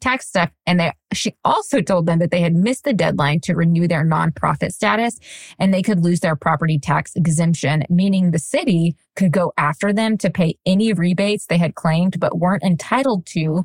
tax 0.00 0.28
stuff. 0.28 0.50
And 0.66 0.80
they, 0.80 0.92
she 1.12 1.34
also 1.44 1.80
told 1.80 2.06
them 2.06 2.18
that 2.18 2.30
they 2.30 2.40
had 2.40 2.54
missed 2.54 2.84
the 2.84 2.92
deadline 2.92 3.40
to 3.40 3.54
renew 3.54 3.88
their 3.88 4.04
nonprofit 4.04 4.72
status 4.72 5.18
and 5.58 5.72
they 5.72 5.82
could 5.82 6.04
lose 6.04 6.20
their 6.20 6.36
property 6.36 6.78
tax 6.78 7.14
exemption, 7.16 7.84
meaning 7.88 8.30
the 8.30 8.38
city 8.38 8.96
could 9.16 9.32
go 9.32 9.52
after 9.56 9.92
them 9.92 10.16
to 10.18 10.30
pay 10.30 10.56
any 10.64 10.92
rebates 10.92 11.46
they 11.46 11.58
had 11.58 11.74
claimed 11.74 12.20
but 12.20 12.38
weren't 12.38 12.62
entitled 12.62 13.26
to 13.26 13.64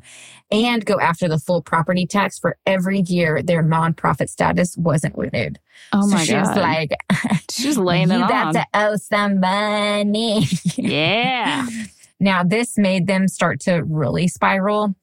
and 0.50 0.84
go 0.84 0.98
after 1.00 1.28
the 1.28 1.38
full 1.38 1.62
property 1.62 2.06
tax 2.06 2.38
for 2.38 2.56
every 2.66 3.00
year 3.06 3.42
their 3.42 3.62
nonprofit 3.62 4.28
status 4.28 4.76
wasn't 4.76 5.16
renewed. 5.16 5.58
Oh 5.92 6.02
so 6.02 6.14
my 6.16 6.24
she 6.24 6.32
god. 6.32 6.48
was 6.48 6.56
like, 6.56 6.90
She's 7.50 7.78
laying 7.78 8.10
you 8.10 8.16
it 8.16 8.28
got 8.28 8.46
on. 8.48 8.54
to 8.54 8.66
owe 8.74 8.96
some 8.96 9.40
money. 9.40 10.46
yeah. 10.76 11.66
now, 12.20 12.42
this 12.42 12.76
made 12.76 13.06
them 13.06 13.28
start 13.28 13.60
to 13.60 13.82
really 13.84 14.28
spiral. 14.28 14.94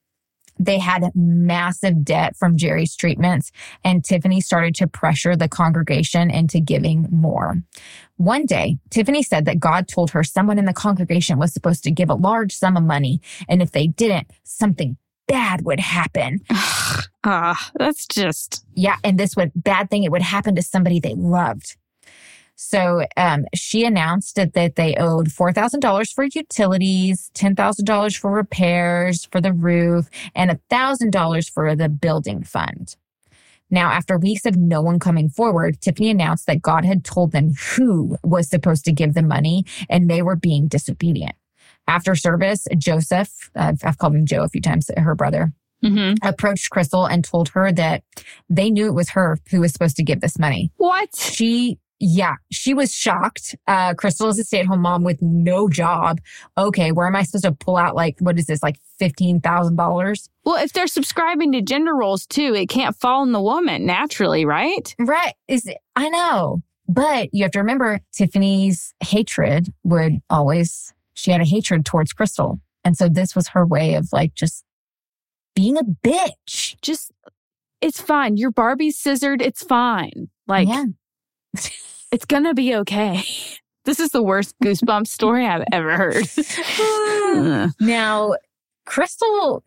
They 0.61 0.77
had 0.77 1.11
massive 1.15 2.05
debt 2.05 2.35
from 2.35 2.55
Jerry's 2.55 2.95
treatments, 2.95 3.51
and 3.83 4.05
Tiffany 4.05 4.39
started 4.41 4.75
to 4.75 4.87
pressure 4.87 5.35
the 5.35 5.49
congregation 5.49 6.29
into 6.29 6.59
giving 6.59 7.07
more. 7.09 7.63
One 8.17 8.45
day, 8.45 8.77
Tiffany 8.91 9.23
said 9.23 9.45
that 9.45 9.59
God 9.59 9.87
told 9.87 10.11
her 10.11 10.23
someone 10.23 10.59
in 10.59 10.65
the 10.65 10.73
congregation 10.73 11.39
was 11.39 11.51
supposed 11.51 11.83
to 11.85 11.91
give 11.91 12.11
a 12.11 12.15
large 12.15 12.53
sum 12.53 12.77
of 12.77 12.83
money, 12.83 13.21
and 13.49 13.59
if 13.59 13.71
they 13.71 13.87
didn't, 13.87 14.29
something 14.43 14.97
bad 15.27 15.65
would 15.65 15.79
happen. 15.79 16.39
Ah, 17.23 17.69
that's 17.75 18.07
just 18.07 18.65
Yeah, 18.73 18.95
and 19.03 19.19
this 19.19 19.35
would 19.35 19.51
bad 19.53 19.91
thing 19.91 20.03
it 20.03 20.11
would 20.11 20.23
happen 20.23 20.55
to 20.55 20.63
somebody 20.63 20.99
they 20.99 21.13
loved. 21.13 21.77
So 22.63 23.03
um, 23.17 23.45
she 23.55 23.85
announced 23.85 24.35
that, 24.35 24.53
that 24.53 24.75
they 24.75 24.95
owed 24.95 25.31
four 25.31 25.51
thousand 25.51 25.79
dollars 25.79 26.11
for 26.11 26.25
utilities, 26.25 27.31
ten 27.33 27.55
thousand 27.55 27.85
dollars 27.85 28.15
for 28.15 28.29
repairs 28.31 29.27
for 29.31 29.41
the 29.41 29.51
roof, 29.51 30.07
and 30.35 30.59
thousand 30.69 31.11
dollars 31.11 31.49
for 31.49 31.75
the 31.75 31.89
building 31.89 32.43
fund. 32.43 32.95
Now, 33.71 33.89
after 33.89 34.15
weeks 34.15 34.45
of 34.45 34.57
no 34.57 34.79
one 34.79 34.99
coming 34.99 35.27
forward, 35.27 35.81
Tiffany 35.81 36.11
announced 36.11 36.45
that 36.45 36.61
God 36.61 36.85
had 36.85 37.03
told 37.03 37.31
them 37.31 37.53
who 37.75 38.17
was 38.23 38.47
supposed 38.47 38.85
to 38.85 38.91
give 38.91 39.15
the 39.15 39.23
money, 39.23 39.65
and 39.89 40.07
they 40.07 40.21
were 40.21 40.35
being 40.35 40.67
disobedient. 40.67 41.35
After 41.87 42.13
service, 42.13 42.67
Joseph, 42.77 43.49
uh, 43.55 43.73
I've 43.83 43.97
called 43.97 44.13
him 44.13 44.27
Joe 44.27 44.43
a 44.43 44.49
few 44.49 44.61
times, 44.61 44.91
her 44.95 45.15
brother, 45.15 45.51
mhm. 45.83 46.15
approached 46.21 46.69
Crystal 46.69 47.07
and 47.07 47.23
told 47.23 47.49
her 47.49 47.71
that 47.71 48.03
they 48.51 48.69
knew 48.69 48.85
it 48.85 48.93
was 48.93 49.09
her 49.09 49.39
who 49.49 49.61
was 49.61 49.73
supposed 49.73 49.97
to 49.97 50.03
give 50.03 50.21
this 50.21 50.37
money. 50.37 50.69
what? 50.77 51.15
She, 51.15 51.79
yeah, 52.01 52.33
she 52.51 52.73
was 52.73 52.91
shocked. 52.91 53.55
Uh, 53.67 53.93
Crystal 53.93 54.27
is 54.29 54.39
a 54.39 54.43
stay 54.43 54.59
at 54.59 54.65
home 54.65 54.81
mom 54.81 55.03
with 55.03 55.21
no 55.21 55.69
job. 55.69 56.19
Okay, 56.57 56.91
where 56.91 57.05
am 57.05 57.15
I 57.15 57.21
supposed 57.21 57.43
to 57.43 57.51
pull 57.51 57.77
out 57.77 57.95
like, 57.95 58.17
what 58.19 58.39
is 58.39 58.47
this, 58.47 58.63
like 58.63 58.79
$15,000? 58.99 60.29
Well, 60.43 60.55
if 60.55 60.73
they're 60.73 60.87
subscribing 60.87 61.51
to 61.51 61.61
gender 61.61 61.95
roles 61.95 62.25
too, 62.25 62.55
it 62.55 62.69
can't 62.69 62.95
fall 62.95 63.21
on 63.21 63.33
the 63.33 63.41
woman 63.41 63.85
naturally, 63.85 64.45
right? 64.45 64.95
Right. 64.97 65.35
Is 65.47 65.71
I 65.95 66.09
know. 66.09 66.63
But 66.87 67.29
you 67.33 67.43
have 67.43 67.51
to 67.51 67.59
remember 67.59 67.99
Tiffany's 68.11 68.95
hatred 69.03 69.71
would 69.83 70.21
always, 70.27 70.93
she 71.13 71.29
had 71.29 71.39
a 71.39 71.45
hatred 71.45 71.85
towards 71.85 72.13
Crystal. 72.13 72.59
And 72.83 72.97
so 72.97 73.09
this 73.09 73.35
was 73.35 73.49
her 73.49 73.63
way 73.63 73.93
of 73.93 74.09
like 74.11 74.33
just 74.33 74.65
being 75.55 75.77
a 75.77 75.83
bitch. 75.83 76.81
Just 76.81 77.11
it's 77.79 78.01
fine. 78.01 78.37
Your 78.37 78.51
Barbie's 78.51 78.97
scissored. 78.97 79.39
It's 79.41 79.63
fine. 79.63 80.29
Like 80.47 80.67
yeah. 80.67 80.85
It's 82.11 82.25
gonna 82.25 82.53
be 82.53 82.75
okay. 82.75 83.23
This 83.85 83.99
is 83.99 84.09
the 84.09 84.21
worst 84.21 84.53
goosebumps 84.63 85.07
story 85.07 85.45
I've 85.45 85.65
ever 85.71 85.97
heard. 85.97 86.27
Now, 87.79 88.33
Crystal, 88.85 89.63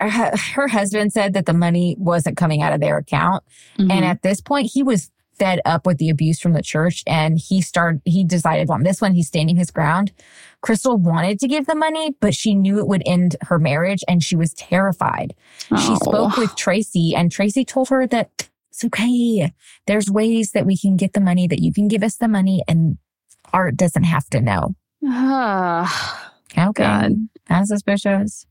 her, 0.00 0.32
her 0.54 0.68
husband 0.68 1.12
said 1.12 1.32
that 1.34 1.46
the 1.46 1.52
money 1.52 1.96
wasn't 1.98 2.36
coming 2.36 2.62
out 2.62 2.72
of 2.72 2.80
their 2.80 2.98
account. 2.98 3.42
And 3.78 3.90
Mhm. 3.90 4.02
at 4.02 4.22
this 4.22 4.40
point, 4.40 4.70
he 4.72 4.82
was 4.82 5.10
fed 5.38 5.60
up 5.64 5.86
with 5.86 5.98
the 5.98 6.10
abuse 6.10 6.38
from 6.38 6.52
the 6.52 6.62
church 6.62 7.02
and 7.06 7.38
he 7.38 7.60
started, 7.62 8.02
he 8.04 8.22
decided 8.22 8.68
on 8.70 8.82
this 8.82 9.00
one, 9.00 9.14
he's 9.14 9.26
standing 9.28 9.56
his 9.56 9.70
ground. 9.70 10.12
Crystal 10.60 10.96
wanted 10.96 11.40
to 11.40 11.48
give 11.48 11.66
the 11.66 11.74
money, 11.74 12.14
but 12.20 12.34
she 12.34 12.54
knew 12.54 12.78
it 12.78 12.86
would 12.86 13.02
end 13.06 13.36
her 13.42 13.58
marriage 13.58 14.04
and 14.06 14.22
she 14.22 14.36
was 14.36 14.52
terrified. 14.54 15.34
She 15.68 15.74
Oh. 15.92 15.96
spoke 15.96 16.36
with 16.36 16.54
Tracy 16.54 17.14
and 17.16 17.32
Tracy 17.32 17.64
told 17.64 17.88
her 17.88 18.06
that 18.08 18.50
it's 18.72 18.84
okay. 18.86 19.52
There's 19.86 20.10
ways 20.10 20.52
that 20.52 20.64
we 20.66 20.76
can 20.78 20.96
get 20.96 21.12
the 21.12 21.20
money, 21.20 21.46
that 21.46 21.60
you 21.60 21.72
can 21.72 21.88
give 21.88 22.02
us 22.02 22.16
the 22.16 22.26
money 22.28 22.62
and 22.66 22.96
Art 23.52 23.76
doesn't 23.76 24.04
have 24.04 24.28
to 24.30 24.40
know. 24.40 24.74
Ah, 26.54 26.68
Okay. 26.68 26.82
God. 26.84 27.12
That's 27.48 27.68
suspicious. 27.68 28.46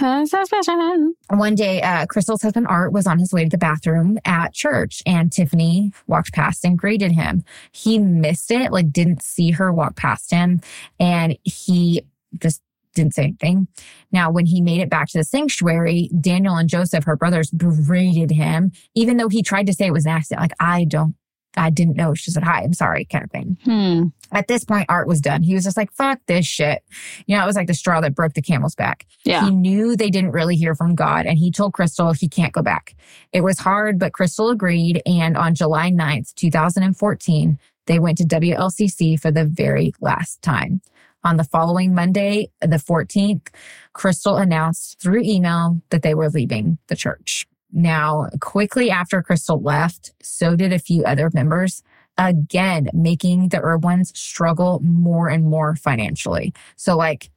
that's 0.00 0.30
so 0.30 0.44
special. 0.44 1.12
One 1.30 1.54
day, 1.54 1.80
uh, 1.82 2.04
Crystal's 2.06 2.42
husband 2.42 2.66
Art 2.68 2.92
was 2.92 3.06
on 3.06 3.18
his 3.18 3.32
way 3.32 3.44
to 3.44 3.48
the 3.50 3.58
bathroom 3.58 4.18
at 4.26 4.52
church 4.52 5.02
and 5.06 5.32
Tiffany 5.32 5.92
walked 6.06 6.32
past 6.34 6.64
and 6.64 6.78
greeted 6.78 7.12
him. 7.12 7.44
He 7.72 7.98
missed 7.98 8.50
it, 8.50 8.72
like 8.72 8.92
didn't 8.92 9.22
see 9.22 9.52
her 9.52 9.72
walk 9.72 9.96
past 9.96 10.30
him 10.30 10.60
and 11.00 11.38
he 11.44 12.02
just 12.38 12.60
didn't 12.96 13.14
say 13.14 13.24
anything. 13.24 13.68
Now, 14.10 14.30
when 14.30 14.46
he 14.46 14.60
made 14.60 14.80
it 14.80 14.90
back 14.90 15.08
to 15.10 15.18
the 15.18 15.24
sanctuary, 15.24 16.10
Daniel 16.20 16.56
and 16.56 16.68
Joseph, 16.68 17.04
her 17.04 17.16
brothers, 17.16 17.50
berated 17.50 18.32
him, 18.32 18.72
even 18.94 19.16
though 19.16 19.28
he 19.28 19.42
tried 19.42 19.66
to 19.66 19.72
say 19.72 19.86
it 19.86 19.92
was 19.92 20.06
an 20.06 20.12
accident. 20.12 20.40
Like, 20.40 20.54
I 20.58 20.84
don't, 20.84 21.14
I 21.56 21.70
didn't 21.70 21.96
know. 21.96 22.14
She 22.14 22.30
said, 22.30 22.42
hi, 22.42 22.62
I'm 22.62 22.74
sorry, 22.74 23.04
kind 23.06 23.24
of 23.24 23.30
thing. 23.30 23.58
Hmm. 23.64 24.02
At 24.32 24.48
this 24.48 24.64
point, 24.64 24.86
Art 24.88 25.08
was 25.08 25.20
done. 25.20 25.42
He 25.42 25.54
was 25.54 25.64
just 25.64 25.76
like, 25.76 25.92
fuck 25.92 26.18
this 26.26 26.44
shit. 26.44 26.82
You 27.26 27.36
know, 27.36 27.42
it 27.42 27.46
was 27.46 27.56
like 27.56 27.68
the 27.68 27.74
straw 27.74 28.00
that 28.00 28.14
broke 28.14 28.34
the 28.34 28.42
camel's 28.42 28.74
back. 28.74 29.06
Yeah. 29.24 29.44
He 29.44 29.50
knew 29.50 29.96
they 29.96 30.10
didn't 30.10 30.32
really 30.32 30.56
hear 30.56 30.74
from 30.74 30.94
God 30.94 31.26
and 31.26 31.38
he 31.38 31.50
told 31.50 31.72
Crystal 31.72 32.12
he 32.12 32.28
can't 32.28 32.52
go 32.52 32.62
back. 32.62 32.94
It 33.32 33.42
was 33.42 33.58
hard, 33.58 33.98
but 33.98 34.12
Crystal 34.12 34.50
agreed. 34.50 35.00
And 35.06 35.36
on 35.36 35.54
July 35.54 35.90
9th, 35.90 36.34
2014, 36.34 37.58
they 37.86 37.98
went 37.98 38.18
to 38.18 38.24
WLCC 38.24 39.18
for 39.18 39.30
the 39.30 39.44
very 39.44 39.92
last 40.00 40.42
time. 40.42 40.80
On 41.26 41.38
the 41.38 41.42
following 41.42 41.92
Monday, 41.92 42.52
the 42.60 42.76
14th, 42.76 43.48
Crystal 43.92 44.36
announced 44.36 45.00
through 45.00 45.22
email 45.22 45.82
that 45.90 46.02
they 46.02 46.14
were 46.14 46.30
leaving 46.30 46.78
the 46.86 46.94
church. 46.94 47.48
Now, 47.72 48.28
quickly 48.40 48.92
after 48.92 49.20
Crystal 49.24 49.60
left, 49.60 50.12
so 50.22 50.54
did 50.54 50.72
a 50.72 50.78
few 50.78 51.02
other 51.02 51.28
members, 51.34 51.82
again, 52.16 52.90
making 52.92 53.48
the 53.48 53.60
Irwins 53.60 54.16
struggle 54.16 54.78
more 54.84 55.28
and 55.28 55.42
more 55.42 55.74
financially. 55.74 56.54
So, 56.76 56.96
like, 56.96 57.30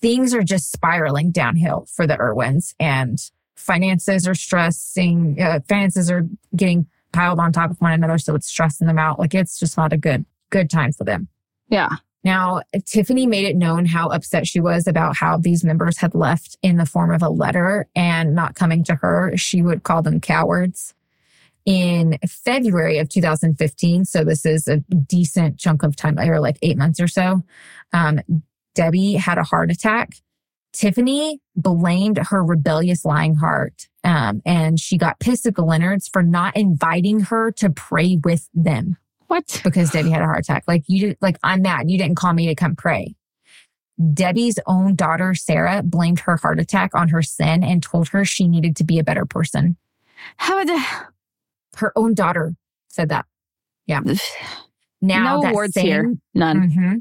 things 0.00 0.34
are 0.34 0.42
just 0.42 0.72
spiraling 0.72 1.30
downhill 1.30 1.86
for 1.94 2.08
the 2.08 2.18
Irwins 2.18 2.74
and 2.80 3.20
finances 3.54 4.26
are 4.26 4.34
stressing, 4.34 5.40
uh, 5.40 5.60
finances 5.68 6.10
are 6.10 6.26
getting 6.56 6.88
piled 7.12 7.38
on 7.38 7.52
top 7.52 7.70
of 7.70 7.80
one 7.80 7.92
another. 7.92 8.18
So 8.18 8.34
it's 8.34 8.48
stressing 8.48 8.88
them 8.88 8.98
out. 8.98 9.20
Like 9.20 9.32
it's 9.32 9.60
just 9.60 9.76
not 9.76 9.92
a 9.92 9.96
good, 9.96 10.24
good 10.50 10.68
time 10.68 10.90
for 10.90 11.04
them. 11.04 11.28
Yeah. 11.68 11.98
Now, 12.24 12.62
Tiffany 12.86 13.26
made 13.26 13.46
it 13.46 13.56
known 13.56 13.84
how 13.84 14.08
upset 14.08 14.46
she 14.46 14.60
was 14.60 14.86
about 14.86 15.16
how 15.16 15.38
these 15.38 15.64
members 15.64 15.98
had 15.98 16.14
left 16.14 16.56
in 16.62 16.76
the 16.76 16.86
form 16.86 17.12
of 17.12 17.22
a 17.22 17.28
letter 17.28 17.88
and 17.96 18.34
not 18.34 18.54
coming 18.54 18.84
to 18.84 18.94
her. 18.96 19.36
She 19.36 19.62
would 19.62 19.82
call 19.82 20.02
them 20.02 20.20
cowards. 20.20 20.94
In 21.64 22.18
February 22.28 22.98
of 22.98 23.08
2015, 23.08 24.04
so 24.04 24.24
this 24.24 24.44
is 24.44 24.66
a 24.66 24.78
decent 24.78 25.58
chunk 25.58 25.82
of 25.82 25.94
time, 25.94 26.18
or 26.18 26.40
like 26.40 26.58
eight 26.62 26.76
months 26.76 27.00
or 27.00 27.08
so, 27.08 27.42
um, 27.92 28.20
Debbie 28.74 29.14
had 29.14 29.38
a 29.38 29.44
heart 29.44 29.70
attack. 29.70 30.14
Tiffany 30.72 31.40
blamed 31.54 32.18
her 32.18 32.42
rebellious 32.42 33.04
lying 33.04 33.36
heart. 33.36 33.88
Um, 34.04 34.42
and 34.44 34.80
she 34.80 34.96
got 34.96 35.20
pissed 35.20 35.46
at 35.46 35.54
the 35.54 35.64
Leonards 35.64 36.08
for 36.08 36.22
not 36.22 36.56
inviting 36.56 37.20
her 37.20 37.52
to 37.52 37.70
pray 37.70 38.16
with 38.16 38.48
them 38.54 38.96
What? 39.32 39.62
because 39.64 39.90
Debbie 39.90 40.10
had 40.10 40.20
a 40.20 40.26
heart 40.26 40.40
attack. 40.40 40.64
Like 40.68 40.84
you 40.88 41.08
did, 41.08 41.18
like 41.22 41.38
I'm 41.42 41.62
mad. 41.62 41.90
You 41.90 41.96
didn't 41.96 42.16
call 42.16 42.34
me 42.34 42.48
to 42.48 42.54
come 42.54 42.76
pray. 42.76 43.14
Debbie's 44.12 44.58
own 44.66 44.94
daughter, 44.94 45.32
Sarah, 45.34 45.82
blamed 45.82 46.20
her 46.20 46.36
heart 46.36 46.60
attack 46.60 46.90
on 46.94 47.08
her 47.08 47.22
sin 47.22 47.64
and 47.64 47.82
told 47.82 48.08
her 48.08 48.26
she 48.26 48.46
needed 48.46 48.76
to 48.76 48.84
be 48.84 48.98
a 48.98 49.04
better 49.04 49.24
person. 49.24 49.78
How 50.36 50.58
would 50.58 50.68
the, 50.68 50.84
Her 51.76 51.92
own 51.96 52.12
daughter 52.12 52.54
said 52.88 53.08
that. 53.08 53.24
Yeah. 53.86 54.00
Now 55.00 55.40
no 55.40 55.42
that 55.42 55.72
same, 55.72 55.86
here. 55.86 56.14
None. 56.34 56.70
hmm 56.70 56.94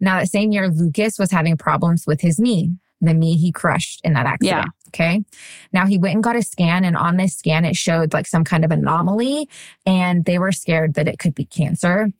Now, 0.00 0.20
that 0.20 0.28
same 0.28 0.52
year, 0.52 0.68
Lucas 0.68 1.18
was 1.18 1.30
having 1.30 1.56
problems 1.56 2.06
with 2.06 2.20
his 2.20 2.38
knee, 2.38 2.76
the 3.00 3.14
knee 3.14 3.36
he 3.36 3.50
crushed 3.50 4.00
in 4.04 4.12
that 4.12 4.26
accident. 4.26 4.66
Okay. 4.94 5.24
Now 5.72 5.86
he 5.86 5.98
went 5.98 6.14
and 6.14 6.22
got 6.22 6.36
a 6.36 6.42
scan, 6.42 6.84
and 6.84 6.96
on 6.96 7.16
this 7.16 7.34
scan, 7.34 7.64
it 7.64 7.74
showed 7.74 8.12
like 8.12 8.26
some 8.26 8.44
kind 8.44 8.64
of 8.64 8.70
anomaly, 8.70 9.48
and 9.84 10.24
they 10.24 10.38
were 10.38 10.52
scared 10.52 10.94
that 10.94 11.08
it 11.08 11.18
could 11.18 11.34
be 11.34 11.44
cancer. 11.44 12.10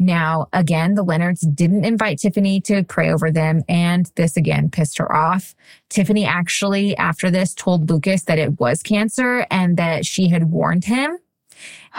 Now, 0.00 0.48
again, 0.52 0.94
the 0.94 1.04
Leonards 1.04 1.40
didn't 1.42 1.84
invite 1.84 2.18
Tiffany 2.18 2.60
to 2.62 2.82
pray 2.82 3.12
over 3.12 3.30
them, 3.30 3.62
and 3.68 4.10
this 4.16 4.36
again 4.36 4.68
pissed 4.68 4.98
her 4.98 5.14
off. 5.14 5.54
Tiffany 5.90 6.24
actually, 6.24 6.96
after 6.96 7.30
this, 7.30 7.54
told 7.54 7.88
Lucas 7.88 8.24
that 8.24 8.38
it 8.38 8.58
was 8.58 8.82
cancer 8.82 9.46
and 9.48 9.76
that 9.76 10.04
she 10.04 10.28
had 10.28 10.50
warned 10.50 10.86
him 10.86 11.18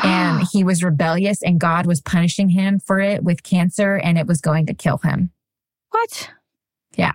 and 0.03 0.47
he 0.51 0.63
was 0.63 0.83
rebellious 0.83 1.41
and 1.41 1.59
God 1.59 1.85
was 1.85 2.01
punishing 2.01 2.49
him 2.49 2.79
for 2.79 2.99
it 2.99 3.23
with 3.23 3.43
cancer 3.43 3.95
and 3.95 4.17
it 4.17 4.27
was 4.27 4.41
going 4.41 4.65
to 4.67 4.73
kill 4.73 4.97
him. 4.97 5.31
what? 5.91 6.29
Yeah. 6.95 7.13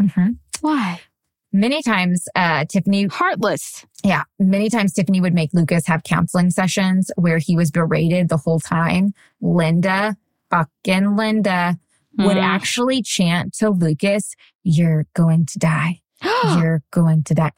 Mm 0.00 0.12
hmm 0.12 0.30
Why? 0.60 1.00
Many 1.56 1.80
times, 1.82 2.28
uh, 2.34 2.66
Tiffany, 2.66 3.06
Heartless. 3.06 3.86
yeah, 4.04 4.24
many 4.38 4.68
times 4.68 4.92
Tiffany 4.92 5.22
would 5.22 5.32
make 5.32 5.50
Lucas 5.54 5.86
have 5.86 6.02
counseling 6.02 6.50
sessions 6.50 7.10
where 7.16 7.38
he 7.38 7.56
was 7.56 7.70
berated 7.70 8.28
the 8.28 8.36
whole 8.36 8.60
time. 8.60 9.14
Linda, 9.40 10.16
fucking 10.50 11.16
Linda, 11.16 11.78
would 12.18 12.36
Mm. 12.36 12.42
actually 12.42 13.00
chant 13.02 13.54
to 13.54 13.70
Lucas, 13.70 14.34
You're 14.62 15.06
going 15.14 15.46
to 15.46 15.58
die. 15.58 16.00
You're 16.58 16.82
going 16.90 17.22
to 17.24 17.34
die. 17.34 17.52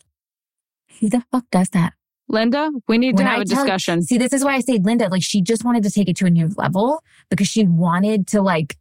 Who 1.00 1.08
the 1.08 1.24
fuck 1.32 1.46
does 1.50 1.70
that? 1.70 1.94
Linda, 2.28 2.70
we 2.86 2.98
need 2.98 3.16
to 3.16 3.24
have 3.24 3.38
I 3.38 3.42
a 3.42 3.44
discussion. 3.44 4.02
See, 4.02 4.18
this 4.18 4.32
is 4.32 4.44
why 4.44 4.54
I 4.54 4.60
say 4.60 4.78
Linda, 4.78 5.08
like 5.08 5.22
she 5.24 5.42
just 5.42 5.64
wanted 5.64 5.82
to 5.84 5.90
take 5.90 6.08
it 6.08 6.16
to 6.18 6.26
a 6.26 6.30
new 6.30 6.50
level 6.56 7.02
because 7.30 7.48
she 7.48 7.66
wanted 7.66 8.26
to 8.28 8.42
like 8.42 8.76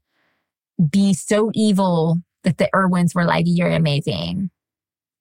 be 0.91 1.14
so 1.15 1.49
evil 1.56 2.18
that 2.44 2.57
the 2.60 2.69
Irwins 2.76 3.15
were 3.15 3.26
like, 3.26 3.45
you're 3.48 3.69
amazing. 3.72 4.49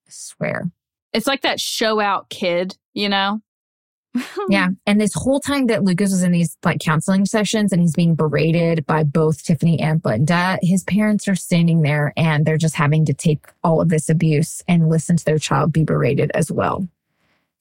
I 0.07 0.11
swear. 0.11 0.71
It's 1.13 1.27
like 1.27 1.43
that 1.43 1.61
show 1.61 2.01
out 2.01 2.29
kid, 2.29 2.77
you 2.95 3.09
know? 3.09 3.41
Yeah. 4.49 4.69
And 4.87 5.01
this 5.01 5.13
whole 5.15 5.41
time 5.41 5.67
that 5.67 5.83
Lucas 5.83 6.11
was 6.11 6.23
in 6.23 6.33
these 6.33 6.57
like 6.65 6.81
counseling 6.81 7.27
sessions 7.27 7.73
and 7.73 7.83
he's 7.83 7.95
being 7.95 8.15
berated 8.15 8.87
by 8.87 9.03
both 9.03 9.43
Tiffany 9.43 9.81
and 9.81 10.01
Linda, 10.05 10.59
his 10.63 10.85
parents 10.85 11.29
are 11.29 11.35
standing 11.35 11.83
there 11.83 12.13
and 12.17 12.47
they're 12.47 12.57
just 12.57 12.77
having 12.77 13.05
to 13.07 13.15
take 13.15 13.47
all 13.65 13.81
of 13.81 13.89
this 13.89 14.09
abuse 14.09 14.63
and 14.69 14.89
listen 14.89 15.17
to 15.17 15.25
their 15.25 15.39
child 15.39 15.73
be 15.73 15.85
berated 15.85 16.31
as 16.35 16.51
well. 16.51 16.89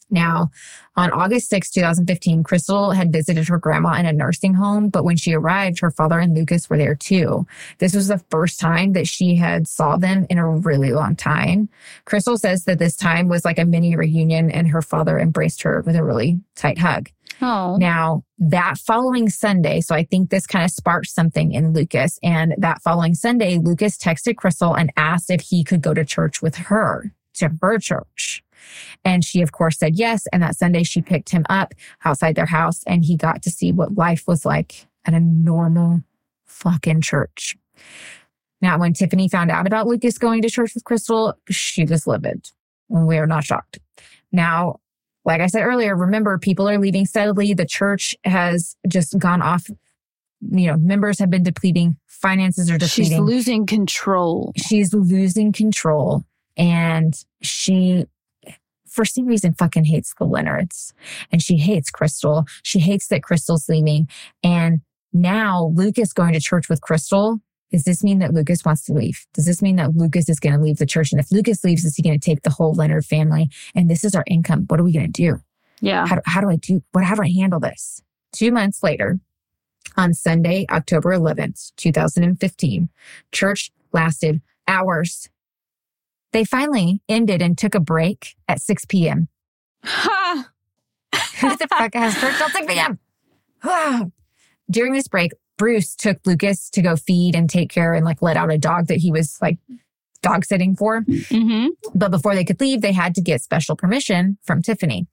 Now, 0.10 0.52
on 0.96 1.12
August 1.12 1.50
6, 1.50 1.72
2015, 1.72 2.44
Crystal 2.44 2.92
had 2.92 3.12
visited 3.12 3.48
her 3.48 3.58
grandma 3.58 3.94
in 3.94 4.06
a 4.06 4.14
nursing 4.14 4.54
home, 4.54 4.90
but 4.90 5.04
when 5.04 5.18
she 5.18 5.34
arrived, 5.34 5.80
her 5.80 5.92
father 5.92 6.20
and 6.20 6.36
Lucas 6.36 6.70
were 6.70 6.78
there 6.78 6.96
too. 6.96 7.48
This 7.80 7.96
was 7.96 8.08
the 8.08 8.24
first 8.30 8.60
time 8.60 8.94
that 8.94 9.08
she 9.08 9.36
had 9.36 9.68
saw 9.68 9.98
them 9.98 10.28
in 10.30 10.38
a 10.38 10.48
really 10.48 10.92
long 10.92 11.16
time. 11.16 11.70
Crystal 12.06 12.38
says 12.38 12.66
that 12.66 12.80
this 12.80 12.96
time 12.96 13.28
was 13.28 13.44
like 13.44 13.58
a 13.58 13.66
mini 13.66 13.96
reunion 13.96 14.52
and 14.52 14.68
her 14.68 14.82
father 14.82 15.20
embraced 15.20 15.64
her 15.64 15.82
with 15.86 15.96
a 15.96 16.04
really 16.04 16.40
tight 16.56 16.78
hug. 16.78 17.10
Oh. 17.42 17.78
Now, 17.78 18.24
that 18.38 18.78
following 18.78 19.30
Sunday, 19.30 19.82
so 19.82 19.96
I 19.96 20.04
think 20.04 20.30
this 20.30 20.48
kind 20.48 20.64
of 20.64 20.72
sparked 20.72 21.10
something 21.10 21.52
in 21.52 21.74
Lucas. 21.74 22.20
And 22.24 22.56
that 22.58 22.82
following 22.82 23.16
Sunday, 23.16 23.58
Lucas 23.58 23.98
texted 23.98 24.38
Crystal 24.38 24.76
and 24.76 24.92
asked 24.96 25.30
if 25.30 25.42
he 25.42 25.64
could 25.64 25.82
go 25.82 25.94
to 25.94 26.06
church 26.06 26.42
with 26.42 26.56
her, 26.56 27.12
to 27.36 27.52
her 27.62 27.80
church. 27.80 28.44
And 29.04 29.24
she, 29.24 29.42
of 29.42 29.52
course, 29.52 29.78
said 29.78 29.96
yes. 29.96 30.26
And 30.32 30.42
that 30.44 30.58
Sunday, 30.58 30.84
she 30.84 31.02
picked 31.02 31.30
him 31.30 31.46
up 31.50 31.74
outside 32.04 32.36
their 32.36 32.46
house 32.46 32.84
and 32.86 33.04
he 33.04 33.18
got 33.18 33.42
to 33.44 33.50
see 33.50 33.72
what 33.72 33.96
life 33.96 34.24
was 34.28 34.46
like 34.46 34.88
at 35.06 35.14
a 35.14 35.20
normal 35.20 36.02
fucking 36.46 37.02
church. 37.02 37.56
Now, 38.62 38.80
when 38.80 38.94
Tiffany 38.94 39.30
found 39.30 39.52
out 39.52 39.68
about 39.68 39.88
Lucas 39.88 40.18
going 40.18 40.42
to 40.42 40.50
church 40.50 40.74
with 40.74 40.86
Crystal, 40.86 41.36
she 41.50 41.86
was 41.86 42.08
livid. 42.08 42.50
And 42.90 43.08
we 43.08 43.18
are 43.18 43.28
not 43.28 43.44
shocked. 43.44 43.80
Now, 44.32 44.80
like 45.26 45.42
I 45.42 45.48
said 45.48 45.64
earlier, 45.64 45.96
remember 45.96 46.38
people 46.38 46.70
are 46.70 46.78
leaving 46.78 47.06
steadily. 47.06 47.54
The 47.54 47.66
church 47.66 48.16
has 48.24 48.76
just 48.88 49.18
gone 49.18 49.42
off. 49.42 49.70
You 50.42 50.68
know, 50.68 50.78
members 50.78 51.20
have 51.20 51.30
been 51.30 51.44
depleting. 51.44 51.98
Finances 52.08 52.70
are 52.70 52.78
depleting. 52.78 53.12
She's 53.12 53.20
losing 53.20 53.66
control. 53.66 54.54
She's 54.56 54.94
losing 54.94 55.52
control 55.52 56.24
and 56.58 57.16
she, 57.42 58.06
for 58.96 59.06
some 59.06 59.26
reason, 59.26 59.54
fucking 59.54 59.86
hates 59.86 60.14
the 60.18 60.24
Leonards 60.26 60.94
and 61.32 61.42
she 61.42 61.58
hates 61.58 61.90
Crystal. 61.90 62.46
She 62.64 62.80
hates 62.80 63.08
that 63.08 63.24
Crystal's 63.24 63.68
leaving. 63.68 64.08
And 64.44 64.82
now 65.14 65.72
Lucas 65.76 66.14
going 66.14 66.34
to 66.34 66.40
church 66.40 66.70
with 66.70 66.82
Crystal. 66.82 67.40
Does 67.72 67.84
this 67.84 68.04
mean 68.04 68.20
that 68.20 68.34
Lucas 68.34 68.64
wants 68.64 68.86
to 68.86 68.94
leave? 68.94 69.26
Does 69.34 69.46
this 69.46 69.62
mean 69.62 69.76
that 69.76 69.96
Lucas 69.96 70.30
is 70.30 70.40
going 70.40 70.56
to 70.56 70.62
leave 70.62 70.78
the 70.78 70.86
church? 70.86 71.12
And 71.12 71.20
if 71.20 71.32
Lucas 71.32 71.64
leaves, 71.64 71.84
is 71.84 71.96
he 71.96 72.04
going 72.04 72.18
to 72.18 72.26
take 72.26 72.44
the 72.44 72.50
whole 72.50 72.74
Leonard 72.74 73.06
family? 73.06 73.50
And 73.74 73.90
this 73.90 74.04
is 74.04 74.16
our 74.16 74.24
income. 74.28 74.66
What 74.68 74.80
are 74.80 74.84
we 74.84 74.94
going 74.94 75.12
to 75.12 75.12
do? 75.12 75.40
Yeah. 75.82 76.08
How, 76.08 76.16
do- 76.16 76.22
how 76.26 76.42
do 76.42 76.50
I 76.50 76.56
do, 76.56 76.82
what, 76.94 77.04
how 77.04 77.16
do 77.16 77.24
I 77.24 77.30
handle 77.30 77.60
this? 77.60 78.02
Two 78.32 78.52
months 78.52 78.82
later, 78.82 79.20
on 79.98 80.14
Sunday, 80.14 80.66
October 80.70 81.12
11th, 81.12 81.72
2015, 81.78 82.90
church 83.32 83.72
lasted 83.94 84.42
hours. 84.68 85.30
They 86.36 86.44
finally 86.44 87.02
ended 87.08 87.42
and 87.42 87.58
took 87.58 87.76
a 87.76 87.80
break 87.80 88.36
at 88.50 88.60
6 88.60 88.84
p.m. 88.90 89.30
Ha! 89.86 90.50
Who 91.40 91.56
the 91.56 91.66
fuck 91.70 91.94
has 91.94 92.20
church 92.20 92.38
till 92.38 92.50
6 92.50 92.68
p.m.? 92.68 93.00
During 94.70 94.92
this 94.92 95.08
break, 95.08 95.32
Bruce 95.58 95.96
took 95.96 96.18
Lucas 96.26 96.70
to 96.72 96.82
go 96.82 96.98
feed 96.98 97.38
and 97.38 97.50
take 97.50 97.70
care 97.70 97.94
and 97.94 98.04
like 98.04 98.22
let 98.22 98.36
out 98.36 98.52
a 98.52 98.58
dog 98.58 98.88
that 98.88 98.98
he 98.98 99.14
was 99.14 99.38
like 99.42 99.60
dog 100.22 100.44
sitting 100.44 100.76
for. 100.76 101.04
Mm-hmm. 101.04 101.68
But 101.98 102.12
before 102.12 102.36
they 102.36 102.44
could 102.44 102.60
leave, 102.60 102.82
they 102.82 102.92
had 102.92 103.16
to 103.16 103.22
get 103.22 103.42
special 103.42 103.78
permission 103.78 104.38
from 104.44 104.62
Tiffany. 104.62 105.08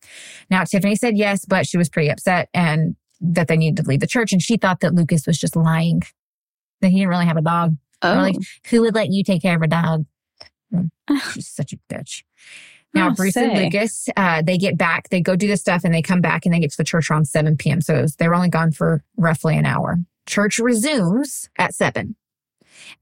Now, 0.50 0.64
Tiffany 0.64 0.96
said 0.96 1.16
yes, 1.16 1.44
but 1.44 1.68
she 1.68 1.78
was 1.78 1.88
pretty 1.88 2.10
upset 2.10 2.48
and 2.52 2.96
that 3.20 3.46
they 3.46 3.56
needed 3.56 3.80
to 3.84 3.88
leave 3.88 4.00
the 4.00 4.08
church. 4.08 4.32
And 4.32 4.42
she 4.42 4.56
thought 4.56 4.80
that 4.80 4.92
Lucas 4.92 5.28
was 5.28 5.38
just 5.38 5.54
lying, 5.54 6.02
that 6.80 6.88
he 6.88 6.96
didn't 6.96 7.10
really 7.10 7.26
have 7.26 7.36
a 7.36 7.42
dog. 7.42 7.76
Oh. 8.02 8.12
Like, 8.14 8.34
who 8.70 8.80
would 8.80 8.96
let 8.96 9.12
you 9.12 9.22
take 9.22 9.42
care 9.42 9.54
of 9.54 9.62
a 9.62 9.68
dog? 9.68 10.04
Mm, 10.72 10.90
She's 11.32 11.48
such 11.48 11.72
a 11.72 11.78
bitch. 11.92 12.22
Now, 12.94 13.08
I'll 13.08 13.14
Bruce 13.14 13.36
and. 13.36 13.56
Lucas, 13.56 14.08
uh, 14.16 14.42
they 14.42 14.58
get 14.58 14.76
back, 14.76 15.08
they 15.08 15.20
go 15.20 15.34
do 15.36 15.48
the 15.48 15.56
stuff 15.56 15.82
and 15.84 15.94
they 15.94 16.02
come 16.02 16.20
back 16.20 16.44
and 16.44 16.54
they 16.54 16.60
get 16.60 16.70
to 16.72 16.76
the 16.76 16.84
church 16.84 17.10
around 17.10 17.26
7 17.26 17.56
p.m. 17.56 17.80
So 17.80 18.02
was, 18.02 18.16
they 18.16 18.28
were 18.28 18.34
only 18.34 18.48
gone 18.48 18.72
for 18.72 19.02
roughly 19.16 19.56
an 19.56 19.64
hour. 19.64 19.98
Church 20.26 20.58
resumes 20.58 21.48
at 21.58 21.74
7 21.74 22.14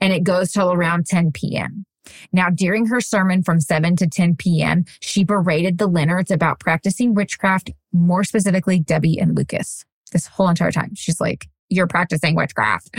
and 0.01 0.13
it 0.13 0.23
goes 0.23 0.53
till 0.53 0.73
around 0.73 1.07
10 1.07 1.33
p.m. 1.33 1.85
Now, 2.33 2.51
during 2.51 2.87
her 2.87 3.01
sermon 3.01 3.43
from 3.43 3.61
7 3.61 3.97
to 3.97 4.09
10 4.09 4.37
p.m., 4.37 4.85
she 5.01 5.25
berated 5.25 5.79
the 5.79 5.87
Leonards 5.87 6.31
about 6.31 6.61
practicing 6.61 7.15
witchcraft, 7.15 7.71
more 7.93 8.25
specifically, 8.25 8.79
Debbie 8.81 9.19
and 9.19 9.37
Lucas. 9.37 9.85
This 10.13 10.27
whole 10.27 10.49
entire 10.49 10.73
time. 10.73 10.95
She's 10.95 11.21
like, 11.21 11.49
You're 11.69 11.87
practicing 11.87 12.35
witchcraft. 12.35 12.97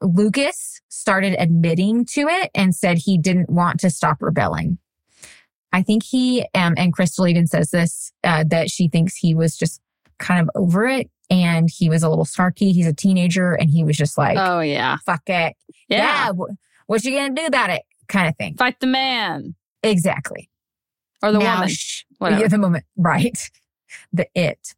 Lucas 0.00 0.80
started 0.88 1.34
admitting 1.38 2.04
to 2.06 2.22
it 2.28 2.50
and 2.54 2.74
said 2.74 2.98
he 2.98 3.18
didn't 3.18 3.50
want 3.50 3.80
to 3.80 3.90
stop 3.90 4.18
rebelling. 4.22 4.78
I 5.72 5.82
think 5.82 6.02
he, 6.02 6.46
um, 6.54 6.74
and 6.76 6.92
Crystal 6.92 7.26
even 7.26 7.46
says 7.46 7.70
this, 7.70 8.12
uh, 8.24 8.44
that 8.48 8.70
she 8.70 8.88
thinks 8.88 9.16
he 9.16 9.34
was 9.34 9.56
just 9.56 9.80
kind 10.18 10.40
of 10.40 10.50
over 10.54 10.86
it 10.86 11.10
and 11.30 11.68
he 11.70 11.90
was 11.90 12.02
a 12.02 12.08
little 12.08 12.24
snarky. 12.24 12.72
He's 12.72 12.86
a 12.86 12.94
teenager 12.94 13.52
and 13.52 13.68
he 13.68 13.84
was 13.84 13.96
just 13.96 14.16
like, 14.16 14.38
Oh 14.38 14.60
yeah. 14.60 14.96
fuck 15.04 15.22
it. 15.28 15.56
Yeah. 15.88 16.30
wh- 16.32 16.52
what 16.86 17.04
you 17.04 17.12
gonna 17.12 17.34
do 17.34 17.44
about 17.46 17.70
it? 17.70 17.82
Kind 18.08 18.28
of 18.28 18.36
thing. 18.36 18.54
Fight 18.56 18.80
the 18.80 18.86
man 18.86 19.54
Exactly. 19.82 20.48
or 21.22 21.32
the 21.32 21.38
Now 21.38 21.56
woman. 21.56 21.68
sh- 21.68 22.04
Whatever. 22.18 22.40
Yeah, 22.42 22.48
the 22.48 22.58
moment, 22.58 22.84
right? 22.96 23.38
The 24.12 24.26
it. 24.34 24.74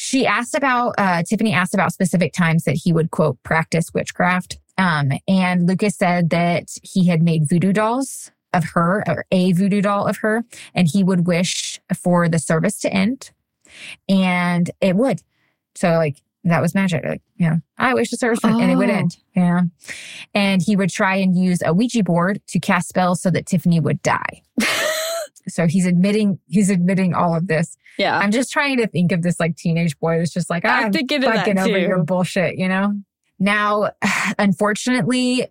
She 0.00 0.28
asked 0.28 0.54
about, 0.54 0.94
uh, 0.96 1.24
Tiffany 1.24 1.52
asked 1.52 1.74
about 1.74 1.92
specific 1.92 2.32
times 2.32 2.62
that 2.64 2.76
he 2.84 2.92
would 2.92 3.10
quote 3.10 3.42
practice 3.42 3.92
witchcraft. 3.92 4.58
Um, 4.78 5.10
and 5.26 5.66
Lucas 5.66 5.96
said 5.96 6.30
that 6.30 6.68
he 6.84 7.08
had 7.08 7.20
made 7.20 7.48
voodoo 7.48 7.72
dolls 7.72 8.30
of 8.52 8.62
her 8.74 9.02
or 9.08 9.24
a 9.32 9.50
voodoo 9.54 9.80
doll 9.82 10.06
of 10.06 10.18
her, 10.18 10.44
and 10.72 10.86
he 10.86 11.02
would 11.02 11.26
wish 11.26 11.80
for 12.00 12.28
the 12.28 12.38
service 12.38 12.78
to 12.80 12.92
end 12.92 13.32
and 14.08 14.70
it 14.80 14.94
would. 14.94 15.20
So 15.74 15.90
like 15.96 16.22
that 16.44 16.62
was 16.62 16.76
magic. 16.76 17.04
Like, 17.04 17.22
you 17.36 17.50
know, 17.50 17.60
I 17.76 17.92
wish 17.94 18.10
the 18.10 18.16
service 18.16 18.44
end 18.44 18.60
and 18.60 18.70
it 18.70 18.76
would 18.76 18.90
Oh. 18.90 18.94
end. 18.94 19.16
Yeah. 19.34 19.62
And 20.32 20.62
he 20.62 20.76
would 20.76 20.90
try 20.90 21.16
and 21.16 21.36
use 21.36 21.58
a 21.66 21.74
Ouija 21.74 22.04
board 22.04 22.40
to 22.48 22.60
cast 22.60 22.88
spells 22.88 23.20
so 23.20 23.30
that 23.32 23.46
Tiffany 23.46 23.80
would 23.80 24.00
die. 24.02 24.42
So 25.48 25.66
he's 25.66 25.86
admitting 25.86 26.38
he's 26.48 26.70
admitting 26.70 27.14
all 27.14 27.34
of 27.34 27.46
this. 27.48 27.76
yeah. 27.98 28.18
I'm 28.18 28.30
just 28.30 28.52
trying 28.52 28.76
to 28.78 28.86
think 28.86 29.12
of 29.12 29.22
this 29.22 29.38
like 29.40 29.56
teenage 29.56 29.98
boy 29.98 30.18
that's 30.18 30.32
just 30.32 30.50
like 30.50 30.64
I'm 30.64 30.86
I'm 30.86 30.92
thinking 30.92 31.22
fucking 31.22 31.58
over 31.58 31.78
your 31.78 32.02
bullshit, 32.04 32.56
you 32.58 32.68
know. 32.68 32.94
Now, 33.38 33.90
unfortunately, 34.38 35.46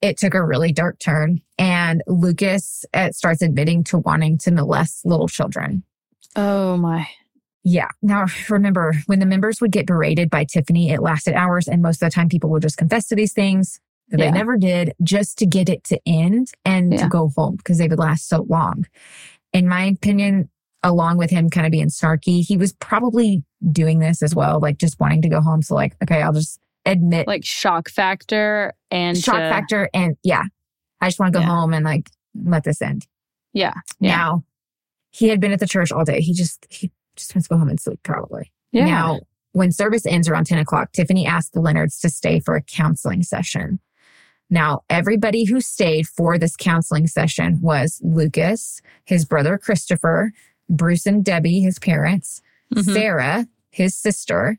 it 0.00 0.16
took 0.18 0.34
a 0.34 0.44
really 0.44 0.72
dark 0.72 0.98
turn, 0.98 1.40
and 1.58 2.02
Lucas 2.06 2.84
uh, 2.94 3.10
starts 3.12 3.42
admitting 3.42 3.84
to 3.84 3.98
wanting 3.98 4.38
to 4.38 4.50
molest 4.50 5.04
little 5.06 5.28
children. 5.28 5.82
Oh 6.36 6.76
my. 6.76 7.06
Yeah. 7.64 7.88
Now, 8.02 8.26
remember, 8.48 8.94
when 9.06 9.20
the 9.20 9.26
members 9.26 9.60
would 9.60 9.70
get 9.70 9.86
berated 9.86 10.28
by 10.30 10.44
Tiffany, 10.44 10.90
it 10.90 11.00
lasted 11.00 11.34
hours, 11.34 11.68
and 11.68 11.82
most 11.82 12.02
of 12.02 12.10
the 12.10 12.14
time, 12.14 12.28
people 12.28 12.50
would 12.50 12.62
just 12.62 12.76
confess 12.76 13.06
to 13.08 13.14
these 13.14 13.32
things 13.32 13.78
that 14.08 14.18
Yeah. 14.18 14.26
they 14.26 14.38
never 14.38 14.56
did, 14.56 14.92
just 15.02 15.38
to 15.38 15.46
get 15.46 15.68
it 15.68 15.84
to 15.84 16.00
end 16.04 16.50
and 16.64 16.92
Yeah. 16.92 17.04
to 17.04 17.08
go 17.08 17.30
home 17.36 17.56
because 17.56 17.78
they 17.78 17.86
would 17.86 18.00
last 18.00 18.28
so 18.28 18.44
long. 18.48 18.86
In 19.52 19.68
my 19.68 19.84
opinion, 19.84 20.48
along 20.82 21.18
with 21.18 21.30
him 21.30 21.50
kind 21.50 21.66
of 21.66 21.72
being 21.72 21.88
snarky, 21.88 22.44
he 22.46 22.56
was 22.56 22.72
probably 22.74 23.44
doing 23.70 23.98
this 23.98 24.22
as 24.22 24.34
well, 24.34 24.60
like 24.60 24.78
just 24.78 24.98
wanting 24.98 25.22
to 25.22 25.28
go 25.28 25.40
home. 25.40 25.62
So, 25.62 25.74
like, 25.74 25.94
okay, 26.02 26.22
I'll 26.22 26.32
just 26.32 26.58
admit 26.84 27.26
Like 27.28 27.44
shock 27.44 27.88
factor 27.88 28.72
and 28.90 29.16
shock 29.16 29.34
to- 29.36 29.50
factor, 29.50 29.88
and 29.94 30.16
yeah, 30.24 30.42
I 31.00 31.08
just 31.08 31.18
want 31.20 31.32
to 31.32 31.38
go 31.38 31.44
Yeah. 31.44 31.50
home 31.54 31.72
and 31.74 31.84
like 31.84 32.10
let 32.34 32.64
this 32.64 32.80
end. 32.82 33.06
Yeah. 33.52 33.74
Yeah. 34.00 34.16
Now, 34.16 34.44
he 35.10 35.28
had 35.28 35.40
been 35.40 35.52
at 35.52 35.60
the 35.60 35.68
church 35.68 35.92
all 35.92 36.04
day. 36.04 36.20
He 36.20 36.32
just 36.32 36.66
he 36.70 36.90
just 37.16 37.34
wants 37.34 37.46
to 37.48 37.54
go 37.54 37.58
home 37.58 37.68
and 37.68 37.78
sleep, 37.78 38.00
probably. 38.02 38.50
Yeah. 38.72 38.86
Now, 38.86 39.20
when 39.52 39.70
service 39.70 40.06
ends 40.06 40.28
around 40.28 40.46
10 40.46 40.58
o'clock, 40.58 40.92
Tiffany 40.92 41.26
asked 41.26 41.52
the 41.52 41.60
Leonards 41.60 41.98
to 42.00 42.08
stay 42.08 42.40
for 42.40 42.56
a 42.56 42.62
counseling 42.62 43.22
session. 43.22 43.78
Now, 44.52 44.82
everybody 44.90 45.44
who 45.44 45.62
stayed 45.62 46.06
for 46.06 46.36
this 46.36 46.56
counseling 46.56 47.06
session 47.06 47.58
was 47.62 47.98
Lucas, 48.04 48.82
his 49.02 49.24
brother 49.24 49.56
Christopher, 49.56 50.34
Bruce 50.68 51.06
and 51.06 51.24
Debbie, 51.24 51.60
his 51.60 51.78
parents, 51.78 52.42
Mhm. 52.74 52.92
Sarah, 52.92 53.46
his 53.70 53.96
sister, 53.96 54.58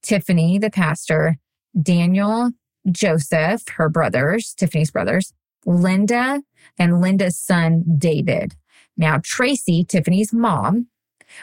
Tiffany, 0.00 0.58
the 0.58 0.70
pastor, 0.70 1.38
Daniel, 1.80 2.52
Joseph, 2.88 3.66
her 3.70 3.88
brothers, 3.88 4.54
Tiffany's 4.54 4.92
brothers, 4.92 5.32
Linda, 5.66 6.42
and 6.78 7.00
Linda's 7.00 7.36
son, 7.36 7.82
David. 7.98 8.54
Now, 8.96 9.18
Tracy, 9.24 9.82
Tiffany's 9.84 10.32
mom, 10.32 10.86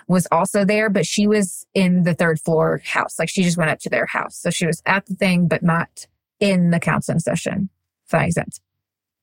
was 0.08 0.26
also 0.32 0.64
there, 0.64 0.90
but 0.90 1.06
she 1.06 1.28
was 1.28 1.66
in 1.74 2.04
the 2.04 2.14
third 2.14 2.40
floor 2.40 2.82
house. 2.86 3.20
Like 3.20 3.28
she 3.28 3.44
just 3.44 3.58
went 3.58 3.72
up 3.72 3.80
to 3.80 3.90
their 3.90 4.06
house. 4.06 4.38
So 4.38 4.52
she 4.52 4.66
was 4.66 4.82
at 4.86 5.06
the 5.06 5.16
thing, 5.16 5.50
but 5.50 5.64
not 5.64 6.08
in 6.40 6.70
the 6.70 6.80
counseling 6.80 7.20
session. 7.20 7.70
Makes 8.11 8.36
sense. 8.36 8.61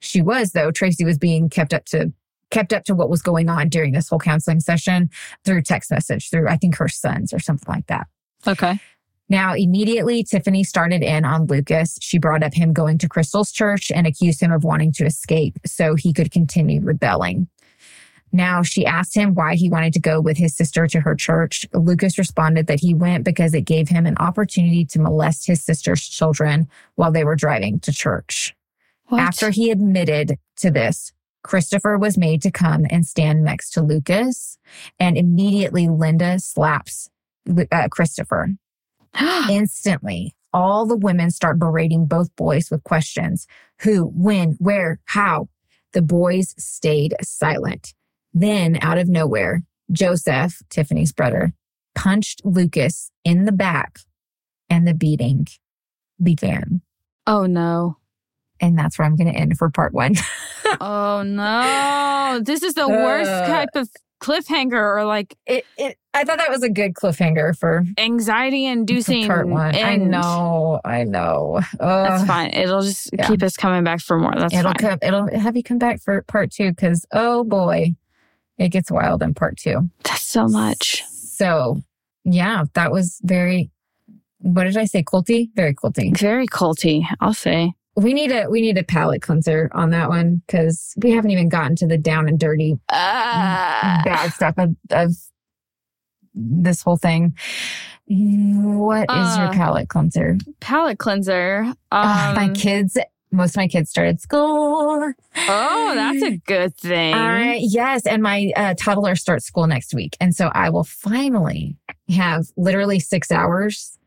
She 0.01 0.23
was 0.23 0.53
though. 0.53 0.71
Tracy 0.71 1.05
was 1.05 1.19
being 1.19 1.49
kept 1.49 1.73
up 1.75 1.85
to 1.87 2.13
kept 2.51 2.73
up 2.73 2.85
to 2.85 2.95
what 2.95 3.11
was 3.11 3.23
going 3.23 3.49
on 3.49 3.69
during 3.69 3.93
this 3.93 4.09
whole 4.09 4.19
counseling 4.19 4.61
session 4.61 5.11
through 5.45 5.63
text 5.63 5.91
message 5.91 6.31
through 6.31 6.49
I 6.49 6.57
think 6.57 6.77
her 6.77 6.89
sons 6.89 7.33
or 7.33 7.39
something 7.39 7.73
like 7.73 7.87
that. 7.87 8.07
Okay. 8.47 8.79
Now, 9.29 9.55
immediately, 9.55 10.23
Tiffany 10.23 10.63
started 10.63 11.03
in 11.03 11.25
on 11.25 11.47
Lucas. 11.47 11.99
She 12.01 12.19
brought 12.19 12.45
up 12.45 12.55
him 12.55 12.73
going 12.73 12.99
to 12.99 13.09
Crystal's 13.09 13.51
church 13.51 13.91
and 13.91 14.07
accused 14.07 14.41
him 14.41 14.53
of 14.53 14.63
wanting 14.63 14.93
to 14.93 15.05
escape 15.05 15.59
so 15.67 15.97
he 15.97 16.13
could 16.13 16.31
continue 16.31 16.81
rebelling. 16.81 17.49
Now, 18.33 18.63
she 18.63 18.87
asked 18.87 19.17
him 19.17 19.35
why 19.35 19.57
he 19.57 19.69
wanted 19.69 19.93
to 19.95 20.01
go 20.01 20.21
with 20.21 20.37
his 20.37 20.55
sister 20.57 20.87
to 20.87 21.01
her 21.01 21.15
church. 21.15 21.67
Lucas 21.73 22.19
responded 22.19 22.67
that 22.67 22.81
he 22.81 22.95
went 22.95 23.25
because 23.25 23.55
it 23.55 23.63
gave 23.63 23.89
him 23.89 24.07
an 24.07 24.17
opportunity 24.19 24.85
to 24.87 25.01
molest 25.01 25.47
his 25.47 25.65
sister's 25.65 26.07
children 26.07 26.69
while 26.95 27.11
they 27.11 27.25
were 27.25 27.37
driving 27.37 27.81
to 27.81 27.93
church. 27.93 28.55
What? 29.09 29.21
After 29.21 29.51
he 29.51 29.71
admitted 29.71 30.39
to 30.57 30.71
this, 30.71 31.13
Christopher 31.43 31.97
was 31.97 32.19
made 32.19 32.43
to 32.43 32.51
come 32.51 32.87
and 32.91 33.07
stand 33.07 33.45
next 33.45 33.71
to 33.71 33.83
Lucas, 33.83 34.59
and 34.99 35.17
immediately 35.17 35.89
Linda 35.89 36.41
slaps 36.41 37.09
uh, 37.71 37.89
Christopher. 37.89 38.51
Instantly, 39.51 40.35
all 40.53 40.87
the 40.87 40.97
women 40.97 41.31
start 41.31 41.59
berating 41.59 42.07
both 42.07 42.35
boys 42.35 42.71
with 42.71 42.83
questions 42.83 43.47
who, 43.83 44.05
when, 44.15 44.57
where, 44.59 44.99
how. 45.05 45.49
The 45.93 46.03
boys 46.03 46.55
stayed 46.59 47.15
silent. 47.23 47.95
Then, 48.35 48.79
out 48.83 48.99
of 48.99 49.09
nowhere, 49.09 49.63
Joseph, 49.91 50.61
Tiffany's 50.69 51.13
brother, 51.13 51.55
punched 51.95 52.45
Lucas 52.45 53.11
in 53.25 53.45
the 53.45 53.53
back, 53.53 54.01
and 54.69 54.87
the 54.87 54.95
beating 54.95 55.47
began. 56.23 56.83
oh 57.27 57.47
no. 57.47 57.99
And 58.61 58.79
that's 58.79 58.99
where 58.99 59.07
I'm 59.07 59.17
going 59.17 59.33
to 59.33 59.39
end 59.39 59.57
for 59.59 59.71
part 59.71 59.93
one. 59.93 60.15
Oh 60.81 61.23
no. 61.23 62.41
This 62.43 62.65
is 62.65 62.75
the 62.75 62.89
worst 62.89 63.31
Uh, 63.31 63.47
type 63.47 63.69
of 63.77 63.89
cliffhanger 64.21 64.73
or 64.73 65.05
like 65.05 65.37
it, 65.47 65.65
it, 65.79 65.97
I 66.15 66.25
thought 66.25 66.39
that 66.39 66.51
was 66.51 66.63
a 66.63 66.69
good 66.69 66.95
cliffhanger 66.95 67.57
for, 67.57 67.85
anxiety 67.99 68.67
for 68.67 68.73
inducing. 68.73 69.27
part 69.27 69.47
one. 69.47 69.75
I 69.75 69.97
know, 69.97 70.81
I 70.85 71.05
know. 71.05 71.61
That's 71.79 72.25
fine. 72.27 72.51
It'll 72.51 72.83
just 72.83 73.11
yeah. 73.13 73.29
keep 73.29 73.43
us 73.43 73.57
coming 73.57 73.85
back 73.85 74.01
for 74.01 74.19
more. 74.19 74.33
That's 74.37 74.55
it'll 74.55 74.73
fine. 74.73 74.75
come. 74.75 74.99
It'll 75.03 75.39
have 75.39 75.57
you 75.57 75.63
come 75.63 75.79
back 75.79 76.01
for 76.01 76.23
part 76.23 76.51
two 76.51 76.71
because 76.71 77.07
oh 77.13 77.45
boy, 77.45 77.95
it 78.59 78.71
gets 78.71 78.91
wild 78.91 79.23
in 79.23 79.35
part 79.35 79.57
two. 79.59 79.91
That's 80.05 80.23
so 80.23 80.49
much. 80.49 81.05
So 81.05 81.81
yeah, 82.25 82.65
that 82.75 82.91
was 82.91 83.21
very. 83.23 83.71
What 84.39 84.65
did 84.65 84.77
I 84.77 84.85
say? 84.85 85.03
Culty, 85.03 85.51
very 85.55 85.75
culty. 85.75 86.17
Very 86.19 86.47
culty, 86.47 87.05
I'll 87.21 87.35
say. 87.35 87.73
We 87.97 88.13
need 88.13 88.31
a 88.31 88.49
we 88.51 88.61
need 88.61 88.77
a 88.77 88.85
palate 88.85 89.23
cleanser 89.23 89.71
on 89.73 89.91
that 89.91 90.09
one 90.11 90.43
because 90.47 90.93
we 91.03 91.13
haven't 91.13 91.31
even 91.31 91.49
gotten 91.49 91.77
to 91.77 91.87
the 91.87 91.97
down 91.97 92.29
and 92.29 92.39
dirty 92.39 92.79
Uh, 92.91 94.03
bad 94.05 94.33
stuff 94.35 94.55
of, 94.59 94.77
of 94.91 95.13
this 96.35 96.83
whole 96.83 96.99
thing. 96.99 97.35
What 98.07 99.11
is 99.11 99.37
your 99.39 99.47
Uh, 99.49 99.53
palate 99.53 99.89
cleanser? 99.89 100.37
palate 100.61 100.99
cleanser. 100.99 101.63
Um, 101.65 101.75
Ugh, 101.93 102.37
my 102.37 102.49
kids, 102.51 102.97
most 103.33 103.51
of 103.51 103.57
my 103.57 103.67
kids 103.69 103.91
started 103.91 104.21
school. 104.21 105.13
Oh, 105.49 105.93
that's 105.95 106.23
a 106.23 106.37
good 106.37 106.77
thing. 106.77 107.15
Uh, 107.15 107.55
yes, 107.59 108.07
and 108.07 108.23
my 108.23 108.53
uh, 108.57 108.75
toddler 108.79 109.17
starts 109.17 109.45
school 109.47 109.67
next 109.67 109.95
week, 109.95 110.17
and 110.21 110.35
so 110.35 110.49
I 110.55 110.71
will 110.71 110.85
finally 110.85 111.77
have 112.11 112.47
literally 112.57 113.01
six 113.01 113.33
hours 113.33 113.99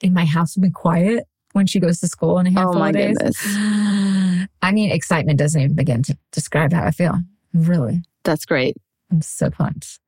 in 0.00 0.12
my 0.12 0.24
house 0.24 0.54
will 0.54 0.62
be 0.64 0.70
quiet 0.70 1.24
when 1.58 1.66
she 1.66 1.78
goes 1.78 2.00
to 2.00 2.08
school 2.08 2.38
in 2.38 2.46
a 2.46 2.50
oh 2.50 2.52
handful 2.54 2.78
my 2.80 2.88
of 2.88 2.94
days. 2.94 3.16
goodness. 3.18 3.36
I 4.62 4.72
mean, 4.72 4.90
excitement 4.90 5.38
doesn't 5.38 5.60
even 5.60 5.76
begin 5.76 6.02
to 6.04 6.16
describe 6.32 6.72
how 6.72 6.84
I 6.84 6.90
feel. 6.90 7.14
Really, 7.52 8.02
That's 8.24 8.46
great. 8.46 8.76
I'm 9.10 9.20
so 9.22 9.50
pumped. 9.50 9.98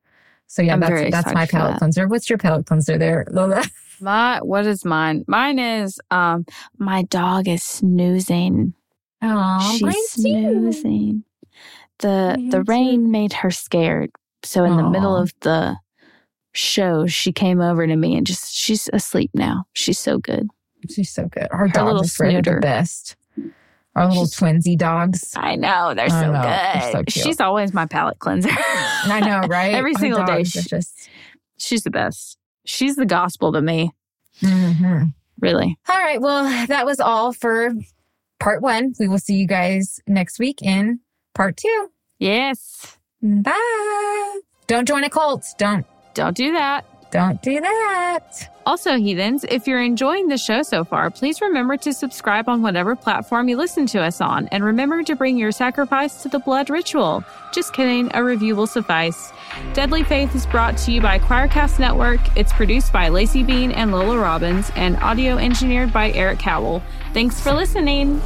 So 0.47 0.61
yeah, 0.61 0.73
I'm 0.73 0.79
that's 0.79 1.11
that's 1.11 1.33
my 1.33 1.43
excited 1.43 1.49
for 1.49 1.51
palate 1.57 1.71
that. 1.73 1.79
cleanser. 1.79 2.07
What's 2.07 2.29
your 2.29 2.37
palate 2.37 2.65
cleanser 2.65 2.97
there, 2.97 3.25
Lola? 3.31 3.63
My 4.01 4.39
what 4.41 4.65
is 4.65 4.83
mine? 4.83 5.23
Mine 5.27 5.59
is 5.59 5.99
um 6.09 6.45
my 6.79 7.03
dog 7.03 7.47
is 7.47 7.61
snoozing. 7.63 8.73
Oh, 9.21 9.75
She's 9.77 10.09
snoozing. 10.11 11.23
The 11.99 12.35
the 12.49 12.57
Mine 12.57 12.65
too. 12.65 12.71
rain 12.71 13.11
made 13.11 13.33
her 13.33 13.51
scared. 13.51 14.09
So 14.43 14.63
in 14.65 14.75
the 14.75 14.89
middle 14.89 15.15
of 15.15 15.31
the 15.41 15.77
show, 16.53 17.05
she 17.07 17.31
came 17.31 17.61
over 17.61 17.85
to 17.85 17.95
me 17.95 18.15
and 18.17 18.25
just 18.25 18.53
she's 18.55 18.89
asleep 18.91 19.29
now. 19.35 19.65
She's 19.73 19.99
so 19.99 20.17
good. 20.17 20.49
She's 20.89 21.09
so 21.11 21.27
good. 21.27 21.47
Our 21.51 21.59
Her 21.59 21.67
dogs 21.67 22.13
is 22.13 22.19
really 22.19 22.41
the 22.41 22.59
best. 22.61 23.15
Our 23.95 24.07
little 24.07 24.25
She's- 24.25 24.39
twinsy 24.39 24.77
dogs. 24.77 25.33
I 25.35 25.55
know 25.57 25.93
they're 25.93 26.09
so 26.09 26.31
know, 26.31 26.41
they're 26.41 26.81
good. 26.81 26.91
so 26.91 27.03
cute. 27.03 27.25
she's 27.25 27.41
always 27.41 27.73
my 27.73 27.85
palate 27.85 28.19
cleanser. 28.19 28.49
I 28.53 29.19
know, 29.19 29.39
right? 29.49 29.73
Every 29.73 29.93
Our 29.95 29.99
single 29.99 30.23
day. 30.23 30.43
She- 30.45 30.61
just 30.61 31.09
she's 31.57 31.83
the 31.83 31.89
best. 31.91 32.37
She's 32.65 32.95
the 32.95 33.05
gospel 33.05 33.51
to 33.53 33.61
me. 33.61 33.91
hmm 34.39 35.03
Really. 35.39 35.77
All 35.89 35.97
right. 35.97 36.21
Well, 36.21 36.43
that 36.67 36.85
was 36.85 36.99
all 36.99 37.33
for 37.33 37.71
part 38.39 38.61
one. 38.61 38.93
We 38.99 39.07
will 39.07 39.17
see 39.19 39.35
you 39.35 39.47
guys 39.47 39.99
next 40.07 40.37
week 40.39 40.61
in 40.61 40.99
part 41.33 41.57
two. 41.57 41.89
Yes. 42.19 42.97
Bye. 43.23 44.39
Don't 44.67 44.87
join 44.87 45.03
a 45.03 45.09
cult. 45.09 45.43
Don't, 45.57 45.85
Don't 46.13 46.35
do 46.37 46.53
that. 46.53 46.85
don't 47.11 47.41
do 47.41 47.59
that. 47.59 48.50
Also, 48.65 48.95
heathens, 48.97 49.43
if 49.49 49.67
you're 49.67 49.81
enjoying 49.81 50.27
the 50.27 50.37
show 50.37 50.61
so 50.61 50.83
far, 50.83 51.09
please 51.09 51.41
remember 51.41 51.77
to 51.77 51.91
subscribe 51.91 52.47
on 52.47 52.61
whatever 52.61 52.95
platform 52.95 53.49
you 53.49 53.57
listen 53.57 53.87
to 53.87 53.99
us 53.99 54.21
on. 54.21 54.47
And 54.49 54.63
remember 54.63 55.01
to 55.03 55.15
bring 55.15 55.37
your 55.37 55.51
sacrifice 55.51 56.21
to 56.21 56.29
the 56.29 56.37
blood 56.37 56.69
ritual. 56.69 57.23
Just 57.53 57.73
kidding, 57.73 58.11
a 58.13 58.23
review 58.23 58.55
will 58.55 58.67
suffice. 58.67 59.31
Deadly 59.73 60.03
Faith 60.03 60.35
is 60.35 60.45
brought 60.45 60.77
to 60.77 60.91
you 60.91 61.01
by 61.01 61.17
Choircast 61.17 61.79
Network. 61.79 62.19
It's 62.37 62.53
produced 62.53 62.93
by 62.93 63.09
Laci 63.09 63.45
Bean 63.45 63.71
and 63.71 63.91
Lola 63.91 64.19
Robbins 64.19 64.71
and 64.75 64.95
audio 64.97 65.37
engineered 65.37 65.91
by 65.91 66.11
Eric 66.11 66.39
Cowell. 66.39 66.83
Thanks 67.13 67.41
for 67.41 67.53
listening. 67.53 68.21